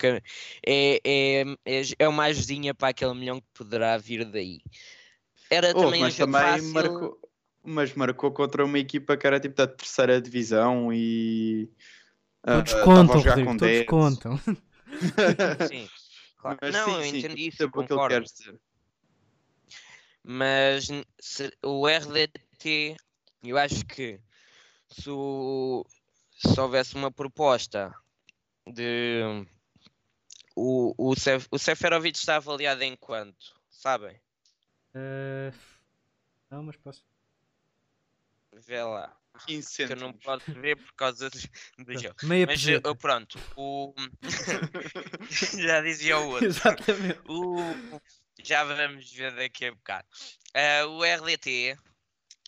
é, 0.66 1.00
é, 1.06 1.42
é, 1.64 1.82
é 2.00 2.08
uma 2.08 2.24
ajudinha 2.24 2.74
para 2.74 2.88
aquele 2.90 3.14
milhão 3.14 3.40
que 3.40 3.48
poderá 3.54 3.98
vir 3.98 4.26
daí. 4.26 4.62
Era 5.50 5.72
Oh, 5.76 5.82
também 5.82 6.00
um 6.02 6.06
mas 6.06 6.16
também 6.16 6.42
fácil. 6.42 6.74
marcou, 6.74 7.20
mas 7.64 7.94
marcou 7.94 8.32
contra 8.32 8.66
uma 8.66 8.80
equipa 8.80 9.16
que 9.16 9.28
era 9.28 9.40
tipo 9.40 9.56
da 9.56 9.68
terceira 9.68 10.20
divisão 10.20 10.92
e 10.92 11.70
Todos 12.44 12.72
estava 12.72 12.86
contam, 12.86 13.16
a 13.16 13.18
jogar 13.20 13.30
Rodrigo, 13.30 13.52
com 13.52 13.58
todos 13.58 13.74
10. 13.76 13.86
contam. 13.88 14.40
Sim, 15.70 15.88
claro. 16.44 16.60
Mas 16.62 16.74
não, 16.76 16.86
sim, 16.86 16.96
eu 16.96 17.04
sim, 17.04 17.18
entendi 17.20 17.48
isso, 17.48 17.58
que 17.58 17.70
concordo. 17.70 18.22
dizer. 18.22 18.60
Mas 20.24 20.88
se- 21.20 21.58
o 21.64 21.88
RDT, 21.88 22.96
eu 23.44 23.58
acho 23.58 23.86
que 23.86 24.20
se, 24.89 25.10
o- 25.10 25.86
se 26.32 26.60
houvesse 26.60 26.96
uma 26.96 27.12
proposta 27.12 27.94
de. 28.68 29.46
O, 30.56 30.94
o, 30.98 31.16
Sef, 31.16 31.48
o 31.52 31.58
Seferovic 31.58 32.18
está 32.18 32.36
avaliado 32.36 32.84
em 32.84 32.96
quanto? 32.96 33.60
Sabem? 33.70 34.20
Eh, 34.94 35.52
não, 36.50 36.64
mas 36.64 36.78
posso. 36.78 37.04
Vê 38.54 38.82
lá. 38.84 39.18
15 39.46 39.82
Que 39.86 39.94
eu 39.94 39.98
não 39.98 40.14
cêntimos. 40.14 40.24
posso 40.24 40.52
ver 40.54 40.78
por 40.78 40.94
causa 40.94 41.30
do, 41.30 41.40
do 41.86 41.98
jogo. 41.98 42.16
Meia 42.24 42.46
Mas 42.46 42.66
eh, 42.68 42.80
pronto, 43.00 43.40
o. 43.56 43.94
Já 45.60 45.82
dizia 45.82 46.20
o 46.20 46.30
outro. 46.30 46.46
Exatamente. 46.46 47.20
O, 47.28 48.02
já 48.44 48.64
vamos 48.64 49.12
ver 49.12 49.34
daqui 49.36 49.66
a 49.66 49.72
bocado. 49.72 50.08
Ah, 50.54 50.86
o 50.88 51.04
RDT 51.04 51.78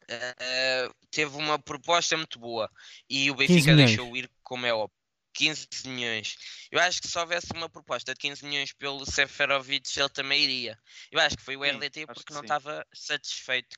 ah, 0.10 0.94
teve 1.12 1.36
uma 1.38 1.60
proposta 1.60 2.16
muito 2.18 2.40
boa 2.40 2.70
e 3.10 3.30
o 3.32 3.36
15 3.46 3.48
Benfica 3.54 3.76
deixou 3.76 4.16
ir, 4.16 4.30
como 4.44 4.66
é 4.66 4.74
óbvio. 4.74 4.96
15 5.34 5.68
milhões. 5.88 6.38
Eu 6.72 6.80
acho 6.80 7.02
que 7.02 7.10
se 7.10 7.20
houvesse 7.20 7.48
uma 7.54 7.70
proposta 7.70 8.14
de 8.14 8.20
15 8.20 8.46
milhões 8.46 8.72
pelo 8.72 9.06
Seferovic, 9.06 10.00
ele 10.00 10.10
também 10.10 10.42
iria. 10.42 10.80
Eu 11.12 11.20
acho 11.20 11.36
que 11.36 11.44
foi 11.44 11.58
o 11.58 11.64
Sim, 11.64 11.72
RDT 11.72 12.06
acho 12.08 12.14
porque 12.14 12.24
que 12.24 12.34
não 12.34 12.40
sim. 12.40 12.46
estava 12.46 12.86
satisfeito. 12.94 13.78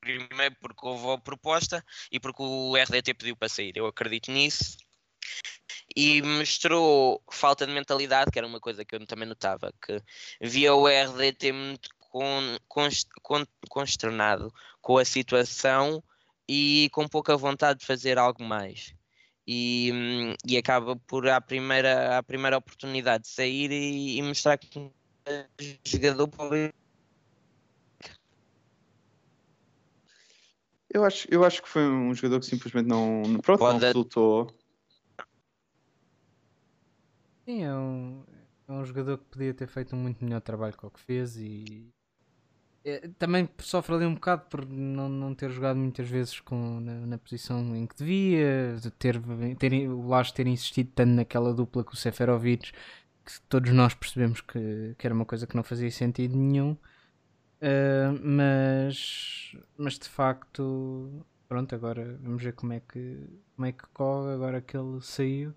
Primeiro 0.00 0.56
porque 0.60 0.86
houve 0.86 1.12
a 1.12 1.18
proposta 1.18 1.84
e 2.12 2.20
porque 2.20 2.42
o 2.42 2.76
RDT 2.76 3.14
pediu 3.14 3.36
para 3.36 3.48
sair. 3.48 3.72
Eu 3.76 3.86
acredito 3.86 4.30
nisso 4.30 4.76
e 5.96 6.22
mostrou 6.22 7.22
falta 7.30 7.66
de 7.66 7.72
mentalidade, 7.72 8.30
que 8.30 8.38
era 8.38 8.46
uma 8.46 8.60
coisa 8.60 8.84
que 8.84 8.94
eu 8.94 9.06
também 9.06 9.28
notava, 9.28 9.72
que 9.84 10.02
via 10.40 10.74
o 10.74 10.88
RDT 10.88 11.52
muito 11.52 11.90
con- 11.98 12.58
cons- 12.68 13.06
con- 13.22 13.46
consternado 13.68 14.52
com 14.80 14.98
a 14.98 15.04
situação 15.04 16.02
e 16.48 16.88
com 16.92 17.06
pouca 17.08 17.36
vontade 17.36 17.80
de 17.80 17.86
fazer 17.86 18.18
algo 18.18 18.42
mais. 18.42 18.94
E, 19.46 19.90
e 20.46 20.58
acaba 20.58 20.94
por, 20.96 21.26
à 21.28 21.40
primeira, 21.40 22.22
primeira 22.22 22.58
oportunidade, 22.58 23.24
de 23.24 23.30
sair 23.30 23.70
e, 23.72 24.18
e 24.18 24.22
mostrar 24.22 24.58
que 24.58 24.90
jogador 25.86 26.28
para 26.28 26.44
o 26.44 26.50
Benfica. 26.50 26.78
Eu 30.90 31.04
acho, 31.04 31.28
eu 31.30 31.44
acho 31.44 31.62
que 31.62 31.68
foi 31.68 31.82
um 31.82 32.14
jogador 32.14 32.40
que 32.40 32.46
simplesmente 32.46 32.86
não, 32.86 33.22
pronto, 33.42 33.60
não 33.60 33.72
Pode- 33.72 33.84
resultou. 33.84 34.54
Sim, 37.44 37.62
é 37.64 37.74
um, 37.74 38.24
é 38.68 38.72
um 38.72 38.84
jogador 38.84 39.18
que 39.18 39.24
podia 39.24 39.54
ter 39.54 39.66
feito 39.66 39.94
um 39.94 39.98
muito 39.98 40.24
melhor 40.24 40.40
trabalho 40.40 40.76
que 40.76 40.86
o 40.86 40.90
que 40.90 41.00
fez 41.00 41.36
e 41.36 41.88
é, 42.84 43.08
também 43.18 43.48
sofre 43.58 43.94
ali 43.94 44.06
um 44.06 44.14
bocado 44.14 44.46
por 44.48 44.66
não, 44.66 45.08
não 45.08 45.34
ter 45.34 45.50
jogado 45.50 45.76
muitas 45.76 46.08
vezes 46.08 46.40
com, 46.40 46.80
na, 46.80 47.06
na 47.06 47.18
posição 47.18 47.74
em 47.76 47.86
que 47.86 47.96
devia, 47.96 48.76
de 48.80 48.90
ter, 48.90 49.20
ter, 49.58 49.88
o 49.88 50.06
Lage 50.08 50.32
ter 50.32 50.46
insistido 50.46 50.90
tanto 50.94 51.10
naquela 51.10 51.52
dupla 51.52 51.84
com 51.84 51.92
o 51.92 51.96
Seferovic 51.96 52.72
que 53.24 53.40
todos 53.48 53.72
nós 53.72 53.94
percebemos 53.94 54.40
que, 54.40 54.94
que 54.96 55.06
era 55.06 55.14
uma 55.14 55.26
coisa 55.26 55.46
que 55.46 55.54
não 55.56 55.62
fazia 55.62 55.90
sentido 55.90 56.36
nenhum. 56.36 56.76
Uh, 57.60 58.18
mas, 58.22 59.56
mas 59.76 59.98
de 59.98 60.08
facto, 60.08 61.24
pronto, 61.48 61.74
agora 61.74 62.16
vamos 62.22 62.42
ver 62.42 62.52
como 62.52 62.72
é 62.72 62.80
que, 62.80 63.26
como 63.56 63.66
é 63.66 63.72
que 63.72 63.84
corre 63.92 64.32
agora 64.32 64.60
que 64.60 64.76
ele 64.76 65.00
saiu 65.00 65.52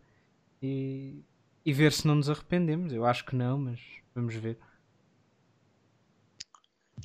e, 0.62 1.24
e 1.64 1.74
ver 1.74 1.92
se 1.92 2.08
não 2.08 2.16
nos 2.16 2.30
arrependemos. 2.30 2.92
Eu 2.92 3.06
acho 3.06 3.26
que 3.26 3.36
não, 3.36 3.58
mas 3.58 3.80
vamos 4.16 4.34
ver. 4.36 4.58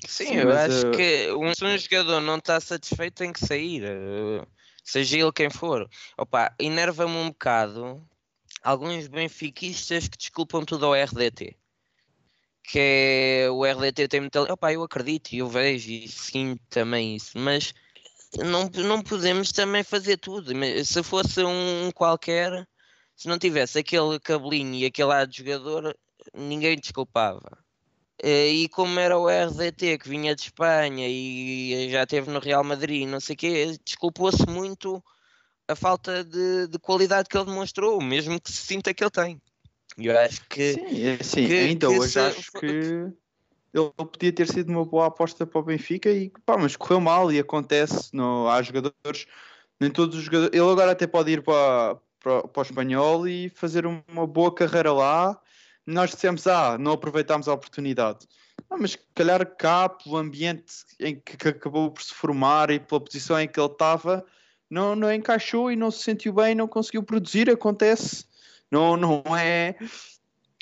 Sim, 0.06 0.26
Sim, 0.26 0.34
eu 0.36 0.52
acho 0.52 0.86
eh, 0.86 0.90
que 0.90 1.32
um, 1.32 1.54
se 1.54 1.64
um 1.64 1.78
jogador 1.78 2.20
não 2.20 2.36
está 2.36 2.60
satisfeito 2.60 3.14
tem 3.14 3.32
que 3.32 3.44
sair, 3.44 3.82
eh, 3.84 4.46
seja 4.84 5.18
ele 5.18 5.32
quem 5.32 5.50
for. 5.50 5.88
Opa, 6.16 6.54
enerva-me 6.58 7.16
um 7.16 7.28
bocado 7.28 8.06
alguns 8.62 9.06
benfiquistas 9.06 10.08
que 10.08 10.18
desculpam 10.18 10.64
tudo 10.64 10.86
ao 10.86 10.94
RDT. 10.94 11.56
Que 12.68 13.44
é, 13.46 13.50
o 13.50 13.64
RDT 13.64 14.08
tem 14.08 14.20
muita. 14.20 14.42
Opa, 14.52 14.72
eu 14.72 14.82
acredito 14.82 15.32
e 15.32 15.38
eu 15.38 15.48
vejo 15.48 15.90
e 15.90 16.08
sinto 16.08 16.62
também 16.68 17.16
isso, 17.16 17.38
mas 17.38 17.72
não, 18.38 18.68
não 18.84 19.02
podemos 19.02 19.52
também 19.52 19.84
fazer 19.84 20.16
tudo. 20.18 20.52
Se 20.84 21.02
fosse 21.02 21.42
um 21.44 21.90
qualquer, 21.94 22.66
se 23.14 23.28
não 23.28 23.38
tivesse 23.38 23.78
aquele 23.78 24.18
cabelinho 24.20 24.74
e 24.74 24.86
aquele 24.86 25.12
ar 25.12 25.26
de 25.26 25.38
jogador, 25.38 25.96
ninguém 26.34 26.78
desculpava. 26.78 27.58
Eh, 28.22 28.48
E 28.64 28.68
como 28.68 28.98
era 29.00 29.18
o 29.18 29.28
RDT 29.28 29.98
que 29.98 30.08
vinha 30.08 30.34
de 30.34 30.42
Espanha 30.42 31.06
e 31.08 31.90
já 31.90 32.02
esteve 32.04 32.30
no 32.30 32.40
Real 32.40 32.64
Madrid, 32.64 33.06
não 33.08 33.20
sei 33.20 33.34
o 33.34 33.38
quê, 33.38 33.78
desculpou-se 33.84 34.46
muito 34.48 35.02
a 35.68 35.76
falta 35.76 36.24
de, 36.24 36.68
de 36.68 36.78
qualidade 36.78 37.28
que 37.28 37.36
ele 37.36 37.46
demonstrou, 37.46 38.00
mesmo 38.02 38.40
que 38.40 38.52
se 38.52 38.66
sinta 38.66 38.94
que 38.94 39.02
ele 39.04 39.10
tem. 39.10 39.40
E 39.98 40.06
eu 40.06 40.18
acho 40.18 40.42
que 40.48 40.74
Sim, 40.74 41.02
é 41.06 41.18
assim, 41.20 41.46
que- 41.46 41.52
ainda 41.54 41.86
que 41.86 41.92
hoje 41.92 42.12
se- 42.12 42.18
acho 42.18 42.52
que 42.52 42.66
ele 43.74 43.92
podia 43.96 44.32
ter 44.32 44.48
sido 44.48 44.70
uma 44.70 44.84
boa 44.84 45.06
aposta 45.06 45.46
para 45.46 45.58
o 45.58 45.62
Benfica 45.62 46.10
e 46.10 46.30
pá, 46.44 46.56
mas 46.56 46.76
correu 46.76 47.00
mal 47.00 47.30
e 47.32 47.38
acontece, 47.38 48.14
no, 48.14 48.48
há 48.48 48.62
jogadores, 48.62 49.26
nem 49.80 49.90
todos 49.90 50.16
os 50.16 50.24
jogadores, 50.24 50.52
ele 50.52 50.70
agora 50.70 50.92
até 50.92 51.06
pode 51.06 51.30
ir 51.32 51.42
para, 51.42 51.96
para, 52.20 52.48
para 52.48 52.60
o 52.60 52.62
espanhol 52.62 53.28
e 53.28 53.48
fazer 53.50 53.86
um, 53.86 54.02
uma 54.08 54.26
boa 54.26 54.54
carreira 54.54 54.92
lá. 54.92 55.38
Nós 55.86 56.10
dissemos, 56.10 56.46
ah, 56.46 56.76
não 56.78 56.92
aproveitámos 56.92 57.48
a 57.48 57.54
oportunidade. 57.54 58.26
Ah, 58.68 58.76
mas 58.78 58.92
se 58.92 58.98
calhar 59.14 59.46
cá, 59.56 59.88
pelo 59.88 60.16
ambiente 60.16 60.72
em 60.98 61.14
que, 61.20 61.36
que 61.36 61.48
acabou 61.48 61.90
por 61.90 62.02
se 62.02 62.12
formar 62.12 62.70
e 62.70 62.80
pela 62.80 63.00
posição 63.00 63.38
em 63.38 63.46
que 63.46 63.60
ele 63.60 63.70
estava, 63.70 64.24
não, 64.68 64.96
não 64.96 65.12
encaixou 65.12 65.70
e 65.70 65.76
não 65.76 65.90
se 65.90 66.02
sentiu 66.02 66.32
bem, 66.32 66.54
não 66.54 66.66
conseguiu 66.66 67.02
produzir, 67.02 67.48
acontece. 67.48 68.24
Não, 68.70 68.96
não 68.96 69.22
é. 69.36 69.76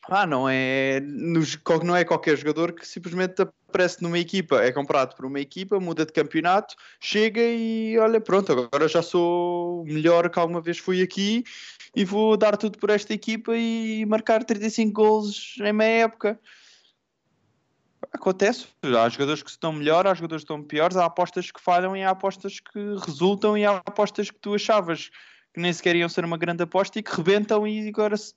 Ah, 0.08 0.26
não 0.26 0.48
é. 0.48 1.00
não 1.00 1.96
é 1.96 2.04
qualquer 2.04 2.36
jogador 2.36 2.72
que 2.72 2.86
simplesmente 2.86 3.40
aparece 3.40 4.02
numa 4.02 4.18
equipa, 4.18 4.62
é 4.62 4.70
comprado 4.70 5.16
por 5.16 5.24
uma 5.24 5.40
equipa, 5.40 5.80
muda 5.80 6.04
de 6.04 6.12
campeonato, 6.12 6.74
chega 7.00 7.40
e 7.40 7.98
olha, 7.98 8.20
pronto, 8.20 8.52
agora 8.52 8.86
já 8.86 9.02
sou 9.02 9.84
melhor 9.86 10.28
que 10.28 10.38
alguma 10.38 10.60
vez 10.60 10.78
fui 10.78 11.02
aqui 11.02 11.42
e 11.96 12.04
vou 12.04 12.36
dar 12.36 12.56
tudo 12.56 12.78
por 12.78 12.90
esta 12.90 13.14
equipa 13.14 13.56
e 13.56 14.04
marcar 14.06 14.44
35 14.44 14.92
gols 14.92 15.56
em 15.60 15.72
meia 15.72 16.04
época. 16.04 16.38
Acontece, 18.12 18.68
há 18.82 19.08
jogadores 19.08 19.42
que 19.42 19.50
estão 19.50 19.72
melhor, 19.72 20.06
há 20.06 20.14
jogadores 20.14 20.44
que 20.44 20.52
estão 20.52 20.62
piores, 20.62 20.96
há 20.96 21.06
apostas 21.06 21.50
que 21.50 21.60
falham 21.60 21.96
e 21.96 22.02
há 22.04 22.10
apostas 22.10 22.60
que 22.60 22.78
resultam 23.04 23.56
e 23.56 23.64
há 23.64 23.78
apostas 23.78 24.30
que 24.30 24.38
tu 24.38 24.54
achavas 24.54 25.10
que 25.54 25.60
nem 25.60 25.72
sequer 25.72 25.94
iam 25.96 26.08
ser 26.08 26.24
uma 26.24 26.36
grande 26.36 26.64
aposta 26.64 26.98
e 26.98 27.02
que 27.02 27.14
rebentam 27.14 27.66
e 27.66 27.88
agora 27.88 28.16
se- 28.16 28.34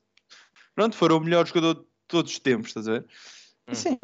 pronto, 0.75 0.95
foram 0.95 1.17
o 1.17 1.19
melhor 1.19 1.45
jogador 1.47 1.73
de 1.73 1.85
todos 2.07 2.31
os 2.31 2.39
tempos, 2.39 2.69
estás 2.69 2.87
a 2.87 2.93
ver? 2.93 3.05
Hum. 3.67 3.73
Sim, 3.73 3.97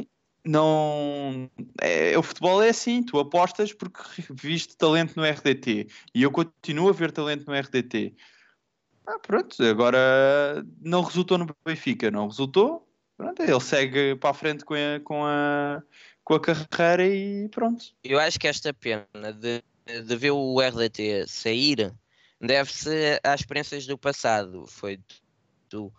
não 0.43 1.49
é, 1.79 2.17
o 2.17 2.23
futebol 2.23 2.61
é 2.61 2.69
assim, 2.69 3.03
tu 3.03 3.19
apostas 3.19 3.71
porque 3.71 4.01
viste 4.31 4.75
talento 4.75 5.15
no 5.15 5.23
RDT 5.23 5.87
e 6.13 6.23
eu 6.23 6.31
continuo 6.31 6.89
a 6.89 6.91
ver 6.91 7.11
talento 7.11 7.45
no 7.45 7.53
RDT. 7.53 8.15
Ah, 9.05 9.19
pronto, 9.19 9.61
agora 9.63 10.65
não 10.81 11.01
resultou 11.03 11.37
no 11.37 11.47
Benfica, 11.65 12.09
não 12.09 12.27
resultou. 12.27 12.87
Pronto, 13.15 13.41
ele 13.43 13.59
segue 13.59 14.15
para 14.15 14.31
a 14.31 14.33
frente 14.33 14.65
com 14.65 14.73
a, 14.73 14.99
com 15.03 15.23
a, 15.25 15.83
com 16.23 16.33
a 16.33 16.39
carreira 16.39 17.07
e 17.07 17.47
pronto. 17.49 17.85
eu 18.03 18.19
acho 18.19 18.39
que 18.39 18.47
esta 18.47 18.73
pena 18.73 19.05
de, 19.33 19.61
de 19.85 20.15
ver 20.15 20.31
o 20.31 20.59
RDT 20.59 21.27
sair 21.27 21.93
deve-se 22.39 23.19
às 23.23 23.41
experiências 23.41 23.85
do 23.85 23.97
passado. 23.97 24.65
Foi 24.67 24.99
tu- 25.69 25.93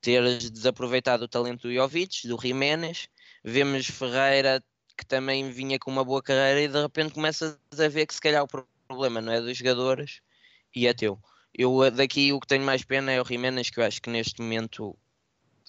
teres 0.00 0.50
desaproveitado 0.50 1.24
o 1.24 1.28
talento 1.28 1.62
do 1.68 1.74
Jovic, 1.74 2.28
do 2.28 2.38
Jiménez, 2.40 3.08
vemos 3.44 3.86
Ferreira 3.86 4.62
que 4.96 5.04
também 5.04 5.50
vinha 5.50 5.78
com 5.78 5.90
uma 5.90 6.04
boa 6.04 6.22
carreira 6.22 6.60
e 6.62 6.68
de 6.68 6.80
repente 6.80 7.12
começas 7.14 7.58
a 7.78 7.88
ver 7.88 8.06
que 8.06 8.14
se 8.14 8.20
calhar 8.20 8.42
o 8.42 8.48
pro- 8.48 8.66
problema 8.88 9.20
não 9.20 9.32
é 9.32 9.40
dos 9.40 9.56
jogadores 9.58 10.20
e 10.74 10.86
é 10.86 10.94
teu. 10.94 11.18
Eu 11.52 11.82
eh, 11.84 11.90
daqui 11.90 12.32
o 12.32 12.40
que 12.40 12.46
tenho 12.46 12.64
mais 12.64 12.84
pena 12.84 13.10
é 13.12 13.20
o 13.20 13.24
Jiménez, 13.24 13.68
que 13.68 13.80
eu 13.80 13.84
acho 13.84 14.00
que 14.00 14.08
neste 14.08 14.40
momento, 14.40 14.96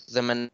da 0.09 0.22
maneira 0.22 0.51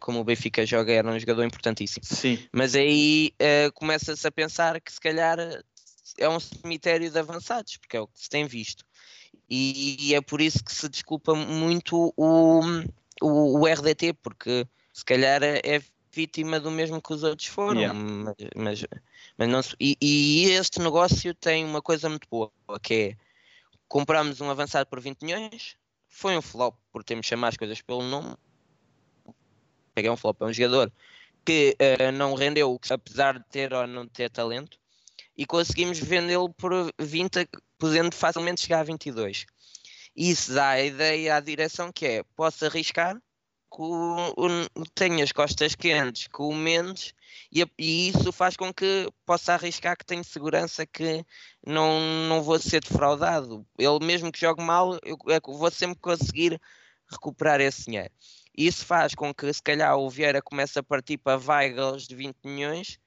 como 0.00 0.20
o 0.20 0.24
Benfica 0.24 0.64
joga, 0.64 0.92
era 0.92 1.08
um 1.10 1.18
jogador 1.18 1.44
importantíssimo. 1.44 2.04
Sim, 2.04 2.38
Mas 2.52 2.74
aí 2.74 3.32
eh, 3.38 3.70
começa-se 3.74 4.26
a 4.26 4.32
pensar 4.32 4.80
que 4.80 4.92
se 4.92 5.00
calhar 5.00 5.38
é 6.18 6.28
um 6.28 6.40
cemitério 6.40 7.10
de 7.10 7.18
avançados, 7.18 7.76
porque 7.76 7.96
é 7.96 8.00
o 8.00 8.08
que 8.08 8.18
se 8.20 8.28
tem 8.28 8.46
visto. 8.46 8.84
E, 9.50 10.14
é 10.14 10.20
por 10.20 10.40
isso 10.40 10.62
que 10.62 10.72
se 10.72 10.88
desculpa 10.88 11.34
muito 11.34 12.12
o, 12.16 12.60
o, 13.22 13.60
o 13.60 13.66
RDT, 13.66 14.12
porque 14.14 14.66
se 14.92 15.04
calhar 15.04 15.42
é 15.42 15.60
é 15.64 15.82
vítima 16.12 16.58
do 16.58 16.70
mesmo 16.70 17.00
que 17.00 17.12
os 17.12 17.22
outros 17.22 17.48
foram. 17.48 17.80
Yeah. 17.80 17.98
Mas, 17.98 18.36
mas, 18.56 18.86
mas 19.36 19.48
não 19.48 19.60
e, 19.80 19.96
e 20.00 20.50
este 20.50 20.80
negócio 20.80 21.34
tem 21.34 21.64
uma 21.64 21.80
coisa 21.80 22.08
muito 22.08 22.26
boa, 22.28 22.50
que 22.82 22.94
é 22.94 23.16
compramos 23.86 24.40
um 24.40 24.50
avançado 24.50 24.86
por 24.88 25.00
20 25.00 25.22
milhões, 25.22 25.76
foi 26.08 26.36
um 26.36 26.42
flop 26.42 26.76
por 26.92 27.02
termos 27.02 27.26
chamado 27.26 27.50
as 27.50 27.56
coisas 27.56 27.80
pelo 27.80 28.02
nome. 28.02 28.34
É 29.96 30.10
um 30.10 30.16
flop, 30.16 30.42
é 30.42 30.44
um 30.44 30.52
jogador 30.52 30.92
que 31.44 31.74
eh, 31.78 32.12
não 32.12 32.34
rendeu, 32.34 32.78
apesar 32.90 33.38
de 33.38 33.44
ter 33.46 33.72
ou 33.72 33.86
não 33.86 34.06
ter 34.06 34.30
talento, 34.30 34.78
e 35.36 35.46
conseguimos 35.46 35.98
vendê-lo 35.98 36.52
por 36.52 36.72
20, 36.98 37.48
podendo 37.78 38.14
facilmente 38.14 38.62
chegar 38.62 38.80
a 38.80 38.84
22. 38.84 39.46
Isso 40.16 40.52
dá 40.52 40.70
a 40.70 40.82
ideia 40.82 41.36
à 41.36 41.40
direção 41.40 41.92
que 41.92 42.06
é, 42.06 42.22
posso 42.34 42.64
arriscar, 42.64 43.16
tenho 44.94 45.22
as 45.22 45.30
costas 45.30 45.74
quentes 45.74 46.26
com 46.28 46.48
o 46.48 46.54
Mendes, 46.54 47.14
e, 47.52 47.64
e 47.78 48.08
isso 48.08 48.32
faz 48.32 48.56
com 48.56 48.72
que 48.72 49.08
possa 49.24 49.54
arriscar 49.54 49.96
que 49.96 50.04
tenho 50.04 50.24
segurança 50.24 50.86
que 50.86 51.24
não, 51.64 52.00
não 52.28 52.42
vou 52.42 52.58
ser 52.58 52.80
defraudado. 52.80 53.66
Ele 53.78 54.04
mesmo 54.04 54.32
que 54.32 54.40
jogue 54.40 54.62
mal, 54.62 54.98
eu, 55.04 55.16
eu 55.26 55.40
vou 55.44 55.70
sempre 55.70 55.98
conseguir 56.00 56.60
recuperar 57.10 57.60
esse 57.60 57.84
dinheiro. 57.84 58.12
Isso 58.56 58.84
faz 58.84 59.14
com 59.14 59.32
que 59.32 59.52
se 59.52 59.62
calhar 59.62 59.96
o 59.96 60.10
Vieira 60.10 60.42
comece 60.42 60.78
a 60.78 60.82
partir 60.82 61.18
para 61.18 61.38
Weigels 61.38 62.08
de 62.08 62.16
20 62.16 62.36
milhões, 62.44 62.98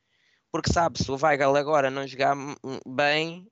porque 0.51 0.72
sabe, 0.72 1.03
se 1.03 1.11
o 1.11 1.17
Weigel 1.22 1.55
agora 1.55 1.91
não 1.91 2.07
jogar 2.07 2.36
bem, 2.88 3.47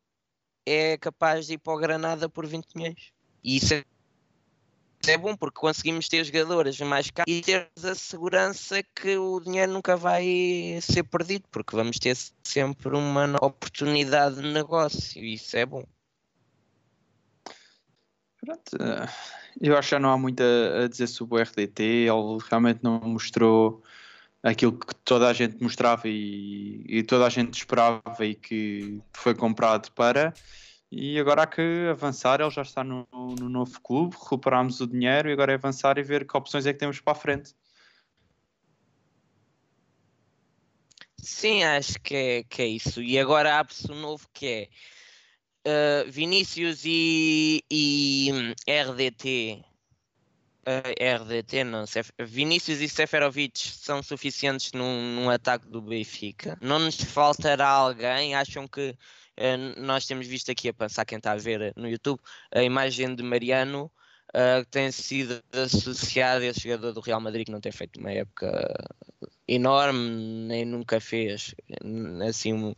é 0.65 0.97
capaz 0.97 1.47
de 1.47 1.53
ir 1.53 1.57
para 1.57 1.73
o 1.73 1.77
Granada 1.77 2.29
por 2.29 2.45
20 2.45 2.67
milhões. 2.75 3.11
E 3.43 3.57
isso 3.57 3.73
é, 3.73 3.83
isso 5.01 5.11
é 5.11 5.17
bom 5.17 5.35
porque 5.35 5.59
conseguimos 5.59 6.07
ter 6.09 6.23
jogadores 6.23 6.79
mais 6.81 7.09
caros 7.09 7.31
e 7.31 7.41
ter 7.41 7.69
a 7.83 7.95
segurança 7.95 8.83
que 8.83 9.17
o 9.17 9.39
dinheiro 9.39 9.71
nunca 9.71 9.95
vai 9.95 10.79
ser 10.81 11.03
perdido, 11.03 11.45
porque 11.51 11.75
vamos 11.75 11.97
ter 11.97 12.15
sempre 12.43 12.95
uma 12.95 13.35
oportunidade 13.41 14.35
de 14.35 14.51
negócio. 14.51 15.23
E 15.23 15.35
isso 15.35 15.55
é 15.55 15.65
bom. 15.65 15.83
Pronto, 18.41 18.77
eh, 18.79 19.09
eu 19.61 19.77
acho 19.77 19.89
que 19.89 19.95
já 19.95 19.99
não 19.99 20.11
há 20.11 20.17
muito 20.17 20.41
a 20.41 20.87
dizer 20.87 21.07
sobre 21.07 21.39
o 21.39 21.41
RDT. 21.41 21.83
Ele 21.83 22.37
realmente 22.49 22.79
não 22.83 22.99
mostrou 22.99 23.83
aquilo 24.43 24.73
que 24.77 24.95
toda 25.03 25.27
a 25.27 25.33
gente 25.33 25.61
mostrava 25.61 26.07
e, 26.07 26.83
e 26.87 27.03
toda 27.03 27.25
a 27.25 27.29
gente 27.29 27.55
esperava 27.55 28.25
e 28.25 28.35
que 28.35 29.01
foi 29.13 29.35
comprado 29.35 29.91
para. 29.91 30.33
E 30.91 31.19
agora 31.19 31.43
há 31.43 31.47
que 31.47 31.61
avançar, 31.91 32.41
ele 32.41 32.49
já 32.49 32.63
está 32.63 32.83
no, 32.83 33.07
no 33.11 33.49
novo 33.49 33.79
clube, 33.81 34.15
recuperámos 34.15 34.81
o 34.81 34.87
dinheiro 34.87 35.29
e 35.29 35.33
agora 35.33 35.51
é 35.51 35.55
avançar 35.55 35.97
e 35.97 36.03
ver 36.03 36.25
que 36.25 36.35
opções 36.35 36.65
é 36.65 36.73
que 36.73 36.79
temos 36.79 36.99
para 36.99 37.13
a 37.13 37.15
frente. 37.15 37.53
Sim, 41.21 41.63
acho 41.63 41.99
que 42.01 42.15
é, 42.15 42.43
que 42.43 42.61
é 42.61 42.67
isso. 42.67 43.01
E 43.03 43.19
agora 43.19 43.59
abre-se 43.59 43.91
um 43.91 43.99
novo 44.01 44.27
que 44.33 44.47
é 44.47 44.69
eh, 45.65 46.05
Vinícius 46.07 46.83
e, 46.85 47.63
e 47.69 48.31
hum, 48.33 48.53
RDT. 48.67 49.63
Eh, 50.69 51.15
RDT, 51.15 51.63
não, 51.63 51.85
Vinícius 52.19 52.79
e 52.79 52.87
Seferovic 52.87 53.57
são 53.59 54.03
suficientes 54.03 54.71
num, 54.73 55.15
num 55.15 55.29
ataque 55.29 55.67
do 55.67 55.81
Benfica. 55.81 56.57
Não 56.61 56.77
nos 56.79 56.95
faltará 56.95 57.67
alguém? 57.67 58.35
Acham 58.35 58.67
que 58.67 58.95
eh, 59.35 59.57
nós 59.77 60.05
temos 60.05 60.27
visto 60.27 60.51
aqui 60.51 60.69
a 60.69 60.73
pensar 60.73 61.05
quem 61.05 61.17
está 61.17 61.31
a 61.31 61.37
ver 61.37 61.73
no 61.75 61.89
YouTube 61.89 62.19
a 62.53 62.61
imagem 62.61 63.15
de 63.15 63.23
Mariano 63.23 63.91
eh, 64.33 64.63
que 64.63 64.69
tem 64.69 64.91
sido 64.91 65.41
associado 65.51 66.43
a 66.43 66.47
esse 66.47 66.61
jogador 66.61 66.93
do 66.93 66.99
Real 67.01 67.19
Madrid 67.21 67.45
que 67.45 67.51
não 67.51 67.61
tem 67.61 67.71
feito 67.71 67.99
uma 67.99 68.11
época 68.11 68.49
enorme, 69.47 69.99
nem 70.47 70.65
nunca 70.65 70.99
fez 71.01 71.55
n- 71.83 72.23
assim 72.27 72.75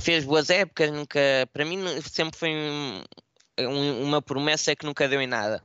fez 0.00 0.24
boas 0.24 0.48
épocas, 0.50 0.90
nunca 0.90 1.20
para 1.52 1.64
mim 1.64 1.78
sempre 2.02 2.38
foi 2.38 2.50
um- 2.50 3.02
um- 3.60 4.02
uma 4.04 4.22
promessa 4.22 4.74
que 4.74 4.86
nunca 4.86 5.08
deu 5.08 5.20
em 5.20 5.26
nada. 5.26 5.62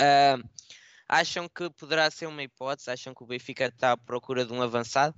Ah, 0.00 0.38
acham 1.08 1.48
que 1.48 1.70
poderá 1.70 2.10
ser 2.10 2.26
uma 2.26 2.42
hipótese? 2.42 2.90
Acham 2.90 3.14
que 3.14 3.22
o 3.22 3.26
Benfica 3.26 3.66
está 3.66 3.92
à 3.92 3.96
procura 3.96 4.44
de 4.44 4.52
um 4.52 4.62
avançado? 4.62 5.14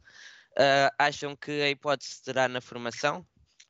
Ah, 0.59 0.91
acham 0.99 1.37
que 1.37 1.51
a 1.51 1.68
hipótese 1.70 2.20
será 2.24 2.49
na 2.49 2.61
formação? 2.61 3.26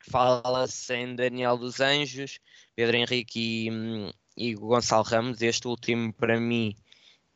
Fala-se 0.09 0.95
em 0.95 1.17
Daniel 1.17 1.59
dos 1.59 1.81
Anjos, 1.81 2.39
Pedro 2.77 2.97
Henrique 2.97 3.67
e, 3.67 3.71
hum, 3.71 4.11
e 4.37 4.55
Gonçalo 4.55 5.03
Ramos. 5.03 5.43
Este 5.43 5.67
último, 5.67 6.12
para 6.12 6.39
mim, 6.39 6.77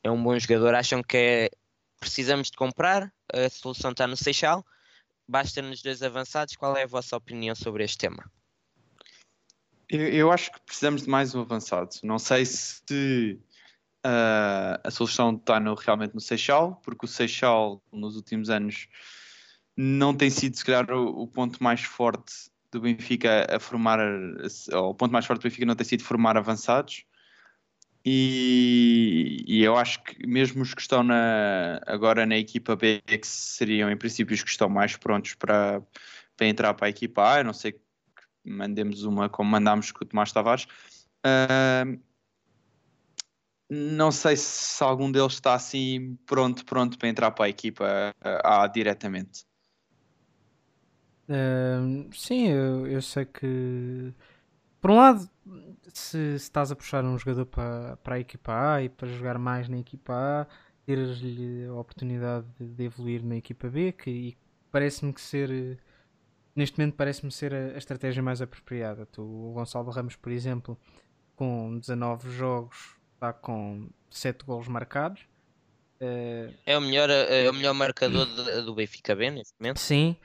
é 0.05 0.11
um 0.11 0.22
bom 0.22 0.39
jogador. 0.39 0.74
Acham 0.74 1.03
que 1.03 1.16
é- 1.16 1.51
precisamos 1.99 2.49
de 2.51 2.57
comprar? 2.57 3.12
A 3.33 3.49
solução 3.49 3.91
está 3.91 4.07
no 4.07 4.16
Seixal. 4.16 4.64
Basta-nos 5.26 5.83
dois 5.83 6.03
avançados. 6.03 6.55
Qual 6.55 6.76
é 6.76 6.85
a 6.85 6.87
vossa 6.87 7.16
opinião 7.16 7.55
sobre 7.57 7.83
este 7.85 7.99
tema? 7.99 8.31
Eu, 9.89 10.09
eu 10.09 10.31
acho 10.31 10.53
que 10.53 10.61
precisamos 10.61 11.03
de 11.03 11.09
mais 11.09 11.35
um 11.35 11.41
avançado. 11.41 11.91
Não 12.05 12.18
sei 12.20 12.47
se 12.47 13.41
ah, 14.05 14.80
a 14.84 14.90
solução 14.90 15.34
está 15.36 15.61
no- 15.61 15.74
realmente 15.74 16.14
no 16.14 16.20
Seixal, 16.20 16.80
porque 16.84 17.05
o 17.07 17.09
Seixal 17.09 17.82
nos 17.92 18.16
últimos 18.16 18.51
anos 18.51 18.88
não 19.76 20.14
tem 20.14 20.30
sido, 20.30 20.57
se 20.57 20.64
calhar, 20.64 20.90
o, 20.90 21.22
o 21.22 21.26
ponto 21.26 21.62
mais 21.62 21.82
forte 21.82 22.51
do 22.70 22.80
Benfica 22.80 23.46
a 23.55 23.59
formar, 23.61 23.98
o 24.72 24.94
ponto 24.94 25.12
mais 25.12 25.26
forte 25.26 25.40
do 25.40 25.44
Benfica 25.44 25.66
não 25.66 25.74
tem 25.74 25.86
sido 25.86 26.05
formar 26.05 26.36
avançados. 26.36 27.05
E, 28.05 29.44
e 29.46 29.62
eu 29.62 29.76
acho 29.76 30.03
que 30.03 30.26
mesmo 30.26 30.62
os 30.62 30.72
que 30.72 30.80
estão 30.80 31.03
na, 31.03 31.80
agora 31.86 32.24
na 32.24 32.36
equipa 32.38 32.74
B, 32.74 33.03
que 33.07 33.26
seriam 33.26 33.90
em 33.90 33.96
princípio 33.96 34.34
os 34.34 34.42
que 34.42 34.48
estão 34.51 34.68
mais 34.70 34.96
prontos 34.96 35.34
para, 35.34 35.82
para 36.36 36.46
entrar 36.46 36.72
para 36.74 36.86
a 36.86 36.90
equipa 36.90 37.34
A, 37.34 37.38
eu 37.40 37.44
não 37.44 37.53
sei 37.53 37.72
que 37.72 37.80
mandemos 38.44 39.05
uma 39.05 39.28
como 39.28 39.51
mandámos 39.51 39.92
com 39.92 40.05
o 40.05 40.09
Tomás 40.09 40.32
Tavares. 40.32 40.66
Ah, 41.22 41.84
não 43.71 44.11
sei 44.11 44.37
se 44.37 44.83
algum 44.83 45.11
deles 45.11 45.35
está 45.35 45.55
assim 45.55 46.18
pronto, 46.27 46.64
pronto 46.64 46.99
para 46.99 47.09
entrar 47.09 47.31
para 47.31 47.45
a 47.45 47.49
equipa 47.49 48.12
A 48.45 48.66
diretamente. 48.66 49.45
Ahm, 51.29 52.11
sim, 52.12 52.49
eu, 52.49 52.87
eu 52.89 53.01
sei 53.01 53.25
que 53.25 54.12
por 54.81 54.91
um 54.91 54.97
lado, 54.97 55.29
se, 55.93 56.39
se 56.39 56.45
estás 56.45 56.73
a 56.73 56.77
puxar 56.77 57.05
um 57.05 57.16
jogador 57.18 57.47
para, 57.47 57.97
para 57.99 58.14
a 58.16 58.21
equipa 58.21 58.75
A 58.75 58.83
e 58.83 58.89
para 58.89 59.09
jogar 59.09 59.39
mais 59.39 59.68
na 59.68 59.79
equipa 59.79 60.14
A, 60.14 60.47
teres-lhe 60.85 61.66
a 61.66 61.75
oportunidade 61.75 62.47
de, 62.59 62.66
de 62.66 62.85
evoluir 62.85 63.23
na 63.25 63.37
equipa 63.37 63.68
B, 63.68 63.93
que 63.93 64.37
parece-me 64.73 65.12
que 65.12 65.21
ser 65.21 65.79
neste 66.57 66.79
momento 66.79 66.97
parece-me 66.97 67.31
ser 67.31 67.55
a, 67.55 67.75
a 67.75 67.79
estratégia 67.79 68.23
mais 68.23 68.41
apropriada. 68.43 69.07
Tu, 69.07 69.23
o 69.23 69.53
Gonçalo 69.53 69.91
Ramos, 69.91 70.16
por 70.16 70.33
exemplo, 70.33 70.79
com 71.37 71.79
19 71.79 72.31
jogos, 72.31 72.97
está 73.21 73.35
com 73.35 73.87
7 74.11 74.47
golos 74.47 74.66
marcados. 74.66 75.21
Eh, 76.01 76.55
É 76.64 76.79
o 76.79 76.81
melhor, 76.81 77.11
é 77.11 77.51
o 77.51 77.53
melhor 77.53 77.75
marcador 77.75 78.25
de- 78.27 78.62
do 78.62 78.75
Benfica 78.75 79.14
B 79.14 79.31
neste 79.31 79.53
momento. 79.61 79.79
Sim. 79.79 80.16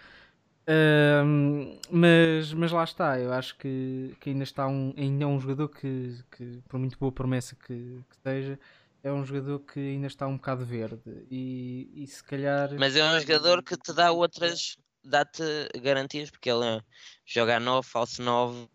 Ahm, 0.68 1.78
mas, 1.92 2.54
mas 2.54 2.72
lá 2.72 2.84
está, 2.86 3.20
eu 3.20 3.32
acho 3.34 3.56
que, 3.58 4.16
que 4.22 4.30
ainda 4.30 4.44
está 4.44 4.66
um, 4.66 4.94
ainda 4.98 5.26
é 5.26 5.28
um 5.28 5.40
jogador 5.40 5.68
que, 5.70 6.18
que, 6.32 6.64
por 6.70 6.80
muito 6.80 6.98
boa 6.98 7.12
promessa 7.12 7.56
que, 7.56 8.00
que 8.10 8.18
seja, 8.24 8.58
é 9.04 9.12
um 9.12 9.24
jogador 9.26 9.60
que 9.60 9.80
ainda 9.80 10.08
está 10.08 10.26
um 10.26 10.38
bocado 10.38 10.66
verde. 10.66 11.02
E, 11.30 11.92
e 11.96 12.08
se 12.08 12.24
calhar. 12.24 12.70
Mas 12.80 12.96
é 12.96 13.04
um 13.04 13.20
jogador 13.20 13.62
que 13.62 13.78
te 13.78 13.94
dá 13.94 14.12
outras, 14.12 14.78
dá-te 15.04 15.44
garantias, 15.82 16.32
porque 16.32 16.50
ele 16.50 16.82
joga 17.26 17.58
a 17.58 17.60
9, 17.60 17.88
falso 17.88 18.24
9, 18.24 18.68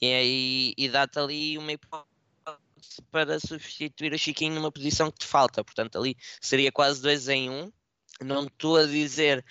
e, 0.00 0.06
aí- 0.06 0.74
e 0.78 0.88
dá-te 0.88 1.18
ali 1.18 1.58
uma 1.58 1.72
hipótese 1.72 2.08
para 3.10 3.38
substituir 3.40 4.12
o 4.12 4.18
Chiquinho 4.18 4.54
numa 4.54 4.72
posição 4.72 5.10
que 5.10 5.18
te 5.20 5.26
falta. 5.26 5.64
Portanto, 5.64 5.98
ali 5.98 6.16
seria 6.40 6.70
quase 6.72 7.00
2 7.02 7.28
em 7.28 7.50
1. 7.50 7.62
Um. 7.64 7.72
Não 8.22 8.44
estou 8.46 8.76
a 8.76 8.84
dizer 8.86 9.44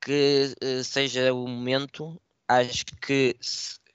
que 0.00 0.54
eh, 0.60 0.82
seja 0.82 1.32
o 1.32 1.46
momento, 1.46 2.20
acho 2.48 2.84
que 3.02 3.36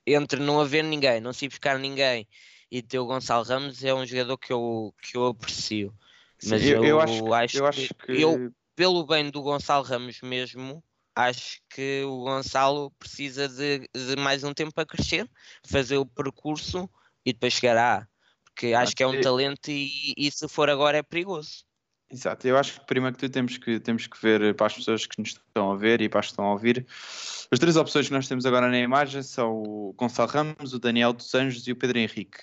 entre 0.05 0.39
não 0.39 0.59
haver 0.59 0.83
ninguém, 0.83 1.19
não 1.21 1.33
se 1.33 1.47
buscar 1.47 1.77
ninguém 1.79 2.27
e 2.71 2.81
ter 2.81 2.99
o 2.99 3.05
Gonçalo 3.05 3.43
Ramos 3.43 3.83
é 3.83 3.93
um 3.93 4.05
jogador 4.05 4.37
que 4.37 4.53
eu, 4.53 4.93
que 5.01 5.17
eu 5.17 5.27
aprecio. 5.27 5.93
Mas 6.45 6.63
eu, 6.63 6.77
eu 6.77 6.85
eu 6.85 6.99
acho, 7.01 7.23
que- 7.23 7.33
acho 7.33 7.57
eu 7.57 7.63
que- 7.71 7.81
acho 7.81 7.93
que 7.95 8.21
eu- 8.21 8.53
pelo 8.75 9.05
bem 9.05 9.29
do 9.29 9.41
Gonçalo 9.41 9.83
Ramos 9.83 10.21
mesmo, 10.21 10.83
acho 11.15 11.59
que 11.69 12.03
o 12.03 12.23
Gonçalo 12.23 12.91
precisa 12.91 13.49
de, 13.49 13.89
de 13.93 14.15
mais 14.17 14.43
um 14.43 14.53
tempo 14.53 14.73
para 14.73 14.85
crescer, 14.85 15.29
fazer 15.65 15.97
o 15.97 16.05
percurso 16.05 16.89
e 17.25 17.33
depois 17.33 17.53
chegar 17.53 17.75
à 17.77 17.97
A. 18.03 18.07
Porque 18.59 18.73
acho 18.73 18.93
que 18.93 19.01
é 19.01 19.07
um 19.07 19.21
talento 19.21 19.71
e, 19.71 20.13
e 20.17 20.29
se 20.29 20.45
for 20.49 20.69
agora 20.69 20.97
é 20.97 21.01
perigoso. 21.01 21.63
Exato, 22.11 22.45
eu 22.45 22.57
acho 22.57 22.77
que 22.77 22.87
primeiro 22.87 23.15
que 23.15 23.21
tudo 23.21 23.31
temos 23.31 23.57
que, 23.57 23.79
temos 23.79 24.05
que 24.05 24.21
ver 24.21 24.53
para 24.53 24.67
as 24.67 24.73
pessoas 24.73 25.05
que 25.05 25.17
nos 25.17 25.29
estão 25.29 25.71
a 25.71 25.77
ver 25.77 26.01
e 26.01 26.09
para 26.09 26.19
as 26.19 26.25
que 26.25 26.31
estão 26.33 26.43
a 26.43 26.51
ouvir. 26.51 26.85
As 27.49 27.57
três 27.57 27.77
opções 27.77 28.07
que 28.07 28.13
nós 28.13 28.27
temos 28.27 28.45
agora 28.45 28.67
na 28.67 28.77
imagem 28.77 29.23
são 29.23 29.53
o 29.53 29.93
Gonçalo 29.93 30.29
Ramos, 30.29 30.73
o 30.73 30.79
Daniel 30.79 31.13
dos 31.13 31.33
Anjos 31.33 31.65
e 31.67 31.71
o 31.71 31.75
Pedro 31.75 31.99
Henrique. 31.99 32.39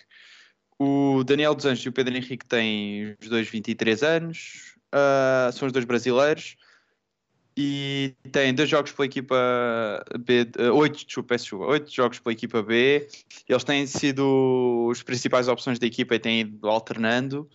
O 0.79 1.23
Daniel 1.23 1.55
dos 1.55 1.67
Anjos 1.67 1.85
e 1.85 1.89
o 1.91 1.93
Pedro 1.93 2.17
Henrique 2.17 2.47
têm 2.47 3.15
os 3.21 3.29
dois 3.29 3.47
23 3.51 4.03
anos, 4.03 4.75
ah, 4.93 5.51
são 5.53 5.67
os 5.67 5.73
dois 5.73 5.85
brasileiros 5.85 6.57
e 7.57 8.15
têm 8.31 8.55
dois 8.55 8.69
jogos 8.69 8.93
pela 8.93 9.07
equipa 9.07 9.37
B, 10.21 10.47
ah, 10.59 10.73
oito, 10.73 11.07
desculpa, 11.07 11.29
peço 11.29 11.45
desculpa, 11.45 11.67
oito 11.67 11.91
jogos 11.91 12.19
pela 12.19 12.33
equipa 12.33 12.63
B. 12.63 13.09
Eles 13.49 13.65
têm 13.65 13.87
sido 13.87 14.91
as 14.93 15.03
principais 15.03 15.49
opções 15.49 15.79
da 15.79 15.87
equipa 15.87 16.15
e 16.15 16.19
têm 16.19 16.41
ido 16.41 16.69
alternando. 16.69 17.49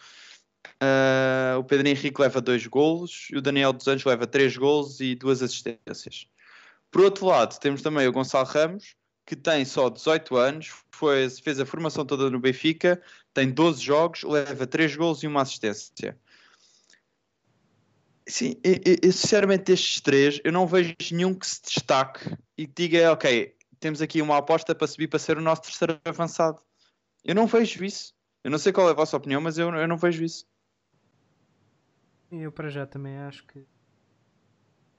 Uh, 0.82 1.60
o 1.60 1.64
Pedro 1.64 1.88
Henrique 1.88 2.20
leva 2.20 2.42
dois 2.42 2.66
golos 2.66 3.28
e 3.32 3.38
o 3.38 3.42
Daniel 3.42 3.72
dos 3.72 3.88
Anjos 3.88 4.06
leva 4.06 4.26
três 4.26 4.58
golos 4.58 5.00
e 5.00 5.14
duas 5.14 5.44
assistências. 5.44 6.28
Por 6.90 7.02
outro 7.04 7.28
lado, 7.28 7.60
temos 7.60 7.84
também 7.84 8.08
o 8.08 8.12
Gonçalo 8.12 8.48
Ramos, 8.48 8.96
que 9.24 9.36
tem 9.36 9.64
só 9.64 9.90
18 9.90 10.36
anos, 10.36 10.72
foi, 10.90 11.30
fez 11.30 11.60
a 11.60 11.66
formação 11.66 12.04
toda 12.04 12.30
no 12.32 12.40
Benfica, 12.40 13.00
tem 13.34 13.52
12 13.52 13.82
jogos, 13.82 14.24
leva 14.24 14.66
três 14.66 14.96
golos 14.96 15.22
e 15.22 15.28
uma 15.28 15.44
assistência. 15.44 16.18
Sim, 18.32 18.56
eu, 18.64 18.74
eu- 18.86 18.98
eu, 19.04 19.12
sinceramente 19.12 19.66
destes 19.66 20.00
três, 20.00 20.40
eu 20.44 20.52
não 20.54 20.66
vejo 20.66 20.96
nenhum 21.12 21.34
que 21.36 21.46
se 21.46 21.62
destaque 21.62 22.34
e 22.58 22.66
que 22.66 22.74
diga, 22.88 23.12
ok, 23.12 23.54
temos 23.80 24.02
aqui 24.02 24.22
uma 24.22 24.38
aposta 24.38 24.74
para 24.74 24.88
subir 24.88 25.08
para 25.10 25.20
ser 25.20 25.38
o 25.38 25.42
nosso 25.42 25.64
terceiro 25.64 26.00
avançado. 26.06 26.62
Eu 27.24 27.36
não 27.36 27.48
vejo 27.48 27.84
isso. 27.86 28.14
Eu 28.44 28.52
não 28.52 28.60
sei 28.60 28.74
qual 28.74 28.88
é 28.90 28.92
a 28.92 28.96
vossa 28.96 29.18
opinião, 29.18 29.42
mas 29.42 29.58
eu, 29.58 29.70
eu 29.76 29.88
não 29.88 29.98
vejo 29.98 30.24
isso. 30.24 30.46
Eu 32.32 32.52
para 32.52 32.70
já 32.70 32.86
também 32.88 33.16
acho 33.20 33.46
que, 33.46 33.64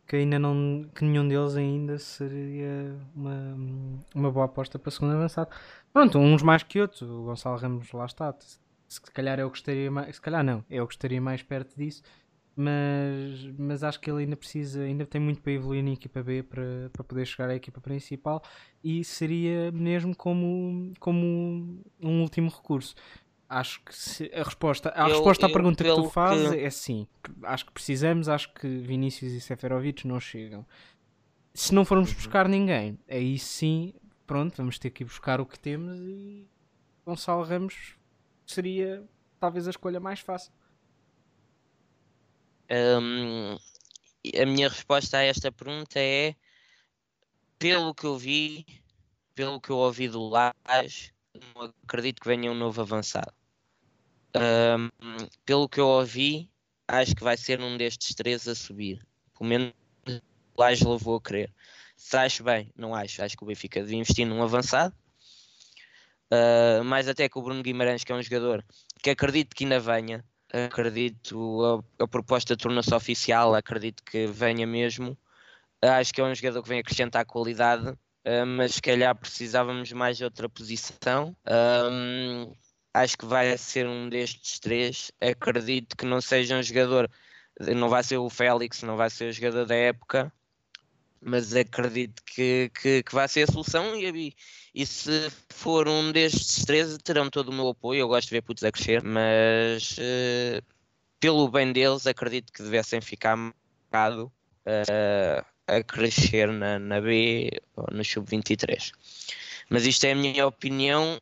que 0.06 0.16
ainda 0.16 0.38
não 0.38 0.84
que 0.94 1.04
nenhum 1.04 1.26
deles 1.26 1.56
ainda 1.56 1.98
seria 1.98 2.94
uma, 3.14 3.56
uma 4.14 4.30
boa 4.30 4.44
aposta 4.46 4.78
para 4.78 4.90
segundo 4.90 5.14
avançado. 5.14 5.50
Pronto, 5.92 6.18
uns 6.18 6.42
mais 6.42 6.62
que 6.62 6.80
outros, 6.80 7.02
o 7.02 7.22
Gonçalo 7.24 7.56
Ramos 7.56 7.90
lá 7.92 8.04
está. 8.06 8.34
Se 8.88 9.00
calhar 9.00 9.40
é 9.40 9.44
o 9.44 9.50
que 9.50 9.56
estaria 9.58 9.90
mais. 9.90 10.16
Se 10.16 10.20
calhar 10.20 10.44
não, 10.44 10.64
o 10.68 10.86
que 10.86 10.94
estaria 10.94 11.20
mais 11.20 11.42
perto 11.42 11.74
disso. 11.76 12.02
Mas, 12.54 13.50
mas 13.58 13.82
acho 13.82 13.98
que 13.98 14.10
ele 14.10 14.24
ainda 14.24 14.36
precisa, 14.36 14.82
ainda 14.82 15.06
tem 15.06 15.20
muito 15.20 15.40
para 15.40 15.52
evoluir 15.52 15.82
na 15.82 15.90
equipa 15.92 16.22
B 16.22 16.42
para, 16.42 16.90
para 16.92 17.02
poder 17.02 17.24
chegar 17.26 17.48
à 17.48 17.54
equipa 17.54 17.80
principal 17.80 18.42
e 18.84 19.02
seria 19.04 19.72
mesmo 19.72 20.14
como, 20.14 20.92
como 21.00 21.82
um 22.00 22.20
último 22.22 22.50
recurso. 22.50 22.94
Acho 23.48 23.82
que 23.84 23.94
se- 23.94 24.30
a 24.34 24.42
resposta, 24.42 24.92
a 24.94 25.02
Eu- 25.08 25.14
resposta 25.14 25.46
à 25.46 25.48
eu, 25.48 25.52
pergunta 25.52 25.82
que 25.82 25.94
tu 25.94 26.04
fazes 26.10 26.50
que- 26.50 26.56
é 26.58 26.70
sim. 26.70 27.06
Acho 27.42 27.66
que 27.66 27.72
precisamos, 27.72 28.28
acho 28.28 28.52
que 28.54 28.66
Vinícius 28.78 29.32
e 29.32 29.40
Seferovic 29.40 30.06
não 30.06 30.20
chegam. 30.20 30.66
Se 31.54 31.74
não 31.74 31.84
formos 31.84 32.10
Uhum. 32.10 32.16
buscar 32.16 32.48
ninguém, 32.48 32.98
aí 33.08 33.38
sim, 33.38 33.92
pronto, 34.26 34.56
vamos 34.56 34.78
ter 34.78 34.90
que 34.90 35.02
ir 35.02 35.06
buscar 35.06 35.40
o 35.40 35.46
que 35.46 35.58
temos 35.58 35.98
e 36.00 36.46
Gonçalo 37.06 37.42
Ramos 37.44 37.94
seria 38.46 39.04
talvez 39.40 39.66
a 39.66 39.70
escolha 39.70 40.00
mais 40.00 40.20
fácil. 40.20 40.52
Hum, 42.72 43.58
a 44.40 44.46
minha 44.46 44.66
resposta 44.66 45.18
a 45.18 45.22
esta 45.22 45.52
pergunta 45.52 45.98
é: 45.98 46.34
pelo 47.58 47.94
que 47.94 48.06
eu 48.06 48.16
vi, 48.16 48.64
pelo 49.34 49.60
que 49.60 49.68
eu 49.68 49.76
ouvi 49.76 50.08
do 50.08 50.26
Lage, 50.26 51.12
não 51.54 51.70
acredito 51.84 52.22
que 52.22 52.28
venha 52.28 52.50
um 52.50 52.54
novo 52.54 52.80
avançado. 52.80 53.34
Hum, 54.34 54.88
pelo 55.44 55.68
que 55.68 55.78
eu 55.78 55.86
ouvi, 55.86 56.50
acho 56.88 57.14
que 57.14 57.22
vai 57.22 57.36
ser 57.36 57.60
um 57.60 57.76
destes 57.76 58.14
três 58.14 58.48
a 58.48 58.54
subir. 58.54 59.06
Pelo 59.36 59.50
menos 59.50 59.74
o 60.06 60.22
Lage 60.56 60.86
levou 60.86 61.16
a 61.16 61.20
crer. 61.20 61.52
Se 61.94 62.16
acho 62.16 62.42
bem, 62.42 62.72
não 62.74 62.94
acho. 62.94 63.22
Acho 63.22 63.36
que 63.36 63.44
o 63.44 63.46
Benfica 63.46 63.82
devia 63.82 63.98
investir 63.98 64.26
num 64.26 64.42
avançado. 64.42 64.94
Uh, 66.32 66.82
mais 66.84 67.06
até 67.06 67.28
que 67.28 67.38
o 67.38 67.42
Bruno 67.42 67.62
Guimarães, 67.62 68.02
que 68.02 68.10
é 68.10 68.14
um 68.14 68.22
jogador 68.22 68.64
que 69.02 69.10
acredito 69.10 69.54
que 69.54 69.64
ainda 69.64 69.78
venha, 69.78 70.24
acredito 70.52 71.84
a, 71.98 72.04
a 72.04 72.08
proposta 72.08 72.56
torna-se 72.56 72.94
oficial, 72.94 73.54
acredito 73.54 74.02
que 74.04 74.26
venha 74.26 74.66
mesmo. 74.66 75.16
Acho 75.80 76.12
que 76.12 76.20
é 76.20 76.24
um 76.24 76.34
jogador 76.34 76.62
que 76.62 76.68
vem 76.68 76.78
acrescentar 76.78 77.24
qualidade, 77.24 77.88
uh, 77.88 78.46
mas 78.46 78.74
se 78.74 78.82
calhar 78.82 79.14
precisávamos 79.16 79.90
mais 79.92 80.16
de 80.16 80.24
outra 80.24 80.48
posição. 80.48 81.36
Um, 81.90 82.54
acho 82.94 83.18
que 83.18 83.26
vai 83.26 83.56
ser 83.58 83.86
um 83.86 84.08
destes 84.08 84.60
três. 84.60 85.10
Acredito 85.20 85.96
que 85.96 86.04
não 86.04 86.20
seja 86.20 86.56
um 86.56 86.62
jogador, 86.62 87.10
não 87.74 87.88
vai 87.88 88.02
ser 88.04 88.18
o 88.18 88.30
Félix, 88.30 88.82
não 88.82 88.96
vai 88.96 89.10
ser 89.10 89.30
o 89.30 89.32
jogador 89.32 89.66
da 89.66 89.74
época, 89.74 90.32
mas 91.22 91.54
acredito 91.54 92.22
que, 92.24 92.70
que, 92.74 93.02
que 93.02 93.14
vai 93.14 93.28
ser 93.28 93.48
a 93.48 93.52
solução 93.52 93.94
e, 93.96 94.34
e 94.74 94.86
se 94.86 95.30
for 95.50 95.88
um 95.88 96.10
destes 96.10 96.64
três 96.64 96.98
terão 96.98 97.30
todo 97.30 97.50
o 97.50 97.52
meu 97.52 97.68
apoio, 97.68 98.00
eu 98.00 98.08
gosto 98.08 98.28
de 98.28 98.34
ver 98.34 98.42
putos 98.42 98.64
a 98.64 98.72
crescer, 98.72 99.02
mas 99.02 99.96
uh, 99.98 100.62
pelo 101.20 101.48
bem 101.48 101.72
deles 101.72 102.06
acredito 102.06 102.52
que 102.52 102.62
devessem 102.62 103.00
ficar 103.00 103.36
marcado 103.36 104.32
uh, 104.66 105.44
a 105.66 105.82
crescer 105.82 106.48
na, 106.48 106.78
na 106.78 107.00
B 107.00 107.50
ou 107.76 107.86
no 107.92 108.04
Sub-23. 108.04 108.90
Mas 109.70 109.86
isto 109.86 110.04
é 110.04 110.12
a 110.12 110.16
minha 110.16 110.46
opinião, 110.46 111.18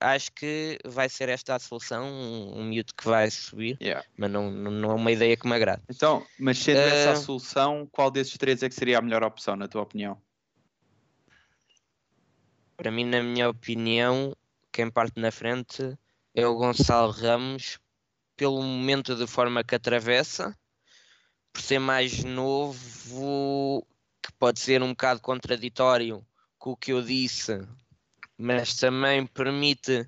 acho 0.00 0.32
que 0.32 0.78
vai 0.84 1.08
ser 1.08 1.28
esta 1.28 1.54
a 1.54 1.58
solução, 1.58 2.04
um, 2.06 2.58
um 2.60 2.64
miúdo 2.64 2.92
que 2.94 3.04
vai 3.06 3.30
subir, 3.30 3.78
Yeah. 3.80 4.06
mas 4.16 4.30
não, 4.30 4.50
não, 4.50 4.70
não 4.70 4.90
é 4.90 4.94
uma 4.94 5.12
ideia 5.12 5.36
que 5.36 5.46
me 5.46 5.54
agrada. 5.54 5.82
Então, 5.88 6.26
mas 6.38 6.58
sendo 6.58 6.78
essa 6.80 7.10
a 7.10 7.12
Ah. 7.12 7.16
solução, 7.16 7.88
qual 7.90 8.10
desses 8.10 8.36
três 8.36 8.62
é 8.62 8.68
que 8.68 8.74
seria 8.74 8.98
a 8.98 9.02
melhor 9.02 9.22
opção, 9.22 9.56
na 9.56 9.68
tua 9.68 9.82
opinião? 9.82 10.20
Para 12.76 12.90
mim, 12.90 13.04
na 13.04 13.22
minha 13.22 13.48
opinião, 13.48 14.36
quem 14.72 14.90
parte 14.90 15.20
na 15.20 15.30
frente 15.30 15.96
é 16.34 16.46
o 16.46 16.56
Gonçalo 16.56 17.12
Ramos, 17.12 17.78
pelo 18.36 18.60
momento 18.62 19.14
de 19.14 19.26
forma 19.26 19.62
que 19.62 19.76
atravessa, 19.76 20.56
por 21.52 21.62
ser 21.62 21.78
mais 21.78 22.24
novo, 22.24 23.86
que 24.20 24.32
pode 24.32 24.58
ser 24.58 24.82
um 24.82 24.88
bocado 24.90 25.20
contraditório 25.20 26.26
com 26.58 26.72
o 26.72 26.76
que 26.76 26.92
eu 26.92 27.00
disse, 27.00 27.64
mas 28.38 28.74
também 28.74 29.26
permite 29.26 30.06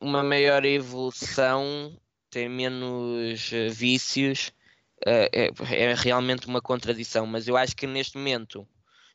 uma 0.00 0.22
maior 0.22 0.64
evolução, 0.64 1.98
tem 2.30 2.48
menos 2.48 3.50
eh, 3.52 3.68
vícios. 3.68 4.52
eh, 5.06 5.30
É, 5.32 5.90
é 5.90 5.94
realmente 5.94 6.46
uma 6.46 6.60
contradição, 6.62 7.26
mas 7.26 7.48
eu 7.48 7.56
acho 7.56 7.76
que 7.76 7.86
neste 7.86 8.16
momento 8.16 8.66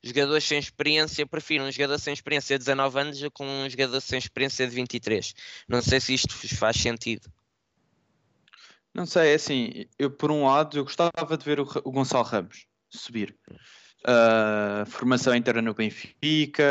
jogadores 0.04 0.44
sem 0.44 0.58
experiência, 0.60 1.26
prefiro 1.28 1.64
um 1.64 1.72
jogador 1.72 2.00
sem 2.00 2.14
experiência 2.14 2.58
de 2.58 2.66
19 2.66 3.00
anos 3.00 3.20
do 3.20 3.32
que 3.32 3.44
um 3.44 3.70
jogador 3.70 4.02
sem 4.02 4.18
experiência 4.18 4.68
de 4.68 4.76
23. 4.76 5.34
Não 5.68 5.82
sei 5.82 6.00
se 6.00 6.14
isto 6.14 6.36
faz 6.58 6.78
sentido. 6.78 7.32
Não 8.94 9.06
sei, 9.06 9.32
é 9.32 9.36
assim, 9.36 9.86
eu 9.98 10.12
por 10.12 10.32
um 10.32 10.46
lado 10.46 10.78
eu 10.78 10.84
gostava 10.84 11.38
de 11.38 11.46
ver 11.46 11.60
o, 11.60 11.64
o 11.84 11.92
Gonçalo 11.92 12.26
Ramos 12.26 12.66
subir. 12.89 13.38
Ah, 14.04 14.84
formação 14.88 15.36
inteira 15.36 15.62
no 15.62 15.76
Benfica, 15.76 16.64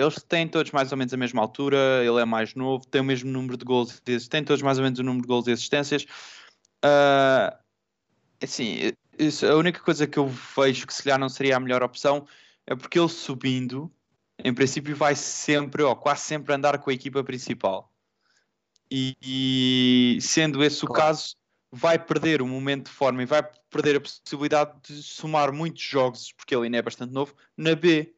eles 0.00 0.20
têm 0.24 0.48
todos 0.48 0.72
mais 0.72 0.90
ou 0.90 0.98
menos 0.98 1.14
a 1.14 1.16
mesma 1.16 1.40
altura, 1.40 1.76
ele 2.04 2.20
é 2.20 2.24
mais 2.24 2.54
novo, 2.54 2.84
tem 2.86 3.00
o 3.00 3.04
mesmo 3.04 3.30
número 3.30 3.56
de 3.56 3.64
gols, 3.64 4.02
e 4.04 4.28
têm 4.28 4.42
todos 4.42 4.62
mais 4.62 4.78
ou 4.78 4.84
menos 4.84 4.98
o 4.98 5.02
número 5.04 5.22
de 5.22 5.28
gols 5.28 5.46
e 5.46 5.52
assistências. 5.52 6.04
Ah, 6.82 7.56
assim, 8.42 8.92
isso- 9.16 9.46
a 9.46 9.56
única 9.56 9.80
coisa 9.80 10.06
que 10.08 10.18
eu 10.18 10.26
vejo 10.56 10.86
que 10.86 10.92
se 10.94 11.04
calhar 11.04 11.18
não 11.20 11.28
seria 11.28 11.56
a 11.56 11.60
melhor 11.60 11.84
opção 11.84 12.26
é 12.66 12.74
porque 12.74 12.98
ele 12.98 13.08
subindo, 13.08 13.88
em 14.42 14.52
princípio 14.52 14.96
vai 14.96 15.14
sempre, 15.14 15.82
ou 15.84 15.94
quase 15.94 16.22
sempre 16.22 16.52
andar 16.52 16.78
com 16.78 16.90
a 16.90 16.94
equipa 16.94 17.22
principal. 17.22 17.92
E, 18.90 19.16
e 19.22 20.18
sendo 20.20 20.62
esse 20.64 20.84
o 20.84 20.88
Claro. 20.88 21.02
caso, 21.02 21.36
vai 21.72 21.98
perder 21.98 22.42
o 22.42 22.46
momento 22.46 22.88
de 22.88 22.92
forma 22.92 23.22
e 23.22 23.26
vai 23.26 23.42
perder 23.70 23.96
a 23.96 24.00
possibilidade 24.00 24.72
de 24.82 25.02
somar 25.02 25.50
muitos 25.50 25.82
jogos, 25.82 26.30
porque 26.30 26.54
ele 26.54 26.64
ainda 26.64 26.76
é 26.76 26.82
bastante 26.82 27.14
novo, 27.14 27.34
na 27.56 27.74
B. 27.74 28.14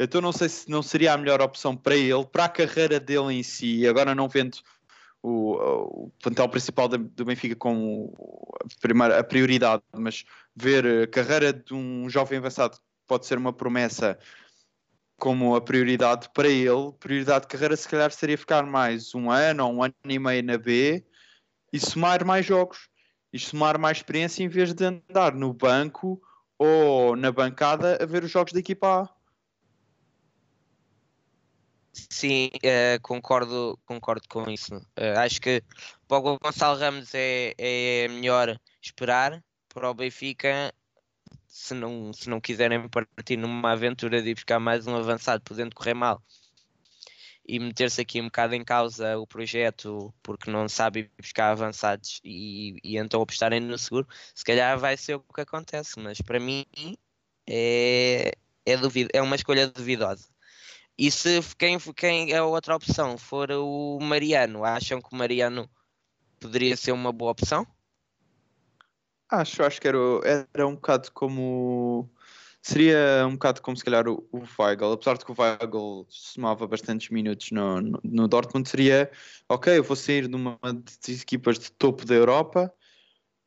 Então 0.00 0.22
não 0.22 0.32
sei 0.32 0.48
se 0.48 0.70
não 0.70 0.82
seria 0.82 1.12
a 1.12 1.18
melhor 1.18 1.42
opção 1.42 1.76
para 1.76 1.94
ele, 1.94 2.24
para 2.24 2.46
a 2.46 2.48
carreira 2.48 2.98
dele 2.98 3.34
em 3.34 3.42
si, 3.42 3.86
agora 3.86 4.14
não 4.14 4.26
vendo 4.26 4.56
o, 5.22 6.06
o 6.06 6.12
plantel 6.22 6.48
principal 6.48 6.88
do 6.88 7.24
Benfica 7.24 7.54
como 7.56 8.12
a, 8.58 8.80
primeira, 8.80 9.20
a 9.20 9.24
prioridade, 9.24 9.82
mas 9.92 10.24
ver 10.56 11.02
a 11.02 11.06
carreira 11.06 11.52
de 11.52 11.74
um 11.74 12.08
jovem 12.08 12.38
avançado 12.38 12.78
pode 13.06 13.26
ser 13.26 13.36
uma 13.36 13.52
promessa 13.52 14.18
como 15.18 15.54
a 15.54 15.60
prioridade 15.60 16.28
para 16.34 16.48
ele, 16.48 16.90
prioridade 16.98 17.42
de 17.42 17.48
carreira 17.48 17.76
se 17.76 17.88
calhar 17.88 18.10
seria 18.10 18.38
ficar 18.38 18.64
mais 18.64 19.14
um 19.14 19.30
ano 19.30 19.66
ou 19.66 19.74
um 19.74 19.82
ano 19.82 19.94
e 20.08 20.18
meio 20.18 20.42
na 20.42 20.56
B 20.56 21.04
e 21.74 21.80
somar 21.80 22.24
mais 22.24 22.46
jogos 22.46 22.88
e 23.32 23.38
somar 23.38 23.76
mais 23.80 23.96
experiência 23.96 24.44
em 24.44 24.48
vez 24.48 24.72
de 24.72 24.84
andar 24.84 25.34
no 25.34 25.52
banco 25.52 26.22
ou 26.56 27.16
na 27.16 27.32
bancada 27.32 27.98
a 28.00 28.06
ver 28.06 28.22
os 28.22 28.30
jogos 28.30 28.52
da 28.52 28.60
equipa 28.60 29.02
A. 29.02 29.08
Sim, 31.92 32.48
eh, 32.62 33.00
concordo, 33.02 33.76
concordo 33.84 34.22
com 34.28 34.48
isso. 34.48 34.80
Eh, 34.94 35.18
acho 35.18 35.40
que 35.40 35.64
para 36.06 36.18
o 36.18 36.38
Gonçalo 36.38 36.78
Ramos 36.78 37.12
é, 37.12 37.54
é 37.58 38.06
melhor 38.06 38.56
esperar 38.80 39.42
para 39.68 39.90
o 39.90 39.94
Benfica, 39.94 40.72
se 41.48 41.74
não, 41.74 42.12
se 42.12 42.30
não 42.30 42.40
quiserem 42.40 42.88
partir 42.88 43.36
numa 43.36 43.72
aventura 43.72 44.22
de 44.22 44.30
ir 44.30 44.34
buscar 44.34 44.60
mais 44.60 44.86
um 44.86 44.94
avançado, 44.94 45.42
podendo 45.42 45.74
correr 45.74 45.94
mal 45.94 46.22
e 47.46 47.58
meter-se 47.58 48.00
aqui 48.00 48.20
um 48.20 48.26
bocado 48.26 48.54
em 48.54 48.64
causa 48.64 49.18
o 49.18 49.26
projeto 49.26 50.12
porque 50.22 50.50
não 50.50 50.68
sabe 50.68 51.10
buscar 51.20 51.50
avançados 51.50 52.20
e, 52.24 52.76
e 52.82 52.96
então 52.96 53.20
apostarem 53.20 53.60
no 53.60 53.78
seguro, 53.78 54.08
se 54.34 54.44
calhar 54.44 54.78
vai 54.78 54.96
ser 54.96 55.16
o 55.16 55.20
que 55.20 55.40
acontece, 55.40 55.98
mas 56.00 56.20
para 56.20 56.40
mim 56.40 56.64
é, 57.46 58.32
é, 58.64 58.76
duvido, 58.76 59.10
é 59.12 59.20
uma 59.20 59.36
escolha 59.36 59.68
duvidosa. 59.68 60.28
E 60.96 61.10
se 61.10 61.40
quem, 61.58 61.78
quem 61.96 62.32
é 62.32 62.38
a 62.38 62.44
outra 62.44 62.76
opção 62.76 63.18
for 63.18 63.50
o 63.50 63.98
Mariano, 64.00 64.64
acham 64.64 65.02
que 65.02 65.12
o 65.12 65.16
Mariano 65.16 65.68
poderia 66.38 66.76
ser 66.76 66.92
uma 66.92 67.12
boa 67.12 67.32
opção? 67.32 67.66
Acho, 69.28 69.64
acho 69.64 69.80
que 69.80 69.88
era, 69.88 69.98
era 70.52 70.66
um 70.66 70.74
bocado 70.74 71.10
como. 71.12 72.08
Seria 72.66 73.26
um 73.28 73.32
bocado 73.32 73.60
como 73.60 73.76
se 73.76 73.84
calhar 73.84 74.08
o, 74.08 74.26
o 74.32 74.42
Weigl, 74.58 74.92
apesar 74.92 75.18
de 75.18 75.24
que 75.26 75.30
o 75.30 75.34
Weigl 75.38 76.06
somava 76.08 76.66
bastantes 76.66 77.10
minutos 77.10 77.50
no, 77.50 77.78
no, 77.78 78.00
no 78.02 78.26
Dortmund, 78.26 78.66
seria 78.66 79.10
ok, 79.46 79.76
eu 79.76 79.84
vou 79.84 79.94
sair 79.94 80.26
de 80.26 80.34
uma 80.34 80.58
das 80.62 81.20
equipas 81.20 81.58
de 81.58 81.70
topo 81.70 82.06
da 82.06 82.14
Europa 82.14 82.72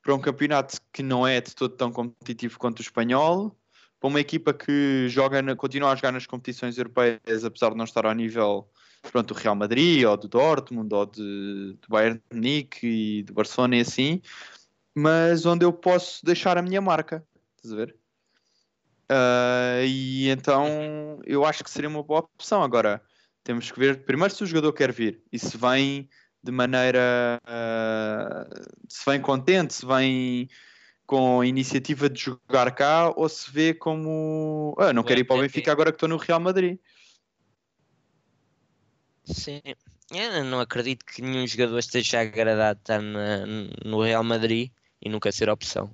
para 0.03 0.13
um 0.13 0.21
campeonato 0.21 0.77
que 0.93 1.01
não 1.01 1.25
é 1.25 1.41
de 1.41 1.55
todo 1.55 1.75
tão 1.75 1.91
competitivo 1.91 2.59
quanto 2.59 2.77
o 2.77 2.83
espanhol, 2.83 3.57
para 3.99 4.07
uma 4.07 4.19
equipa 4.19 4.53
que 4.53 5.07
joga 5.09 5.41
na, 5.41 5.55
continua 5.55 5.93
a 5.93 5.95
jogar 5.95 6.11
nas 6.11 6.27
competições 6.27 6.77
europeias, 6.77 7.43
apesar 7.43 7.71
de 7.71 7.77
não 7.77 7.85
estar 7.85 8.05
ao 8.05 8.13
nível 8.13 8.69
pronto, 9.11 9.33
do 9.33 9.39
Real 9.39 9.55
Madrid, 9.55 10.05
ou 10.05 10.15
do 10.15 10.27
Dortmund, 10.27 10.93
ou 10.93 11.07
de, 11.07 11.75
do 11.81 11.87
Bayern 11.89 12.19
de 12.19 12.35
Munique 12.35 12.85
e 12.85 13.23
do 13.23 13.33
Barcelona 13.33 13.77
e 13.77 13.81
assim, 13.81 14.21
mas 14.95 15.43
onde 15.47 15.65
eu 15.65 15.73
posso 15.73 16.23
deixar 16.23 16.55
a 16.55 16.61
minha 16.61 16.81
marca, 16.81 17.25
estás 17.57 17.73
a 17.73 17.75
ver? 17.75 17.95
Ah, 19.09 19.81
e 19.83 20.29
então 20.29 21.19
eu 21.25 21.45
acho 21.45 21.63
que 21.63 21.69
seria 21.69 21.89
uma 21.89 22.03
boa 22.03 22.19
opção. 22.21 22.61
Agora 22.61 23.01
temos 23.43 23.71
que 23.71 23.79
ver 23.79 24.03
primeiro 24.05 24.33
se 24.33 24.43
o 24.43 24.47
jogador 24.47 24.73
quer 24.73 24.91
vir 24.91 25.21
e 25.31 25.39
se 25.39 25.57
vem 25.57 26.09
de 26.43 26.51
maneira 26.51 27.39
ah, 27.45 28.47
se 28.87 29.09
vem 29.09 29.21
contente, 29.21 29.73
se 29.73 29.85
vem 29.85 30.49
com 31.05 31.39
a 31.39 31.47
iniciativa 31.47 32.09
de 32.09 32.19
jogar 32.19 32.71
cá 32.75 33.13
ou 33.15 33.29
se 33.29 33.49
vê 33.49 33.73
como 33.73 34.75
ah, 34.77 34.91
não 34.91 35.03
quero 35.03 35.21
ir 35.21 35.23
para 35.23 35.37
o 35.37 35.41
Benfica 35.41 35.71
agora 35.71 35.91
que 35.91 35.95
estou 35.95 36.09
no 36.09 36.17
Real 36.17 36.39
Madrid. 36.39 36.77
Sim, 39.23 39.61
Eu 40.11 40.43
não 40.45 40.59
acredito 40.59 41.05
que 41.05 41.21
nenhum 41.21 41.45
jogador 41.45 41.79
esteja 41.79 42.21
agradado 42.21 42.79
estar 42.79 43.01
na- 43.01 43.45
no 43.83 44.01
Real 44.01 44.23
Madrid 44.23 44.71
e 45.01 45.09
nunca 45.09 45.31
ser 45.31 45.49
opção. 45.49 45.93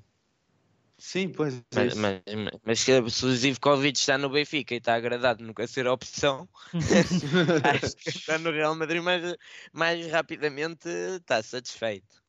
Sim, 0.98 1.30
pois. 1.30 1.56
é 1.56 1.62
Mas, 1.76 1.94
mas, 1.96 2.22
mas- 2.36 2.60
mas 2.64 2.80
se 2.80 3.26
o 3.26 3.36
Zivkovic 3.36 3.98
está 3.98 4.18
no 4.18 4.30
Benfica 4.30 4.74
e 4.74 4.78
está 4.78 4.96
agradado 4.96 5.44
nunca 5.44 5.66
ser 5.68 5.88
opção, 5.88 6.48
acho 7.84 7.96
que 7.98 8.10
está 8.10 8.38
no 8.38 8.52
Real 8.52 8.76
Madrid 8.76 9.02
mais, 9.02 9.36
mais 9.72 10.08
rapidamente 10.08 10.88
está 10.88 11.42
satisfeito. 11.42 12.22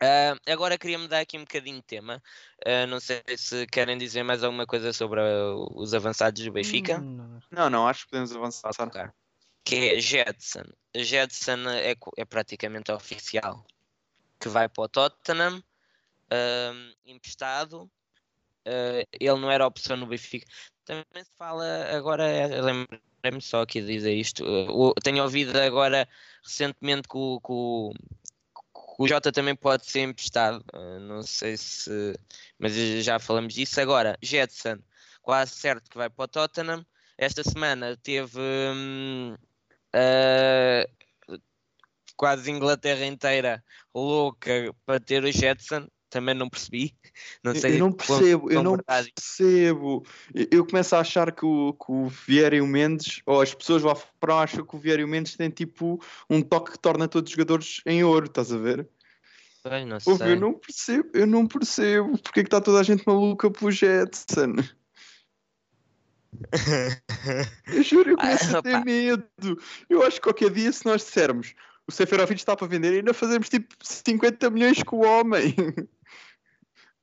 Ah, 0.00 0.36
agora 0.46 0.76
queria 0.76 0.98
mudar 0.98 1.20
aqui 1.20 1.36
um 1.38 1.42
bocadinho 1.42 1.76
de 1.76 1.82
tema. 1.84 2.22
Ah, 2.64 2.86
não 2.86 3.00
sei 3.00 3.22
se 3.36 3.66
querem 3.66 3.96
dizer 3.96 4.22
mais 4.22 4.42
alguma 4.42 4.66
coisa 4.66 4.92
sobre 4.92 5.20
ah, 5.20 5.54
os 5.74 5.94
avançados 5.94 6.42
do 6.44 6.52
Benfica. 6.52 6.98
Hum, 6.98 7.40
não. 7.50 7.70
Não, 7.70 7.88
acho 7.88 8.04
que 8.04 8.10
podemos 8.10 8.34
avançar. 8.34 8.70
Ok. 8.78 9.02
Que 9.64 9.76
é 9.94 10.00
Jetson. 10.00 10.64
Jetson 10.94 11.68
é, 11.70 11.94
é 12.18 12.24
praticamente 12.24 12.92
oficial. 12.92 13.64
Que 14.38 14.48
vai 14.48 14.68
para 14.68 14.84
o 14.84 14.88
Tottenham, 14.88 15.62
ahm, 16.30 16.92
emprestado. 17.06 17.90
Ah, 18.66 19.04
ele 19.20 19.40
não 19.40 19.50
era 19.50 19.66
opção 19.66 19.96
no 19.96 20.06
Benfica. 20.06 20.46
Também 20.84 21.24
se 21.24 21.36
fala 21.36 21.64
agora, 21.96 22.24
lembrei-me 22.62 23.40
só 23.40 23.62
aqui 23.62 23.80
de 23.80 23.86
dizer 23.88 24.14
isto. 24.14 24.44
o- 24.44 24.94
tenho 25.02 25.22
ouvido 25.22 25.56
agora 25.58 26.08
recentemente 26.44 27.08
que 27.08 27.16
o, 27.16 27.40
que 27.40 27.52
o, 27.52 27.92
que 28.54 29.02
o 29.02 29.08
Jota 29.08 29.32
também 29.32 29.54
pode 29.56 29.86
ser 29.86 30.00
emprestado. 30.02 30.64
ah, 30.72 30.98
não 31.00 31.22
sei 31.22 31.56
se. 31.56 31.90
Mas 32.58 32.72
já 33.04 33.18
falamos 33.18 33.54
disso. 33.54 33.80
Agora, 33.80 34.18
Jetson, 34.22 34.78
quase 35.22 35.52
certo 35.52 35.90
que 35.90 35.96
vai 35.98 36.10
para 36.10 36.24
o 36.24 36.28
Tottenham. 36.28 36.86
Esta 37.16 37.42
semana 37.44 37.96
teve 37.96 38.38
hum, 38.40 39.36
quase 42.16 42.50
Inglaterra 42.50 43.04
inteira 43.06 43.64
louca 43.94 44.74
para 44.84 45.00
ter 45.00 45.24
o 45.24 45.30
Jetson. 45.32 45.88
Também 46.14 46.32
não 46.32 46.48
percebi. 46.48 46.94
Não 47.42 47.52
sei 47.56 47.74
eu 47.74 47.78
não 47.80 47.92
percebo, 47.92 48.52
eu 48.52 48.62
não 48.62 48.76
verdade 48.76 49.12
percebo. 49.12 50.06
Eu- 50.32 50.64
começo 50.64 50.94
a 50.94 51.00
achar 51.00 51.32
que 51.32 51.44
o, 51.44 51.72
que 51.72 51.90
o 51.90 52.06
Vieira 52.06 52.54
e 52.54 52.60
o 52.60 52.66
Mendes, 52.68 53.20
ou 53.26 53.40
as 53.40 53.52
pessoas 53.52 53.82
lá 53.82 53.96
fora 53.96 54.36
acham 54.36 54.64
que 54.64 54.76
o 54.76 54.78
Vieira 54.78 55.02
e 55.02 55.04
o 55.04 55.08
Mendes 55.08 55.36
têm 55.36 55.50
tipo 55.50 56.00
um 56.30 56.40
toque 56.40 56.70
que 56.72 56.78
torna 56.78 57.08
todos 57.08 57.30
os 57.30 57.34
jogadores 57.34 57.80
em 57.84 58.04
ouro, 58.04 58.26
estás 58.26 58.52
a 58.52 58.56
ver? 58.58 58.88
Pois, 59.64 59.86
não 59.86 59.98
sei. 59.98 60.32
eu 60.32 60.36
não 60.36 60.54
percebo, 60.54 61.10
eu 61.14 61.26
não 61.26 61.46
percebo 61.48 62.18
porque 62.18 62.40
é 62.40 62.42
que 62.44 62.46
está 62.48 62.60
toda 62.60 62.78
a 62.78 62.84
gente 62.84 63.02
maluca 63.04 63.50
pelo 63.50 63.72
Jetson. 63.72 64.54
Eu 67.66 67.82
juro, 67.82 68.10
eu 68.10 68.16
começo 68.16 68.54
Ah, 68.54 68.58
a 68.58 68.62
ter 68.62 68.76
opa. 68.76 68.84
medo. 68.84 69.24
Eu 69.88 70.02
acho 70.04 70.16
que 70.16 70.22
qualquer 70.22 70.50
dia, 70.50 70.70
se 70.70 70.84
nós 70.84 71.02
dissermos 71.04 71.54
o 71.86 71.92
Seferovic 71.92 72.40
está 72.40 72.56
para 72.56 72.66
vender, 72.66 72.94
ainda 72.94 73.12
fazemos 73.12 73.48
tipo 73.48 73.74
50 73.82 74.48
milhões 74.50 74.82
com 74.82 74.96
o 74.98 75.04
homem. 75.06 75.54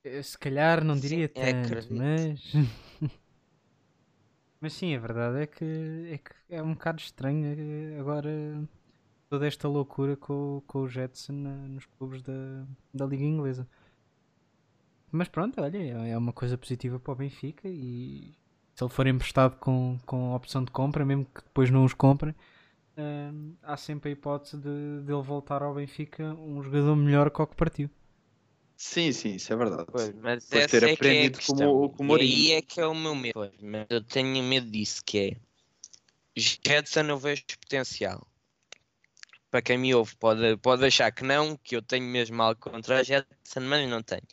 Eh, 0.04 0.22
Se 0.24 0.38
calhar 0.38 0.84
não 0.84 0.96
Sim, 0.96 1.00
diria 1.00 1.30
é, 1.36 1.40
tanto, 1.40 1.50
acredito. 1.50 1.94
mas. 1.94 2.42
mas 4.60 4.74
sim, 4.74 4.96
a 4.96 5.00
verdade 5.00 5.42
é 5.44 5.48
que 5.48 5.66
é, 6.14 6.18
que 6.18 6.32
é 6.50 6.62
um 6.62 6.74
bocado 6.74 7.00
estranho 7.02 7.46
eh, 7.96 8.00
agora 8.00 8.68
toda 9.30 9.48
esta 9.48 9.68
loucura 9.68 10.16
com, 10.18 10.58
o- 10.58 10.62
com 10.64 10.80
o 10.82 10.90
Jetson 10.90 11.34
nos 11.34 11.86
clubes 11.86 12.22
da, 12.24 12.66
da 12.94 13.06
Liga 13.06 13.24
Inglesa. 13.26 13.68
Mas 15.12 15.28
pronto, 15.28 15.62
olha, 15.62 15.78
é 15.78 16.12
é 16.12 16.18
uma 16.18 16.32
coisa 16.34 16.58
positiva 16.58 17.00
para 17.00 17.12
o 17.14 17.16
Benfica 17.16 17.68
e 17.68 18.34
se 18.76 18.84
ele 18.84 18.90
for 18.92 19.06
emprestado 19.08 19.58
com, 19.58 19.98
com 20.06 20.34
opção 20.34 20.64
de 20.64 20.72
compra, 20.72 21.06
mesmo 21.06 21.26
que 21.26 21.42
depois 21.44 21.70
não 21.70 21.84
os 21.84 21.94
comprem, 21.94 22.34
eh, 22.98 23.32
há 23.64 23.76
sempre 23.78 24.10
a 24.12 24.14
hipótese 24.14 24.58
de, 24.58 25.02
de 25.04 25.12
ele 25.14 25.22
voltar 25.24 25.62
ao 25.64 25.74
Benfica 25.76 26.34
um 26.36 26.62
jogador 26.64 26.96
melhor 26.96 27.30
que 27.32 27.42
o 27.42 27.48
que 27.48 27.56
partiu. 27.56 27.90
Sim, 28.84 29.12
sim, 29.12 29.36
isso 29.36 29.54
é 29.54 29.56
verdade. 29.56 29.86
Pois, 29.92 30.12
mas 30.16 30.44
Por 30.46 30.68
ter 30.68 30.84
é 30.84 30.88
que 30.88 30.90
é 30.90 30.94
aprendido 30.94 31.40
com 31.46 31.54
o- 31.54 31.90
questão. 31.90 31.90
com 31.90 32.08
o 32.08 32.18
E 32.18 32.22
aí 32.22 32.52
é 32.54 32.62
que 32.64 32.82
é 32.82 32.88
o 32.88 32.96
meu 32.96 33.14
medo. 33.14 33.34
Pois, 33.36 33.52
mas 33.62 33.86
eu 33.92 34.04
tenho 34.04 34.44
medo 34.44 34.70
disso, 34.72 35.04
que 35.06 35.20
é 35.20 35.38
Jetson 36.36 37.02
eu 37.02 37.18
vejo 37.20 37.44
potencial. 37.62 38.28
Para 39.52 39.62
quem 39.62 39.78
me 39.78 39.94
ouve 39.94 40.16
pode, 40.16 40.58
pode 40.58 40.84
achar 40.84 41.12
que 41.12 41.24
não, 41.24 41.56
que 41.58 41.76
eu 41.76 41.82
tenho 41.84 42.06
mesmo 42.06 42.42
algo 42.42 42.60
contra 42.60 43.00
a 43.00 43.04
Jetson, 43.04 43.60
mas 43.62 43.88
não 43.88 44.02
tenho. 44.02 44.24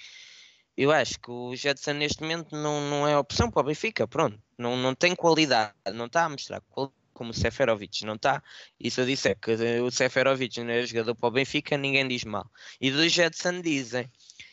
Eu 0.75 0.93
acho 0.93 1.21
que 1.21 1.31
o 1.31 1.55
Jetson 1.55 1.93
neste 1.93 2.23
momento 2.23 2.57
não, 2.57 2.81
não 2.89 3.07
é 3.07 3.19
opção 3.19 3.51
para 3.51 3.61
o 3.61 3.65
Benfica, 3.65 4.09
pronto. 4.09 4.41
Não, 4.57 4.79
não 4.79 4.95
tem 4.95 5.15
qualidade, 5.15 5.75
não 5.93 6.07
está 6.07 6.25
a 6.25 6.29
mostrar 6.31 6.63
qualidade 6.63 6.97
como 7.13 7.33
o 7.33 7.35
Seferovic, 7.35 8.05
não 8.07 8.15
está. 8.15 8.41
E 8.79 8.91
se 8.91 9.01
eu 9.01 9.05
disser 9.05 9.37
que 9.39 9.51
o 9.83 9.91
Seferovic 9.91 10.59
não 10.63 10.71
é 10.71 10.87
jogador 10.87 11.17
para 11.17 11.29
o 11.29 11.33
Benfica, 11.33 11.77
ninguém 11.77 12.07
diz 12.09 12.23
mal. 12.25 12.49
E 12.81 12.91
do 12.93 13.07
Jetson 13.09 13.61
dizem. 13.61 14.11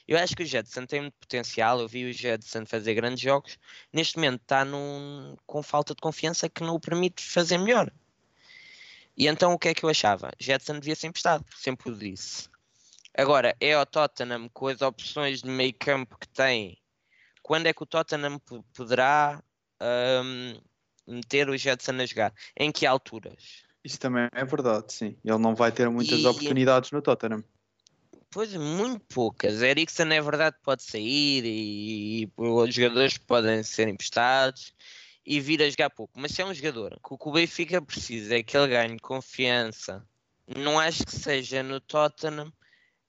Eu 0.07 0.17
acho 0.19 0.35
que 0.35 0.43
o 0.43 0.45
Jetson 0.45 0.85
tem 0.85 1.01
muito 1.01 1.15
potencial. 1.19 1.79
Eu 1.79 1.87
vi 1.87 2.05
o 2.05 2.13
Jetson 2.13 2.65
fazer 2.65 2.93
grandes 2.93 3.19
jogos. 3.21 3.57
Neste 3.91 4.17
momento 4.17 4.41
está 4.41 4.63
num, 4.63 5.35
com 5.45 5.63
falta 5.63 5.95
de 5.95 6.01
confiança 6.01 6.47
que 6.47 6.61
não 6.63 6.75
o 6.75 6.79
permite 6.79 7.23
fazer 7.23 7.57
melhor. 7.57 7.91
E 9.17 9.27
então 9.27 9.53
o 9.53 9.57
que 9.59 9.69
é 9.69 9.73
que 9.73 9.83
eu 9.83 9.89
achava? 9.89 10.31
Jetson 10.39 10.79
devia 10.79 10.95
ser 10.95 11.07
emprestado, 11.07 11.45
sempre 11.57 11.89
o 11.89 11.95
disse. 11.95 12.49
Agora, 13.17 13.55
é 13.61 13.77
o 13.79 13.85
Tottenham 13.85 14.49
com 14.49 14.67
as 14.67 14.81
opções 14.81 15.41
de 15.41 15.49
meio 15.49 15.73
campo 15.73 16.17
que 16.19 16.27
tem. 16.27 16.77
Quando 17.41 17.67
é 17.67 17.73
que 17.73 17.81
o 17.81 17.85
Tottenham 17.85 18.37
po- 18.39 18.63
poderá 18.75 19.41
ahm, 19.79 20.59
meter 21.07 21.49
o 21.49 21.57
Jetson 21.57 21.93
a 21.93 22.05
jogar? 22.05 22.33
Em 22.57 22.71
que 22.71 22.85
alturas? 22.85 23.63
Isso 23.83 23.99
também 23.99 24.27
é 24.33 24.43
verdade, 24.43 24.91
sim. 24.91 25.17
Ele 25.23 25.37
não 25.37 25.55
vai 25.55 25.71
ter 25.71 25.89
muitas 25.89 26.19
E- 26.19 26.27
oportunidades 26.27 26.91
no 26.91 27.01
Tottenham. 27.01 27.43
Pois, 28.35 28.53
muito 28.53 28.99
poucas. 29.05 29.61
Eriksen 29.61 30.11
é 30.13 30.21
verdade 30.21 30.57
pode 30.61 30.83
sair 30.83 31.45
e, 31.45 32.23
e 32.23 32.31
os 32.37 32.75
jogadores 32.75 33.17
podem 33.17 33.63
ser 33.63 33.87
emprestados 33.87 34.73
e 35.25 35.39
vir 35.39 35.63
a 35.63 35.69
jogar 35.69 35.89
pouco. 35.89 36.19
Mas 36.19 36.33
se 36.33 36.41
é 36.41 36.45
um 36.45 36.53
jogador 36.53 36.99
que 36.99 37.15
o 37.17 37.31
Benfica 37.31 37.81
precisa 37.81 38.35
é 38.35 38.43
que 38.43 38.57
ele 38.57 38.67
ganhe 38.67 38.99
confiança, 38.99 40.05
não 40.53 40.77
acho 40.77 41.05
que 41.05 41.15
seja 41.15 41.63
no 41.63 41.79
Tottenham 41.79 42.51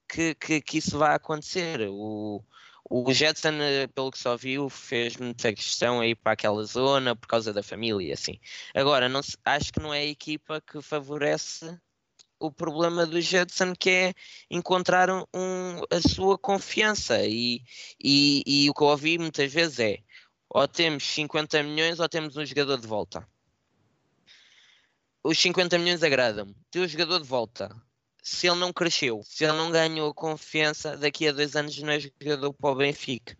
que, 0.07 0.33
que, 0.35 0.61
que 0.61 0.77
isso 0.77 0.97
vai 0.97 1.15
acontecer. 1.15 1.81
O, 1.89 2.41
o 2.89 3.13
Jetson, 3.13 3.61
eh, 3.61 3.87
pelo 3.87 4.11
que 4.11 4.19
só 4.19 4.37
viu, 4.37 4.69
fez 4.69 5.17
muita 5.17 5.53
questão 5.53 5.99
aí 5.99 6.15
para 6.15 6.31
aquela 6.33 6.63
zona 6.63 7.17
por 7.17 7.27
causa 7.27 7.51
da 7.53 7.61
família 7.61 8.07
e 8.07 8.13
assim. 8.13 8.39
Agora, 8.73 9.09
não 9.09 9.19
acho 9.43 9.73
que 9.73 9.79
não 9.81 9.93
é 9.93 9.99
a 9.99 10.05
equipa 10.05 10.61
que 10.61 10.81
favorece 10.81 11.77
o 12.39 12.51
problema 12.51 13.05
do 13.05 13.19
Jetson 13.19 13.73
que 13.75 13.89
é 13.89 14.13
encontrar 14.49 15.09
um, 15.09 15.25
a 15.89 16.01
sua 16.01 16.37
confiança 16.37 17.25
e, 17.25 17.61
e, 17.99 18.43
e 18.45 18.69
o 18.69 18.73
que 18.73 18.81
eu 18.81 18.87
ouvi 18.87 19.17
muitas 19.17 19.51
vezes 19.51 19.79
é 19.79 19.99
ou 20.49 20.67
temos 20.67 21.03
50 21.03 21.61
milhões 21.63 21.99
ou 21.99 22.07
temos 22.07 22.37
um 22.37 22.45
jogador 22.45 22.77
de 22.77 22.87
volta. 22.87 23.27
Os 25.23 25.37
50 25.39 25.77
milhões 25.77 26.01
agradam-me. 26.03 26.55
Ter 26.71 26.79
o 26.79 26.87
jogador 26.87 27.19
de 27.19 27.27
volta. 27.27 27.75
Se 28.23 28.47
ele 28.47 28.57
não 28.57 28.71
cresceu, 28.73 29.21
se 29.23 29.43
ele 29.43 29.53
não 29.53 29.71
ganhou 29.71 30.13
confiança, 30.13 30.97
daqui 30.97 31.27
a 31.27 31.31
dois 31.31 31.55
anos 31.55 31.77
não 31.79 31.91
é 31.91 31.99
jogador 31.99 32.53
para 32.53 32.71
o 32.71 32.75
Benfica. 32.75 33.37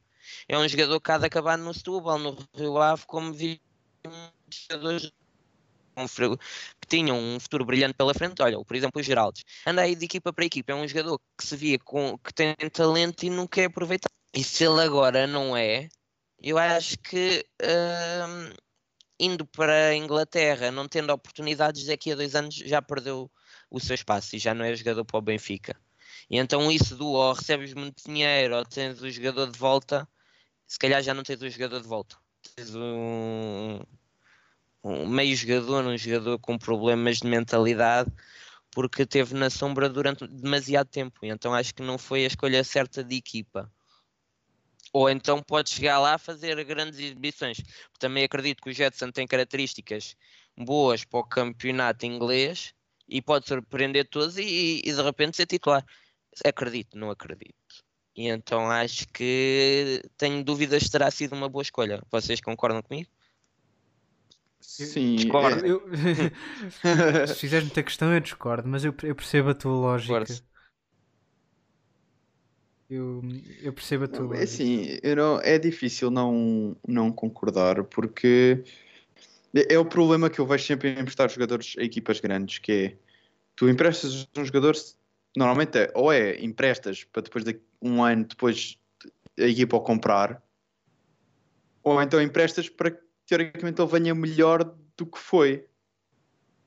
É 0.48 0.58
um 0.58 0.68
jogador 0.68 1.00
que 1.00 1.12
há 1.12 1.18
de 1.18 1.26
acabar 1.26 1.58
no 1.58 1.74
Setúbal, 1.74 2.20
no 2.20 2.38
Rio 2.54 2.78
Ave, 2.78 3.06
como 3.06 3.34
vi 3.34 3.62
jogadores 4.50 5.12
que 6.88 6.98
tinham 6.98 7.18
um 7.20 7.40
futuro 7.40 7.66
brilhante 7.66 7.94
pela 7.94 8.14
frente. 8.14 8.42
Olha, 8.42 8.58
por 8.64 8.76
exemplo, 8.76 9.00
o 9.00 9.04
Geraldes. 9.04 9.44
Anda 9.66 9.82
aí 9.82 9.96
de 9.96 10.06
equipa 10.06 10.32
para 10.32 10.46
equipa. 10.46 10.72
É 10.72 10.76
um 10.76 10.88
jogador 10.88 11.20
que 11.38 11.46
se 11.46 11.56
via 11.56 11.78
com, 11.80 12.18
que 12.18 12.34
tem 12.34 12.56
talento 12.72 13.24
e 13.24 13.30
nunca 13.30 13.62
é 13.62 13.66
aproveitado. 13.66 14.12
E 14.34 14.44
se 14.44 14.64
ele 14.64 14.82
agora 14.82 15.28
não 15.28 15.56
é, 15.56 15.90
eu 16.42 16.58
acho 16.58 16.98
que 17.00 17.46
hum, 17.62 18.54
indo 19.20 19.46
para 19.46 19.90
a 19.90 19.96
Inglaterra, 19.96 20.72
não 20.72 20.88
tendo 20.88 21.12
oportunidades, 21.12 21.86
daqui 21.86 22.12
a 22.12 22.16
dois 22.16 22.36
anos 22.36 22.56
já 22.56 22.82
perdeu 22.82 23.30
o 23.70 23.80
seu 23.80 23.96
espaço 23.96 24.36
e 24.36 24.40
já 24.40 24.54
não 24.54 24.64
é 24.64 24.76
jogador 24.76 25.04
para 25.06 25.18
o 25.18 25.22
Benfica. 25.22 25.76
E 26.30 26.38
então 26.38 26.72
isso 26.72 26.96
do 26.96 27.08
ou 27.08 27.34
recebes 27.34 27.74
muito 27.74 28.04
dinheiro 28.06 28.56
ou 28.56 28.66
tens 28.66 29.02
o 29.02 29.10
jogador 29.10 29.50
de 29.50 29.58
volta, 29.58 30.08
se 30.66 30.78
calhar 30.78 31.02
já 31.02 31.14
não 31.14 31.24
tens 31.24 31.42
o 31.42 31.50
jogador 31.50 31.82
de 31.82 31.88
volta. 31.88 32.18
Tens 32.56 32.76
um, 32.76 33.80
um 34.88 35.08
meio 35.08 35.36
jogador, 35.36 35.86
um 35.86 35.98
jogador 35.98 36.40
com 36.40 36.58
problemas 36.58 37.18
de 37.18 37.28
mentalidade, 37.28 38.12
porque 38.72 39.06
teve 39.06 39.34
na 39.34 39.50
sombra 39.50 39.90
durante 39.90 40.28
demasiado 40.28 40.88
tempo. 40.88 41.20
Então 41.24 41.54
acho 41.54 41.74
que 41.74 41.82
não 41.82 41.98
foi 41.98 42.24
a 42.24 42.28
escolha 42.28 42.64
certa 42.64 43.04
de 43.04 43.16
equipa. 43.16 43.72
Ou 44.94 45.10
então 45.10 45.44
pode 45.44 45.70
chegar 45.70 46.00
lá 46.00 46.14
a 46.16 46.18
fazer 46.18 46.64
grandes 46.64 47.00
exibições. 47.00 47.58
Também 48.00 48.24
acredito 48.24 48.62
que 48.64 48.70
o 48.70 48.74
Jetson 48.74 49.12
tem 49.12 49.28
características 49.28 50.16
boas 50.58 51.04
para 51.04 51.20
o 51.20 51.24
campeonato 51.24 52.06
inglês 52.06 52.74
e 53.08 53.22
pode 53.22 53.48
surpreender 53.48 54.08
todos 54.10 54.38
e, 54.38 54.82
e 54.84 54.94
de 54.94 55.02
repente 55.02 55.38
ser 55.38 55.46
titular. 55.46 55.86
Acredito, 56.46 56.98
não 56.98 57.12
acredito. 57.12 57.56
E 58.16 58.28
então 58.28 58.70
acho 58.72 59.08
que 59.10 60.02
tenho 60.18 60.44
dúvidas 60.44 60.84
se 60.84 60.92
terá 60.92 61.12
sido 61.12 61.34
uma 61.34 61.50
boa 61.50 61.62
escolha. 61.62 62.02
Vocês 62.12 62.42
concordam 62.42 62.82
comigo? 62.82 63.10
Sim, 64.68 65.16
Discordo. 65.16 65.66
é- 65.66 65.70
Eu- 65.72 65.82
se 67.28 67.40
fizeres 67.40 67.66
muita 67.66 67.84
questão, 67.84 68.14
eu 68.14 68.20
discordo, 68.20 68.68
mas 68.68 68.84
eu, 68.84 68.94
eu 69.04 69.16
percebo 69.16 69.50
a 69.50 69.54
tua 69.56 69.72
lógica. 69.72 70.26
Eu, 72.90 73.22
eu 73.62 73.74
percebo 73.74 74.06
a 74.06 74.08
tua 74.08 74.26
É 74.26 74.28
lógica. 74.40 74.44
assim, 74.44 75.00
eu 75.04 75.16
não- 75.16 75.40
é 75.42 75.58
difícil 75.60 76.10
não, 76.10 76.76
não 76.88 77.12
concordar 77.12 77.84
porque 77.86 78.64
é 79.56 79.76
é 79.76 79.80
o 79.80 79.86
problema 79.86 80.30
que 80.30 80.40
eu 80.40 80.46
vejo 80.48 80.66
sempre 80.66 80.90
em 80.90 81.00
emprestar 81.00 81.30
jogadores 81.30 81.76
a 81.78 81.84
equipas 81.84 82.20
grandes, 82.20 82.60
que 82.60 82.72
é 82.72 82.98
tu 83.56 83.70
emprestas 83.70 84.28
um 84.38 84.46
jogador, 84.46 84.76
normalmente 85.38 85.78
é, 85.80 85.92
ou 85.96 86.12
é 86.14 86.40
emprestas 86.44 87.04
para 87.06 87.24
depois 87.24 87.44
de 87.46 87.60
um 87.82 88.04
ano 88.04 88.26
depois 88.26 88.78
a 89.40 89.44
equipa 89.44 89.78
o 89.78 89.82
comprar, 89.82 90.44
ou 91.84 92.02
então 92.02 92.22
emprestas 92.22 92.70
para 92.70 92.92
que 92.92 93.07
teoricamente 93.28 93.82
ele 93.82 93.92
venha 93.92 94.16
melhor 94.16 94.64
do 94.96 95.06
que 95.06 95.20
foi. 95.20 95.68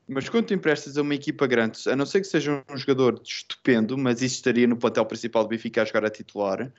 Mas 0.07 0.29
quando 0.29 0.47
tu 0.47 0.55
emprestas 0.55 0.99
a 0.99 1.03
uma 1.03 1.15
equipa 1.15 1.47
grande, 1.47 1.89
a 1.89 1.97
não 1.97 2.05
ser 2.05 2.21
que 2.21 2.27
seja 2.27 2.65
um 2.69 2.77
jogador 2.77 3.21
estupendo, 3.25 3.97
mas 3.97 4.23
isso 4.23 4.37
estaria 4.37 4.67
no 4.67 4.77
plantel 4.77 5.07
principal 5.07 5.45
do 5.45 5.49
Benfica 5.49 5.83
a 5.83 5.85
jogar 5.85 6.05
a 6.05 6.11
titular, 6.11 6.73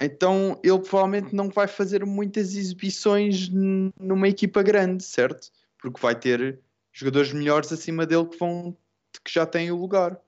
então 0.00 0.58
ele 0.64 0.78
provavelmente 0.78 1.34
não 1.34 1.50
vai 1.50 1.68
fazer 1.68 2.04
muitas 2.06 2.56
exibições 2.56 3.50
numa 3.50 4.28
equipa 4.28 4.62
grande, 4.62 5.04
certo? 5.04 5.52
Porque 5.78 6.00
vai 6.00 6.18
ter 6.18 6.58
jogadores 6.90 7.32
melhores 7.32 7.70
acima 7.70 8.06
dele 8.06 8.26
que 8.26 8.38
vão 8.38 8.76
que 9.22 9.32
já 9.32 9.44
têm 9.44 9.70
o 9.70 9.76
lugar. 9.76 10.18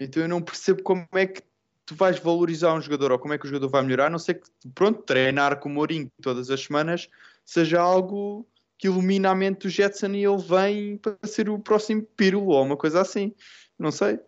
Então 0.00 0.22
eu 0.22 0.28
não 0.28 0.40
percebo 0.40 0.82
como 0.82 1.06
é 1.12 1.26
que 1.26 1.42
tu 1.86 1.94
vais 1.94 2.18
valorizar 2.18 2.74
um 2.74 2.80
jogador 2.80 3.12
ou 3.12 3.18
como 3.18 3.34
é 3.34 3.38
que 3.38 3.44
o 3.44 3.48
jogador 3.48 3.68
vai 3.68 3.82
melhorar, 3.82 4.06
a 4.06 4.10
não 4.10 4.18
ser 4.18 4.34
que 4.34 4.48
pronto, 4.74 5.02
treinar 5.02 5.58
com 5.60 5.68
o 5.68 5.72
Mourinho 5.72 6.10
todas 6.22 6.50
as 6.50 6.60
semanas 6.62 7.08
seja 7.44 7.80
algo 7.80 8.46
que 8.78 8.86
ilumina 8.86 9.30
a 9.30 9.34
mente 9.34 9.60
do 9.60 9.68
Jetson 9.68 10.08
e 10.08 10.24
ele 10.24 10.42
vem 10.42 10.96
para 10.96 11.16
ser 11.24 11.48
o 11.48 11.58
próximo 11.58 12.02
Pirlo 12.16 12.48
ou 12.48 12.64
uma 12.64 12.76
coisa 12.76 13.00
assim. 13.00 13.34
Não 13.78 13.90
sei. 13.90 14.18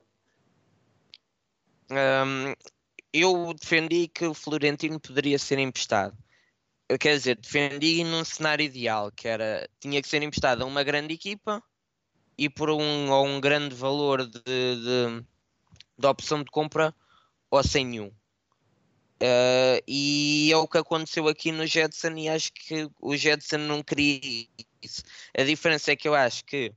Hum, 1.91 2.55
eu 3.13 3.55
defendi 3.55 4.09
que 4.09 4.27
o 4.27 4.35
Florentino 4.35 5.01
poderia 5.01 5.39
ser 5.39 5.59
emprestado. 5.59 6.17
Quer 7.01 7.17
dizer, 7.17 7.37
defendi 7.37 8.05
num 8.05 8.25
cenário 8.25 8.65
ideal, 8.65 9.11
que 9.11 9.27
era 9.27 9.69
tinha 9.81 10.01
que 10.01 10.09
ser 10.09 10.23
emprestado 10.23 10.63
a 10.63 10.67
uma 10.67 10.85
grande 10.85 11.15
equipa 11.15 11.63
e 12.39 12.49
por 12.49 12.71
um, 12.71 13.11
ou 13.11 13.27
um 13.27 13.41
grande 13.41 13.75
valor 13.75 14.25
de, 14.25 14.41
de, 14.41 15.25
de 15.99 16.07
opção 16.07 16.45
de 16.45 16.51
compra 16.51 16.95
ou 17.57 17.65
sem 17.65 17.85
nenhum. 17.87 18.13
Uh, 19.23 19.81
e 19.89 20.51
é 20.53 20.57
o 20.57 20.69
que 20.69 20.77
aconteceu 20.77 21.27
aqui 21.27 21.51
no 21.51 21.67
Jetson 21.67 22.13
e 22.17 22.29
acho 22.29 22.53
que 22.53 22.87
o 23.01 23.17
Jetson 23.17 23.57
não 23.59 23.83
queria 23.83 24.47
isso. 24.83 25.03
A 25.37 25.43
diferença 25.43 25.91
é 25.93 25.97
que 25.97 26.07
eu 26.07 26.15
acho 26.15 26.45
que 26.45 26.75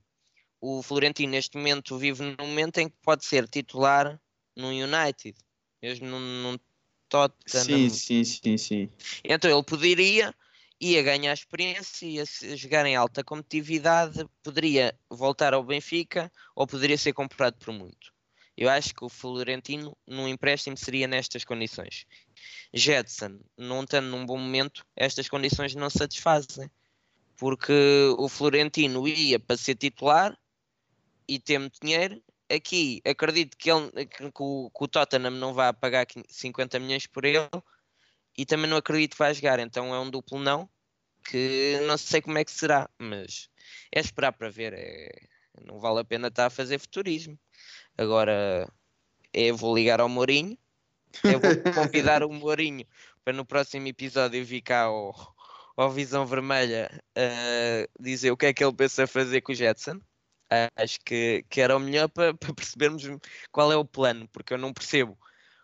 o 0.58 0.82
Florentino 0.82 1.32
neste 1.32 1.56
momento 1.58 1.98
vive 1.98 2.22
num 2.22 2.46
momento 2.46 2.78
em 2.78 2.88
que 2.88 2.96
pode 3.02 3.26
ser 3.26 3.46
titular 3.46 4.18
num 4.56 4.70
United, 4.70 5.36
mesmo 5.82 6.06
num, 6.06 6.18
num 6.18 6.58
Tottenham. 7.10 7.90
Sim, 7.90 8.24
sim, 8.24 8.24
sim, 8.24 8.56
sim. 8.56 8.90
Então 9.22 9.50
ele 9.50 9.62
poderia, 9.62 10.34
ia 10.80 11.02
ganhar 11.02 11.34
experiência, 11.34 12.06
ia 12.06 12.24
se- 12.24 12.56
jogar 12.56 12.86
em 12.86 12.96
alta 12.96 13.22
competitividade, 13.22 14.26
poderia 14.42 14.98
voltar 15.10 15.52
ao 15.52 15.62
Benfica 15.62 16.32
ou 16.54 16.66
poderia 16.66 16.96
ser 16.96 17.12
comprado 17.12 17.56
por 17.58 17.72
muito. 17.74 18.12
Eu 18.60 18.68
acho 18.68 18.94
que 18.94 19.02
o 19.02 19.08
Florentino 19.08 19.96
num 20.06 20.28
empréstimo 20.28 20.76
seria 20.76 21.08
nestas 21.08 21.44
condições. 21.46 22.04
Jetson, 22.74 23.40
não 23.56 23.84
estando 23.84 24.08
num 24.08 24.26
bom 24.26 24.36
momento, 24.36 24.86
estas 24.94 25.30
condições 25.30 25.74
não 25.74 25.88
satisfazem. 25.88 26.70
Porque 27.38 27.72
o 28.18 28.28
Florentino 28.28 29.08
ia 29.08 29.40
para 29.40 29.56
ser 29.56 29.76
titular 29.76 30.38
e 31.26 31.42
muito 31.58 31.80
dinheiro. 31.80 32.22
Aqui 32.54 33.00
acredito 33.02 33.56
que, 33.56 33.70
ele, 33.70 34.04
que, 34.04 34.24
o, 34.24 34.70
que 34.70 34.84
o 34.84 34.88
Tottenham 34.88 35.30
não 35.30 35.54
vai 35.54 35.72
pagar 35.72 36.06
50 36.28 36.78
milhões 36.78 37.06
por 37.06 37.24
ele 37.24 37.48
e 38.36 38.44
também 38.44 38.68
não 38.68 38.76
acredito 38.76 39.12
que 39.12 39.18
vai 39.18 39.32
jogar, 39.32 39.58
então 39.58 39.94
é 39.94 40.00
um 40.00 40.10
duplo 40.10 40.38
não, 40.38 40.68
que 41.24 41.78
não 41.86 41.96
sei 41.96 42.20
como 42.20 42.36
é 42.36 42.44
que 42.44 42.52
será, 42.52 42.90
mas 42.98 43.48
é 43.90 44.00
esperar 44.00 44.32
para 44.32 44.50
ver, 44.50 44.74
é- 44.74 45.28
não 45.64 45.78
vale 45.78 46.00
a 46.00 46.04
pena 46.04 46.28
estar 46.28 46.46
a 46.46 46.50
fazer 46.50 46.78
futurismo. 46.78 47.38
Agora 47.96 48.68
eu 49.32 49.56
vou 49.56 49.74
ligar 49.74 50.00
ao 50.00 50.08
Mourinho, 50.08 50.56
eu 51.24 51.40
vou 51.40 51.50
convidar 51.74 52.22
o 52.22 52.32
Mourinho 52.32 52.86
para 53.24 53.32
no 53.32 53.44
próximo 53.44 53.86
episódio 53.86 54.44
vir 54.44 54.62
cá 54.62 54.82
ao, 54.82 55.14
ao 55.76 55.90
Visão 55.90 56.26
Vermelha 56.26 56.90
a 57.16 57.88
dizer 57.98 58.30
o 58.30 58.36
que 58.36 58.46
é 58.46 58.52
que 58.52 58.64
ele 58.64 58.74
pensa 58.74 59.06
fazer 59.06 59.40
com 59.40 59.52
o 59.52 59.54
Jetson. 59.54 60.00
Acho 60.74 60.98
que, 61.04 61.44
que 61.48 61.60
era 61.60 61.76
o 61.76 61.80
melhor 61.80 62.08
para, 62.08 62.34
para 62.34 62.52
percebermos 62.52 63.04
qual 63.52 63.70
é 63.70 63.76
o 63.76 63.84
plano, 63.84 64.28
porque 64.32 64.52
eu 64.52 64.58
não 64.58 64.72
percebo 64.72 65.16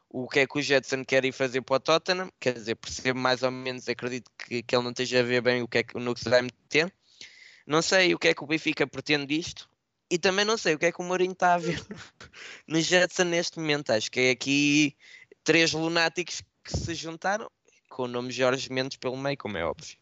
o 0.08 0.28
que 0.28 0.40
é 0.40 0.46
que 0.46 0.58
o 0.58 0.62
Jetson 0.62 1.04
quer 1.04 1.24
ir 1.24 1.32
fazer 1.32 1.60
para 1.62 1.76
o 1.76 1.80
Tottenham, 1.80 2.30
quer 2.38 2.54
dizer, 2.54 2.76
percebo 2.76 3.18
mais 3.18 3.42
ou 3.42 3.50
menos, 3.50 3.88
acredito 3.88 4.30
que, 4.38 4.62
que 4.62 4.76
ele 4.76 4.84
não 4.84 4.90
esteja 4.90 5.20
a 5.20 5.22
ver 5.24 5.42
bem 5.42 5.62
o 5.62 5.68
que 5.68 5.78
é 5.78 5.82
que 5.82 5.92
que 5.92 6.20
se 6.20 6.28
vai 6.28 6.42
meter. 6.42 6.92
Não 7.66 7.82
sei 7.82 8.14
o 8.14 8.18
que 8.18 8.28
é 8.28 8.34
que 8.34 8.44
o 8.44 8.46
Benfica 8.46 8.86
pretende 8.86 9.26
disto 9.26 9.68
e 10.10 10.18
também 10.18 10.44
não 10.44 10.56
sei 10.56 10.74
o 10.74 10.78
que 10.78 10.86
é 10.86 10.92
que 10.92 11.00
o 11.00 11.04
Mourinho 11.04 11.32
está 11.32 11.54
a 11.54 11.58
ver 11.58 11.82
no 12.66 12.80
Jetson 12.80 13.24
neste 13.24 13.58
momento. 13.58 13.90
Acho 13.90 14.10
que 14.10 14.20
é 14.20 14.30
aqui 14.30 14.96
três 15.44 15.72
lunáticos 15.72 16.42
que 16.64 16.76
se 16.76 16.94
juntaram 16.94 17.50
com 17.88 18.04
o 18.04 18.08
nome 18.08 18.30
Jorge 18.30 18.70
Mendes 18.72 18.96
pelo 18.96 19.16
meio, 19.16 19.36
como 19.38 19.56
é 19.56 19.64
óbvio. 19.64 19.96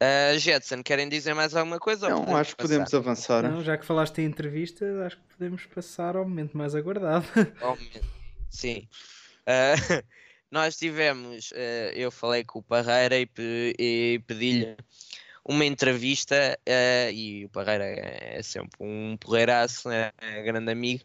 Ah, 0.00 0.36
Jetson, 0.36 0.82
querem 0.82 1.08
dizer 1.08 1.34
mais 1.34 1.54
alguma 1.54 1.78
coisa? 1.78 2.08
Não, 2.08 2.36
acho 2.36 2.54
que 2.56 2.62
podemos 2.62 2.92
avançar. 2.92 3.42
Não, 3.42 3.62
já 3.62 3.78
que 3.78 3.86
falaste 3.86 4.18
em 4.18 4.24
entrevista, 4.26 4.84
acho 5.06 5.16
que 5.16 5.22
podemos 5.36 5.64
passar 5.66 6.16
ao 6.16 6.24
momento 6.28 6.56
mais 6.56 6.74
aguardado. 6.74 7.24
Ao 7.60 7.76
momento. 7.76 8.04
Sim. 8.50 8.86
Ah, 9.46 9.74
nós 10.50 10.76
tivemos, 10.76 11.52
ah, 11.54 11.92
eu 11.94 12.10
falei 12.10 12.44
com 12.44 12.58
o 12.58 12.62
Parreira 12.62 13.16
e, 13.18 13.24
pe- 13.26 13.74
e 13.78 14.20
pedi-lhe 14.26 14.76
uma 15.44 15.64
entrevista 15.64 16.58
ah, 16.66 17.10
e 17.10 17.44
o 17.44 17.48
Parreira 17.50 17.84
é 17.84 18.42
sempre 18.42 18.78
um 18.80 19.16
porreiraço, 19.18 19.90
é, 19.90 20.12
é 20.18 20.42
grande 20.42 20.70
amigo. 20.72 21.04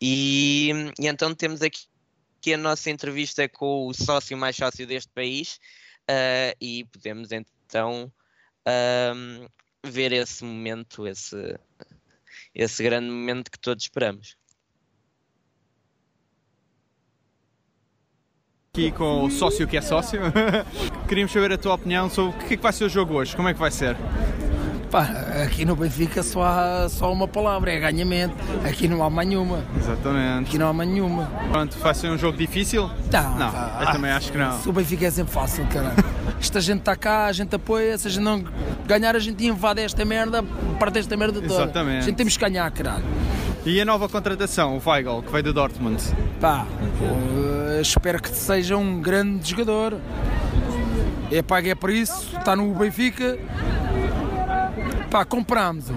E, 0.00 0.70
e 0.98 1.06
então 1.06 1.34
temos 1.34 1.62
aqui, 1.62 1.86
aqui 2.38 2.54
a 2.54 2.58
nossa 2.58 2.90
entrevista 2.90 3.48
com 3.48 3.86
o 3.86 3.94
sócio 3.94 4.36
mais 4.36 4.56
sócio 4.56 4.86
deste 4.86 5.10
país 5.12 5.60
ah, 6.08 6.54
e 6.60 6.84
podemos 6.84 7.30
então 7.32 8.12
ahm, 8.66 9.46
ver 9.84 10.12
esse 10.12 10.44
momento, 10.44 11.06
esse, 11.06 11.58
esse 12.54 12.82
grande 12.82 13.10
momento 13.10 13.50
que 13.50 13.58
todos 13.58 13.84
esperamos. 13.84 14.36
Aqui 18.74 18.90
com 18.90 19.24
o 19.24 19.30
sócio 19.30 19.68
que 19.68 19.76
é 19.76 19.82
sócio. 19.82 20.18
Queríamos 21.06 21.30
saber 21.30 21.52
a 21.52 21.58
tua 21.58 21.74
opinião 21.74 22.08
sobre 22.08 22.30
o 22.30 22.38
que 22.38 22.54
é 22.54 22.56
que 22.56 22.62
vai 22.62 22.72
ser 22.72 22.84
o 22.84 22.88
jogo 22.88 23.12
hoje, 23.12 23.36
como 23.36 23.46
é 23.46 23.52
que 23.52 23.60
vai 23.60 23.70
ser? 23.70 23.94
Pá, 24.90 25.02
aqui 25.44 25.66
no 25.66 25.76
Benfica 25.76 26.22
só 26.22 26.42
há 26.42 26.88
só 26.88 27.12
uma 27.12 27.28
palavra, 27.28 27.70
é 27.70 27.78
ganhamento. 27.78 28.34
Aqui 28.66 28.88
não 28.88 29.04
há 29.04 29.10
mais 29.10 29.28
nenhuma. 29.28 29.62
Exatamente. 29.76 30.48
Aqui 30.48 30.56
não 30.56 30.68
há 30.68 30.72
mais 30.72 30.88
nenhuma. 30.88 31.30
Pronto, 31.50 31.78
vai 31.80 31.94
ser 31.94 32.08
um 32.08 32.16
jogo 32.16 32.38
difícil? 32.38 32.90
Não, 33.12 33.36
Não, 33.36 33.52
pá, 33.52 33.78
eu 33.82 33.92
também 33.92 34.10
acho 34.10 34.32
que 34.32 34.38
não. 34.38 34.58
Se 34.58 34.66
o 34.66 34.72
Benfica 34.72 35.04
é 35.04 35.10
sempre 35.10 35.34
fácil, 35.34 35.66
caralho. 35.66 36.02
Esta 36.40 36.58
gente 36.58 36.78
está 36.78 36.96
cá, 36.96 37.26
a 37.26 37.32
gente 37.32 37.54
apoia, 37.54 37.98
se 37.98 38.08
a 38.08 38.10
gente 38.10 38.24
não 38.24 38.42
ganhar, 38.86 39.14
a 39.14 39.18
gente 39.18 39.44
invade 39.46 39.82
esta 39.82 40.02
merda, 40.02 40.42
parte 40.78 40.98
esta 40.98 41.14
merda 41.14 41.42
toda. 41.42 41.64
Exatamente. 41.64 41.98
A 41.98 42.06
gente 42.06 42.16
temos 42.16 42.38
que 42.38 42.42
ganhar, 42.42 42.70
caralho. 42.70 43.04
E 43.64 43.80
a 43.80 43.84
nova 43.84 44.08
contratação, 44.08 44.76
o 44.76 44.82
Weigl, 44.84 45.22
que 45.22 45.30
veio 45.30 45.44
do 45.44 45.52
Dortmund? 45.52 46.02
Pá, 46.40 46.66
eh, 47.76 47.80
espero 47.80 48.20
que 48.20 48.28
seja 48.30 48.76
um 48.76 49.00
grande 49.00 49.50
jogador. 49.50 49.98
É 51.30 51.42
pago 51.42 51.68
é 51.68 51.74
por 51.74 51.90
isso, 51.90 52.36
está 52.36 52.56
no 52.56 52.74
Benfica. 52.74 53.38
Pá, 55.08 55.24
compramos-o. 55.24 55.94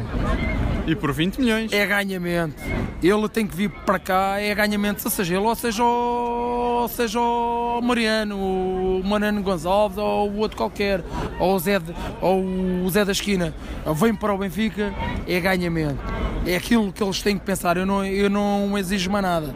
E 0.87 0.95
por 0.95 1.11
20 1.11 1.39
milhões. 1.39 1.73
é 1.73 1.85
ganhamento. 1.85 2.61
Ele 3.01 3.27
tem 3.29 3.45
que 3.47 3.55
vir 3.55 3.69
para 3.69 3.97
cá, 3.99 4.39
é 4.39 4.53
ganhamento, 4.53 5.07
seja 5.09 5.35
ele 5.35 5.45
ou 5.45 5.55
seja 5.55 5.83
ou 5.83 6.87
seja 6.87 7.19
o 7.19 7.81
Mariano, 7.81 8.37
o 8.37 9.01
Mariano 9.03 9.41
Gonçalves 9.41 9.97
ou 9.97 10.29
o 10.29 10.37
outro 10.37 10.55
qualquer, 10.57 11.03
ou 11.39 11.55
o 11.55 11.59
Zé, 11.59 11.79
de- 11.79 11.93
ou 12.21 12.43
o 12.85 12.89
Zé 12.89 13.03
da 13.03 13.11
Esquina. 13.11 13.53
Vem 13.95 14.13
para 14.13 14.33
o 14.33 14.37
Benfica, 14.37 14.93
é 15.27 15.39
ganhamento. 15.39 15.97
É 16.45 16.55
aquilo 16.55 16.93
que 16.93 17.03
eles 17.03 17.21
têm 17.23 17.37
que 17.39 17.43
pensar. 17.45 17.75
Eu 17.77 17.85
não, 17.87 18.05
eu 18.05 18.29
não 18.29 18.77
exijo 18.77 19.09
mais 19.09 19.23
nada. 19.23 19.55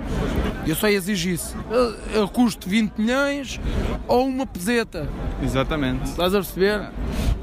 Eu 0.67 0.75
só 0.75 0.87
exijo 0.87 1.29
isso. 1.29 1.55
Eu, 1.69 1.95
eu 2.21 2.27
custo 2.27 2.69
20 2.69 2.93
milhões 2.97 3.59
ou 4.07 4.27
uma 4.27 4.45
peseta. 4.45 5.07
Exatamente. 5.43 6.03
Estás 6.05 6.33
a 6.35 6.37
perceber? 6.39 6.89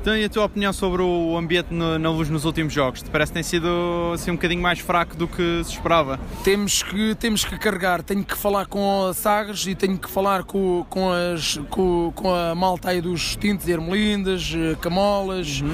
Então, 0.00 0.16
e 0.16 0.24
a 0.24 0.28
tua 0.28 0.44
opinião 0.44 0.72
sobre 0.72 1.02
o 1.02 1.36
ambiente 1.36 1.74
no- 1.74 1.98
na 1.98 2.08
luz 2.10 2.28
nos 2.28 2.44
últimos 2.44 2.72
jogos? 2.72 3.02
Te 3.02 3.10
parece 3.10 3.32
que 3.32 3.34
tem 3.34 3.42
sido 3.42 3.66
assim, 4.14 4.30
um 4.30 4.34
bocadinho 4.34 4.62
mais 4.62 4.78
fraco 4.78 5.16
do 5.16 5.26
que 5.26 5.64
se 5.64 5.72
esperava? 5.72 6.20
Temos 6.44 6.80
que, 6.84 7.16
temos 7.16 7.44
que 7.44 7.58
carregar, 7.58 8.02
tenho 8.04 8.22
que 8.22 8.36
falar 8.36 8.66
com 8.66 9.06
a 9.08 9.12
Sagres 9.14 9.66
e 9.66 9.74
tenho 9.74 9.98
que 9.98 10.08
falar 10.08 10.44
com, 10.44 10.86
com, 10.88 11.10
as, 11.10 11.58
com, 11.70 12.12
com 12.14 12.32
a 12.32 12.54
malta 12.54 12.90
aí 12.90 13.00
dos 13.00 13.34
tintes, 13.34 13.66
ermelindas, 13.66 14.52
eh, 14.54 14.76
camolas 14.80 15.64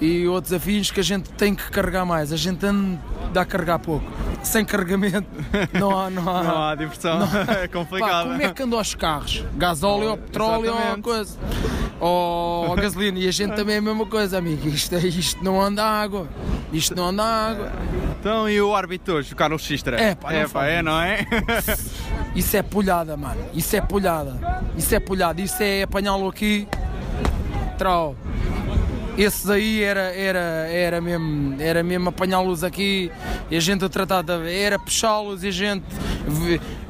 e 0.00 0.26
outros 0.26 0.52
afins 0.52 0.90
que 0.90 0.98
a 0.98 1.04
gente 1.04 1.30
tem 1.30 1.54
que 1.54 1.70
carregar 1.70 2.04
mais. 2.04 2.32
A 2.32 2.36
gente 2.36 2.66
anda 2.66 2.98
a 3.40 3.44
carregar 3.44 3.78
pouco. 3.78 4.04
Sem 4.42 4.64
carregamento 4.64 5.28
não 5.78 5.96
há. 5.96 6.10
Não 6.10 6.28
há, 6.28 6.42
Não 6.42 6.62
há 6.62 6.74
diversão, 6.88 7.20
é 7.48 7.66
Pá, 7.66 7.68
complicado. 7.68 8.28
como 8.28 8.42
é 8.42 8.52
que 8.52 8.62
andam 8.62 8.80
os 8.80 8.94
carros? 8.94 9.44
Gasóleo 9.54 10.10
ou 10.10 10.16
petróleo 10.16 10.70
ou 10.72 10.76
Exatamente. 10.76 11.02
coisa? 11.02 11.38
Ou, 12.00 12.68
ou 12.68 12.76
gasolina? 12.76 13.18
E 13.18 13.28
a 13.28 13.30
gente 13.30 13.54
também 13.54 13.76
é 13.76 13.78
a 13.78 13.82
mesma 13.82 14.06
coisa, 14.06 14.38
amigo. 14.38 14.68
Isto, 14.68 14.94
isto 14.96 15.42
não 15.42 15.60
anda 15.60 15.84
água. 15.84 16.28
Isto 16.72 16.94
não 16.94 17.06
anda 17.08 17.22
água. 17.24 17.72
Então, 18.20 18.48
e 18.48 18.60
o 18.60 18.74
árbitro 18.74 19.14
hoje, 19.14 19.32
o 19.32 19.36
Carlos 19.36 19.62
Xistra? 19.62 20.00
É, 20.00 20.14
pá, 20.14 20.30
não 20.32 20.38
é, 20.38 20.48
fala 20.48 20.66
é, 20.66 20.82
não 20.82 21.00
é? 21.00 21.26
Isso 22.34 22.56
é 22.56 22.62
polhada, 22.62 23.16
mano. 23.16 23.40
Isso 23.54 23.74
é 23.76 23.80
polhada. 23.80 24.62
Isso 24.76 24.94
é 24.94 25.00
polhada. 25.00 25.40
Isso 25.40 25.62
é 25.62 25.82
apanhá-lo 25.84 26.28
aqui. 26.28 26.68
Trau. 27.78 28.14
Esses 29.16 29.48
aí 29.48 29.82
era, 29.82 30.14
era, 30.14 30.38
era 30.68 31.00
mesmo, 31.00 31.56
era 31.60 31.82
mesmo 31.82 32.10
apanhá-los 32.10 32.62
aqui 32.62 33.10
e 33.50 33.56
a 33.56 33.60
gente 33.60 33.84
a 33.84 33.88
tratar 33.88 34.22
de, 34.22 34.52
era 34.52 34.78
puxá-los 34.78 35.42
e 35.42 35.48
a 35.48 35.50
gente 35.50 35.84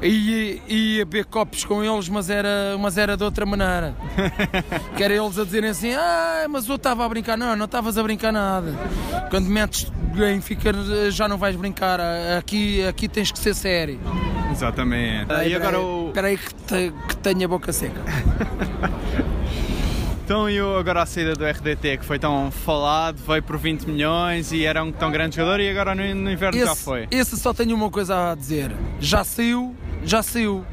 ia, 0.01 0.61
ia 0.67 1.05
beber 1.05 1.25
copos 1.25 1.63
com 1.63 1.83
eles, 1.83 2.09
mas 2.09 2.29
era, 2.29 2.77
mas 2.79 2.97
era 2.97 3.15
de 3.15 3.23
outra 3.23 3.45
maneira. 3.45 3.95
Que 4.95 5.03
era 5.03 5.13
eles 5.13 5.37
a 5.37 5.43
dizerem 5.43 5.69
assim, 5.69 5.93
ah, 5.93 6.47
mas 6.49 6.67
eu 6.67 6.75
estava 6.75 7.05
a 7.05 7.09
brincar. 7.09 7.37
Não, 7.37 7.55
não 7.55 7.65
estavas 7.65 7.97
a 7.97 8.03
brincar 8.03 8.33
nada. 8.33 8.73
Quando 9.29 9.47
metes 9.47 9.91
em 10.25 10.41
fica 10.41 10.71
já 11.11 11.27
não 11.27 11.37
vais 11.37 11.55
brincar. 11.55 11.99
Aqui, 12.37 12.85
aqui 12.87 13.07
tens 13.07 13.31
que 13.31 13.39
ser 13.39 13.53
sério. 13.53 13.99
Exatamente. 14.51 15.31
e 15.45 15.55
agora 15.55 15.79
o. 15.79 16.07
Espera 16.07 16.27
aí 16.27 16.37
que, 16.37 16.53
te, 16.55 16.93
que 17.07 17.17
tenho 17.17 17.45
a 17.45 17.47
boca 17.47 17.71
seca. 17.71 18.01
Então, 20.27 20.49
e 20.49 20.59
agora 20.59 21.03
a 21.03 21.05
saída 21.05 21.35
do 21.35 21.45
RDT 21.45 21.99
que 21.99 22.05
foi 22.05 22.19
tão 22.19 22.51
falado, 22.51 23.15
veio 23.25 23.41
por 23.41 23.57
20 23.57 23.85
milhões 23.85 24.51
e 24.51 24.65
era 24.65 24.83
um 24.83 24.91
tão 24.91 25.09
grande 25.09 25.37
jogador 25.37 25.61
e 25.61 25.69
agora 25.69 25.95
no, 25.95 26.03
no 26.15 26.29
inverno 26.29 26.59
já 26.59 26.73
Esse, 26.73 26.83
foi. 26.83 27.07
esse 27.09 27.37
só 27.37 27.53
tenho 27.53 27.73
uma 27.73 27.89
coisa 27.89 28.31
a 28.31 28.35
dizer. 28.35 28.75
Já 28.99 29.23
saiu, 29.23 29.73
já 30.03 30.21
saiu. 30.21 30.65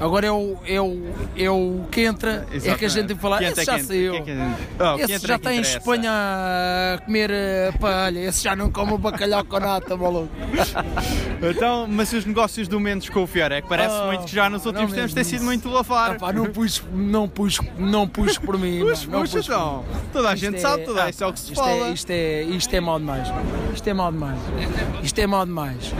Agora 0.00 0.26
é 0.26 0.30
o, 0.32 0.56
é 0.66 0.80
o, 0.80 1.02
é 1.36 1.50
o 1.50 1.80
que 1.90 2.02
entra, 2.02 2.46
é 2.52 2.74
que 2.74 2.84
a 2.84 2.88
gente 2.88 3.06
tem 3.08 3.16
que 3.16 3.22
falar. 3.22 3.42
Entra, 3.42 3.62
Esse 3.62 3.64
já 3.64 3.74
entra, 3.78 3.86
saiu. 3.86 4.14
é 4.14 4.20
que? 4.20 4.30
Oh, 4.32 4.94
Esse 4.98 5.08
já 5.08 5.34
é 5.34 5.38
que 5.38 5.48
está 5.48 5.54
em. 5.54 5.60
Espanha 5.60 6.10
a 6.12 6.98
comer 7.04 7.30
eh, 7.30 7.72
palha. 7.80 8.18
Esse 8.20 8.44
já 8.44 8.54
não 8.56 8.70
come 8.70 8.92
o 8.92 8.98
bacalhau 8.98 9.44
com 9.44 9.58
nata, 9.58 9.96
maluco. 9.96 10.28
Então, 11.40 11.86
mas 11.88 12.12
os 12.12 12.24
negócios 12.24 12.66
do 12.66 12.80
Mendes 12.80 13.08
com 13.08 13.22
o 13.22 13.26
Fiore 13.26 13.54
é 13.54 13.62
que 13.62 13.68
parece 13.68 13.94
Oh, 13.94 14.06
muito 14.06 14.24
que 14.24 14.34
já 14.34 14.50
nos 14.50 14.66
últimos 14.66 14.92
tempos 14.92 15.14
tem 15.14 15.22
sido 15.22 15.44
muito 15.44 15.68
lafar. 15.68 16.16
Epá, 16.16 16.32
não 16.32 16.46
pus, 16.46 16.82
não 16.92 17.28
pus, 17.28 17.60
não 17.78 18.08
pus 18.08 18.36
por 18.38 18.58
mim. 18.58 18.80
Mano, 18.80 18.98
não 19.08 19.20
pus 19.20 19.34
então. 19.34 19.84
Toda 20.12 20.30
a 20.30 20.34
Isto 20.34 20.46
gente 20.46 20.60
sabe, 20.60 20.84
toda 20.84 21.04
ah, 21.04 21.10
isso 21.10 21.22
é 21.22 21.26
o 21.28 21.32
que 21.32 21.38
se 21.38 21.52
isto 21.52 21.54
fala. 21.62 21.88
É, 21.88 21.92
isto, 21.92 22.10
é, 22.10 22.42
isto 22.42 22.74
é 22.74 22.80
mal 22.80 22.98
demais. 22.98 23.28
Isto 23.72 23.88
é 23.88 23.94
mal 23.94 24.10
demais. 24.10 24.38
Isto 25.02 25.18
é 25.20 25.26
mal 25.28 25.46
demais. 25.46 25.92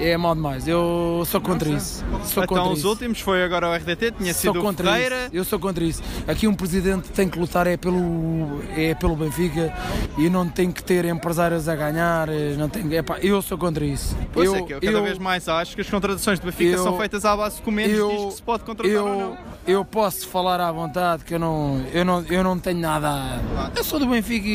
É 0.00 0.16
mal 0.16 0.34
demais. 0.34 0.68
Eu 0.68 1.24
sou 1.26 1.40
contra 1.40 1.68
isso. 1.68 2.04
Sou 2.24 2.44
então, 2.44 2.56
contra 2.56 2.72
os 2.72 2.78
isso. 2.80 2.88
últimos 2.88 3.20
foi 3.20 3.42
agora 3.42 3.68
o 3.68 3.74
RDT, 3.74 4.12
tinha 4.12 4.32
Sou 4.32 4.54
sido 4.54 4.64
o 4.64 4.72
Ferreira. 4.72 5.24
isso. 5.26 5.30
Eu 5.32 5.44
sou 5.44 5.58
contra 5.58 5.82
isso. 5.84 6.02
Aqui 6.26 6.46
um 6.46 6.54
presidente 6.54 7.08
tem 7.10 7.28
que 7.28 7.38
lutar 7.38 7.66
é 7.66 7.76
pelo, 7.76 8.60
é 8.76 8.94
pelo 8.94 9.16
Benfica 9.16 9.72
e 10.16 10.30
não 10.30 10.48
tem 10.48 10.70
que 10.70 10.82
ter 10.84 11.04
empresários 11.04 11.68
a 11.68 11.74
ganhar. 11.74 12.28
eh, 12.28 12.54
Não 12.56 12.68
tem, 12.68 12.92
epá, 12.94 13.18
eu 13.20 13.42
sou 13.42 13.58
contra 13.58 13.84
isso. 13.84 14.16
Pois 14.32 14.46
eu, 14.46 14.54
é, 14.56 14.62
que 14.62 14.72
eu 14.74 14.80
cada 14.80 14.92
eu- 14.98 15.02
vez 15.02 15.18
mais 15.18 15.48
acho 15.48 15.74
que 15.74 15.80
as 15.80 15.90
contratações 15.90 16.38
do 16.38 16.44
Benfica 16.46 16.76
eu- 16.76 16.82
são 16.82 16.96
feitas 16.96 17.24
à 17.24 17.36
base 17.36 17.56
de 17.56 17.60
documentos 17.62 17.96
eu- 17.98 18.08
diz 18.10 18.24
que 18.26 18.32
se 18.34 18.42
pode 18.42 18.62
contratar 18.64 19.02
ou 19.02 19.08
eu, 19.08 19.18
não. 19.18 19.38
eu 19.66 19.84
posso 19.84 20.28
falar 20.28 20.60
à 20.60 20.70
vontade 20.70 21.24
que 21.24 21.34
eu 21.34 21.38
não, 21.40 21.84
eu 21.92 22.04
não, 22.04 22.22
eu 22.30 22.44
não 22.44 22.58
tenho 22.58 22.78
nada. 22.78 23.08
a- 23.08 23.70
Eu 23.76 23.82
sou 23.84 23.98
do 23.98 24.06
Benfica 24.06 24.46
e, 24.46 24.50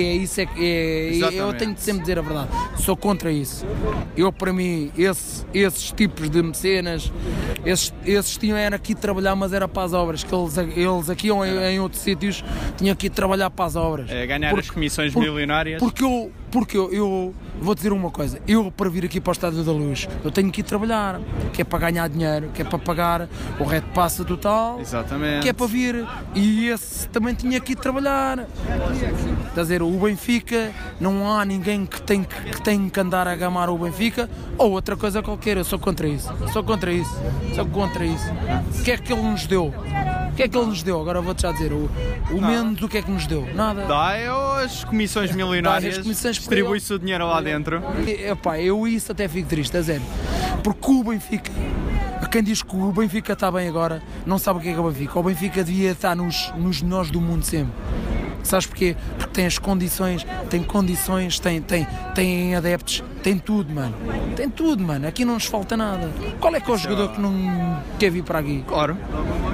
e 0.00 0.02
é 0.04 0.12
isso 0.16 0.40
é 0.40 0.46
que 0.46 0.62
é, 0.62 1.40
eu 1.40 1.52
tenho 1.54 1.72
de 1.74 1.80
sempre 1.80 2.02
dizer 2.02 2.18
a 2.18 2.22
verdade. 2.22 2.48
Sou 2.76 2.96
contra 2.96 3.32
isso. 3.32 3.64
Eu, 4.16 4.30
para 4.32 4.52
mim, 4.52 4.81
esse- 4.96 5.44
esses 5.52 5.92
tipos 5.92 6.30
de 6.30 6.42
mecenas, 6.42 7.12
esses, 7.64 7.92
esses 8.06 8.36
tinham 8.36 8.56
era 8.56 8.76
aqui 8.76 8.94
trabalhar, 8.94 9.36
mas 9.36 9.52
era 9.52 9.68
para 9.68 9.82
as 9.84 9.92
obras. 9.92 10.24
Que 10.24 10.34
eles, 10.34 10.56
eles 10.56 11.10
aqui 11.10 11.30
ou 11.30 11.44
em, 11.44 11.56
em 11.74 11.80
outros 11.80 12.00
sítios 12.02 12.42
tinham 12.76 12.96
que 12.96 13.06
ir 13.06 13.10
trabalhar 13.10 13.50
para 13.50 13.64
as 13.66 13.76
obras. 13.76 14.10
É, 14.10 14.26
ganhar 14.26 14.50
Porque- 14.50 14.66
as 14.68 14.70
comissões 14.70 15.12
por- 15.12 15.20
milionárias. 15.20 15.78
Porque 15.78 16.02
eu, 16.02 16.32
porque 16.52 16.76
eu, 16.76 16.92
eu 16.92 17.34
vou 17.60 17.74
dizer 17.74 17.92
uma 17.92 18.10
coisa, 18.10 18.38
eu 18.46 18.70
para 18.70 18.90
vir 18.90 19.06
aqui 19.06 19.20
para 19.20 19.30
o 19.30 19.32
Estádio 19.32 19.64
da 19.64 19.72
Luz, 19.72 20.06
eu 20.22 20.30
tenho 20.30 20.52
que 20.52 20.60
ir 20.60 20.64
trabalhar, 20.64 21.18
que 21.52 21.62
é 21.62 21.64
para 21.64 21.78
ganhar 21.78 22.08
dinheiro, 22.08 22.50
que 22.54 22.60
é 22.60 22.64
para 22.64 22.78
pagar 22.78 23.28
o 23.58 23.64
red 23.64 23.80
passa 23.94 24.22
total, 24.22 24.78
Exatamente. 24.78 25.42
que 25.42 25.48
é 25.48 25.52
para 25.52 25.66
vir, 25.66 26.06
e 26.34 26.68
esse 26.68 27.08
também 27.08 27.34
tinha 27.34 27.58
que 27.58 27.72
ir 27.72 27.76
trabalhar. 27.76 28.40
A 28.40 29.60
dizer, 29.60 29.82
o 29.82 29.90
Benfica, 29.92 30.70
não 31.00 31.32
há 31.32 31.44
ninguém 31.44 31.86
que 31.86 32.00
tem 32.02 32.22
que, 32.22 32.50
que 32.50 32.62
tem 32.62 32.88
que 32.88 33.00
andar 33.00 33.26
a 33.26 33.34
gamar 33.34 33.70
o 33.70 33.78
Benfica, 33.78 34.28
ou 34.58 34.72
outra 34.72 34.96
coisa 34.96 35.22
qualquer, 35.22 35.56
eu 35.56 35.64
sou 35.64 35.78
contra 35.78 36.06
isso, 36.06 36.30
sou 36.52 36.62
contra 36.62 36.92
isso, 36.92 37.18
sou 37.54 37.66
contra 37.66 38.04
isso. 38.04 38.26
O 38.78 38.82
que 38.82 38.90
é 38.90 38.98
que 38.98 39.10
ele 39.12 39.22
nos 39.22 39.46
deu? 39.46 39.72
O 40.32 40.34
que 40.34 40.42
é 40.42 40.48
que 40.48 40.56
ele 40.56 40.66
nos 40.66 40.82
deu? 40.82 40.98
Agora 40.98 41.20
vou-te 41.20 41.42
já 41.42 41.52
dizer, 41.52 41.72
o, 41.72 41.90
o 42.30 42.40
Mendes 42.40 42.82
o 42.82 42.88
que 42.88 42.98
é 42.98 43.02
que 43.02 43.10
nos 43.10 43.26
deu? 43.26 43.46
Nada. 43.54 43.84
Dá 43.84 44.14
é 44.14 44.28
as 44.64 44.82
comissões 44.82 45.30
milionárias, 45.36 45.94
Dá 45.94 46.00
as 46.00 46.04
comissões 46.04 46.38
distribui-se 46.42 46.92
o 46.92 46.98
dinheiro 46.98 47.26
lá 47.26 47.40
dentro. 47.40 47.82
Epá, 48.06 48.58
eu 48.58 48.86
isso 48.86 49.12
até 49.12 49.28
fico 49.28 49.48
triste, 49.48 49.76
a 49.76 49.82
sério. 49.82 50.02
Porque 50.62 50.90
o 50.90 51.04
Benfica, 51.04 51.50
quem 52.30 52.42
diz 52.42 52.62
que 52.62 52.76
o 52.76 52.92
Benfica 52.92 53.32
está 53.32 53.50
bem 53.50 53.68
agora, 53.68 54.02
não 54.26 54.38
sabe 54.38 54.58
o 54.58 54.62
que 54.62 54.68
é 54.68 54.72
que 54.72 54.78
é 54.78 54.80
o 54.80 54.90
Benfica. 54.90 55.18
O 55.18 55.22
Benfica 55.22 55.64
devia 55.64 55.92
estar 55.92 56.14
nos, 56.16 56.52
nos 56.56 56.82
nós 56.82 57.10
do 57.10 57.20
mundo 57.20 57.44
sempre. 57.44 57.72
Sabes 58.42 58.66
porquê? 58.66 58.96
Porque 59.18 59.32
tem 59.32 59.46
as 59.46 59.58
condições, 59.58 60.26
tem 60.50 60.62
condições, 60.62 61.38
tem, 61.38 61.60
tem, 61.62 61.86
tem 62.14 62.54
adeptos, 62.56 63.02
tem 63.22 63.38
tudo, 63.38 63.72
mano. 63.72 63.94
Tem 64.36 64.48
tudo, 64.50 64.82
mano. 64.82 65.06
Aqui 65.06 65.24
não 65.24 65.34
nos 65.34 65.46
falta 65.46 65.76
nada. 65.76 66.10
Qual 66.40 66.54
é 66.54 66.60
que 66.60 66.70
é 66.70 66.74
o 66.74 66.76
jogador 66.76 67.08
que 67.12 67.20
não 67.20 67.80
quer 67.98 68.10
vir 68.10 68.22
para 68.24 68.40
aqui? 68.40 68.64
Claro. 68.66 68.96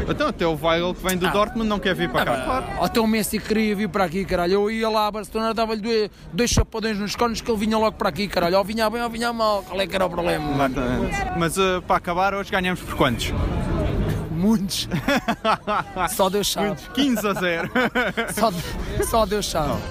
Então 0.08 0.28
até 0.28 0.46
o 0.46 0.58
Weigl 0.60 0.94
que 0.94 1.06
vem 1.06 1.16
do 1.18 1.26
Ah. 1.26 1.30
Dortmund 1.30 1.68
não 1.68 1.78
quer 1.78 1.94
vir 1.94 2.08
para 2.08 2.24
cá. 2.24 2.44
Claro. 2.44 2.66
Até 2.80 2.98
o 3.00 3.06
Messi 3.06 3.38
queria 3.38 3.76
vir 3.76 3.88
para 3.88 4.04
aqui, 4.04 4.24
caralho. 4.24 4.54
Eu 4.54 4.70
ia 4.70 4.88
lá 4.88 5.06
a 5.06 5.10
Barcelona, 5.10 5.52
dava-lhe 5.52 5.82
dois, 5.82 6.10
dois 6.32 6.50
chapadões 6.50 6.98
nos 6.98 7.14
cornos 7.14 7.40
que 7.42 7.50
ele 7.50 7.58
vinha 7.58 7.76
logo 7.76 7.92
para 7.96 8.08
aqui, 8.08 8.26
caralho. 8.26 8.56
Ou 8.56 8.64
vinha 8.64 8.88
bem 8.88 9.02
ou 9.02 9.10
vinha 9.10 9.32
mal. 9.32 9.62
Qual 9.68 9.78
é 9.80 9.86
que 9.86 9.94
era 9.94 10.06
o 10.06 10.10
problema, 10.10 10.44
mano? 10.46 10.74
Exatamente. 10.80 11.38
Mas 11.38 11.56
uh, 11.58 11.82
para 11.86 11.96
acabar, 11.96 12.32
hoje 12.34 12.50
ganhamos 12.50 12.80
por 12.80 12.94
quantos? 12.96 13.32
Muitos. 14.38 14.86
Só 16.14 16.30
Deus 16.30 16.46
sabe. 16.52 16.80
15 16.94 17.26
a 17.26 17.34
0. 17.34 17.70
Só, 18.38 18.50
só 19.04 19.26
Deus 19.26 19.46
sabe. 19.46 19.82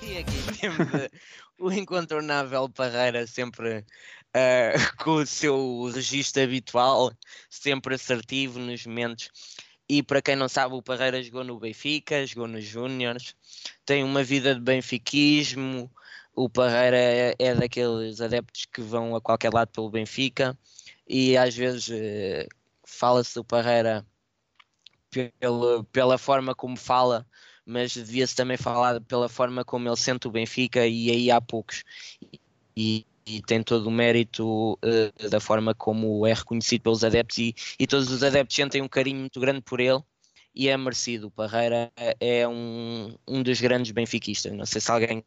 E 0.00 0.18
aqui 0.18 0.58
temos 0.58 0.94
eh, 0.94 1.10
o 1.58 1.72
incontornável 1.72 2.68
Parreira 2.70 3.26
sempre 3.26 3.84
eh, 4.32 4.74
com 5.02 5.16
o 5.16 5.26
seu 5.26 5.90
registro 5.92 6.44
habitual, 6.44 7.12
sempre 7.50 7.96
assertivo 7.96 8.58
nos 8.58 8.86
momentos. 8.86 9.28
E 9.88 10.02
para 10.02 10.22
quem 10.22 10.36
não 10.36 10.48
sabe, 10.48 10.74
o 10.74 10.82
Parreira 10.82 11.22
jogou 11.22 11.42
no 11.42 11.58
Benfica, 11.58 12.24
jogou 12.24 12.46
nos 12.46 12.64
Júniors, 12.64 13.34
tem 13.84 14.04
uma 14.04 14.22
vida 14.22 14.54
de 14.54 14.60
benfiquismo. 14.60 15.90
O 16.38 16.48
Parreira 16.48 16.96
é, 16.96 17.34
é 17.36 17.52
daqueles 17.52 18.20
adeptos 18.20 18.64
que 18.66 18.80
vão 18.80 19.16
a 19.16 19.20
qualquer 19.20 19.52
lado 19.52 19.70
pelo 19.72 19.90
Benfica 19.90 20.56
e 21.08 21.36
às 21.36 21.52
vezes 21.56 21.90
eh, 21.90 22.46
fala-se 22.84 23.34
do 23.34 23.42
Parreira 23.42 24.06
pela, 25.40 25.82
pela 25.84 26.16
forma 26.16 26.54
como 26.54 26.76
fala 26.76 27.26
mas 27.66 27.92
devia-se 27.92 28.36
também 28.36 28.56
falar 28.56 29.00
pela 29.00 29.28
forma 29.28 29.64
como 29.64 29.88
ele 29.88 29.96
sente 29.96 30.28
o 30.28 30.30
Benfica 30.30 30.86
e 30.86 31.10
aí 31.10 31.30
há 31.30 31.40
poucos. 31.40 31.82
E, 32.76 33.04
e 33.26 33.42
tem 33.42 33.60
todo 33.62 33.88
o 33.88 33.90
mérito 33.90 34.78
eh, 34.82 35.28
da 35.28 35.40
forma 35.40 35.74
como 35.74 36.24
é 36.24 36.32
reconhecido 36.32 36.82
pelos 36.82 37.02
adeptos 37.02 37.36
e, 37.38 37.54
e 37.80 37.86
todos 37.86 38.10
os 38.12 38.22
adeptos 38.22 38.54
sentem 38.54 38.80
um 38.80 38.88
carinho 38.88 39.18
muito 39.18 39.40
grande 39.40 39.60
por 39.60 39.80
ele 39.80 40.00
e 40.54 40.68
é 40.68 40.76
merecido. 40.76 41.26
O 41.26 41.30
Parreira 41.30 41.92
é 42.20 42.46
um, 42.48 43.14
um 43.26 43.42
dos 43.42 43.60
grandes 43.60 43.90
benfiquistas. 43.90 44.52
Não 44.52 44.64
sei 44.64 44.80
se 44.80 44.90
alguém 44.90 45.24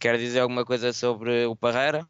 quer 0.00 0.18
dizer 0.18 0.40
alguma 0.40 0.64
coisa 0.64 0.92
sobre 0.92 1.46
o 1.46 1.54
Parreira. 1.54 2.06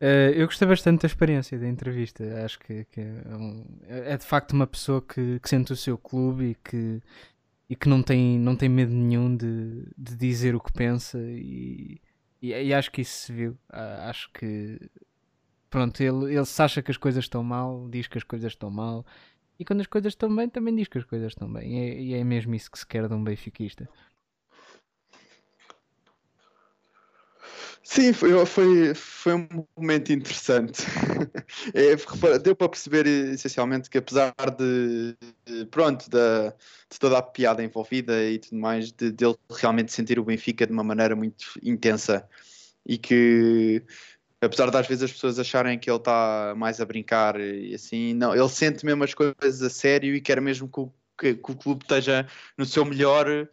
Eh, 0.00 0.32
eu 0.34 0.46
gostei 0.46 0.66
bastante 0.66 1.02
da 1.02 1.06
experiência 1.06 1.58
da 1.58 1.68
entrevista. 1.68 2.24
Acho 2.44 2.58
que, 2.58 2.84
que 2.86 3.00
é, 3.00 3.36
um- 3.36 3.64
é 3.88 4.16
de 4.16 4.26
facto 4.26 4.52
uma 4.52 4.66
pessoa 4.66 5.00
que, 5.00 5.38
que 5.40 5.48
sente 5.48 5.72
o 5.72 5.76
seu 5.76 5.96
clube 5.96 6.50
e 6.50 6.54
que, 6.56 7.00
e 7.70 7.76
que 7.76 7.88
não, 7.88 8.02
tem, 8.02 8.38
não 8.38 8.56
tem 8.56 8.68
medo 8.68 8.92
nenhum 8.92 9.36
de, 9.36 9.84
de 9.96 10.16
dizer 10.16 10.54
o 10.56 10.60
que 10.60 10.72
pensa. 10.72 11.18
E, 11.20 12.00
e, 12.40 12.48
e 12.50 12.74
acho 12.74 12.90
que 12.90 13.02
isso 13.02 13.26
se 13.26 13.32
viu. 13.32 13.56
Ah, 13.70 14.08
acho 14.10 14.30
que 14.32 14.78
pronto, 15.70 16.00
ele, 16.02 16.34
ele 16.34 16.44
se 16.46 16.60
acha 16.62 16.82
que 16.82 16.90
as 16.90 16.96
coisas 16.96 17.24
estão 17.24 17.42
mal, 17.44 17.88
diz 17.88 18.08
que 18.08 18.18
as 18.18 18.24
coisas 18.24 18.52
estão 18.52 18.70
mal. 18.70 19.06
E 19.58 19.64
quando 19.64 19.80
as 19.82 19.86
coisas 19.86 20.12
estão 20.12 20.34
bem, 20.34 20.48
também 20.48 20.74
diz 20.74 20.88
que 20.88 20.98
as 20.98 21.04
coisas 21.04 21.28
estão 21.28 21.52
bem. 21.52 21.72
E 21.72 21.78
é, 21.78 22.00
e 22.00 22.14
é 22.14 22.24
mesmo 22.24 22.54
isso 22.54 22.70
que 22.70 22.78
se 22.78 22.86
quer 22.86 23.06
de 23.08 23.14
um 23.14 23.22
benfiquista. 23.22 23.88
Sim, 27.84 28.12
foi, 28.12 28.46
foi, 28.46 28.94
foi 28.94 29.34
um 29.34 29.48
momento 29.76 30.12
interessante. 30.12 30.82
É, 31.74 32.38
deu 32.38 32.56
para 32.56 32.68
perceber 32.68 33.06
essencialmente 33.06 33.88
que 33.88 33.98
apesar 33.98 34.32
de, 34.58 35.16
de- 35.46 35.66
pronto, 35.66 36.08
da, 36.10 36.50
de 36.90 36.98
toda 36.98 37.18
a 37.18 37.22
piada 37.22 37.62
envolvida 37.62 38.22
e 38.24 38.38
tudo 38.38 38.56
mais, 38.58 38.90
de, 38.92 39.10
de 39.12 39.24
ele 39.24 39.36
realmente 39.50 39.92
sentir 39.92 40.18
o 40.18 40.24
Benfica 40.24 40.66
de 40.66 40.72
uma 40.72 40.82
maneira 40.82 41.14
muito 41.14 41.46
intensa 41.62 42.26
e 42.86 42.98
que 42.98 43.82
apesar 44.40 44.70
das 44.70 44.86
vezes 44.86 45.04
as 45.04 45.12
pessoas 45.12 45.38
acharem 45.38 45.78
que 45.78 45.90
ele 45.90 45.98
está 45.98 46.54
mais 46.56 46.80
a 46.80 46.84
brincar 46.84 47.38
e 47.40 47.74
assim, 47.74 48.14
não, 48.14 48.34
ele 48.34 48.48
sente 48.48 48.84
mesmo 48.84 49.04
as 49.04 49.14
coisas 49.14 49.62
a 49.62 49.70
sério 49.70 50.14
e 50.14 50.20
quer 50.20 50.40
mesmo 50.40 50.68
que 50.68 50.80
o, 50.80 50.92
que, 51.18 51.34
que 51.34 51.52
o 51.52 51.56
clube 51.56 51.84
esteja 51.84 52.26
no 52.56 52.66
seu 52.66 52.84
melhor 52.84 53.48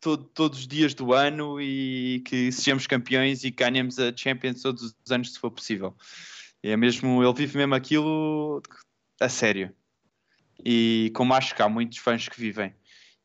todo- 0.00 0.24
todos 0.24 0.60
os 0.60 0.66
dias 0.66 0.94
do 0.94 1.12
ano 1.12 1.60
e 1.60 2.22
que 2.26 2.50
sejamos 2.52 2.86
campeões 2.86 3.44
e 3.44 3.50
ganhemos 3.50 3.98
a 3.98 4.14
Champions 4.16 4.62
todos 4.62 4.82
os 5.04 5.10
anos 5.10 5.32
se 5.32 5.38
for 5.38 5.50
possível. 5.50 5.94
É 6.62 6.76
mesmo, 6.76 7.22
ele 7.22 7.34
vive 7.34 7.56
mesmo 7.58 7.74
aquilo 7.74 8.62
a 9.20 9.28
sério. 9.28 9.72
E 10.64 11.10
como 11.14 11.34
acho 11.34 11.54
que 11.54 11.62
há 11.62 11.68
muitos 11.68 11.98
fãs 11.98 12.28
que 12.28 12.40
vivem. 12.40 12.74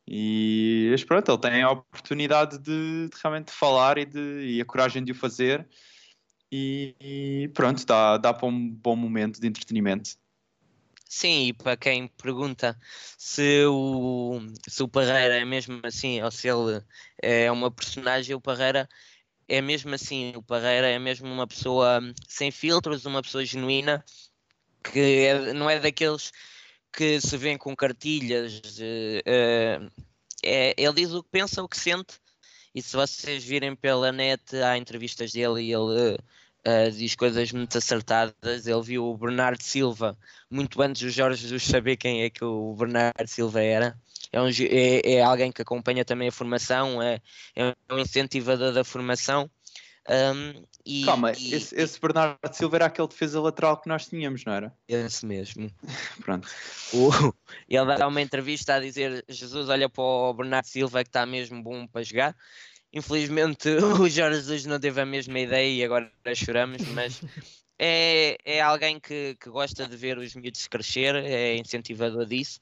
E 0.07 0.93
pronto, 1.07 1.31
ele 1.31 1.37
tem 1.39 1.61
a 1.61 1.71
oportunidade 1.71 2.57
de, 2.59 3.09
de 3.09 3.21
realmente 3.21 3.51
falar 3.51 3.97
e, 3.97 4.05
de, 4.05 4.55
e 4.55 4.61
a 4.61 4.65
coragem 4.65 5.03
de 5.03 5.11
o 5.11 5.15
fazer. 5.15 5.67
E, 6.51 6.95
e 6.99 7.47
pronto, 7.53 7.85
dá, 7.85 8.17
dá 8.17 8.33
para 8.33 8.47
um 8.47 8.69
bom 8.69 8.95
momento 8.95 9.39
de 9.39 9.47
entretenimento. 9.47 10.11
Sim, 11.15 11.47
e 11.49 11.53
para 11.53 11.77
quem 11.77 12.07
pergunta 12.07 12.75
se 13.19 13.63
o, 13.67 14.39
se 14.67 14.81
o 14.81 14.87
Parreira 14.87 15.35
é 15.37 15.45
mesmo 15.45 15.79
assim, 15.83 16.21
ou 16.23 16.31
se 16.31 16.47
ele 16.49 16.83
é 17.21 17.51
uma 17.51 17.69
personagem, 17.69 18.35
o 18.35 18.41
Parreira 18.41 18.89
é 19.47 19.61
mesmo 19.61 19.93
assim, 19.93 20.33
o 20.35 20.41
Parreira 20.41 20.87
é 20.89 20.97
mesmo 20.97 21.27
uma 21.27 21.47
pessoa 21.47 22.01
sem 22.27 22.49
filtros, 22.51 23.05
uma 23.05 23.21
pessoa 23.21 23.45
genuína, 23.45 24.03
que 24.83 24.99
é- 25.27 25.53
não 25.53 25.69
é 25.69 25.79
daqueles 25.79 26.31
que 26.91 27.21
se 27.21 27.37
vêem 27.37 27.57
com 27.59 27.75
cartilhas, 27.75 28.61
eh, 28.81 29.21
eh, 29.25 29.79
é, 30.43 30.75
ele 30.77 30.93
diz 30.95 31.11
o 31.13 31.23
que 31.23 31.29
pensa, 31.31 31.63
o 31.63 31.69
que 31.69 31.77
sente, 31.77 32.19
e 32.75 32.81
se 32.81 32.95
vocês 32.95 33.43
virem 33.43 33.75
pela 33.75 34.11
net, 34.11 34.55
há 34.57 34.77
entrevistas 34.77 35.31
dele 35.31 35.61
e 35.63 35.73
ele 35.73 36.17
eh, 36.63 36.89
diz 36.89 37.15
coisas 37.15 37.51
muito 37.51 37.77
acertadas. 37.77 38.67
Ele 38.67 38.81
viu 38.81 39.05
o 39.05 39.17
Bernardo 39.17 39.61
Silva 39.61 40.17
muito 40.49 40.81
antes 40.81 41.01
do 41.01 41.09
Jorge 41.09 41.41
Jesus 41.41 41.63
saber 41.63 41.97
quem 41.97 42.23
é 42.23 42.29
que 42.29 42.43
o 42.43 42.75
Bernardo 42.75 43.27
Silva 43.27 43.61
era. 43.61 43.97
É, 44.31 44.41
um 44.41 44.47
é- 44.47 45.01
é 45.13 45.21
alguém 45.21 45.51
que 45.51 45.61
acompanha 45.61 46.03
também 46.03 46.27
a 46.27 46.31
formação, 46.31 47.01
é, 47.01 47.19
é 47.55 47.75
um 47.91 47.99
incentivador 47.99 48.73
da 48.73 48.83
formação. 48.83 49.49
Um, 50.09 50.65
e, 50.85 51.05
Calma, 51.05 51.31
e- 51.31 51.55
esse, 51.55 51.73
esse 51.75 51.99
Bernardo 51.99 52.53
Silva 52.53 52.75
era 52.77 52.85
aquele 52.87 53.07
defesa 53.07 53.39
lateral 53.39 53.79
que 53.79 53.87
nós 53.87 54.05
tínhamos, 54.07 54.43
não 54.43 54.53
era? 54.53 54.73
esse 54.87 55.25
mesmo. 55.25 55.71
Pronto. 56.25 56.47
O- 56.93 57.33
ele 57.69 57.97
dá 57.97 58.07
uma 58.07 58.21
entrevista 58.21 58.75
a 58.75 58.79
dizer: 58.79 59.23
Jesus, 59.29 59.69
olha 59.69 59.87
para 59.87 60.03
o 60.03 60.33
Bernardo 60.33 60.65
Silva 60.65 61.03
que 61.03 61.09
está 61.09 61.25
mesmo 61.25 61.61
bom 61.63 61.87
para 61.87 62.03
jogar. 62.03 62.35
Infelizmente, 62.93 63.69
o 63.99 64.07
Jorge 64.07 64.39
Jesus 64.39 64.65
não 64.65 64.79
teve 64.79 65.01
a 65.01 65.05
mesma 65.05 65.39
ideia 65.39 65.67
e 65.67 65.83
agora 65.83 66.11
choramos, 66.35 66.87
mas 66.89 67.21
é, 67.79 68.37
é 68.45 68.61
alguém 68.61 68.99
que, 68.99 69.35
que 69.39 69.49
gosta 69.49 69.87
de 69.87 69.97
ver 69.97 70.17
os 70.19 70.35
miúdos 70.35 70.67
crescer, 70.67 71.15
é 71.15 71.57
incentivador 71.57 72.25
disso. 72.25 72.59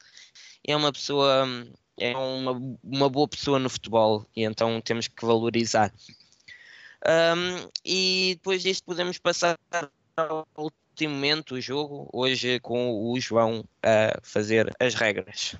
É 0.65 0.75
uma 0.75 0.91
pessoa, 0.93 1.45
é 1.99 2.15
uma, 2.15 2.77
uma 2.81 3.09
boa 3.09 3.27
pessoa 3.27 3.59
no 3.59 3.69
futebol 3.69 4.25
e 4.35 4.43
então 4.43 4.79
temos 4.79 5.07
que 5.07 5.25
valorizar. 5.25 5.93
Um, 7.05 7.69
e 7.83 8.35
depois 8.35 8.63
disto 8.63 8.85
podemos 8.85 9.17
passar 9.17 9.57
ao 10.15 10.47
último 10.55 11.15
momento, 11.15 11.55
o 11.55 11.61
jogo, 11.61 12.09
hoje 12.13 12.59
com 12.59 13.11
o 13.11 13.19
João 13.19 13.65
a 13.83 14.19
fazer 14.21 14.71
as 14.79 14.93
regras. 14.93 15.55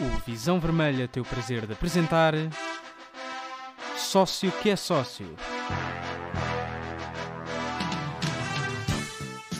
O 0.00 0.18
Visão 0.30 0.58
Vermelha 0.58 1.06
tem 1.06 1.22
o 1.22 1.26
prazer 1.26 1.66
de 1.66 1.72
apresentar 1.72 2.34
Sócio 3.96 4.50
que 4.62 4.70
é 4.70 4.76
Sócio. 4.76 5.34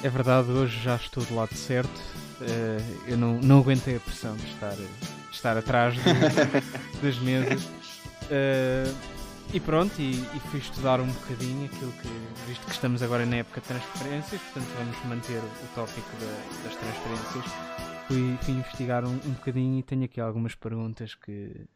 É 0.03 0.09
verdade, 0.09 0.51
hoje 0.51 0.81
já 0.83 0.97
estou 0.97 1.23
do 1.25 1.35
lado 1.35 1.55
certo. 1.55 2.01
Eh, 2.41 2.79
eu 3.07 3.19
não, 3.19 3.35
não 3.39 3.59
aguentei 3.59 3.97
a 3.97 4.01
pressão 4.01 4.35
de 4.35 4.47
estar, 4.47 4.75
de 4.75 4.89
estar 5.31 5.57
atrás 5.59 5.95
do- 5.97 6.03
das 7.03 7.19
mesas. 7.19 7.69
Eh, 8.31 8.91
e 9.53 9.61
pronto, 9.61 9.93
e, 10.01 10.13
e 10.13 10.41
fui 10.51 10.61
estudar 10.61 11.01
um 11.01 11.07
bocadinho 11.07 11.67
aquilo 11.67 11.93
que, 11.93 12.09
visto 12.49 12.65
que 12.65 12.73
estamos 12.73 13.03
agora 13.03 13.27
na 13.27 13.37
época 13.37 13.61
de 13.61 13.67
transferências, 13.67 14.41
portanto 14.41 14.69
vamos 14.79 15.05
manter 15.07 15.39
o 15.39 15.75
tópico 15.75 16.09
da- 16.19 16.63
das 16.65 16.77
transferências 16.77 17.45
fui, 18.11 18.37
fui 18.43 18.55
investigar 18.55 19.05
um, 19.05 19.13
um 19.13 19.33
bocadinho 19.35 19.79
e 19.79 19.83
tenho 19.83 20.05
aqui 20.05 20.21
algumas 20.21 20.55
perguntas 20.55 21.15
que 21.15 21.67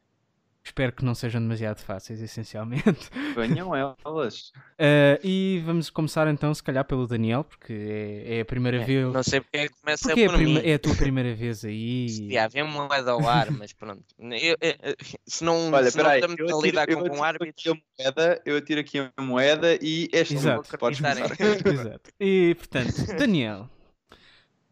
espero 0.66 0.92
que 0.92 1.04
não 1.04 1.14
sejam 1.14 1.40
demasiado 1.42 1.78
fáceis, 1.78 2.20
essencialmente. 2.22 3.10
Venham 3.36 3.74
elas. 3.76 4.50
Eh, 4.78 5.20
e 5.22 5.62
vamos 5.64 5.90
começar 5.90 6.26
então, 6.26 6.52
se 6.54 6.62
calhar, 6.62 6.84
pelo 6.86 7.06
Daniel, 7.06 7.44
porque 7.44 7.72
é, 7.72 8.38
é 8.38 8.40
a 8.40 8.44
primeira 8.46 8.82
vez. 8.84 9.12
Não 9.12 9.22
sei 9.22 9.40
porque 9.42 9.58
é 9.58 9.68
que 9.68 9.74
começa 9.80 10.08
Porque 10.08 10.20
é 10.22 10.24
a, 10.24 10.28
por 10.30 10.36
prima- 10.38 10.60
mim. 10.60 10.66
é 10.66 10.74
a 10.74 10.78
tua 10.78 10.94
primeira 10.96 11.34
vez 11.34 11.64
aí. 11.66 12.06
Yeah, 12.30 12.48
vem 12.50 12.62
uma 12.62 12.86
moeda 12.88 13.10
ao 13.12 13.28
ar, 13.28 13.50
mas 13.50 13.72
pronto. 13.74 14.02
Eu- 14.18 14.56
eu- 14.60 14.74
eu- 14.82 14.96
se 15.26 15.44
não, 15.44 15.70
Olha, 15.70 15.90
se 15.90 15.98
não 15.98 16.12
estamos 16.14 16.38
eu 16.38 16.46
a 16.46 16.48
atiro- 16.48 16.62
lidar 16.62 16.86
com, 16.86 17.22
atiro 17.22 17.44
aqui 17.50 17.68
a 17.70 17.74
moeda, 18.02 18.42
eu 18.46 18.56
atiro 18.56 18.80
aqui 18.80 18.98
a 18.98 19.22
moeda 19.22 19.78
e 19.82 20.08
esta 20.12 20.34
Exato. 20.34 20.78
Podes. 20.78 20.98
Exato. 21.64 22.10
E 22.18 22.54
portanto, 22.58 23.06
Daniel. 23.18 23.68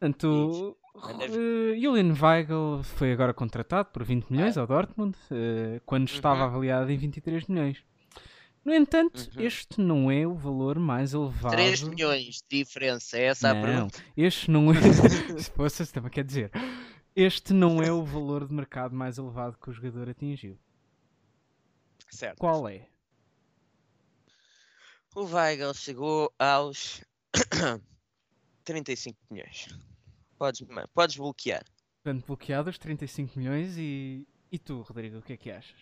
Portanto, 0.01 0.77
Eh, 0.95 1.81
Julian 1.81 2.13
Weigl 2.21 2.83
foi 2.83 3.13
agora 3.13 3.33
contratado 3.33 3.89
por 3.91 4.05
20 4.05 4.29
milhões 4.31 4.57
ao 4.59 4.67
Dortmund, 4.67 5.17
eh, 5.31 5.81
quando 5.87 6.09
estava 6.09 6.41
Uhum. 6.41 6.47
avaliado 6.47 6.91
em 6.91 6.97
23 6.99 7.47
milhões. 7.47 7.83
No 8.65 8.73
entanto, 8.73 9.29
Uhum. 9.35 9.43
este 9.43 9.81
não 9.81 10.11
é 10.11 10.27
o 10.27 10.35
valor 10.35 10.79
mais 10.79 11.15
elevado. 11.15 11.53
3 11.53 11.83
milhões 11.83 12.43
de 12.49 12.59
diferença, 12.65 13.17
é 13.19 13.25
essa 13.25 13.51
a 13.51 13.55
Não, 13.55 13.63
pergunta. 13.63 14.03
este 14.17 14.51
não 14.51 14.71
é. 14.71 14.75
Se 15.43 15.51
fosse, 15.51 15.93
também 15.93 16.11
quer 16.11 16.25
dizer. 16.25 16.51
Este 17.17 17.53
não 17.53 17.83
é 17.83 17.91
o 17.93 18.05
valor 18.05 18.47
de 18.47 18.55
mercado 18.55 18.95
mais 18.95 19.19
elevado 19.19 19.57
que 19.61 19.71
o 19.71 19.73
jogador 19.73 20.09
atingiu. 20.09 20.59
Certo. 22.09 22.39
Qual 22.39 22.69
é? 22.69 22.87
O 25.15 25.25
Weigl 25.25 25.75
chegou 25.75 26.33
aos 26.39 27.03
35 28.65 29.19
milhões. 29.31 29.69
Podes, 30.43 30.67
podes 30.93 31.17
bloquear. 31.17 31.63
Portanto, 32.03 32.27
bloqueados 32.27 32.77
35 32.77 33.39
milhões 33.39 33.77
e. 33.79 34.27
E 34.51 34.59
tu, 34.59 34.81
Rodrigo, 34.83 35.19
o 35.19 35.23
que 35.23 35.35
é 35.35 35.37
que 35.37 35.53
achas? 35.53 35.79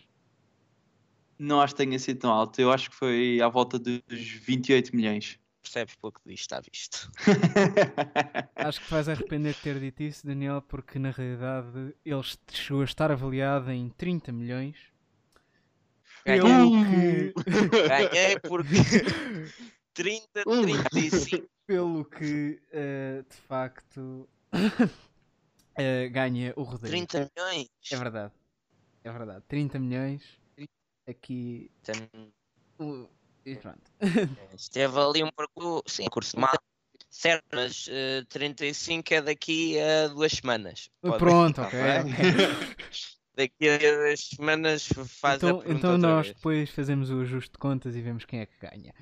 Não 1.39 1.59
acho 1.59 1.73
que 1.73 1.83
tenha 1.83 1.97
sido 1.97 2.19
tão 2.19 2.31
alto. 2.31 2.61
Eu 2.61 2.71
acho 2.71 2.91
que 2.91 2.95
foi 2.95 3.41
à 3.41 3.49
volta 3.49 3.79
dos 3.79 4.01
28 4.07 4.95
milhões. 4.95 5.39
Percebes 5.63 5.95
pelo 5.95 6.13
que 6.13 6.21
diz, 6.27 6.41
está 6.41 6.59
visto. 6.59 7.11
Acho 8.55 8.79
que 8.79 8.85
te 8.85 8.91
vais 8.91 9.09
arrepender 9.09 9.53
de 9.53 9.61
ter 9.61 9.79
dito 9.79 10.01
isso, 10.01 10.25
Daniel, 10.25 10.61
porque 10.61 10.97
na 10.97 11.11
realidade 11.11 11.95
ele 12.03 12.21
chegou 12.51 12.81
a 12.81 12.85
estar 12.85 13.11
avaliado 13.11 13.71
em 13.71 13.89
30 13.89 14.31
milhões. 14.31 14.77
Ganhei, 16.25 16.41
Pelo 16.41 17.43
que, 17.43 17.77
ganhei 17.87 18.39
porque 18.39 18.75
30, 19.93 20.43
35. 20.43 21.47
pelo 21.67 22.05
que 22.05 22.59
eh, 22.71 23.23
de 23.29 23.35
facto 23.47 24.27
eh, 25.77 26.09
ganha 26.09 26.53
o 26.55 26.63
Rodrigo. 26.63 27.07
30 27.07 27.31
milhões. 27.35 27.67
É 27.91 27.95
verdade. 27.97 28.33
É 29.03 29.11
verdade. 29.11 29.43
30 29.47 29.79
milhões. 29.79 30.23
Aqui. 31.07 31.71
o- 32.79 33.07
E 33.45 33.55
pronto. 33.55 33.81
Esteve 34.55 34.99
ali 34.99 35.23
um 35.23 35.31
percurso, 35.31 35.83
sim, 35.87 36.05
curso 36.07 36.39
mal. 36.39 36.53
Certo, 37.09 37.43
mas 37.53 37.87
eh, 37.89 38.23
35 38.29 39.13
é 39.13 39.21
daqui 39.21 39.77
a 39.79 40.07
duas 40.07 40.31
semanas. 40.33 40.89
Pode- 41.01 41.17
Pronto, 41.17 41.61
ok. 41.61 41.79
Daqui 43.35 43.69
a 43.69 43.77
duas 43.77 44.19
semanas 44.27 44.87
faz 45.07 45.33
a 45.43 45.47
Então, 45.47 45.59
pergunta 45.59 45.77
então 45.77 45.91
outra 45.93 46.07
nós 46.09 46.25
vez. 46.27 46.35
depois 46.35 46.69
fazemos 46.69 47.09
o 47.09 47.21
ajuste 47.21 47.51
de 47.51 47.57
contas 47.57 47.95
e 47.95 48.01
vemos 48.01 48.23
quem 48.25 48.41
é 48.41 48.45
que 48.45 48.57
ganha. 48.59 48.93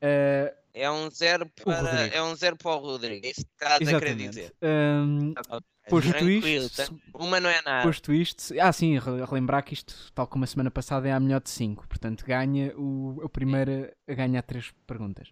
Eh, 0.00 0.56
É 0.78 0.90
um 0.90 1.10
zero 1.10 1.48
para, 1.64 1.80
Rodrigo. 1.80 2.14
é 2.14 2.22
um 2.22 2.36
zero 2.36 2.54
para 2.54 2.70
o 2.72 2.78
Rodrigo. 2.78 3.26
É 3.26 3.30
isso 3.30 3.40
estás 3.40 3.88
a 3.88 3.98
querer 3.98 4.14
dizer. 4.14 4.54
Ahm, 4.60 5.32
Posto 5.88 6.28
isto, 6.28 6.76
tá? 6.76 6.94
uma 7.14 7.40
não 7.40 7.48
é 7.48 7.62
nada. 7.62 7.82
Posto 7.86 8.12
isto, 8.12 8.52
ah 8.60 8.70
sim, 8.72 8.98
re- 8.98 9.24
relembrar 9.24 9.64
que 9.64 9.72
isto, 9.72 10.12
tal 10.12 10.26
como 10.26 10.44
a 10.44 10.46
semana 10.46 10.70
passada, 10.70 11.08
é 11.08 11.12
a 11.12 11.18
melhor 11.20 11.40
de 11.40 11.48
5, 11.48 11.88
portanto 11.88 12.26
ganha 12.26 12.76
o, 12.76 13.24
o 13.24 13.28
primeiro 13.28 13.90
a 14.06 14.12
ganhar 14.12 14.42
3 14.42 14.74
perguntas. 14.86 15.30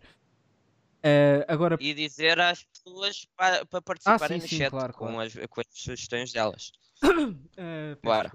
Ah, 1.03 1.45
agora, 1.53 1.77
E 1.79 1.93
dizer 1.93 2.41
às 2.41 2.63
pessoas 2.65 3.27
para, 3.37 3.67
para 3.67 3.83
participarem 3.83 4.39
sim, 4.41 4.45
no 4.45 4.49
sim, 4.49 4.57
chat 4.57 4.71
claro, 4.71 4.95
com, 4.95 5.09
claro. 5.09 5.21
As, 5.21 5.35
com 5.51 5.61
as 5.61 5.67
sugestões 5.73 6.33
delas. 6.33 6.73
ah, 7.03 7.09
peço 8.01 8.01
Bora. 8.03 8.33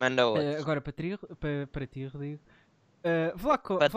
Manda. 0.00 0.22
Ah, 0.22 0.58
agora 0.58 0.80
para 0.80 0.92
ti, 0.92 1.18
para, 1.38 1.66
para 1.66 1.86
ti 1.86 2.06
Rodrigo. 2.06 2.40
Ah, 3.06 3.32
Vlaco, 3.36 3.78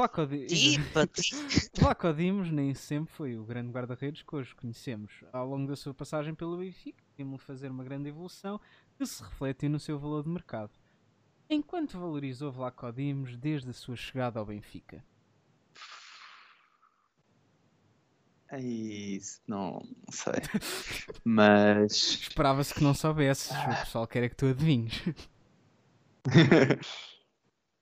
Vlaco, 1.79 2.13
Dimos 2.13 2.51
nem 2.51 2.75
sempre 2.75 3.11
foi 3.11 3.35
o 3.35 3.43
grande 3.43 3.71
guarda-redes 3.71 4.21
que 4.21 4.35
hoje 4.35 4.53
conhecemos. 4.53 5.23
Ao 5.33 5.47
longo 5.47 5.67
da 5.67 5.75
sua 5.75 5.95
passagem 5.95 6.35
pelo 6.35 6.57
Benfica, 6.57 7.03
vimos-lo 7.17 7.39
fazer 7.39 7.71
uma 7.71 7.83
grande 7.83 8.09
evolução 8.09 8.61
que 8.95 9.03
se 9.07 9.23
reflete 9.23 9.67
no 9.67 9.79
seu 9.79 9.97
valor 9.97 10.21
de 10.21 10.29
mercado. 10.29 10.69
Enquanto 11.49 11.97
valorizou 11.97 12.51
Vlaco 12.51 12.91
Dimos 12.91 13.35
desde 13.35 13.71
a 13.71 13.73
sua 13.73 13.95
chegada 13.95 14.39
ao 14.39 14.45
Benfica? 14.45 15.03
É 18.51 18.61
isso, 18.61 19.41
não, 19.47 19.81
não 20.05 20.11
sei. 20.11 20.33
Mas 21.23 21.93
Esperava-se 22.21 22.75
que 22.75 22.83
não 22.83 22.93
soubesses, 22.93 23.49
o 23.49 23.69
pessoal 23.79 24.05
quer 24.07 24.23
é 24.23 24.29
que 24.29 24.35
tu 24.35 24.45
adivinhes. 24.45 25.01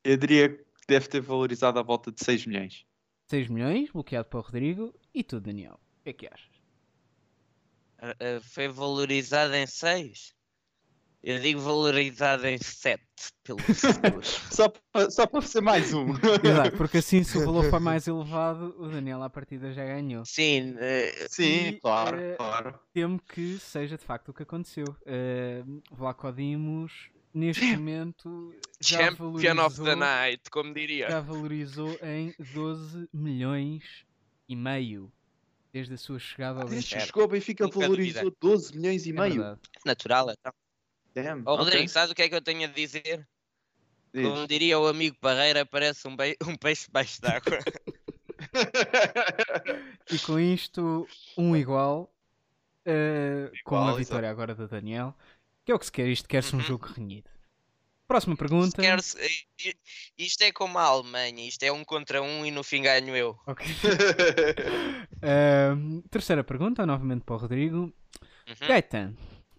eu 0.05 0.15
diria 0.15 0.49
que 0.49 0.66
deve 0.87 1.07
ter 1.07 1.21
valorizado 1.21 1.79
à 1.79 1.83
volta 1.83 2.11
de 2.11 2.23
6 2.23 2.45
milhões. 2.45 2.85
6 3.27 3.49
milhões, 3.49 3.91
bloqueado 3.91 4.29
para 4.29 4.39
o 4.39 4.41
Rodrigo. 4.41 4.93
E 5.13 5.23
tu, 5.23 5.39
Daniel? 5.39 5.79
O 5.99 6.03
que 6.03 6.09
é 6.09 6.13
que 6.13 6.27
achas? 6.27 6.61
Ah, 7.99 8.15
ah, 8.19 8.41
Foi 8.41 8.67
valorizado 8.67 9.53
em 9.53 9.67
6? 9.67 10.35
Eu 11.23 11.39
digo 11.39 11.59
valorizado 11.59 12.47
em 12.47 12.57
7 12.57 13.03
pelo. 13.43 13.59
Só 14.51 14.69
para 14.69 15.11
só 15.11 15.25
para 15.27 15.41
ser 15.41 15.61
mais 15.61 15.93
um. 15.93 16.11
Exato, 16.43 16.77
porque 16.77 16.99
assim 16.99 17.23
se 17.23 17.37
o 17.37 17.45
valor 17.45 17.69
for 17.69 17.79
mais 17.81 18.07
elevado, 18.07 18.75
o 18.77 18.87
Daniel 18.87 19.21
à 19.23 19.29
partida 19.29 19.73
já 19.73 19.83
ganhou. 19.83 20.23
Sim, 20.25 20.75
eh, 20.79 21.27
Sim, 21.29 21.67
E, 21.67 21.79
claro, 21.81 22.17
eh, 22.17 22.35
claro. 22.35 22.79
Temo 22.93 23.19
que 23.19 23.57
seja 23.59 23.97
de 23.97 24.03
facto 24.03 24.29
o 24.29 24.33
que 24.33 24.43
aconteceu. 24.43 24.85
Uh, 24.85 25.81
Vlaco 25.91 26.31
Dimos, 26.31 27.09
neste 27.37 27.65
momento, 27.77 28.53
já 28.81 28.97
Champion 28.99 29.65
of 29.65 29.75
the 29.75 29.83
valorizou, 29.83 29.95
Night, 29.95 30.49
como 30.51 30.73
diria. 30.73 31.09
já 31.09 31.19
valorizou 31.21 31.97
em 32.01 32.33
12 32.39 33.07
milhões 33.13 33.83
e 34.49 34.55
meio 34.55 35.11
desde 35.71 35.93
a 35.93 35.97
sua 35.97 36.19
chegada 36.19 36.61
ao 36.61 36.67
Desde 36.67 36.87
que 36.89 36.95
Benfica. 36.95 37.05
chegou 37.07 37.23
ao 37.23 37.29
Benfica 37.29 37.67
valorizou 37.67 38.35
12 38.41 38.75
milhões 38.77 39.05
e 39.05 39.09
É 39.09 39.13
meio. 39.13 39.33
verdade. 39.35 39.59
Natural, 39.85 40.31
então. 40.31 40.53
Damn, 41.13 41.41
ok. 41.45 41.63
Rodrigo, 41.65 41.89
sabes 41.89 42.11
o 42.11 42.15
que 42.15 42.23
é 42.23 42.29
que 42.29 42.35
eu 42.35 42.41
tenho 42.41 42.63
a 42.67 42.71
dizer? 42.71 43.27
Diz. 44.13 44.25
Como 44.25 44.47
diria 44.47 44.79
o 44.79 44.87
amigo 44.87 45.17
Parreira, 45.19 45.65
parece 45.65 46.07
um, 46.07 46.15
um 46.47 46.55
peixe 46.57 46.85
debaixo 46.85 47.21
d'água. 47.21 47.59
E 50.11 50.19
com 50.19 50.39
isto, 50.39 51.07
um 51.37 51.55
igual, 51.55 52.13
uh, 52.85 53.49
com 53.65 53.75
Igual, 53.75 53.89
a 53.89 53.97
vitória 53.97 54.29
agora 54.29 54.55
do 54.55 54.67
Daniel, 54.67 55.15
que 55.67 55.71
é 55.73 55.75
o 55.75 55.79
que 55.79 55.85
se 55.85 55.91
quer. 55.91 56.07
Isto 56.07 56.29
quer-se 56.29 56.55
um 56.55 56.59
Uhum. 56.59 56.63
jogo 56.63 56.87
renhido. 56.87 57.29
Próxima 58.07 58.37
pergunta. 58.37 58.81
I- 58.81 59.75
Isto 60.17 60.41
é 60.43 60.51
como 60.53 60.77
a 60.79 60.83
Alemanha, 60.83 61.45
isto 61.45 61.61
é 61.63 61.71
um 61.73 61.83
contra 61.83 62.21
um 62.21 62.45
e 62.45 62.51
no 62.51 62.63
fim 62.63 62.81
ganho 62.83 63.13
eu. 63.13 63.37
Ok. 63.45 63.65
Uh, 65.17 66.01
terceira 66.09 66.41
pergunta, 66.43 66.85
novamente 66.85 67.23
para 67.25 67.35
o 67.35 67.39
Rodrigo. 67.39 67.77
Uhum. 67.77 68.67
Gaetan, 68.67 69.13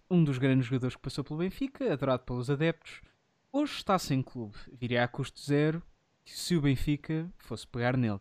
um 0.09 0.23
dos 0.23 0.37
grandes 0.39 0.65
jogadores 0.65 0.95
que 0.95 1.01
passou 1.01 1.23
pelo 1.23 1.37
Benfica, 1.39 1.91
adorado 1.93 2.23
pelos 2.23 2.49
adeptos, 2.49 3.01
hoje 3.51 3.73
está 3.75 3.99
sem 3.99 4.21
clube. 4.23 4.57
Viria 4.71 5.03
a 5.03 5.07
custo 5.07 5.39
zero 5.41 5.83
se 6.25 6.55
o 6.55 6.61
Benfica 6.61 7.29
fosse 7.37 7.67
pegar 7.67 7.95
nele. 7.97 8.19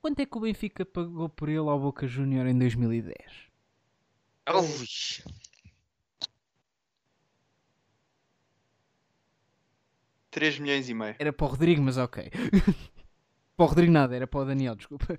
Quanto 0.00 0.20
é 0.20 0.26
que 0.26 0.36
o 0.36 0.40
Benfica 0.40 0.84
pagou 0.84 1.28
por 1.28 1.48
ele 1.48 1.58
ao 1.58 1.80
Boca 1.80 2.06
Júnior 2.06 2.46
em 2.46 2.56
2010? 2.56 3.16
Ui. 4.50 4.86
Três 10.34 10.58
milhões 10.58 10.88
e 10.88 10.94
meio. 10.94 11.14
Era 11.16 11.32
para 11.32 11.46
o 11.46 11.48
Rodrigo, 11.48 11.80
mas 11.80 11.96
ok. 11.96 12.28
para 13.56 13.64
o 13.64 13.68
Rodrigo 13.68 13.92
nada, 13.92 14.16
era 14.16 14.26
para 14.26 14.40
o 14.40 14.44
Daniel, 14.44 14.74
desculpa. 14.74 15.16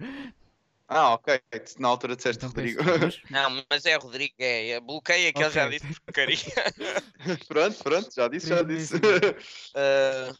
Ah, 0.89 1.13
ok. 1.13 1.41
Na 1.79 1.87
altura 1.87 2.17
disseste 2.17 2.45
Então 2.45 2.49
Rodrigo. 2.49 2.83
Não, 3.31 3.63
mas 3.71 3.85
é 3.85 3.95
Rodrigo, 3.95 4.35
é. 4.39 4.71
é 4.71 4.79
bloqueia 4.81 5.31
que 5.31 5.41
ele 5.41 5.49
já 5.51 5.69
disse 5.69 6.01
porcaria. 6.01 6.35
pronto, 7.47 7.81
pronto, 7.81 8.13
já 8.13 8.27
disse, 8.27 8.49
já 8.49 8.61
disse. 8.61 8.95
Ah, 9.73 10.35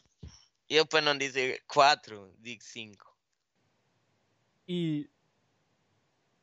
eu, 0.68 0.84
para 0.84 1.00
não 1.00 1.16
dizer 1.16 1.62
4, 1.66 2.34
digo 2.38 2.62
5. 2.62 3.16
E 4.68 5.08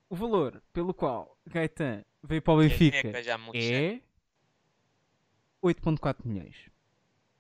o 0.10 0.16
valor 0.16 0.60
pelo 0.74 0.92
qual 0.92 1.38
Gaetan 1.46 2.04
veio 2.24 2.42
para 2.42 2.54
o 2.56 2.64
É 2.64 2.68
Benfica 2.68 3.38
me 3.38 3.72
é 3.72 4.02
8.4 5.62 6.26
milhões. 6.26 6.56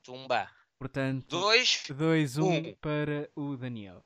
Tumba. 0.03 0.62
Portanto, 0.79 1.27
2. 1.39 1.83
2-1 1.89 2.41
Um. 2.43 2.73
para 2.75 3.29
o 3.35 3.55
Daniel. 3.55 4.03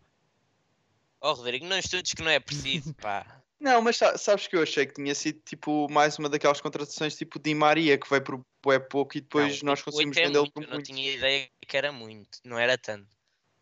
Oh, 1.20 1.34
Rodrigo, 1.34 1.66
não 1.66 1.78
estudes 1.80 2.14
que 2.14 2.22
não 2.22 2.30
é 2.30 2.40
preciso, 2.40 2.94
pá. 2.96 3.26
Não, 3.60 3.82
mas 3.82 3.98
sa- 3.98 4.16
sabes 4.20 4.46
que 4.46 4.56
eu 4.56 4.62
achei 4.62 4.86
que 4.86 4.94
tinha 4.94 5.16
sido 5.16 5.40
tipo 5.44 5.90
mais 5.90 6.20
uma 6.20 6.30
daquelas 6.30 6.62
contratações 6.62 7.18
tipo 7.18 7.40
Di 7.40 7.56
Maria 7.56 7.98
que 7.98 8.08
veio 8.08 8.24
por 8.24 8.46
bué 8.62 8.78
pouco 8.78 9.18
e 9.18 9.22
depois 9.22 9.64
Não, 9.64 9.72
nós 9.72 9.80
oito 9.80 9.86
conseguimos 9.86 10.16
é 10.18 10.26
vendê-lo 10.28 10.44
muito, 10.44 10.54
por 10.54 10.62
eu 10.62 10.68
não 10.68 10.74
muito. 10.76 10.86
tinha 10.86 11.12
ideia 11.12 11.50
que 11.68 11.76
era 11.76 11.92
muito, 11.92 12.38
não 12.46 12.60
era 12.60 12.78
tanto. 12.78 13.08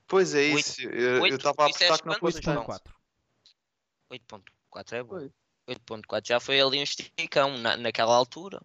Pois 0.06 0.36
é 0.36 0.44
isso. 0.44 0.82
Eu 0.82 1.22
oito, 1.22 1.38
estava 1.38 1.64
a 1.64 1.68
disseste 1.68 1.86
apostar 1.86 2.02
que 2.02 2.07
não 2.07 2.19
fosse 2.19 2.41
tanto. 2.41 2.69
8.4. 2.69 2.82
8.4 4.11 4.91
é 4.98 5.03
bom. 5.03 5.10
Foi. 5.18 5.32
8.4 5.69 6.27
já 6.27 6.40
foi 6.41 6.60
ali 6.60 6.80
um 6.80 6.84
esticão 6.84 7.57
na, 7.57 7.77
naquela 7.77 8.14
altura. 8.14 8.61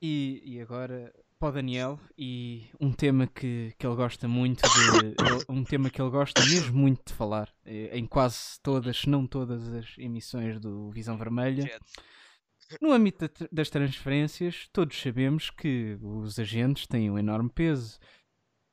E, 0.00 0.40
e 0.42 0.58
agora 0.58 1.12
para 1.38 1.48
o 1.48 1.52
Daniel 1.52 2.00
e 2.16 2.66
um 2.80 2.92
tema 2.92 3.26
que, 3.26 3.74
que 3.78 3.86
ele 3.86 3.96
gosta 3.96 4.26
muito 4.26 4.62
de 4.62 5.16
um 5.48 5.64
tema 5.64 5.90
que 5.90 6.00
ele 6.00 6.10
gosta 6.10 6.44
mesmo 6.44 6.76
muito 6.76 7.02
de 7.06 7.12
falar 7.12 7.52
eh, 7.64 7.90
em 7.96 8.06
quase 8.06 8.60
todas, 8.62 8.96
se 8.98 9.08
não 9.08 9.26
todas 9.26 9.72
as 9.74 9.98
emissões 9.98 10.58
do 10.58 10.90
Visão 10.90 11.16
Vermelha. 11.16 11.70
No 12.80 12.92
âmbito 12.92 13.28
das 13.52 13.70
transferências, 13.70 14.68
todos 14.72 15.00
sabemos 15.00 15.50
que 15.50 15.96
os 16.02 16.38
agentes 16.38 16.86
têm 16.86 17.10
um 17.10 17.18
enorme 17.18 17.50
peso. 17.50 17.98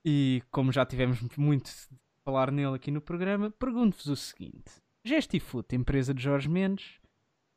E 0.05 0.41
como 0.49 0.71
já 0.71 0.85
tivemos 0.85 1.21
muito 1.37 1.65
de 1.65 1.97
falar 2.25 2.51
nele 2.51 2.75
aqui 2.75 2.89
no 2.89 3.01
programa, 3.01 3.51
pergunto-vos 3.51 4.07
o 4.07 4.15
seguinte: 4.15 4.71
Gestifoot, 5.05 5.75
empresa 5.75 6.13
de 6.13 6.23
Jorge 6.23 6.49
Mendes, 6.49 6.99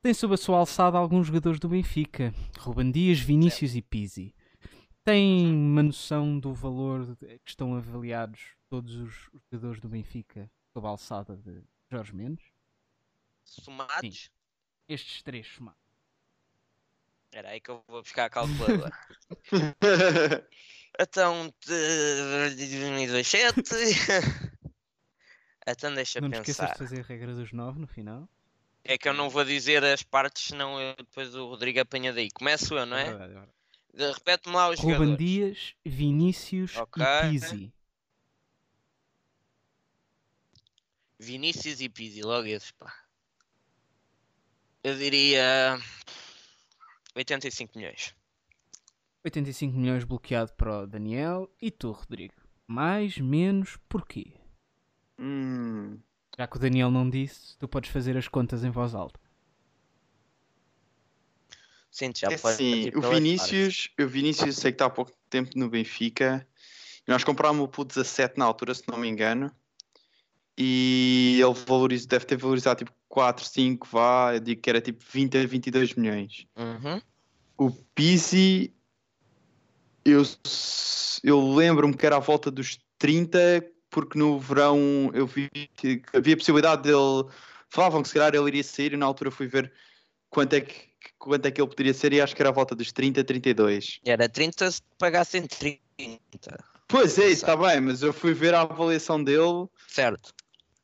tem 0.03 0.13
sob 0.13 0.35
a 0.35 0.37
sua 0.37 0.59
alçada 0.59 0.99
alguns 0.99 1.27
jogadores 1.27 1.59
do 1.59 1.69
Benfica, 1.69 2.35
Ruben 2.59 2.91
Dias, 2.91 3.19
Vinícius 3.19 3.75
e 3.75 3.83
Pizzi. 3.83 4.35
Tem 5.07 5.47
uma 5.47 5.85
noção 5.85 6.37
do 6.37 6.53
valor 6.53 7.15
de- 7.15 7.39
que 7.39 7.51
estão 7.51 7.77
avaliados 7.77 8.41
todos 8.69 8.93
os 8.97 9.15
jogadores 9.53 9.81
do 9.81 9.89
Benfica 9.89 10.51
sob 10.73 10.85
a 10.85 10.91
alçada 10.91 11.37
de 11.37 11.63
Jorge 11.89 12.13
Mendes? 12.13 12.45
Somados? 13.45 14.33
Estes 14.89 15.23
três 15.23 15.47
somados. 15.47 15.79
Espera 17.27 17.51
aí 17.51 17.61
que 17.61 17.71
eu 17.71 17.85
vou 17.87 18.03
buscar 18.03 18.25
a 18.25 18.31
calculadora. 18.31 18.91
então, 20.99 21.55
de 21.65 22.67
27. 22.67 23.61
então 25.69 25.95
deixa 25.95 26.21
Não 26.21 26.31
te 26.31 26.35
esqueças 26.41 26.57
pensar. 26.57 26.73
de 26.73 26.79
fazer 26.81 27.01
a 27.03 27.05
regra 27.05 27.33
dos 27.33 27.53
nove 27.53 27.79
no 27.79 27.87
final. 27.87 28.29
É 28.83 28.99
que 28.99 29.09
eu 29.09 29.15
não 29.15 29.31
vou 29.31 29.45
dizer 29.45 29.85
as 29.85 30.03
partes, 30.03 30.49
senão 30.49 30.81
eu- 30.81 30.97
depois 30.97 31.33
o 31.37 31.47
Rodrigo 31.47 31.79
apanha 31.79 32.13
daí. 32.13 32.29
Começo 32.33 32.75
eu, 32.77 32.85
não 32.85 32.97
é? 32.97 33.05
verdade, 33.05 33.31
é 33.31 33.35
verdade. 33.37 33.56
De- 33.97 34.13
Repete-me 34.13 34.55
lá 34.55 34.69
os 34.69 34.79
Ruben 34.79 34.95
jogadores. 34.95 35.19
Dias, 35.19 35.75
Vinícius 35.85 36.77
Ok. 36.77 37.03
e 37.03 37.31
Pizzi. 37.31 37.73
Vinícius 41.19 41.81
e 41.81 41.89
Pizzi, 41.89 42.23
logo 42.23 42.47
esses, 42.47 42.71
pá. 42.73 42.93
Eu 44.85 44.97
diria 44.97 45.79
85 47.15 47.77
milhões. 47.77 48.15
85 49.25 49.77
milhões 49.77 50.05
bloqueado 50.05 50.53
para 50.53 50.83
o 50.83 50.87
Daniel. 50.87 51.51
E 51.61 51.71
tu, 51.71 51.91
Rodrigo? 51.91 52.35
Mais, 52.67 53.19
menos, 53.19 53.77
porquê? 53.89 54.35
Hum, 55.19 55.99
Já 56.39 56.47
que 56.47 56.57
o 56.57 56.61
Daniel 56.61 56.91
não 56.91 57.09
disse, 57.09 57.57
tu 57.59 57.67
podes 57.67 57.91
fazer 57.91 58.17
as 58.17 58.29
contas 58.29 58.63
em 58.63 58.71
voz 58.71 58.95
alta. 58.95 59.19
Sim, 61.97 62.13
já 62.15 62.29
é 62.29 62.63
ir 62.63 62.95
o. 62.95 63.01
Vinícius, 63.01 63.89
o 63.99 64.07
Vinícius 64.07 64.57
sei 64.57 64.71
que 64.71 64.75
está 64.75 64.85
há 64.85 64.91
pouco 64.91 65.13
tempo 65.31 65.53
no 65.57 65.71
Benfica. 65.71 66.47
Nós 67.09 67.25
comprámos-o 67.25 67.69
por 67.69 67.87
17 67.87 68.39
na 68.39 68.45
altura, 68.45 68.75
se 68.75 68.83
não 68.87 68.99
me 68.99 69.09
engano. 69.09 69.51
E 70.59 71.41
ele 71.41 71.55
valoriza, 71.67 72.07
deve 72.07 72.27
ter 72.27 72.37
valorizado 72.37 72.85
tipo 72.85 72.93
4, 73.09 73.47
5, 73.47 73.89
vá. 73.91 74.35
Eu 74.35 74.41
digo 74.41 74.61
que 74.61 74.69
era 74.69 74.79
tipo 74.79 75.03
20 75.11 75.39
a 75.39 75.47
22 75.47 75.95
milhões. 75.95 76.47
Uhum. 76.55 77.01
O 77.57 77.71
Pizzi, 77.95 78.75
eu, 80.05 80.23
eu 81.25 81.55
lembro-me 81.55 81.97
que 81.97 82.05
era 82.05 82.17
à 82.17 82.21
volta 82.21 82.51
dos 82.51 82.79
30, 82.99 83.39
porque 83.89 84.19
no 84.19 84.39
verão 84.39 85.11
eu 85.15 85.27
vi 85.27 85.49
que 85.75 86.03
havia 86.13 86.35
a 86.35 86.37
possibilidade 86.37 86.83
dele. 86.83 87.25
Falavam 87.71 88.03
que 88.03 88.09
se 88.09 88.15
calhar 88.15 88.35
ele 88.35 88.49
iria 88.49 88.65
sair 88.65 88.93
e 88.93 88.99
na 88.99 89.07
altura 89.07 89.31
fui 89.31 89.47
ver 89.47 89.73
quanto 90.29 90.53
é 90.53 90.61
que, 90.61 90.75
quanto 91.29 91.47
é 91.47 91.51
que 91.51 91.61
ele 91.61 91.69
poderia 91.69 91.95
ser 91.95 92.13
e 92.13 92.21
acho 92.21 92.35
que 92.35 92.43
era 92.43 92.49
à 92.51 92.53
volta 92.53 92.75
dos 92.75 92.93
30, 92.93 93.23
32. 93.25 94.01
Era 94.05 94.29
30 94.29 94.71
se 94.71 94.83
pagassem 94.99 95.47
30. 95.47 95.79
Pois 96.89 97.19
é, 97.19 97.27
está 97.27 97.57
bem, 97.57 97.81
mas 97.81 98.03
eu 98.03 98.13
fui 98.13 98.33
ver 98.33 98.55
a 98.55 98.63
avaliação 98.63 99.23
dele, 99.23 99.67
Certo. 99.89 100.33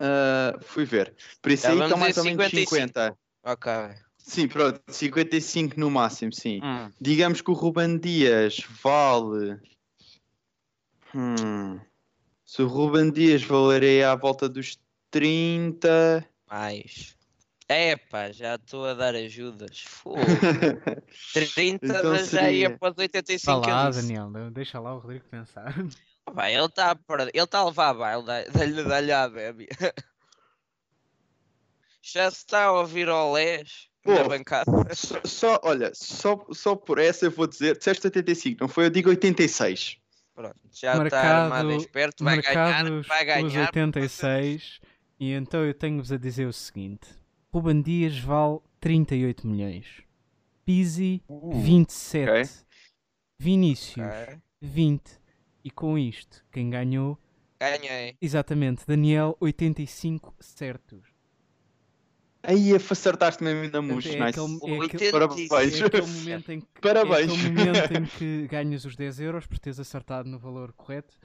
ah, 0.00 0.58
fui 0.60 0.84
ver. 0.84 1.14
Por 1.40 1.52
isso 1.52 1.62
Já 1.64 1.70
aí 1.70 1.80
estão 1.80 1.98
mais 1.98 2.18
ou 2.18 2.24
menos 2.24 2.44
55. 2.44 2.70
50. 2.74 3.18
Ok. 3.44 3.72
Sim, 4.18 4.48
pronto, 4.48 4.80
55 4.88 5.78
no 5.78 5.90
máximo, 5.90 6.32
sim. 6.32 6.60
Hum. 6.62 6.90
Digamos 7.00 7.40
que 7.40 7.50
o 7.50 7.54
Ruben 7.54 7.98
Dias 7.98 8.60
vale. 8.82 9.58
Hum. 11.14 11.78
Se 12.44 12.62
o 12.62 12.66
Ruben 12.68 13.10
Dias 13.10 13.42
valeria 13.42 14.12
à 14.12 14.16
volta 14.16 14.48
dos 14.48 14.78
30. 15.10 16.26
Mais. 16.50 17.16
Epá, 17.72 18.30
já 18.32 18.54
estou 18.56 18.86
a 18.86 18.94
dar 18.94 19.14
ajudas. 19.14 19.80
Fogo. 19.80 20.18
30 21.34 21.86
Então 21.86 22.14
já 22.16 22.20
ia 22.20 22.24
seria- 22.26 22.78
para 22.78 22.90
os 22.92 22.98
85 22.98 23.60
Vá 23.62 23.66
lá. 23.74 23.90
Daniel, 23.90 24.30
deixa 24.50 24.78
lá 24.80 24.94
o 24.94 24.98
Rodrigo 24.98 25.24
pensar. 25.30 25.74
Vai, 26.32 26.54
ele 26.54 26.66
está 26.66 26.90
a 26.92 26.96
perder. 26.96 27.30
Ele 27.34 27.44
está 27.44 27.58
a 27.58 27.64
levar 27.66 27.88
a 27.90 27.94
baile. 27.94 28.24
dá- 28.24 28.44
Dá-lhe 28.44 28.82
dá-lhe 28.84 29.12
a 29.12 29.28
bebe. 29.28 29.68
Já 32.02 32.30
se 32.30 32.38
está 32.38 32.64
a 32.64 32.72
ouvir 32.72 33.08
olés 33.08 33.88
na 34.04 34.16
Pô. 34.22 34.28
bancada. 34.28 34.70
Só, 34.94 35.20
só- 35.24 35.60
olha, 35.62 35.92
só, 35.94 36.44
só 36.52 36.74
por 36.74 36.98
essa 36.98 37.26
eu 37.26 37.30
vou 37.30 37.46
dizer. 37.46 37.76
Disseste 37.78 38.06
85, 38.06 38.58
não 38.60 38.68
foi? 38.68 38.86
Eu 38.86 38.90
digo 38.90 39.08
86. 39.08 39.98
Pronto, 40.34 40.56
já 40.72 41.04
está 41.04 41.20
armado 41.44 41.70
esperto. 41.72 42.24
Vai 42.24 42.40
ganhar, 42.40 42.84
vai 43.02 43.42
os 43.42 43.52
ganhar. 43.52 43.66
86. 43.68 44.80
E 45.20 45.32
então 45.32 45.64
eu 45.64 45.74
tenho-vos 45.74 46.10
a 46.10 46.16
dizer 46.16 46.46
o 46.46 46.52
seguinte: 46.52 47.06
Ruben 47.52 47.82
Dias 47.82 48.18
vale 48.18 48.60
38 48.80 49.46
milhões, 49.46 50.02
Pizzi 50.64 51.22
27, 51.62 52.30
ok. 52.30 52.50
Vinícius 53.38 54.06
Ok, 54.06 54.38
20. 54.60 55.20
E 55.64 55.70
com 55.70 55.96
isto, 55.98 56.44
quem 56.50 56.70
ganhou? 56.70 57.18
Ganhei. 57.60 58.16
Exatamente, 58.20 58.84
Daniel 58.86 59.36
85 59.40 60.34
certos. 60.40 61.12
Aí 62.42 62.74
acertaste 62.74 63.44
mesmo 63.44 63.70
na 63.70 63.80
mus, 63.80 64.04
é 64.06 64.08
nice. 64.18 64.22
aquele- 64.40 64.72
é 64.74 64.84
aquele- 64.84 65.12
Parabéns. 65.12 65.52
É 65.52 65.86
aquele 65.86 66.06
momento 66.06 66.52
em 66.52 66.60
que, 66.60 66.80
Parabéns. 66.80 67.30
É 67.30 67.34
aquele 67.36 67.48
momento 67.50 67.92
em 67.92 68.04
que 68.06 68.48
ganhas 68.50 68.84
os 68.84 68.96
10 68.96 69.20
euros 69.20 69.46
por 69.46 69.58
teres 69.60 69.78
acertado 69.78 70.28
no 70.28 70.40
valor 70.40 70.72
correto, 70.72 71.16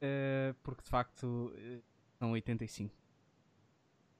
eh, 0.00 0.54
porque 0.62 0.82
de 0.84 0.88
facto 0.90 1.52
eh, 1.56 1.80
são 2.20 2.30
85. 2.32 2.94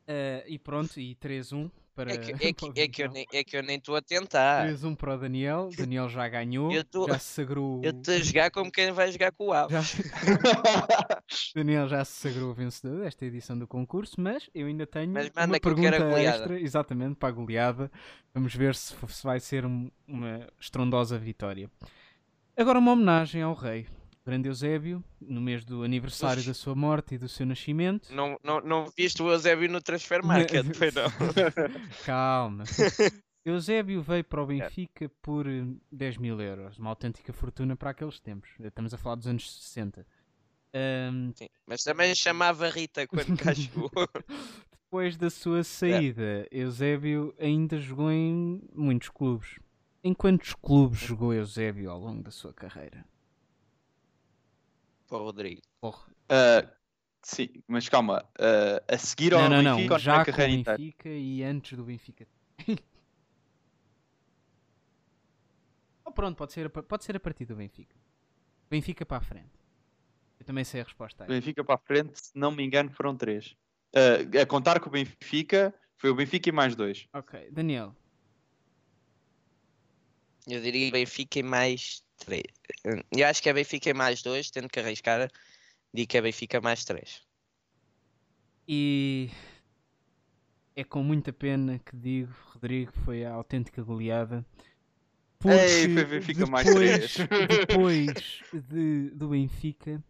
Eh, 0.07 0.45
e 0.49 0.59
pronto, 0.59 1.01
e 1.01 1.15
3-1 1.17 1.71
para, 1.95 2.13
É 2.13 2.19
que, 2.19 2.33
é, 2.49 2.53
que, 2.53 2.81
é, 2.81 2.89
que 2.89 3.03
eu 3.03 3.09
Daniel. 3.09 3.13
nem, 3.33 3.41
é 3.41 3.45
que 3.45 3.57
eu 3.57 3.63
nem 3.63 3.77
estou 3.79 3.97
a 3.97 4.03
tentar. 4.03 4.67
3-1 4.67 4.95
para 4.97 5.15
o 5.15 5.19
Daniel. 5.19 5.71
Daniel 5.77 6.09
já 6.09 6.29
ganhou, 6.29 6.71
Eu 6.73 6.85
tô- 6.85 7.07
já 7.07 7.19
se 7.19 7.27
sagrou. 7.35 7.81
Eu 7.83 7.91
estou 7.93 8.15
a 8.15 8.19
jogar 8.19 8.51
como 8.51 8.71
quem 8.71 8.93
vai 8.93 9.11
jogar 9.13 9.33
com 9.33 9.47
o 9.47 9.53
Aves. 9.53 9.97
Daniel 11.55 11.89
já 11.89 12.05
se 12.05 12.13
sagrou 12.13 12.53
vencedor 12.53 13.01
desta 13.03 13.25
edição 13.25 13.59
do 13.59 13.67
concurso, 13.67 14.21
mas 14.21 14.49
eu 14.55 14.67
ainda 14.67 14.87
tenho 14.87 15.13
Mas 15.13 15.31
uma 15.35 15.59
pergunta 15.61 15.99
goleada. 15.99 16.37
extra, 16.39 16.61
exatamente, 16.61 17.15
para 17.17 17.29
a 17.29 17.33
goleada. 17.33 17.91
Vamos 18.35 18.55
ver 18.55 18.75
se, 18.75 18.95
se 19.09 19.23
vai 19.25 19.41
ser 19.41 19.65
um- 19.65 19.91
uma 20.07 20.47
estrondosa 20.61 21.19
vitória. 21.19 21.71
Agora 22.57 22.79
uma 22.79 22.93
homenagem 22.93 23.43
ao 23.43 23.55
rei, 23.55 23.87
grande 24.25 24.49
Eusébio, 24.49 25.05
no 25.21 25.41
mês 25.41 25.65
do 25.65 25.83
aniversário 25.83 26.39
Ux. 26.41 26.47
da 26.47 26.55
sua 26.55 26.75
morte 26.75 27.15
e 27.15 27.19
do 27.19 27.29
seu 27.29 27.45
nascimento. 27.45 28.13
Não, 28.15 28.39
não, 28.43 28.61
não 28.61 28.87
viste 28.97 29.23
o 29.23 29.31
Eusébio 29.31 29.71
no 29.71 29.81
Transfer 29.83 30.25
Market, 30.25 30.75
foi 30.75 30.91
não? 30.91 31.05
Calma. 32.05 32.65
Eusébio 33.45 34.01
veio 34.01 34.25
para 34.25 34.43
o 34.43 34.47
Benfica 34.47 35.11
por 35.21 35.47
eh, 35.47 35.67
10 35.93 36.17
mil 36.17 36.41
euros, 36.41 36.79
uma 36.79 36.89
autêntica 36.89 37.31
fortuna 37.33 37.77
para 37.77 37.91
aqueles 37.91 38.19
tempos. 38.19 38.51
Estamos 38.59 38.95
a 38.95 38.97
falar 38.97 39.17
dos 39.17 39.27
anos 39.27 39.63
60. 39.63 40.07
Ahm, 40.73 41.31
Sim, 41.35 41.49
Mas 41.67 41.83
também 41.85 42.15
chamava 42.15 42.71
Rita 42.71 43.07
quando 43.07 43.37
cá 43.37 43.53
chegou. 43.55 43.91
Depois 44.71 45.17
da 45.19 45.29
sua 45.29 45.63
saída, 45.63 46.47
Eusébio 46.51 47.35
ainda 47.39 47.79
jogou 47.79 48.11
em 48.11 48.63
muitos 48.75 49.11
clubes. 49.11 49.59
Em 50.03 50.15
quantos 50.15 50.55
clubes 50.55 51.01
jogou 51.01 51.35
Eusébio 51.35 51.91
ao 51.91 51.99
longo 52.01 52.23
da 52.23 52.31
sua 52.31 52.53
carreira? 52.53 53.05
Para 55.15 55.23
o 55.23 55.27
Rodrigo. 55.27 55.63
Porra. 55.81 56.13
Ah, 56.29 56.69
sim, 57.23 57.49
mas 57.69 57.89
calma. 57.89 58.29
ah, 58.37 58.83
a 58.93 58.99
seguir 58.99 59.33
ao 59.33 59.49
Não, 59.49 59.63
não, 59.63 59.77
Benfica 59.77 59.95
não. 59.95 59.99
Já 60.01 60.19
na 60.19 60.25
com 60.25 60.33
o 60.33 60.35
inteira? 60.35 60.77
Benfica 60.77 61.09
e 61.09 61.45
antes 61.45 61.79
do 61.79 61.85
Benfica. 61.85 62.27
oh, 66.05 66.11
pronto, 66.11 66.37
pode 66.37 66.53
ser, 66.53 66.67
a, 66.67 66.69
pode 66.69 67.05
ser 67.05 67.15
a 67.15 67.21
partir 67.21 67.45
do 67.45 67.55
Benfica. 67.55 67.95
Benfica 68.69 69.07
para 69.07 69.19
a 69.19 69.21
frente. 69.21 69.55
Eu 70.41 70.47
também 70.47 70.65
sei 70.65 70.81
a 70.81 70.85
resposta 70.85 71.23
aí. 71.23 71.29
Benfica 71.29 71.63
para 71.63 71.77
a 71.77 71.79
frente, 71.79 72.21
se 72.21 72.33
não 72.37 72.51
me 72.51 72.65
engano, 72.65 72.91
foram 72.91 73.17
três. 73.17 73.55
Ah, 73.95 74.43
a 74.43 74.47
contar 74.47 74.81
com 74.81 74.89
o 74.89 74.93
Benfica, 74.93 75.73
foi 75.97 76.11
o 76.11 76.15
Benfica 76.17 76.49
e 76.49 76.53
mais 76.53 76.75
dois. 76.75 77.07
Ok, 77.13 77.53
Daniel. 77.53 77.95
Eu 80.47 80.61
diria 80.61 80.91
Benfica 80.91 81.39
e 81.39 81.43
mais 81.43 82.03
3. 82.19 82.43
Eu 83.11 83.27
acho 83.27 83.43
que 83.43 83.49
é 83.49 83.53
Benfica 83.53 83.91
e 83.91 83.95
mais 83.95 84.23
2, 84.23 84.51
tendo 84.51 84.69
que 84.69 84.79
arriscar, 84.79 85.31
digo 85.93 86.09
que 86.09 86.19
é 86.19 86.23
Benfica 86.23 86.61
mais 86.61 86.85
3. 86.85 87.23
E 88.69 89.31
é 90.77 90.85
com 90.85 91.03
muita 91.03 91.33
pena 91.33 91.79
que 91.79 91.97
digo, 91.97 92.33
Rodrigo, 92.53 92.93
foi 93.05 93.25
a 93.25 93.33
autêntica 93.33 93.83
goleada. 93.83 94.45
Ei, 95.47 95.93
foi 95.93 96.05
Benfica 96.05 96.47
mais 96.47 96.67
depois, 96.67 97.15
três. 97.15 97.29
depois 97.69 98.43
de, 98.53 99.11
do 99.11 99.29
Benfica, 99.29 100.03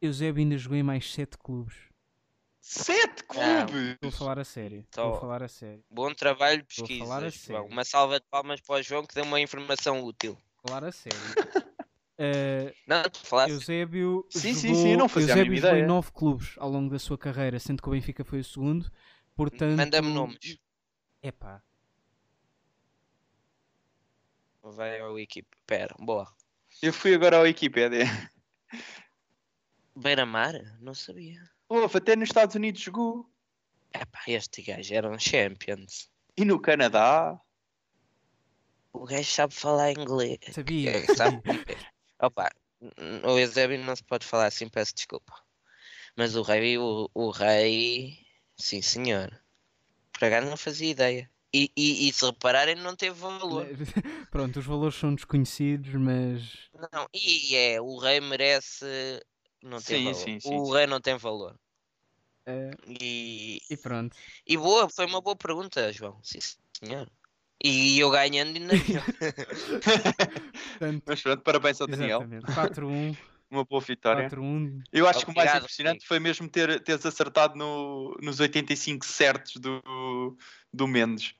Eusébio 0.00 0.42
ainda 0.42 0.58
jogou 0.58 0.76
em 0.76 0.82
mais 0.82 1.12
7 1.12 1.38
clubes. 1.38 1.74
Sete 2.66 3.24
clubes! 3.24 3.92
Estou 3.92 4.08
a 4.08 4.12
falar 4.12 4.38
a 4.38 4.44
sério. 4.44 4.80
Estou 4.80 5.10
a 5.10 5.12
Tô. 5.12 5.20
falar 5.20 5.42
a 5.42 5.48
sério. 5.48 5.84
Bom 5.90 6.14
trabalho 6.14 6.64
de 6.66 6.76
Vou 6.78 6.98
falar 7.06 7.18
a 7.18 7.26
pesquisa. 7.26 7.60
Uma 7.60 7.84
salva 7.84 8.18
de 8.18 8.24
palmas 8.30 8.58
para 8.62 8.76
o 8.76 8.82
João 8.82 9.04
que 9.04 9.14
deu 9.14 9.22
uma 9.24 9.38
informação 9.38 10.02
útil. 10.02 10.38
Falar 10.66 10.84
a 10.84 10.90
sério. 10.92 11.18
Eh, 12.16 12.72
Não, 12.86 13.02
tu 13.02 13.26
falaste. 13.26 13.50
Eusébio 13.50 14.24
Sim, 14.30 14.54
sim, 14.54 14.68
jogou, 14.68 14.82
sim, 14.82 14.92
eu 14.92 14.98
não 14.98 15.08
fazia 15.08 15.34
a 15.34 15.38
Eusébio 15.38 15.60
jogou 15.60 15.76
em. 15.78 15.84
9 15.84 16.12
clubes 16.12 16.54
ao 16.58 16.70
longo 16.70 16.88
da 16.88 16.98
sua 17.00 17.18
carreira, 17.18 17.58
sendo 17.58 17.82
que 17.82 17.88
o 17.88 17.90
Benfica 17.90 18.24
foi 18.24 18.38
o 18.38 18.44
segundo. 18.44 18.88
Portanto, 19.34 19.76
Manda-me 19.76 20.14
nomes. 20.14 20.60
Epá, 21.20 21.60
Vai 24.62 25.00
ao 25.00 25.18
equipe. 25.18 25.48
Pera, 25.66 25.92
boa. 25.98 26.32
Eu 26.80 26.92
fui 26.92 27.14
agora 27.16 27.38
ao 27.38 27.42
Wikipedia. 27.42 28.04
Beira-Mar? 29.96 30.54
Não 30.80 30.94
sabia. 30.94 31.40
Houve, 31.68 31.98
até 31.98 32.16
nos 32.16 32.28
Estados 32.28 32.54
Unidos 32.54 32.80
jogou. 32.80 33.28
Epá, 33.92 34.20
este 34.26 34.62
gajo 34.62 34.94
era 34.94 35.08
um 35.08 35.18
Champions. 35.18 36.10
E 36.36 36.44
no 36.44 36.60
Canadá. 36.60 37.40
O 38.92 39.04
gajo 39.04 39.30
sabe 39.30 39.54
falar 39.54 39.92
inglês. 39.92 40.38
sabia. 40.52 40.90
É, 40.90 41.14
sabe? 41.14 41.42
Opa, 42.20 42.50
o 43.24 43.38
Eusébio 43.38 43.78
não 43.78 43.96
se 43.96 44.04
pode 44.04 44.26
falar 44.26 44.46
assim, 44.46 44.68
peço 44.68 44.94
desculpa. 44.94 45.34
Mas 46.16 46.36
o 46.36 46.42
rei, 46.42 46.78
o, 46.78 47.10
o 47.12 47.30
rei, 47.30 48.18
sim 48.56 48.80
senhor. 48.82 49.30
Por 50.12 50.26
acaso 50.26 50.48
não 50.48 50.56
fazia 50.56 50.90
ideia. 50.90 51.30
E, 51.52 51.70
e, 51.76 52.08
e 52.08 52.12
se 52.12 52.24
repararem, 52.24 52.74
não 52.74 52.96
teve 52.96 53.14
valor. 53.14 53.66
Pronto, 54.30 54.58
os 54.58 54.66
valores 54.66 54.96
são 54.96 55.14
desconhecidos, 55.14 55.94
mas 55.94 56.68
Não, 56.92 57.08
e, 57.14 57.52
e 57.52 57.56
é, 57.56 57.80
o 57.80 57.96
rei 57.96 58.20
merece. 58.20 58.84
Não 59.64 59.80
tem 59.80 59.96
Sim, 59.96 60.04
valor. 60.04 60.14
sim, 60.14 60.40
sim, 60.40 60.56
o 60.58 60.66
sim. 60.66 60.72
rei 60.72 60.86
não 60.86 61.00
tem 61.00 61.16
valor. 61.16 61.56
eh, 62.46 62.70
E, 63.00 63.60
e 63.70 63.76
pronto. 63.76 64.16
e 64.46 64.56
boa, 64.56 64.88
foi 64.88 65.06
uma 65.06 65.20
boa 65.20 65.34
pergunta, 65.34 65.92
João. 65.92 66.20
Sim 66.22 66.38
senhor. 66.84 67.08
E 67.62 67.98
eu 67.98 68.10
ganhando 68.10 68.58
ainda. 68.58 68.74
Portanto, 68.76 69.02
Mas 71.06 71.22
pronto, 71.22 71.42
parabéns 71.42 71.80
ao 71.80 71.86
Daniel. 71.86 72.20
exatamente. 72.20 72.52
4-1, 72.52 73.16
Uma 73.50 73.64
boa 73.64 73.80
vitória. 73.80 74.28
4-1. 74.28 74.82
Eu 74.92 75.08
acho 75.08 75.24
que 75.24 75.30
o 75.30 75.34
mais 75.34 75.54
impressionante 75.54 76.06
foi 76.06 76.18
mesmo 76.18 76.46
ter, 76.48 76.82
teres 76.82 77.06
acertado 77.06 77.56
no, 77.56 78.14
nos 78.20 78.40
85 78.40 79.06
certos 79.06 79.56
do, 79.56 80.36
do 80.72 80.88
Mendes. 80.88 81.34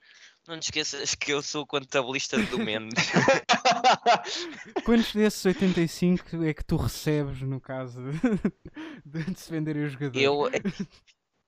Não 0.46 0.58
te 0.60 0.64
esqueças 0.64 1.14
que 1.14 1.32
eu 1.32 1.40
sou 1.40 1.62
o 1.62 1.66
contabilista 1.66 2.36
do 2.38 2.58
Mendes. 2.58 3.02
Quantos 4.84 5.12
desses 5.14 5.44
85 5.44 6.44
é 6.44 6.52
que 6.52 6.64
tu 6.64 6.76
recebes 6.76 7.40
no 7.40 7.60
caso 7.60 8.02
de, 9.06 9.24
de 9.24 9.40
se 9.40 9.50
venderem 9.50 9.84
os 9.84 9.92
jogadores? 9.92 10.22
Eu, 10.22 10.50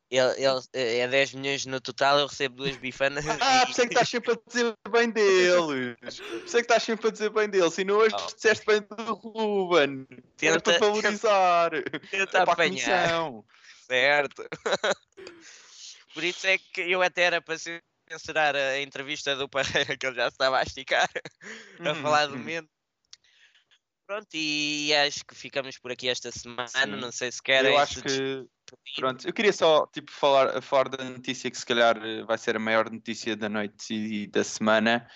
Ele, 0.08 0.44
ele- 0.72 0.98
é 1.00 1.08
10 1.08 1.34
milhões 1.34 1.66
no 1.66 1.80
total, 1.80 2.18
eu 2.20 2.26
recebo 2.26 2.56
duas 2.56 2.76
bifanas. 2.76 3.24
Ah, 3.40 3.62
e- 3.62 3.66
por 3.66 3.70
isso 3.72 3.80
é 3.82 3.86
que 3.86 3.92
estás 3.92 4.08
sempre 4.08 4.32
a 4.32 4.38
dizer 4.46 4.74
bem 4.90 5.10
deles. 5.10 5.96
Por 5.98 6.08
isso 6.46 6.56
é 6.56 6.60
que 6.60 6.64
estás 6.64 6.82
sempre 6.84 7.08
a 7.08 7.10
dizer 7.10 7.30
bem 7.30 7.48
deles. 7.50 7.74
Se 7.74 7.84
não 7.84 7.96
hoje 7.96 8.14
Oh. 8.18 8.34
disseste 8.34 8.64
bem 8.64 8.80
do 8.80 9.12
Ruben. 9.14 10.06
Era 10.40 10.58
Tenta- 10.60 10.78
para 10.78 10.88
valorizar. 10.88 11.70
Tenta 12.10 12.38
É 12.38 12.40
apanhar. 12.42 12.56
comissão. 12.70 13.44
Certo. 13.86 14.42
Por 16.14 16.24
isso 16.24 16.46
é 16.46 16.56
que 16.56 16.80
eu 16.80 17.02
até 17.02 17.22
era 17.22 17.42
para 17.42 17.56
censurar 18.08 18.54
a 18.54 18.80
entrevista 18.80 19.34
do 19.36 19.48
Parreira, 19.48 19.96
que 19.98 20.06
ele 20.06 20.16
já 20.16 20.28
estava 20.28 20.58
a 20.58 20.62
esticar, 20.62 21.08
a 21.80 21.88
Uhum, 21.90 21.94
falar 22.02 22.26
do 22.26 22.34
uhum. 22.34 22.42
medo. 22.44 22.68
Pronto, 24.06 24.28
e 24.34 24.94
acho 24.94 25.24
que 25.26 25.34
ficamos 25.34 25.78
por 25.78 25.90
aqui 25.90 26.08
esta 26.08 26.30
semana. 26.30 26.68
Sim. 26.68 26.86
Não 26.86 27.10
sei 27.10 27.32
se 27.32 27.42
querem. 27.42 27.72
Eu 27.72 27.78
acho 27.78 28.00
que. 28.02 28.46
Pronto, 28.94 29.26
eu 29.26 29.32
queria 29.32 29.52
só 29.52 29.86
tipo, 29.88 30.10
falar, 30.12 30.62
falar 30.62 30.88
da 30.88 31.04
notícia 31.04 31.50
que 31.50 31.58
se 31.58 31.66
calhar 31.66 31.96
eh, 32.04 32.22
vai 32.22 32.38
ser 32.38 32.56
a 32.56 32.60
maior 32.60 32.88
notícia 32.90 33.36
da 33.36 33.48
noite 33.48 33.94
e 33.94 34.26
da 34.28 34.44
semana, 34.44 35.08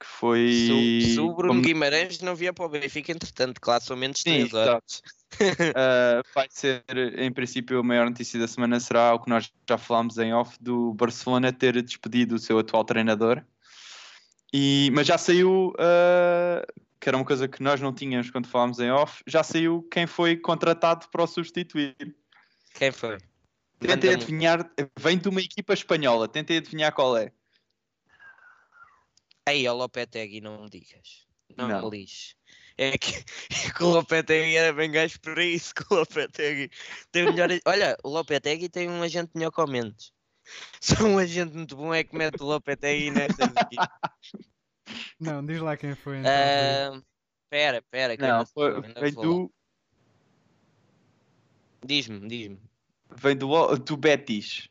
que 0.00 0.06
foi. 0.06 0.50
Se, 0.52 0.72
o- 0.72 1.12
se 1.14 1.20
o 1.20 1.34
Bruno 1.34 1.54
como- 1.54 1.62
Guimarães 1.62 2.20
não 2.20 2.34
via 2.34 2.52
para 2.52 2.64
o 2.64 2.68
Benfica, 2.68 3.12
entretanto, 3.12 3.60
claro, 3.60 3.82
são 3.82 3.96
menos 3.96 4.20
Sim, 4.20 4.46
3 4.48 4.54
horas. 4.54 5.02
Uh, 5.40 6.22
vai 6.34 6.46
ser, 6.50 6.84
em 7.18 7.32
princípio, 7.32 7.80
a 7.80 7.82
maior 7.82 8.08
notícia 8.08 8.38
da 8.38 8.46
semana 8.46 8.78
será 8.78 9.14
o 9.14 9.20
que 9.20 9.28
nós 9.28 9.52
já 9.68 9.76
falámos 9.78 10.16
em 10.18 10.32
off 10.32 10.56
do 10.60 10.94
Barcelona 10.94 11.52
ter 11.52 11.80
despedido 11.82 12.36
o 12.36 12.38
seu 12.38 12.58
atual 12.58 12.84
treinador. 12.84 13.42
E, 14.52 14.90
mas 14.94 15.06
já 15.06 15.18
saiu, 15.18 15.70
uh, 15.70 16.82
que 17.00 17.08
era 17.08 17.16
uma 17.16 17.24
coisa 17.24 17.48
que 17.48 17.60
nós 17.62 17.80
não 17.80 17.92
tínhamos 17.92 18.30
quando 18.30 18.46
falámos 18.46 18.78
em 18.78 18.90
off, 18.90 19.22
já 19.26 19.42
saiu 19.42 19.82
quem 19.90 20.06
foi 20.06 20.36
contratado 20.36 21.08
para 21.10 21.24
o 21.24 21.26
substituir. 21.26 21.96
Quem 22.74 22.92
foi? 22.92 23.18
Tentei 23.80 24.14
adivinhar, 24.14 24.70
vem 24.98 25.18
de 25.18 25.28
uma 25.28 25.40
equipa 25.40 25.74
espanhola, 25.74 26.28
tentei 26.28 26.58
adivinhar 26.58 26.92
qual 26.92 27.16
é. 27.16 27.32
Aí, 29.46 29.66
ao 29.66 29.76
Lopetegui, 29.76 30.40
não 30.40 30.62
me 30.62 30.70
digas. 30.70 31.26
Não, 31.56 31.68
Não. 31.68 31.90
me 31.90 31.98
lixes. 31.98 32.36
É 32.76 32.96
que, 32.98 33.12
é 33.68 33.70
que 33.76 33.82
o 33.84 33.88
Lopetegui 33.88 34.56
era 34.56 34.72
bem 34.72 34.90
gajo 34.90 35.20
por 35.20 35.38
isso, 35.38 35.74
que 35.74 35.82
o 35.92 35.96
Lopetegui 35.96 36.70
tem 37.12 37.24
o 37.28 37.32
melhor... 37.32 37.50
Olha, 37.66 37.96
o 38.02 38.08
Lopetegui 38.08 38.68
tem 38.68 38.88
um 38.88 39.02
agente 39.02 39.30
melhor 39.34 39.50
que 39.50 39.60
o 39.60 39.66
Mendes. 39.66 40.12
Só 40.80 41.04
um 41.04 41.18
agente 41.18 41.54
muito 41.54 41.76
bom 41.76 41.92
é 41.94 42.02
que 42.02 42.16
mete 42.16 42.40
o 42.40 42.46
Lopetegui 42.46 43.08
equipas. 43.08 43.88
Não, 45.18 45.44
diz 45.44 45.60
lá 45.60 45.76
quem 45.76 45.94
foi 45.94 46.18
então. 46.18 46.30
Ah, 46.32 47.02
Pera, 47.48 47.80
pera, 47.82 48.16
Não, 48.16 48.44
foi- 48.46 48.80
vem 48.80 49.14
do, 49.14 49.52
Diz-me, 51.84 52.26
diz-me. 52.26 52.58
vem 53.14 53.36
do, 53.36 53.76
do 53.78 53.96
Betis. 53.96 54.68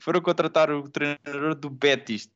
Foram 0.00 0.22
contratar 0.22 0.70
o 0.70 0.88
treinador 0.88 1.54
do 1.54 1.68
Betis. 1.68 2.30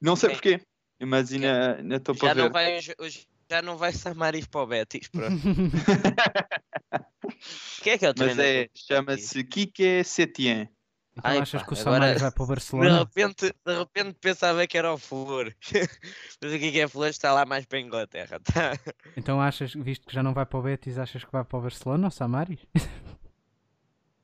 Não 0.00 0.14
sei 0.16 0.30
porquê, 0.30 0.60
mas 1.00 1.32
ainda 1.32 1.96
estou 1.96 2.14
para 2.14 2.28
Já 2.28 2.34
ver. 2.34 2.42
não, 2.42 2.50
vai, 2.52 2.78
já 3.50 3.62
não 3.62 3.76
vai 3.76 3.92
Samaris 3.92 4.46
para 4.46 4.60
o 4.62 4.66
Betis, 4.66 5.08
pronto. 5.08 5.36
Quem 7.82 7.92
é 7.94 7.98
que 7.98 8.06
é 8.06 8.10
o 8.10 8.14
Mas 8.18 8.38
é, 8.38 8.68
chama-se 8.74 9.42
Kike 9.44 10.02
Setien. 10.04 10.68
Então 11.18 11.30
Ai, 11.30 11.38
achas 11.38 11.62
pá, 11.62 11.68
que 11.68 11.72
o 11.74 11.78
agora- 11.80 11.94
Samaris 11.94 12.20
vai 12.20 12.30
para 12.30 12.42
o 12.42 12.46
De 12.46 12.48
Barcelona? 12.52 12.98
repente, 12.98 13.54
de 13.64 13.78
repente 13.78 14.18
pensava 14.20 14.66
que 14.66 14.76
era 14.76 14.92
o 14.92 14.98
Flor. 14.98 15.54
Mas 16.42 16.52
aqui 16.52 16.70
que 16.72 16.80
é 16.80 16.86
Flor 16.88 17.08
está 17.08 17.32
lá 17.32 17.46
mais 17.46 17.64
para 17.64 17.78
a 17.78 17.80
Inglaterra. 17.80 18.38
Tá? 18.40 18.72
Então 19.16 19.40
achas, 19.40 19.72
visto 19.72 20.06
que 20.06 20.14
já 20.14 20.22
não 20.22 20.34
vai 20.34 20.44
para 20.44 20.58
o 20.58 20.62
Betis, 20.62 20.98
achas 20.98 21.24
que 21.24 21.32
vai 21.32 21.42
para 21.42 21.58
o 21.58 21.62
Barcelona, 21.62 22.08
o 22.08 22.10
Samaris? 22.10 22.60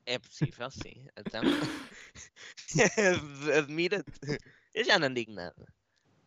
É 0.04 0.18
possível, 0.18 0.70
sim. 0.70 1.06
Então... 1.16 1.40
Admira-te. 3.56 4.38
Eu 4.74 4.84
já 4.84 4.98
não 4.98 5.12
digo 5.12 5.32
nada. 5.32 5.66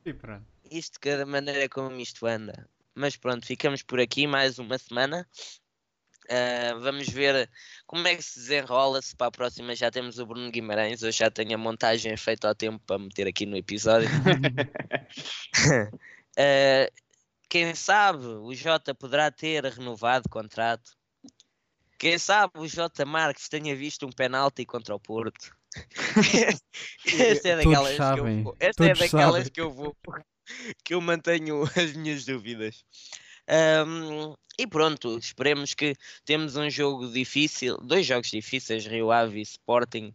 E 0.05 0.13
pronto. 0.13 0.45
Isto 0.69 0.93
de 0.93 0.99
cada 0.99 1.26
maneira 1.26 1.67
como 1.69 1.99
isto 1.99 2.26
anda. 2.26 2.67
Mas 2.93 3.17
pronto, 3.17 3.45
ficamos 3.45 3.81
por 3.84 3.99
aqui 3.99 4.27
mais 4.27 4.59
uma 4.59 4.77
semana. 4.77 5.27
Ah, 6.30 6.76
vamos 6.80 7.07
ver 7.09 7.49
como 7.85 8.07
é 8.07 8.15
que 8.15 8.22
se 8.22 8.39
desenrola. 8.39 9.01
Se 9.01 9.15
para 9.15 9.27
a 9.27 9.31
próxima 9.31 9.76
já 9.76 9.91
temos 9.91 10.19
o 10.19 10.26
Bruno 10.26 10.51
Guimarães. 10.51 11.01
Eu 11.01 11.11
já 11.11 11.30
tenho 11.30 11.55
a 11.55 11.57
montagem 11.57 12.15
feita 12.17 12.47
ao 12.47 12.55
tempo 12.55 12.80
para 12.85 12.99
meter 12.99 13.27
aqui 13.27 13.45
no 13.45 13.57
episódio. 13.57 14.09
Ah, 16.38 16.91
quem 17.47 17.73
sabe 17.73 18.26
o 18.26 18.53
Jota 18.53 18.93
poderá 18.93 19.31
ter 19.31 19.63
renovado 19.63 20.26
o 20.27 20.30
contrato. 20.30 20.91
Quem 21.97 22.17
sabe 22.17 22.59
o 22.59 22.67
Jota 22.67 23.05
Marques 23.05 23.47
tenha 23.47 23.73
visto 23.73 24.05
um 24.05 24.11
penalti 24.11 24.65
contra 24.65 24.93
o 24.93 24.99
Porto. 24.99 25.55
Esta 27.06 27.49
é 27.49 27.56
daquelas 27.57 27.95
que 27.95 28.19
eu 28.19 28.43
vou, 28.43 28.57
esta 28.60 28.85
é 28.85 28.93
daquelas 28.93 29.49
que 29.49 29.61
eu 29.61 29.72
vou 29.72 29.95
que 30.84 30.93
eu 30.93 31.02
mantenho 31.02 31.64
as 31.64 31.93
minhas 31.93 32.26
dúvidas. 32.26 32.84
Ahm, 33.47 34.34
e 34.57 34.65
pronto, 34.65 35.18
esperemos 35.18 35.73
que 35.73 35.95
temos 36.23 36.56
um 36.56 36.69
jogo 36.69 37.11
difícil, 37.11 37.77
dois 37.77 38.06
jogos 38.06 38.30
difíceis, 38.31 38.85
Rio 38.85 39.11
Ave 39.11 39.39
e 39.39 39.41
Sporting. 39.41 40.14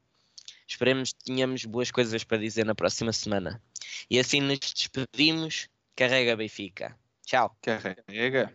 Esperemos 0.66 1.12
que 1.12 1.24
tenhamos 1.24 1.65
boas 1.65 1.91
coisas 1.91 2.24
para 2.24 2.39
dizer 2.39 2.65
na 2.65 2.74
próxima 2.74 3.12
semana. 3.12 3.62
E 4.09 4.19
assim 4.19 4.41
nos 4.41 4.59
despedimos. 4.59 5.69
Carrega 5.97 6.37
Benfica. 6.37 6.97
Tchau. 7.27 7.55
Carrega. 7.61 8.53